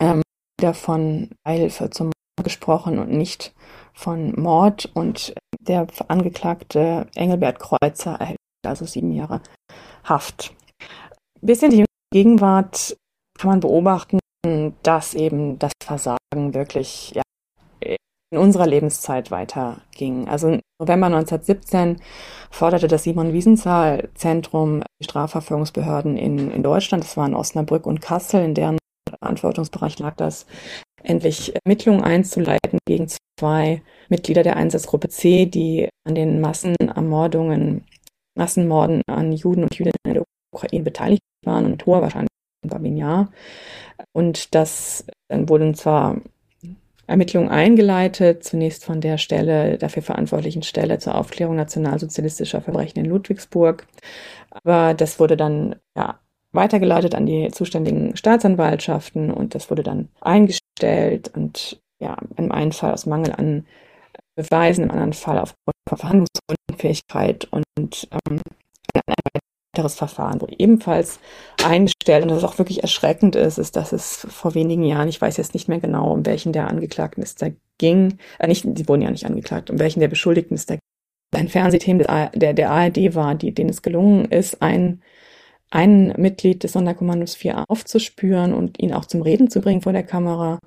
ähm, 0.00 0.22
wieder 0.58 0.74
von 0.74 1.30
Beihilfe 1.44 1.90
zum 1.90 2.12
gesprochen 2.42 2.98
und 2.98 3.10
nicht 3.10 3.52
von 3.92 4.32
Mord 4.40 4.90
und 4.94 5.34
der 5.60 5.86
Angeklagte 6.06 7.08
Engelbert 7.14 7.58
Kreuzer 7.58 8.14
erhält 8.18 8.38
also 8.64 8.84
sieben 8.84 9.12
Jahre 9.12 9.40
Haft. 10.04 10.54
Bis 11.40 11.62
in 11.62 11.70
die 11.70 11.84
Gegenwart 12.12 12.96
kann 13.38 13.50
man 13.50 13.60
beobachten, 13.60 14.18
dass 14.82 15.14
eben 15.14 15.58
das 15.58 15.72
Versagen 15.82 16.54
wirklich 16.54 17.12
ja, 17.14 17.22
in 18.30 18.38
unserer 18.38 18.66
Lebenszeit 18.66 19.30
weiterging. 19.30 20.28
Also 20.28 20.48
im 20.48 20.60
November 20.80 21.06
1917 21.06 22.00
forderte 22.50 22.88
das 22.88 23.04
Simon-Wiesenthal-Zentrum 23.04 24.82
die 25.00 25.04
Strafverfolgungsbehörden 25.04 26.16
in, 26.16 26.50
in 26.50 26.62
Deutschland, 26.62 27.04
das 27.04 27.16
waren 27.16 27.34
Osnabrück 27.34 27.86
und 27.86 28.00
Kassel, 28.00 28.44
in 28.44 28.54
deren 28.54 28.78
Verantwortungsbereich 29.08 29.98
lag 29.98 30.14
das, 30.16 30.46
endlich 31.02 31.54
Ermittlungen 31.64 32.02
einzuleiten 32.02 32.78
gegen 32.86 33.08
zwei 33.38 33.82
Mitglieder 34.08 34.42
der 34.42 34.56
Einsatzgruppe 34.56 35.08
C, 35.08 35.46
die 35.46 35.88
an 36.06 36.14
den 36.14 36.40
Massenermordungen, 36.40 37.84
Massenmorden 38.36 39.02
an 39.08 39.32
Juden 39.32 39.62
und 39.62 39.74
Jüdinnen 39.74 39.94
in 40.06 40.14
der 40.14 40.24
Ukraine 40.54 40.84
beteiligt 40.84 41.22
waren 41.44 41.64
und 41.64 41.86
hoher 41.86 42.02
wahrscheinlich 42.02 42.30
in 42.62 42.70
Babinjar. 42.70 43.32
Und 44.12 44.54
das 44.54 45.06
dann 45.28 45.48
wurden 45.48 45.74
zwar 45.74 46.20
Ermittlungen 47.08 47.48
eingeleitet, 47.48 48.44
zunächst 48.44 48.84
von 48.84 49.00
der 49.00 49.16
Stelle, 49.18 49.78
dafür 49.78 50.02
verantwortlichen 50.02 50.62
Stelle 50.62 50.98
zur 50.98 51.14
Aufklärung 51.14 51.56
nationalsozialistischer 51.56 52.60
Verbrechen 52.60 52.98
in 52.98 53.06
Ludwigsburg. 53.06 53.86
Aber 54.50 54.92
das 54.92 55.18
wurde 55.18 55.36
dann 55.36 55.76
ja, 55.96 56.20
weitergeleitet 56.52 57.14
an 57.14 57.24
die 57.24 57.50
zuständigen 57.50 58.16
Staatsanwaltschaften 58.16 59.30
und 59.30 59.54
das 59.54 59.70
wurde 59.70 59.82
dann 59.82 60.10
eingestellt 60.20 61.32
und 61.34 61.80
ja, 61.98 62.16
im 62.36 62.52
einen 62.52 62.72
Fall 62.72 62.92
aus 62.92 63.06
Mangel 63.06 63.32
an 63.32 63.66
Beweisen, 64.36 64.84
im 64.84 64.90
anderen 64.90 65.14
Fall 65.14 65.38
aufgrund 65.38 65.74
von 65.88 65.98
Verhandlungsunfähigkeit 65.98 67.48
und 67.50 68.08
ähm, 68.28 68.40
ein 69.78 69.84
weiteres 69.84 69.94
Verfahren 69.94 70.40
ebenfalls 70.58 71.20
eingestellt 71.64 72.22
und 72.22 72.30
das 72.30 72.44
auch 72.44 72.58
wirklich 72.58 72.82
erschreckend 72.82 73.36
ist, 73.36 73.58
ist, 73.58 73.76
dass 73.76 73.92
es 73.92 74.26
vor 74.28 74.54
wenigen 74.54 74.84
Jahren, 74.84 75.08
ich 75.08 75.20
weiß 75.20 75.36
jetzt 75.36 75.54
nicht 75.54 75.68
mehr 75.68 75.80
genau, 75.80 76.12
um 76.12 76.26
welchen 76.26 76.52
der 76.52 76.68
Angeklagten 76.68 77.22
es 77.22 77.34
da 77.34 77.48
ging, 77.78 78.18
äh, 78.38 78.46
nicht, 78.46 78.64
die 78.66 78.88
wurden 78.88 79.02
ja 79.02 79.10
nicht 79.10 79.26
angeklagt, 79.26 79.70
um 79.70 79.78
welchen 79.78 80.00
der 80.00 80.08
Beschuldigten 80.08 80.56
es 80.56 80.66
da 80.66 80.74
ging, 80.74 80.80
ein 81.34 81.48
Fernsehteam 81.48 81.98
der, 81.98 82.54
der 82.54 82.70
ARD 82.70 83.14
war, 83.14 83.34
die, 83.34 83.52
denen 83.52 83.70
es 83.70 83.82
gelungen 83.82 84.26
ist, 84.26 84.62
ein 84.62 85.02
ein 85.70 86.14
Mitglied 86.16 86.64
des 86.64 86.72
Sonderkommandos 86.72 87.36
4a 87.36 87.64
aufzuspüren 87.68 88.54
und 88.54 88.80
ihn 88.80 88.94
auch 88.94 89.04
zum 89.04 89.20
Reden 89.20 89.50
zu 89.50 89.60
bringen 89.60 89.82
vor 89.82 89.92
der 89.92 90.02
Kamera. 90.02 90.60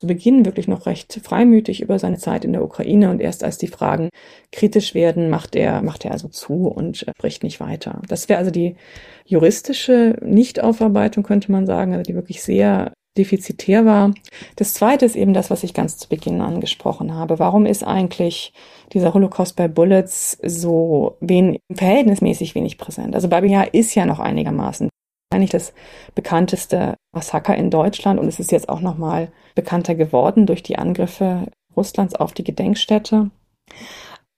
Zu 0.00 0.06
Beginn 0.06 0.44
wirklich 0.44 0.68
noch 0.68 0.86
recht 0.86 1.20
freimütig 1.24 1.80
über 1.82 1.98
seine 1.98 2.18
Zeit 2.18 2.44
in 2.44 2.52
der 2.52 2.62
Ukraine 2.62 3.10
und 3.10 3.20
erst 3.20 3.42
als 3.42 3.58
die 3.58 3.66
Fragen 3.66 4.10
kritisch 4.52 4.94
werden, 4.94 5.28
macht 5.28 5.56
er, 5.56 5.82
macht 5.82 6.04
er 6.04 6.12
also 6.12 6.28
zu 6.28 6.68
und 6.68 6.98
spricht 6.98 7.42
nicht 7.42 7.58
weiter. 7.58 8.00
Das 8.06 8.28
wäre 8.28 8.38
also 8.38 8.52
die 8.52 8.76
juristische 9.24 10.16
Nichtaufarbeitung, 10.22 11.24
könnte 11.24 11.50
man 11.50 11.66
sagen, 11.66 11.92
also 11.92 12.04
die 12.04 12.14
wirklich 12.14 12.42
sehr 12.42 12.92
defizitär 13.18 13.84
war. 13.84 14.14
Das 14.56 14.74
zweite 14.74 15.04
ist 15.04 15.16
eben 15.16 15.34
das, 15.34 15.50
was 15.50 15.64
ich 15.64 15.74
ganz 15.74 15.98
zu 15.98 16.08
Beginn 16.08 16.40
angesprochen 16.40 17.14
habe. 17.14 17.38
Warum 17.40 17.66
ist 17.66 17.82
eigentlich 17.82 18.52
dieser 18.92 19.12
Holocaust 19.12 19.56
bei 19.56 19.68
Bullets 19.68 20.38
so 20.44 21.16
wen 21.20 21.58
verhältnismäßig 21.74 22.54
wenig 22.54 22.78
präsent? 22.78 23.14
Also 23.14 23.28
Babia 23.28 23.62
ist 23.62 23.94
ja 23.96 24.06
noch 24.06 24.20
einigermaßen 24.20 24.88
eigentlich 25.30 25.50
das 25.50 25.72
bekannteste 26.14 26.94
Massaker 27.12 27.54
in 27.54 27.70
Deutschland 27.70 28.18
und 28.18 28.28
es 28.28 28.40
ist 28.40 28.52
jetzt 28.52 28.68
auch 28.68 28.80
nochmal 28.80 29.30
bekannter 29.54 29.94
geworden 29.94 30.46
durch 30.46 30.62
die 30.62 30.78
Angriffe 30.78 31.46
Russlands 31.76 32.14
auf 32.14 32.32
die 32.32 32.44
Gedenkstätte. 32.44 33.30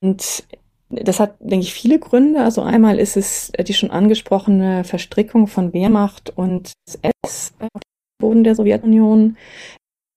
Und 0.02 0.44
das 0.90 1.20
hat, 1.20 1.36
denke 1.40 1.64
ich, 1.64 1.72
viele 1.72 1.98
Gründe. 1.98 2.42
Also 2.42 2.62
einmal 2.62 2.98
ist 2.98 3.16
es 3.16 3.52
die 3.66 3.74
schon 3.74 3.90
angesprochene 3.90 4.84
Verstrickung 4.84 5.46
von 5.46 5.72
Wehrmacht 5.72 6.30
und 6.36 6.72
SS 6.86 7.54
Boden 8.20 8.44
der 8.44 8.54
Sowjetunion, 8.54 9.36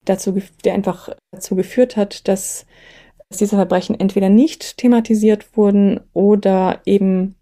dazu, 0.04 0.40
der 0.64 0.74
einfach 0.74 1.08
dazu 1.32 1.56
geführt 1.56 1.96
hat, 1.96 2.28
dass, 2.28 2.66
dass 3.28 3.38
diese 3.38 3.56
Verbrechen 3.56 3.98
entweder 3.98 4.28
nicht 4.28 4.76
thematisiert 4.76 5.56
wurden 5.56 6.00
oder 6.12 6.80
eben, 6.84 7.34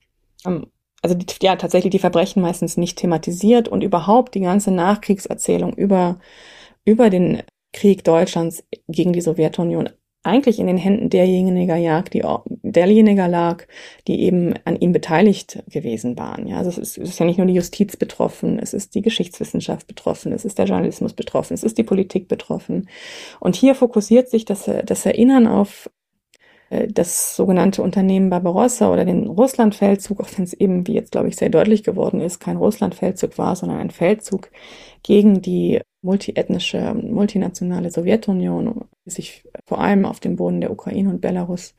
also 1.02 1.14
die, 1.16 1.26
ja, 1.42 1.56
tatsächlich 1.56 1.90
die 1.90 1.98
Verbrechen 1.98 2.42
meistens 2.42 2.76
nicht 2.76 2.98
thematisiert 2.98 3.68
und 3.68 3.82
überhaupt 3.82 4.34
die 4.34 4.40
ganze 4.40 4.70
Nachkriegserzählung 4.70 5.74
über, 5.74 6.18
über 6.84 7.10
den 7.10 7.42
Krieg 7.72 8.04
Deutschlands 8.04 8.64
gegen 8.88 9.12
die 9.12 9.20
Sowjetunion 9.20 9.90
eigentlich 10.24 10.60
in 10.60 10.68
den 10.68 10.76
Händen 10.76 11.10
derjenigen 11.10 11.66
lag, 11.66 12.08
die, 12.08 12.22
derjenigen 12.62 13.30
lag, 13.30 13.64
die 14.06 14.20
eben 14.22 14.54
an 14.64 14.76
ihm 14.76 14.92
beteiligt 14.92 15.62
gewesen 15.68 16.16
waren. 16.16 16.46
Ja, 16.46 16.58
also 16.58 16.70
es 16.70 16.78
ist, 16.78 16.98
es 16.98 17.10
ist 17.10 17.18
ja 17.18 17.26
nicht 17.26 17.38
nur 17.38 17.46
die 17.46 17.54
Justiz 17.54 17.96
betroffen, 17.96 18.58
es 18.60 18.72
ist 18.72 18.94
die 18.94 19.02
Geschichtswissenschaft 19.02 19.88
betroffen, 19.88 20.32
es 20.32 20.44
ist 20.44 20.58
der 20.58 20.66
Journalismus 20.66 21.12
betroffen, 21.12 21.54
es 21.54 21.64
ist 21.64 21.76
die 21.76 21.82
Politik 21.82 22.28
betroffen. 22.28 22.88
Und 23.40 23.56
hier 23.56 23.74
fokussiert 23.74 24.30
sich 24.30 24.44
das, 24.44 24.70
das 24.84 25.06
Erinnern 25.06 25.48
auf 25.48 25.90
das 26.88 27.36
sogenannte 27.36 27.82
Unternehmen 27.82 28.30
Barbarossa 28.30 28.90
oder 28.90 29.04
den 29.04 29.26
Russlandfeldzug, 29.26 30.20
auch 30.20 30.28
wenn 30.36 30.44
es 30.44 30.54
eben, 30.54 30.86
wie 30.86 30.94
jetzt 30.94 31.12
glaube 31.12 31.28
ich 31.28 31.36
sehr 31.36 31.50
deutlich 31.50 31.82
geworden 31.82 32.20
ist, 32.20 32.40
kein 32.40 32.56
Russlandfeldzug 32.56 33.36
war, 33.38 33.56
sondern 33.56 33.78
ein 33.78 33.90
Feldzug 33.90 34.50
gegen 35.02 35.42
die 35.42 35.80
multiethnische, 36.02 36.94
multinationale 36.94 37.90
Sowjetunion, 37.90 38.86
die 39.04 39.10
sich 39.10 39.44
vor 39.66 39.80
allem 39.80 40.06
auf 40.06 40.20
dem 40.20 40.36
Boden 40.36 40.60
der 40.60 40.70
Ukraine 40.70 41.10
und 41.10 41.20
Belarus 41.20 41.74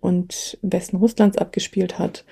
und 0.00 0.58
Westen 0.62 0.96
Russlands 0.96 1.38
abgespielt 1.38 1.98
hat. 1.98 2.24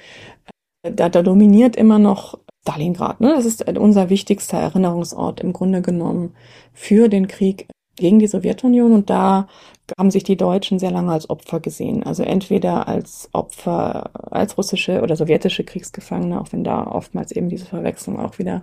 Da, 0.83 1.09
da 1.09 1.23
dominiert 1.23 1.77
immer 1.77 1.99
noch 1.99 2.39
Stalingrad. 2.63 3.21
Ne? 3.21 3.35
Das 3.35 3.45
ist 3.45 3.67
unser 3.79 4.11
wichtigster 4.11 4.59
Erinnerungsort 4.59 5.41
im 5.41 5.53
Grunde 5.53 5.83
genommen 5.83 6.35
für 6.73 7.09
den 7.09 7.29
Krieg 7.29 7.67
gegen 7.97 8.19
die 8.19 8.27
Sowjetunion. 8.27 8.93
Und 8.93 9.11
da 9.11 9.47
haben 9.99 10.11
sich 10.11 10.25
die 10.25 10.37
Deutschen 10.37 10.79
sehr 10.79 10.91
lange 10.91 11.13
als 11.13 11.29
Opfer 11.29 11.61
gesehen. 11.61 12.03
Also 12.03 12.23
entweder 12.23 12.89
als 12.89 13.29
Opfer, 13.33 14.11
als 14.33 14.57
russische 14.57 15.03
oder 15.03 15.17
sowjetische 15.17 15.65
Kriegsgefangene, 15.65 16.41
auch 16.41 16.53
wenn 16.53 16.65
da 16.65 16.87
oftmals 16.87 17.33
eben 17.33 17.49
diese 17.49 17.67
Verwechslung 17.67 18.19
auch 18.19 18.39
wieder 18.39 18.63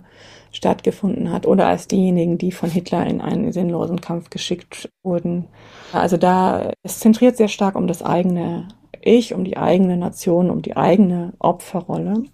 stattgefunden 0.50 1.32
hat, 1.32 1.46
oder 1.46 1.66
als 1.66 1.86
diejenigen, 1.88 2.38
die 2.38 2.52
von 2.52 2.70
Hitler 2.70 3.06
in 3.06 3.20
einen 3.20 3.52
sinnlosen 3.52 4.00
Kampf 4.00 4.30
geschickt 4.30 4.88
wurden. 5.02 5.46
Also 5.92 6.16
da, 6.16 6.72
es 6.82 6.98
zentriert 7.00 7.36
sehr 7.36 7.48
stark 7.48 7.76
um 7.76 7.86
das 7.86 8.02
eigene 8.02 8.68
Ich, 9.00 9.32
um 9.32 9.44
die 9.44 9.56
eigene 9.56 9.96
Nation, 9.96 10.50
um 10.50 10.60
die 10.60 10.76
eigene 10.76 11.32
Opferrolle. 11.38 12.24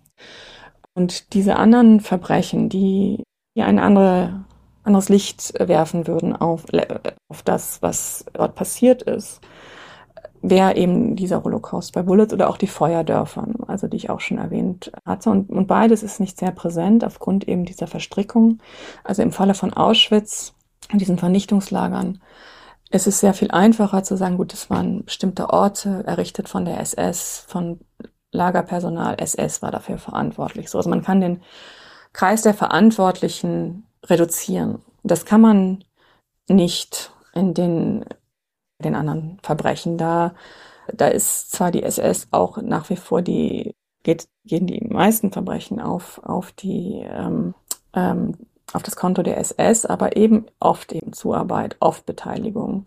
Und 0.94 1.32
diese 1.34 1.56
anderen 1.56 2.00
Verbrechen, 2.00 2.68
die, 2.68 3.22
die 3.56 3.62
eine 3.62 3.82
andere 3.82 4.44
anderes 4.88 5.08
Licht 5.08 5.54
werfen 5.58 6.06
würden 6.06 6.34
auf, 6.34 6.64
auf 7.28 7.42
das, 7.42 7.80
was 7.82 8.24
dort 8.32 8.54
passiert 8.54 9.02
ist, 9.02 9.40
wäre 10.42 10.76
eben 10.76 11.16
dieser 11.16 11.42
Holocaust 11.42 11.92
bei 11.92 12.02
Bullets 12.02 12.32
oder 12.32 12.48
auch 12.48 12.56
die 12.56 12.66
Feuerdörfer, 12.66 13.46
also 13.66 13.88
die 13.88 13.96
ich 13.96 14.10
auch 14.10 14.20
schon 14.20 14.38
erwähnt 14.38 14.92
hatte. 15.04 15.30
Und, 15.30 15.50
und 15.50 15.66
beides 15.66 16.02
ist 16.02 16.20
nicht 16.20 16.38
sehr 16.38 16.52
präsent 16.52 17.04
aufgrund 17.04 17.46
eben 17.48 17.64
dieser 17.64 17.86
Verstrickung. 17.86 18.58
Also 19.04 19.22
im 19.22 19.32
Falle 19.32 19.54
von 19.54 19.72
Auschwitz, 19.72 20.54
diesen 20.92 21.18
Vernichtungslagern, 21.18 22.20
es 22.90 23.06
ist 23.06 23.20
sehr 23.20 23.34
viel 23.34 23.50
einfacher 23.50 24.02
zu 24.02 24.16
sagen, 24.16 24.38
gut, 24.38 24.54
es 24.54 24.70
waren 24.70 25.04
bestimmte 25.04 25.50
Orte 25.50 26.04
errichtet 26.06 26.48
von 26.48 26.64
der 26.64 26.80
SS, 26.80 27.44
von 27.46 27.80
Lagerpersonal, 28.32 29.16
SS 29.18 29.60
war 29.62 29.70
dafür 29.70 29.98
verantwortlich. 29.98 30.70
So, 30.70 30.78
also 30.78 30.88
man 30.88 31.02
kann 31.02 31.20
den 31.20 31.42
Kreis 32.12 32.42
der 32.42 32.54
Verantwortlichen 32.54 33.87
reduzieren. 34.04 34.82
Das 35.02 35.24
kann 35.24 35.40
man 35.40 35.84
nicht 36.48 37.12
in 37.34 37.54
den 37.54 38.04
den 38.78 38.94
anderen 38.94 39.38
Verbrechen. 39.42 39.98
Da, 39.98 40.34
da 40.92 41.08
ist 41.08 41.52
zwar 41.52 41.70
die 41.70 41.82
SS 41.82 42.28
auch 42.30 42.58
nach 42.58 42.90
wie 42.90 42.96
vor 42.96 43.22
die, 43.22 43.74
geht, 44.02 44.28
gehen 44.44 44.66
die 44.66 44.86
meisten 44.88 45.32
Verbrechen 45.32 45.80
auf, 45.80 46.20
auf 46.24 46.52
die, 46.52 47.04
ähm, 47.08 47.54
ähm, 47.94 48.36
auf 48.72 48.82
das 48.82 48.96
Konto 48.96 49.22
der 49.22 49.38
SS, 49.38 49.86
aber 49.86 50.16
eben 50.16 50.46
oft 50.60 50.92
eben 50.92 51.12
Zuarbeit, 51.12 51.76
oft 51.80 52.06
Beteiligung. 52.06 52.84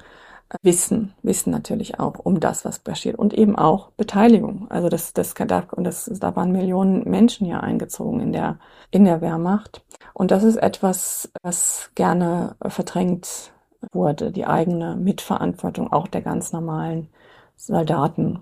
Wissen, 0.62 1.14
Wissen 1.24 1.52
natürlich 1.52 2.00
auch 2.00 2.20
um 2.20 2.40
das, 2.40 2.66
was 2.66 2.80
passiert 2.80 3.18
und 3.18 3.34
eben 3.34 3.56
auch 3.56 3.92
Beteiligung. 3.92 4.68
Also 4.70 4.90
das, 4.90 5.14
das, 5.14 5.34
und 5.72 5.84
das, 5.86 6.12
da 6.20 6.36
waren 6.36 6.52
Millionen 6.52 7.10
Menschen 7.10 7.48
ja 7.48 7.60
eingezogen 7.62 8.20
in 8.20 8.34
der, 8.34 8.60
in 8.92 9.06
der 9.06 9.22
Wehrmacht. 9.22 9.84
Und 10.14 10.32
das 10.32 10.44
ist 10.44 10.58
etwas, 10.58 11.32
was 11.42 11.92
gerne 11.96 12.56
verdrängt 12.68 13.52
wurde, 13.92 14.32
die 14.32 14.46
eigene 14.46 14.96
Mitverantwortung 14.96 15.92
auch 15.92 16.08
der 16.08 16.22
ganz 16.22 16.52
normalen 16.52 17.08
Soldaten. 17.56 18.40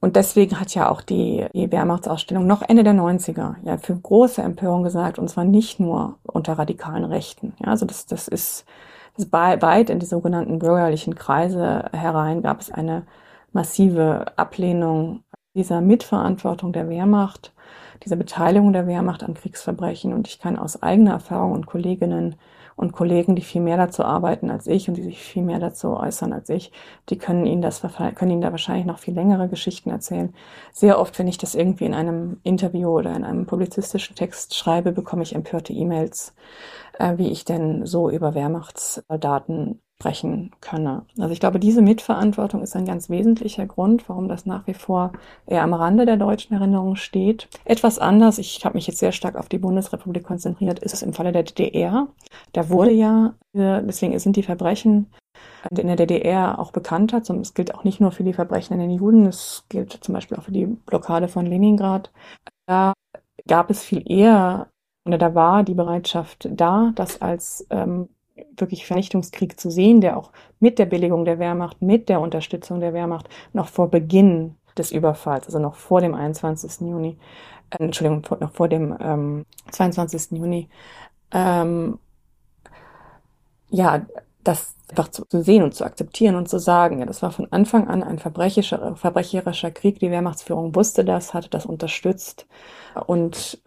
Und 0.00 0.16
deswegen 0.16 0.60
hat 0.60 0.74
ja 0.74 0.90
auch 0.90 1.00
die, 1.00 1.46
die 1.54 1.72
Wehrmachtsausstellung 1.72 2.46
noch 2.46 2.60
Ende 2.60 2.84
der 2.84 2.92
90er 2.92 3.54
ja 3.64 3.78
für 3.78 3.96
große 3.96 4.42
Empörung 4.42 4.82
gesagt, 4.82 5.18
und 5.18 5.28
zwar 5.28 5.44
nicht 5.44 5.80
nur 5.80 6.16
unter 6.24 6.58
radikalen 6.58 7.04
Rechten. 7.04 7.54
Ja, 7.58 7.68
also 7.68 7.86
das, 7.86 8.04
das 8.04 8.28
ist 8.28 8.66
weit 9.16 9.90
in 9.90 9.98
die 9.98 10.06
sogenannten 10.06 10.58
bürgerlichen 10.58 11.14
Kreise 11.14 11.88
herein 11.92 12.42
gab 12.42 12.60
es 12.60 12.70
eine 12.70 13.06
massive 13.52 14.26
Ablehnung 14.36 15.22
dieser 15.54 15.80
Mitverantwortung 15.80 16.72
der 16.72 16.88
Wehrmacht, 16.88 17.52
dieser 18.04 18.16
Beteiligung 18.16 18.72
der 18.72 18.86
Wehrmacht 18.86 19.22
an 19.22 19.34
Kriegsverbrechen. 19.34 20.12
Und 20.12 20.26
ich 20.26 20.40
kann 20.40 20.58
aus 20.58 20.82
eigener 20.82 21.12
Erfahrung 21.12 21.52
und 21.52 21.66
Kolleginnen 21.66 22.34
und 22.76 22.92
Kollegen, 22.92 23.36
die 23.36 23.42
viel 23.42 23.60
mehr 23.60 23.76
dazu 23.76 24.02
arbeiten 24.02 24.50
als 24.50 24.66
ich 24.66 24.88
und 24.88 24.96
die 24.96 25.02
sich 25.02 25.20
viel 25.20 25.44
mehr 25.44 25.60
dazu 25.60 25.96
äußern 25.96 26.32
als 26.32 26.48
ich, 26.48 26.72
die 27.08 27.18
können 27.18 27.46
Ihnen 27.46 27.62
das, 27.62 27.82
können 28.16 28.32
Ihnen 28.32 28.40
da 28.40 28.50
wahrscheinlich 28.50 28.86
noch 28.86 28.98
viel 28.98 29.14
längere 29.14 29.48
Geschichten 29.48 29.90
erzählen. 29.90 30.34
Sehr 30.72 30.98
oft, 30.98 31.16
wenn 31.18 31.28
ich 31.28 31.38
das 31.38 31.54
irgendwie 31.54 31.84
in 31.84 31.94
einem 31.94 32.40
Interview 32.42 32.88
oder 32.88 33.14
in 33.14 33.24
einem 33.24 33.46
publizistischen 33.46 34.16
Text 34.16 34.56
schreibe, 34.56 34.90
bekomme 34.90 35.22
ich 35.22 35.34
empörte 35.34 35.72
E-Mails, 35.72 36.34
wie 36.98 37.30
ich 37.30 37.44
denn 37.44 37.86
so 37.86 38.10
über 38.10 38.34
Wehrmachtsdaten 38.34 39.80
sprechen 40.00 40.50
könne. 40.60 41.06
Also 41.18 41.32
ich 41.32 41.40
glaube, 41.40 41.60
diese 41.60 41.80
Mitverantwortung 41.80 42.62
ist 42.62 42.74
ein 42.74 42.84
ganz 42.84 43.08
wesentlicher 43.08 43.64
Grund, 43.64 44.08
warum 44.08 44.28
das 44.28 44.44
nach 44.44 44.66
wie 44.66 44.74
vor 44.74 45.12
eher 45.46 45.62
am 45.62 45.72
Rande 45.72 46.04
der 46.04 46.16
deutschen 46.16 46.54
Erinnerung 46.54 46.96
steht. 46.96 47.48
Etwas 47.64 47.98
anders, 47.98 48.38
ich 48.38 48.64
habe 48.64 48.76
mich 48.76 48.86
jetzt 48.86 48.98
sehr 48.98 49.12
stark 49.12 49.36
auf 49.36 49.48
die 49.48 49.58
Bundesrepublik 49.58 50.24
konzentriert, 50.24 50.80
ist 50.80 50.94
es 50.94 51.02
im 51.02 51.12
Falle 51.12 51.32
der 51.32 51.44
DDR. 51.44 52.08
Da 52.52 52.68
wurde 52.68 52.90
ja, 52.90 53.34
deswegen 53.54 54.18
sind 54.18 54.36
die 54.36 54.42
Verbrechen 54.42 55.10
in 55.70 55.86
der 55.86 55.96
DDR 55.96 56.58
auch 56.58 56.72
bekannter. 56.72 57.22
Es 57.40 57.54
gilt 57.54 57.74
auch 57.74 57.84
nicht 57.84 58.00
nur 58.00 58.10
für 58.10 58.24
die 58.24 58.34
Verbrechen 58.34 58.74
an 58.74 58.80
den 58.80 58.90
Juden, 58.90 59.26
es 59.26 59.64
gilt 59.68 59.92
zum 59.92 60.12
Beispiel 60.12 60.36
auch 60.36 60.42
für 60.42 60.52
die 60.52 60.66
Blockade 60.66 61.28
von 61.28 61.46
Leningrad. 61.46 62.12
Da 62.66 62.92
gab 63.46 63.70
es 63.70 63.82
viel 63.82 64.02
eher, 64.10 64.68
oder 65.04 65.18
da 65.18 65.34
war 65.34 65.62
die 65.62 65.74
Bereitschaft 65.74 66.48
da, 66.50 66.92
das 66.94 67.20
als 67.20 67.66
ähm, 67.70 68.08
wirklich 68.56 68.86
Vernichtungskrieg 68.86 69.60
zu 69.60 69.70
sehen, 69.70 70.00
der 70.00 70.16
auch 70.16 70.32
mit 70.60 70.78
der 70.78 70.86
Billigung 70.86 71.24
der 71.24 71.38
Wehrmacht, 71.38 71.82
mit 71.82 72.08
der 72.08 72.20
Unterstützung 72.20 72.80
der 72.80 72.94
Wehrmacht 72.94 73.28
noch 73.52 73.68
vor 73.68 73.90
Beginn 73.90 74.56
des 74.76 74.90
Überfalls, 74.90 75.46
also 75.46 75.58
noch 75.58 75.76
vor 75.76 76.00
dem 76.00 76.14
21. 76.14 76.88
Juni, 76.88 77.18
äh, 77.70 77.84
Entschuldigung, 77.84 78.26
noch 78.40 78.52
vor 78.52 78.68
dem 78.68 78.96
ähm, 79.00 79.46
22. 79.70 80.32
Juni, 80.38 80.68
ähm, 81.32 81.98
ja, 83.70 84.06
das 84.42 84.74
einfach 84.90 85.08
zu, 85.08 85.24
zu, 85.24 85.42
sehen 85.42 85.62
und 85.62 85.74
zu 85.74 85.84
akzeptieren 85.84 86.36
und 86.36 86.48
zu 86.48 86.58
sagen, 86.58 86.98
ja, 86.98 87.06
das 87.06 87.22
war 87.22 87.30
von 87.30 87.50
Anfang 87.50 87.88
an 87.88 88.02
ein 88.02 88.18
verbrecherischer, 88.18 88.96
verbrecherischer 88.96 89.70
Krieg. 89.70 89.98
Die 89.98 90.10
Wehrmachtsführung 90.10 90.74
wusste 90.74 91.04
das, 91.04 91.34
hatte 91.34 91.48
das 91.48 91.66
unterstützt 91.66 92.46
und 93.06 93.62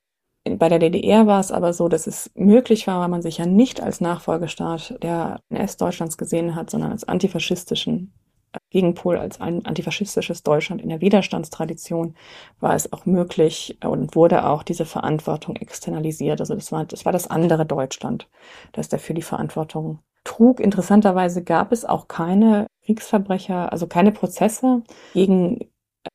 bei 0.55 0.69
der 0.69 0.79
DDR 0.79 1.27
war 1.27 1.39
es 1.39 1.51
aber 1.51 1.73
so, 1.73 1.87
dass 1.89 2.07
es 2.07 2.31
möglich 2.35 2.87
war, 2.87 3.01
weil 3.01 3.09
man 3.09 3.21
sich 3.21 3.37
ja 3.37 3.45
nicht 3.45 3.81
als 3.81 4.01
Nachfolgestaat 4.01 5.01
der 5.03 5.39
NS-Deutschlands 5.49 6.17
gesehen 6.17 6.55
hat, 6.55 6.69
sondern 6.69 6.91
als 6.91 7.07
antifaschistischen 7.07 8.13
äh, 8.53 8.59
Gegenpol, 8.69 9.17
als 9.17 9.41
ein 9.41 9.65
antifaschistisches 9.65 10.43
Deutschland 10.43 10.81
in 10.81 10.89
der 10.89 11.01
Widerstandstradition, 11.01 12.15
war 12.59 12.75
es 12.75 12.91
auch 12.93 13.05
möglich 13.05 13.77
äh, 13.81 13.87
und 13.87 14.15
wurde 14.15 14.47
auch 14.47 14.63
diese 14.63 14.85
Verantwortung 14.85 15.55
externalisiert. 15.55 16.39
Also 16.39 16.55
das 16.55 16.71
war, 16.71 16.85
das 16.85 17.05
war 17.05 17.11
das 17.11 17.29
andere 17.29 17.65
Deutschland, 17.65 18.29
das 18.73 18.89
dafür 18.89 19.15
die 19.15 19.21
Verantwortung 19.21 19.99
trug. 20.23 20.59
Interessanterweise 20.59 21.43
gab 21.43 21.71
es 21.71 21.85
auch 21.85 22.07
keine 22.07 22.67
Kriegsverbrecher, 22.85 23.71
also 23.71 23.87
keine 23.87 24.11
Prozesse 24.11 24.83
gegen 25.13 25.59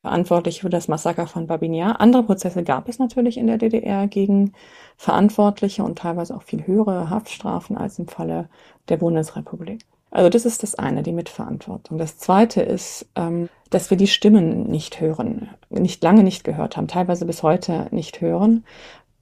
verantwortlich 0.01 0.61
für 0.61 0.69
das 0.69 0.87
Massaker 0.87 1.27
von 1.27 1.47
Babinjar. 1.47 1.99
Andere 2.01 2.23
Prozesse 2.23 2.63
gab 2.63 2.89
es 2.89 2.99
natürlich 2.99 3.37
in 3.37 3.47
der 3.47 3.57
DDR 3.57 4.07
gegen 4.07 4.53
Verantwortliche 4.97 5.83
und 5.83 5.97
teilweise 5.97 6.35
auch 6.35 6.43
viel 6.43 6.65
höhere 6.65 7.09
Haftstrafen 7.09 7.77
als 7.77 7.99
im 7.99 8.07
Falle 8.07 8.49
der 8.89 8.97
Bundesrepublik. 8.97 9.85
Also 10.11 10.29
das 10.29 10.45
ist 10.45 10.61
das 10.61 10.75
eine, 10.75 11.01
die 11.01 11.11
Mitverantwortung. 11.11 11.97
Das 11.97 12.19
zweite 12.19 12.61
ist, 12.61 13.07
ähm, 13.15 13.49
dass 13.71 13.89
wir 13.89 13.97
die 13.97 14.07
Stimmen 14.07 14.69
nicht 14.69 15.01
hören, 15.01 15.49
nicht 15.69 16.03
lange 16.03 16.23
nicht 16.23 16.43
gehört 16.43 16.77
haben, 16.77 16.87
teilweise 16.87 17.25
bis 17.25 17.41
heute 17.41 17.87
nicht 17.89 18.21
hören. 18.21 18.63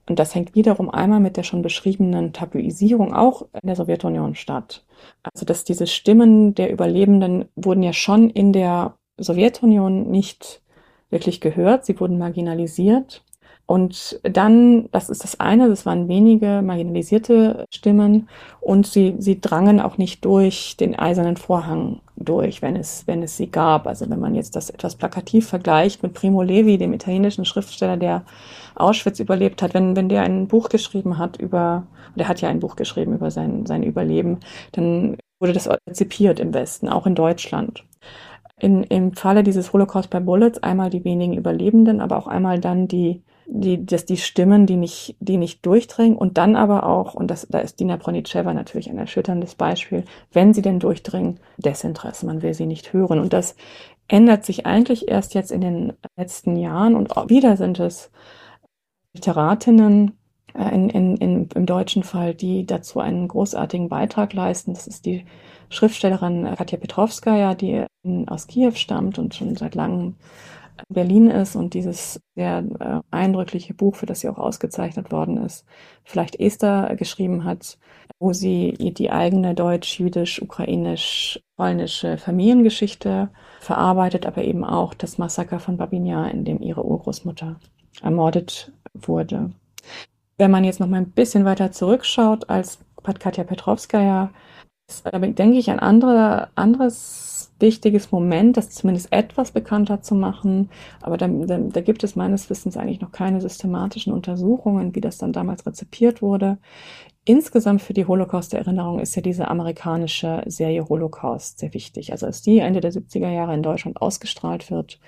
Und 0.10 0.20
das 0.20 0.36
hängt 0.36 0.56
wiederum 0.56 0.90
einmal 0.90 1.22
mit 1.22 1.38
der 1.38 1.44
schon 1.44 1.62
beschriebenen 1.62 2.34
Tabuisierung 2.34 3.14
auch 3.14 3.44
in 3.62 3.68
der 3.68 3.78
Sowjetunion 3.78 4.36
statt. 4.36 4.84
Also 5.24 5.46
dass 5.46 5.64
diese 5.64 5.88
Stimmen 5.88 6.56
der 6.56 6.72
Überlebenden 6.72 7.46
wurden 7.56 7.84
ja 7.84 7.94
schon 7.94 8.30
in 8.30 8.52
der 8.52 8.96
Sowjetunion 9.22 10.10
nicht 10.10 10.62
wirklich 11.10 11.42
gehört. 11.42 11.86
Sie 11.86 12.00
wurden 12.00 12.18
marginalisiert. 12.18 13.24
Und 13.72 14.20
dann, 14.24 14.90
das 14.92 15.10
ist 15.10 15.24
das 15.24 15.40
eine, 15.40 15.70
das 15.70 15.86
waren 15.86 16.10
wenige 16.10 16.62
marginalisierte 16.62 17.66
Stimmen 17.74 18.28
und 18.60 18.86
sie, 18.86 19.16
sie 19.18 19.40
drangen 19.40 19.80
auch 19.80 19.98
nicht 19.98 20.26
durch 20.26 20.76
den 20.76 21.00
eisernen 21.00 21.38
Vorhang 21.38 22.02
durch, 22.18 22.62
wenn 22.62 22.76
es, 22.76 23.08
wenn 23.08 23.24
es 23.24 23.38
sie 23.38 23.50
gab. 23.50 23.88
Also 23.88 24.10
wenn 24.10 24.20
man 24.20 24.36
jetzt 24.36 24.58
das 24.58 24.70
etwas 24.70 24.96
plakativ 24.96 25.48
vergleicht 25.48 26.04
mit 26.04 26.14
Primo 26.14 26.42
Levi, 26.42 26.78
dem 26.78 26.92
italienischen 26.92 27.46
Schriftsteller, 27.46 27.96
der 27.96 28.24
Auschwitz 28.76 29.22
überlebt 29.22 29.62
hat, 29.62 29.74
wenn, 29.74 29.96
wenn 29.96 30.10
der 30.10 30.24
ein 30.24 30.50
Buch 30.50 30.68
geschrieben 30.68 31.18
hat 31.18 31.38
über, 31.38 31.84
der 32.16 32.28
hat 32.28 32.42
ja 32.42 32.50
ein 32.50 32.60
Buch 32.60 32.76
geschrieben 32.76 33.14
über 33.14 33.32
sein, 33.32 33.66
sein 33.66 33.84
Überleben, 33.84 34.40
dann 34.74 35.16
wurde 35.40 35.54
das 35.54 35.70
rezipiert 35.88 36.42
im 36.42 36.54
Westen, 36.54 36.90
auch 36.90 37.08
in 37.08 37.16
Deutschland 37.16 37.86
in, 38.62 38.84
im 38.84 39.14
Falle 39.14 39.42
dieses 39.42 39.74
Holocaust 39.74 40.12
by 40.12 40.20
Bullets 40.20 40.62
einmal 40.62 40.92
die 40.92 41.04
wenigen 41.04 41.34
Überlebenden, 41.34 42.00
aber 42.00 42.18
auch 42.18 42.28
einmal 42.28 42.60
dann 42.60 42.88
die, 42.88 43.24
die, 43.48 43.84
das, 43.84 44.06
die 44.06 44.18
Stimmen, 44.18 44.68
die 44.68 44.76
nicht, 44.76 45.16
die 45.20 45.38
nicht 45.38 45.66
durchdringen 45.66 46.16
und 46.16 46.38
dann 46.38 46.56
aber 46.56 46.86
auch, 46.86 47.16
und 47.16 47.32
das, 47.32 47.48
da 47.50 47.58
ist 47.58 47.80
Dina 47.80 47.98
Pronitscheva 47.98 48.54
natürlich 48.54 48.88
ein 48.90 49.00
erschütterndes 49.00 49.56
Beispiel, 49.56 50.06
wenn 50.32 50.54
sie 50.54 50.62
denn 50.62 50.80
durchdringen, 50.80 51.40
Desinteresse, 51.58 52.28
man 52.28 52.44
will 52.44 52.54
sie 52.54 52.68
nicht 52.68 52.94
hören. 52.94 53.20
Und 53.20 53.34
das 53.34 53.56
ändert 54.08 54.46
sich 54.46 54.68
eigentlich 54.68 55.08
erst 55.08 55.34
jetzt 55.34 55.52
in 55.52 55.62
den 55.62 55.94
letzten 56.16 56.56
Jahren 56.56 56.96
und 56.96 57.10
wieder 57.30 57.58
sind 57.58 57.80
es 57.80 58.12
Literatinnen, 59.14 60.12
äh, 60.54 60.74
in, 60.74 60.90
in, 60.90 61.18
in, 61.18 61.50
im 61.56 61.66
deutschen 61.66 62.04
Fall, 62.04 62.36
die 62.36 62.68
dazu 62.68 63.00
einen 63.00 63.28
großartigen 63.28 63.90
Beitrag 63.90 64.34
leisten. 64.34 64.74
Das 64.74 64.86
ist 64.86 65.08
die 65.08 65.26
Schriftstellerin 65.72 66.54
Katja 66.56 66.78
Petrovskaya, 66.78 67.56
die 67.56 67.86
aus 68.28 68.48
Kiew 68.48 68.74
stammt 68.76 69.18
und 69.18 69.34
schon 69.34 69.56
seit 69.56 69.74
langem 69.74 70.16
in 70.90 70.94
Berlin 70.94 71.30
ist 71.30 71.56
und 71.56 71.74
dieses 71.74 72.20
sehr 72.36 72.64
äh, 72.80 73.00
eindrückliche 73.12 73.74
Buch, 73.74 73.96
für 73.96 74.06
das 74.06 74.22
sie 74.22 74.30
auch 74.30 74.38
ausgezeichnet 74.38 75.12
worden 75.12 75.38
ist, 75.38 75.66
vielleicht 76.04 76.40
Esther 76.40 76.96
geschrieben 76.96 77.44
hat, 77.44 77.78
wo 78.20 78.34
sie 78.34 78.74
die 78.98 79.12
eigene 79.12 79.56
deutsch, 79.56 80.00
jüdisch, 80.00 80.42
ukrainisch, 80.42 81.40
polnische 81.56 82.18
Familiengeschichte 82.18 83.30
verarbeitet, 83.60 84.26
aber 84.26 84.44
eben 84.44 84.64
auch 84.64 84.94
das 84.94 85.18
Massaker 85.18 85.60
von 85.60 85.78
Babinja, 85.78 86.28
in 86.28 86.46
dem 86.46 86.62
ihre 86.62 86.86
Urgroßmutter 86.86 87.60
ermordet 88.02 88.72
wurde. 88.94 89.52
Wenn 90.38 90.52
man 90.52 90.64
jetzt 90.64 90.80
noch 90.80 90.88
mal 90.88 90.98
ein 90.98 91.12
bisschen 91.12 91.46
weiter 91.46 91.72
zurückschaut 91.72 92.50
als 92.50 92.80
Katja 93.04 93.44
Petrovskaya, 93.44 94.32
denke 95.00 95.58
ich, 95.58 95.70
ein 95.70 95.80
anderer, 95.80 96.50
anderes 96.56 97.32
wichtiges 97.62 98.12
Moment, 98.12 98.58
das 98.58 98.72
zumindest 98.72 99.12
etwas 99.12 99.52
bekannter 99.52 100.02
zu 100.02 100.16
machen. 100.16 100.70
Aber 101.02 101.18
da, 101.18 101.28
da, 101.28 101.58
da 101.60 101.82
gibt 101.82 102.04
es 102.04 102.16
meines 102.16 102.50
Wissens 102.50 102.76
eigentlich 102.76 103.02
noch 103.02 103.12
keine 103.12 103.40
systematischen 103.40 104.14
Untersuchungen, 104.14 104.96
wie 104.96 105.02
das 105.02 105.18
dann 105.18 105.34
damals 105.34 105.66
rezipiert 105.66 106.22
wurde. 106.22 106.58
Insgesamt 107.24 107.84
für 107.84 107.94
die 107.94 108.06
Holocaust-Erinnerung 108.06 109.00
ist 109.00 109.16
ja 109.16 109.22
diese 109.22 109.48
amerikanische 109.48 110.42
Serie 110.48 110.90
Holocaust 110.90 111.60
sehr 111.60 111.74
wichtig. 111.74 112.12
Also 112.12 112.26
als 112.26 112.42
die 112.42 112.60
Ende 112.60 112.82
der 112.82 112.92
70er 112.92 113.30
Jahre 113.30 113.54
in 113.54 113.64
Deutschland 113.64 114.02
ausgestrahlt 114.02 114.72
wird, 114.72 115.00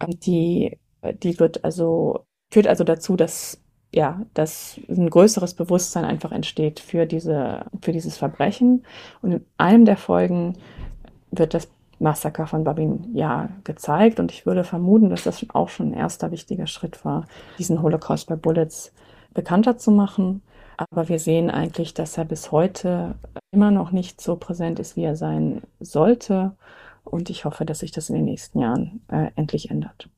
ähm, 0.00 0.20
die, 0.20 0.78
die 1.22 1.38
wird 1.40 1.64
also, 1.64 2.26
führt 2.52 2.66
also 2.66 2.84
dazu, 2.84 3.16
dass 3.16 3.62
ja, 3.92 4.20
dass 4.34 4.80
ein 4.88 5.10
größeres 5.10 5.54
Bewusstsein 5.54 6.04
einfach 6.04 6.32
entsteht 6.32 6.80
für 6.80 7.06
diese, 7.06 7.66
für 7.82 7.92
dieses 7.92 8.16
Verbrechen. 8.16 8.84
Und 9.20 9.32
in 9.32 9.44
einem 9.58 9.84
der 9.84 9.96
Folgen 9.96 10.56
wird 11.30 11.54
das 11.54 11.68
Massaker 11.98 12.46
von 12.46 12.64
Babin 12.64 13.10
ja 13.14 13.48
gezeigt. 13.64 14.20
Und 14.20 14.32
ich 14.32 14.46
würde 14.46 14.64
vermuten, 14.64 15.10
dass 15.10 15.24
das 15.24 15.44
auch 15.50 15.68
schon 15.68 15.90
ein 15.90 15.94
erster 15.94 16.30
wichtiger 16.30 16.66
Schritt 16.66 17.04
war, 17.04 17.26
diesen 17.58 17.82
Holocaust 17.82 18.28
bei 18.28 18.36
Bullets 18.36 18.92
bekannter 19.34 19.76
zu 19.76 19.90
machen. 19.90 20.42
Aber 20.76 21.08
wir 21.08 21.18
sehen 21.18 21.50
eigentlich, 21.50 21.92
dass 21.92 22.16
er 22.16 22.24
bis 22.24 22.52
heute 22.52 23.16
immer 23.50 23.70
noch 23.70 23.90
nicht 23.90 24.20
so 24.20 24.36
präsent 24.36 24.78
ist, 24.78 24.96
wie 24.96 25.04
er 25.04 25.16
sein 25.16 25.62
sollte. 25.80 26.52
Und 27.04 27.28
ich 27.28 27.44
hoffe, 27.44 27.64
dass 27.64 27.80
sich 27.80 27.90
das 27.90 28.08
in 28.08 28.16
den 28.16 28.24
nächsten 28.24 28.60
Jahren 28.60 29.02
äh, 29.08 29.30
endlich 29.34 29.70
ändert. 29.70 30.08